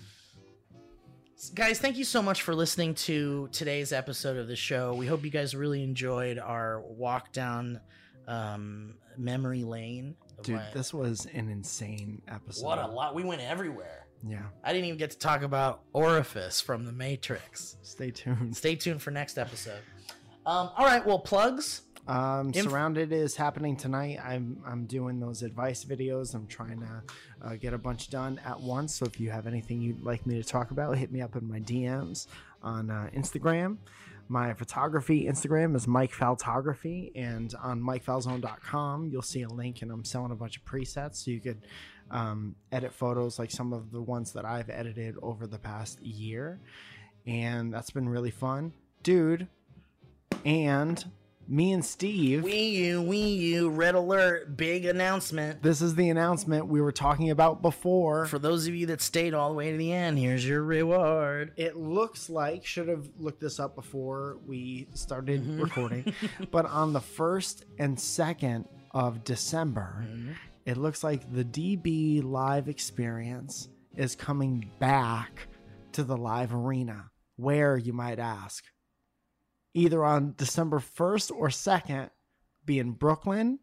Guys, 1.50 1.80
thank 1.80 1.98
you 1.98 2.04
so 2.04 2.22
much 2.22 2.44
for 2.44 2.54
listening 2.54 2.94
to 2.94 3.50
today's 3.52 3.92
episode 3.92 4.38
of 4.38 4.48
the 4.48 4.56
show. 4.56 4.94
We 4.94 5.08
hope 5.08 5.26
you 5.26 5.32
guys 5.32 5.56
really 5.56 5.84
enjoyed 5.84 6.38
our 6.38 6.82
walk 6.82 7.34
down 7.34 7.82
um, 8.28 8.94
memory 9.18 9.64
lane. 9.64 10.16
Dude, 10.44 10.62
this 10.74 10.94
was 10.94 11.28
an 11.34 11.50
insane 11.50 12.22
episode. 12.28 12.64
what 12.64 12.78
a 12.78 12.88
lot. 12.88 13.16
We 13.16 13.24
went 13.24 13.42
everywhere. 13.42 14.06
Yeah. 14.26 14.44
I 14.64 14.72
didn't 14.72 14.86
even 14.86 15.00
get 15.00 15.12
to 15.12 15.18
talk 15.18 15.42
about 15.42 15.82
Orifice 15.94 16.62
from 16.62 16.86
the 16.86 16.92
Matrix. 16.92 17.78
Stay 17.82 18.12
tuned. 18.12 18.56
Stay 18.56 18.76
tuned 18.76 19.02
for 19.02 19.10
next 19.10 19.40
episode. 19.40 19.82
Um, 20.46 20.70
all 20.78 20.86
right, 20.86 21.06
well, 21.06 21.20
plugs. 21.20 21.82
Um, 22.08 22.48
Inf- 22.48 22.64
Surrounded 22.64 23.12
is 23.12 23.36
happening 23.36 23.76
tonight. 23.76 24.20
I'm 24.24 24.62
I'm 24.66 24.86
doing 24.86 25.20
those 25.20 25.44
advice 25.44 25.86
videos. 25.86 26.34
I'm 26.34 26.48
trying 26.48 26.80
to 26.82 27.04
uh, 27.44 27.56
get 27.56 27.74
a 27.74 27.78
bunch 27.78 28.10
done 28.10 28.40
at 28.46 28.60
once. 28.60 28.96
So 28.96 29.06
if 29.06 29.20
you 29.20 29.30
have 29.30 29.48
anything 29.48 29.82
you'd 29.82 30.04
like 30.04 30.26
me 30.26 30.42
to 30.42 30.44
talk 30.48 30.72
about, 30.72 30.98
hit 30.98 31.12
me 31.12 31.22
up 31.22 31.36
in 31.36 31.48
my 31.48 31.60
DMs 31.60 32.28
on 32.64 32.90
uh, 32.90 33.10
Instagram. 33.16 33.78
My 34.28 34.54
photography 34.54 35.26
Instagram 35.26 35.76
is 35.76 35.88
Mike 35.88 36.14
Photography, 36.14 37.12
and 37.16 37.54
on 37.62 37.82
MikeFalzone.com 37.82 39.10
you'll 39.12 39.22
see 39.22 39.42
a 39.42 39.50
link, 39.50 39.82
and 39.82 39.92
I'm 39.92 40.06
selling 40.06 40.32
a 40.32 40.36
bunch 40.36 40.56
of 40.56 40.64
presets 40.64 41.18
so 41.18 41.32
you 41.32 41.42
could 41.42 41.62
um, 42.10 42.56
edit 42.72 42.94
photos 42.94 43.38
like 43.40 43.52
some 43.52 43.74
of 43.74 43.92
the 43.92 44.02
ones 44.02 44.32
that 44.34 44.46
I've 44.46 44.70
edited 44.70 45.18
over 45.22 45.48
the 45.48 45.60
past 45.60 46.02
year, 46.02 46.62
and 47.28 47.74
that's 47.74 47.92
been 47.92 48.08
really 48.08 48.32
fun, 48.32 48.72
dude. 49.04 49.48
And 50.46 51.04
me 51.48 51.74
and 51.74 51.84
Steve. 51.84 52.44
Wii 52.44 52.72
U, 52.74 53.04
Wii 53.04 53.38
U, 53.38 53.70
red 53.70 53.96
alert, 53.96 54.56
big 54.56 54.86
announcement. 54.86 55.62
this 55.62 55.82
is 55.82 55.96
the 55.96 56.10
announcement 56.10 56.68
we 56.68 56.80
were 56.82 56.92
talking 56.94 57.30
about 57.30 57.62
before. 57.62 58.26
For 58.28 58.40
those 58.40 58.68
of 58.68 58.76
you 58.76 58.86
that 58.88 59.02
stayed 59.02 59.34
all 59.34 59.50
the 59.50 59.56
way 59.56 59.72
to 59.72 59.78
the 59.78 59.92
end, 59.92 60.18
here's 60.18 60.48
your 60.48 60.64
reward. 60.64 61.52
it 61.58 61.76
looks 61.76 62.30
like 62.30 62.66
should 62.66 62.88
have 62.88 63.10
looked 63.20 63.42
this 63.42 63.60
up 63.60 63.76
before 63.76 64.38
we 64.48 64.88
started 64.94 65.42
Mm-hmm. 65.44 65.62
recording, 65.62 66.14
but 66.52 66.66
on 66.66 66.94
the 66.94 67.02
first 67.02 67.66
and 67.80 68.00
second 68.00 68.66
of 68.92 69.24
December, 69.24 70.06
Mm-hmm. 70.08 70.32
it 70.66 70.78
looks 70.78 71.04
like 71.04 71.34
the 71.34 71.44
DB 71.44 72.24
live 72.24 72.70
experience 72.70 73.68
is 73.98 74.16
coming 74.16 74.70
back 74.80 75.48
to 75.92 76.04
the 76.04 76.16
live 76.16 76.54
arena. 76.54 77.10
Where 77.36 77.76
you 77.76 77.92
might 77.92 78.20
ask, 78.20 78.64
either 79.74 80.04
on 80.04 80.34
December 80.38 80.80
first 80.80 81.32
or 81.32 81.50
second, 81.50 82.10
be 82.66 82.80
in 82.80 82.92
Brooklyn 82.92 83.60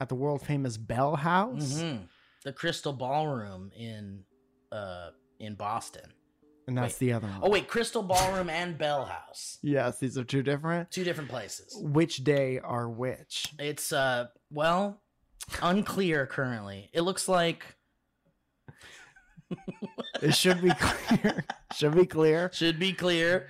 at 0.00 0.08
the 0.08 0.14
world 0.14 0.42
famous 0.42 0.76
Bell 0.76 1.16
House, 1.16 1.80
Mhm. 1.80 2.08
The 2.44 2.52
Crystal 2.52 2.92
Ballroom 2.92 3.70
in 3.76 4.24
uh 4.72 5.10
in 5.38 5.54
Boston. 5.54 6.12
and 6.68 6.76
that's 6.76 6.94
Wait. 6.94 7.06
the 7.06 7.12
other 7.12 7.26
one. 7.28 7.40
Oh 7.42 7.50
wait, 7.50 7.68
Crystal 7.68 8.02
Ballroom 8.02 8.50
and 8.50 8.76
Bell 8.76 9.04
House. 9.04 9.58
yes, 9.62 9.98
these 9.98 10.18
are 10.18 10.24
two 10.24 10.42
different. 10.42 10.90
Two 10.90 11.04
different 11.04 11.30
places. 11.30 11.76
Which 11.80 12.24
day 12.24 12.58
are 12.58 12.88
which? 12.88 13.54
It's 13.58 13.92
uh 13.92 14.26
well, 14.50 15.00
unclear 15.62 16.26
currently. 16.26 16.90
It 16.92 17.02
looks 17.02 17.28
like 17.28 17.64
It 20.22 20.34
should 20.34 20.60
be 20.60 20.70
clear. 20.80 21.44
should 21.74 21.94
be 21.94 22.06
clear. 22.06 22.50
should 22.52 22.78
be 22.78 22.92
clear. 22.92 23.48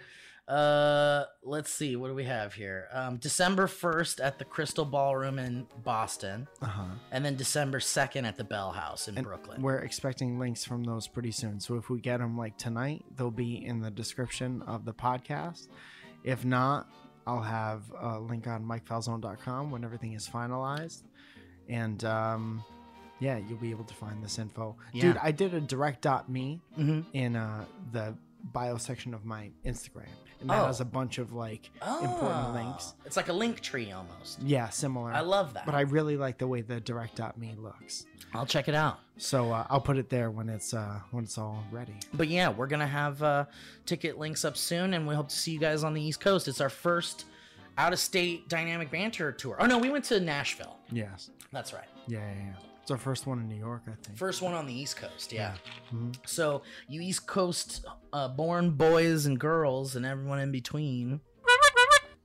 Uh 0.48 1.24
let's 1.43 1.73
see, 1.73 1.97
what 1.97 2.09
do 2.09 2.14
we 2.14 2.24
have 2.24 2.55
here? 2.55 2.86
Um 2.93 3.16
December 3.16 3.66
1st 3.66 4.24
at 4.24 4.39
the 4.39 4.44
Crystal 4.44 4.85
Ballroom 4.85 5.39
in 5.40 5.66
Boston, 5.82 6.47
Uh-huh. 6.62 6.85
and 7.10 7.24
then 7.24 7.35
December 7.36 7.81
2nd 7.81 8.24
at 8.24 8.36
the 8.36 8.44
Bell 8.44 8.70
House 8.70 9.09
in 9.09 9.16
And 9.18 9.27
Brooklyn. 9.27 9.60
we're 9.60 9.78
expecting 9.78 10.39
links 10.39 10.64
from 10.64 10.85
those 10.85 11.09
pretty 11.09 11.32
soon. 11.32 11.59
So 11.59 11.74
if 11.77 11.90
we 11.90 12.01
get 12.01 12.18
them 12.18 12.39
like 12.39 12.56
tonight, 12.59 13.05
they'll 13.16 13.31
be 13.32 13.64
in 13.66 13.81
the 13.81 13.90
description 13.90 14.62
of 14.62 14.85
the 14.85 14.94
podcast. 14.94 15.66
If 16.23 16.44
not, 16.44 16.89
I'll 17.27 17.43
have 17.43 17.82
a 18.01 18.20
link 18.20 18.47
on 18.47 18.64
mikefalzone.com 18.64 19.73
when 19.73 19.82
everything 19.85 20.12
is 20.12 20.28
finalized. 20.28 21.02
And 21.68 22.05
um, 22.05 22.62
yeah, 23.18 23.39
you'll 23.39 23.59
be 23.59 23.70
able 23.73 23.85
to 23.85 23.94
find 23.94 24.23
this 24.23 24.39
info. 24.39 24.77
Dude, 24.94 25.16
I 25.20 25.32
did 25.32 25.55
a 25.55 25.60
direct.me 25.60 26.60
Mhm. 26.78 27.05
in 27.14 27.35
uh, 27.35 27.64
the 27.90 28.16
bio 28.52 28.77
section 28.77 29.14
of 29.14 29.24
my 29.24 29.51
Instagram. 29.64 30.09
And 30.40 30.51
that 30.51 30.62
Oh. 30.62 30.66
has 30.66 30.81
a 30.81 30.85
bunch 30.85 31.18
of 31.18 31.32
like 31.32 31.70
important 31.82 32.47
Ah, 32.47 32.52
links. 32.52 32.94
It's 33.05 33.16
like 33.16 33.28
a 33.28 33.32
Linktree 33.32 33.94
almost. 33.97 34.40
Yeah, 34.43 34.68
similar. 34.68 35.12
I 35.12 35.20
love 35.20 35.55
that. 35.55 35.64
but 35.66 35.74
I 35.74 35.81
really 35.82 36.16
like 36.16 36.39
the 36.39 36.47
way 36.47 36.60
the 36.60 36.78
direct.me 36.81 37.55
looks. 37.59 38.05
I'll 38.35 38.44
check 38.47 38.68
it 38.68 38.74
out. 38.74 38.98
So 39.16 39.51
uh, 39.52 39.66
I'll 39.70 39.81
put 39.81 39.97
it 39.97 40.10
there 40.10 40.31
when 40.31 40.48
it's 40.51 40.74
uh, 40.74 41.01
when 41.10 41.24
it's 41.24 41.39
all 41.39 41.64
ready. 41.70 41.94
But 42.12 42.28
yeah, 42.28 42.51
we're 42.51 42.66
gonna 42.66 42.86
have 42.86 43.23
uh, 43.23 43.47
ticket 43.86 44.18
links 44.18 44.44
up 44.44 44.56
soon, 44.59 44.93
and 44.93 45.06
we 45.06 45.14
hope 45.14 45.31
to 45.31 45.36
see 45.36 45.52
you 45.52 45.59
guys 45.59 45.85
on 45.85 45.94
the 45.94 46.02
East 46.02 46.20
Coast. 46.20 46.47
It's 46.48 46.60
our 46.60 46.68
first 46.68 47.24
out-of-state 47.78 48.48
dynamic 48.48 48.90
banter 48.90 49.32
tour. 49.32 49.56
Oh 49.59 49.66
no, 49.66 49.78
we 49.78 49.90
went 49.90 50.05
to 50.06 50.20
Nashville. 50.20 50.77
Yes. 50.90 51.31
That's 51.52 51.73
right. 51.73 51.89
Yeah, 52.09 52.18
yeah, 52.20 52.44
yeah. 52.47 52.52
It's 52.86 52.90
our 52.92 52.98
first 52.98 53.26
one 53.26 53.40
in 53.40 53.48
New 53.48 53.56
York, 53.56 53.82
I 53.88 53.94
think. 54.00 54.16
First 54.16 54.42
one 54.42 54.54
on 54.54 54.64
the 54.64 54.72
East 54.72 54.96
Coast. 54.96 55.32
Yeah. 55.32 55.56
Mhm. 55.92 56.14
So 56.24 56.62
you 56.86 57.00
East 57.00 57.26
Coast 57.26 57.84
uh, 58.12 58.28
born 58.28 58.70
boys 58.70 59.26
and 59.26 59.40
girls 59.40 59.96
and 59.96 60.06
everyone 60.06 60.38
in 60.38 60.52
between, 60.52 61.20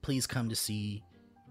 please 0.04 0.28
come 0.28 0.50
to 0.50 0.56
see 0.56 1.04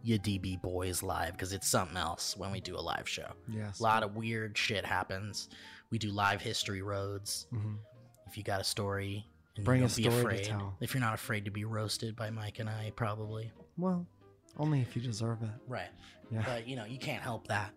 your 0.04 0.18
DB 0.20 0.62
boys 0.62 1.02
live 1.02 1.32
because 1.32 1.52
it's 1.52 1.66
something 1.66 1.96
else 1.96 2.36
when 2.36 2.52
we 2.52 2.60
do 2.60 2.76
a 2.76 2.80
live 2.80 3.08
show. 3.08 3.32
Yes. 3.48 3.80
A 3.80 3.82
lot 3.82 4.04
of 4.04 4.14
weird 4.14 4.56
shit 4.56 4.84
happens. 4.86 5.48
We 5.90 5.98
do 5.98 6.12
live 6.12 6.40
history 6.40 6.80
roads. 6.80 7.48
Mhm. 7.52 7.78
If 8.28 8.36
you 8.38 8.44
got 8.44 8.60
a 8.60 8.64
story, 8.64 9.26
Bring 9.64 9.82
a 9.82 9.88
story 9.88 10.08
to 10.14 10.18
afraid. 10.20 10.44
tell. 10.44 10.76
If 10.80 10.94
you're 10.94 11.00
not 11.00 11.14
afraid 11.14 11.44
to 11.46 11.50
be 11.50 11.64
roasted 11.64 12.14
by 12.14 12.30
Mike 12.30 12.60
and 12.60 12.70
I, 12.70 12.92
probably 12.94 13.50
Well, 13.76 14.06
only 14.56 14.80
if 14.82 14.94
you 14.94 15.02
deserve 15.02 15.42
it. 15.42 15.50
right. 15.66 15.90
Yeah. 16.30 16.44
But 16.46 16.68
you 16.68 16.76
know, 16.76 16.84
you 16.84 16.98
can't 16.98 17.24
help 17.24 17.48
that. 17.48 17.74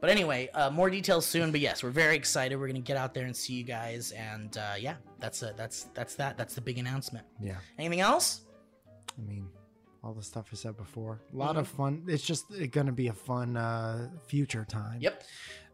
But 0.00 0.10
anyway, 0.10 0.48
uh, 0.54 0.70
more 0.70 0.90
details 0.90 1.26
soon. 1.26 1.50
But 1.50 1.60
yes, 1.60 1.82
we're 1.82 1.90
very 1.90 2.16
excited. 2.16 2.56
We're 2.56 2.66
gonna 2.68 2.80
get 2.80 2.96
out 2.96 3.14
there 3.14 3.24
and 3.26 3.36
see 3.36 3.54
you 3.54 3.64
guys. 3.64 4.12
And 4.12 4.56
uh, 4.56 4.74
yeah, 4.78 4.94
that's 5.20 5.42
a, 5.42 5.54
that's 5.56 5.84
that's 5.94 6.14
that. 6.16 6.36
That's 6.36 6.54
the 6.54 6.60
big 6.60 6.78
announcement. 6.78 7.26
Yeah. 7.40 7.56
Anything 7.78 8.00
else? 8.00 8.42
I 9.18 9.22
mean, 9.28 9.48
all 10.04 10.12
the 10.12 10.22
stuff 10.22 10.46
I 10.52 10.56
said 10.56 10.76
before. 10.76 11.20
A 11.32 11.36
lot 11.36 11.50
Mm-hmm. 11.50 11.58
of 11.58 11.68
fun. 11.68 12.02
It's 12.06 12.22
just 12.24 12.44
going 12.70 12.86
to 12.86 12.92
be 12.92 13.08
a 13.08 13.12
fun 13.12 13.56
uh, 13.56 14.10
future 14.26 14.64
time. 14.68 14.98
Yep. 15.00 15.22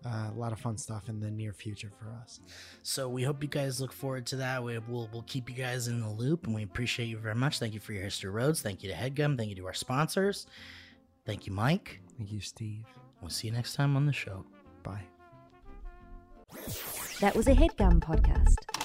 Uh, 0.04 0.30
a 0.34 0.36
lot 0.36 0.50
of 0.52 0.58
fun 0.58 0.76
stuff 0.76 1.08
in 1.08 1.20
the 1.20 1.30
near 1.30 1.52
future 1.52 1.90
for 1.98 2.08
us. 2.22 2.40
So 2.82 3.08
we 3.08 3.22
hope 3.22 3.40
you 3.40 3.48
guys 3.48 3.80
look 3.80 3.92
forward 3.92 4.26
to 4.26 4.36
that. 4.36 4.62
We, 4.64 4.76
we'll 4.78 5.08
we'll 5.12 5.22
keep 5.22 5.48
you 5.48 5.54
guys 5.54 5.86
in 5.86 6.00
the 6.00 6.08
loop, 6.08 6.44
and 6.46 6.54
we 6.54 6.64
appreciate 6.64 7.06
you 7.06 7.18
very 7.18 7.36
much. 7.36 7.60
Thank 7.60 7.72
you 7.74 7.78
for 7.80 7.92
your 7.92 8.02
history 8.02 8.30
roads. 8.30 8.62
Thank 8.62 8.82
you 8.82 8.90
to 8.90 8.96
Headgum. 8.96 9.36
Thank 9.36 9.50
you 9.50 9.56
to 9.56 9.66
our 9.66 9.74
sponsors. 9.74 10.46
Thank 11.24 11.46
you, 11.46 11.52
Mike. 11.52 12.00
Thank 12.18 12.32
you, 12.32 12.40
Steve. 12.40 12.84
We'll 13.22 13.30
see 13.30 13.46
you 13.46 13.52
next 13.54 13.74
time 13.74 13.96
on 13.96 14.04
the 14.04 14.12
show. 14.12 14.44
Bye. 14.82 15.04
That 17.20 17.36
was 17.36 17.46
a 17.46 17.54
headgum 17.54 18.00
podcast. 18.00 18.81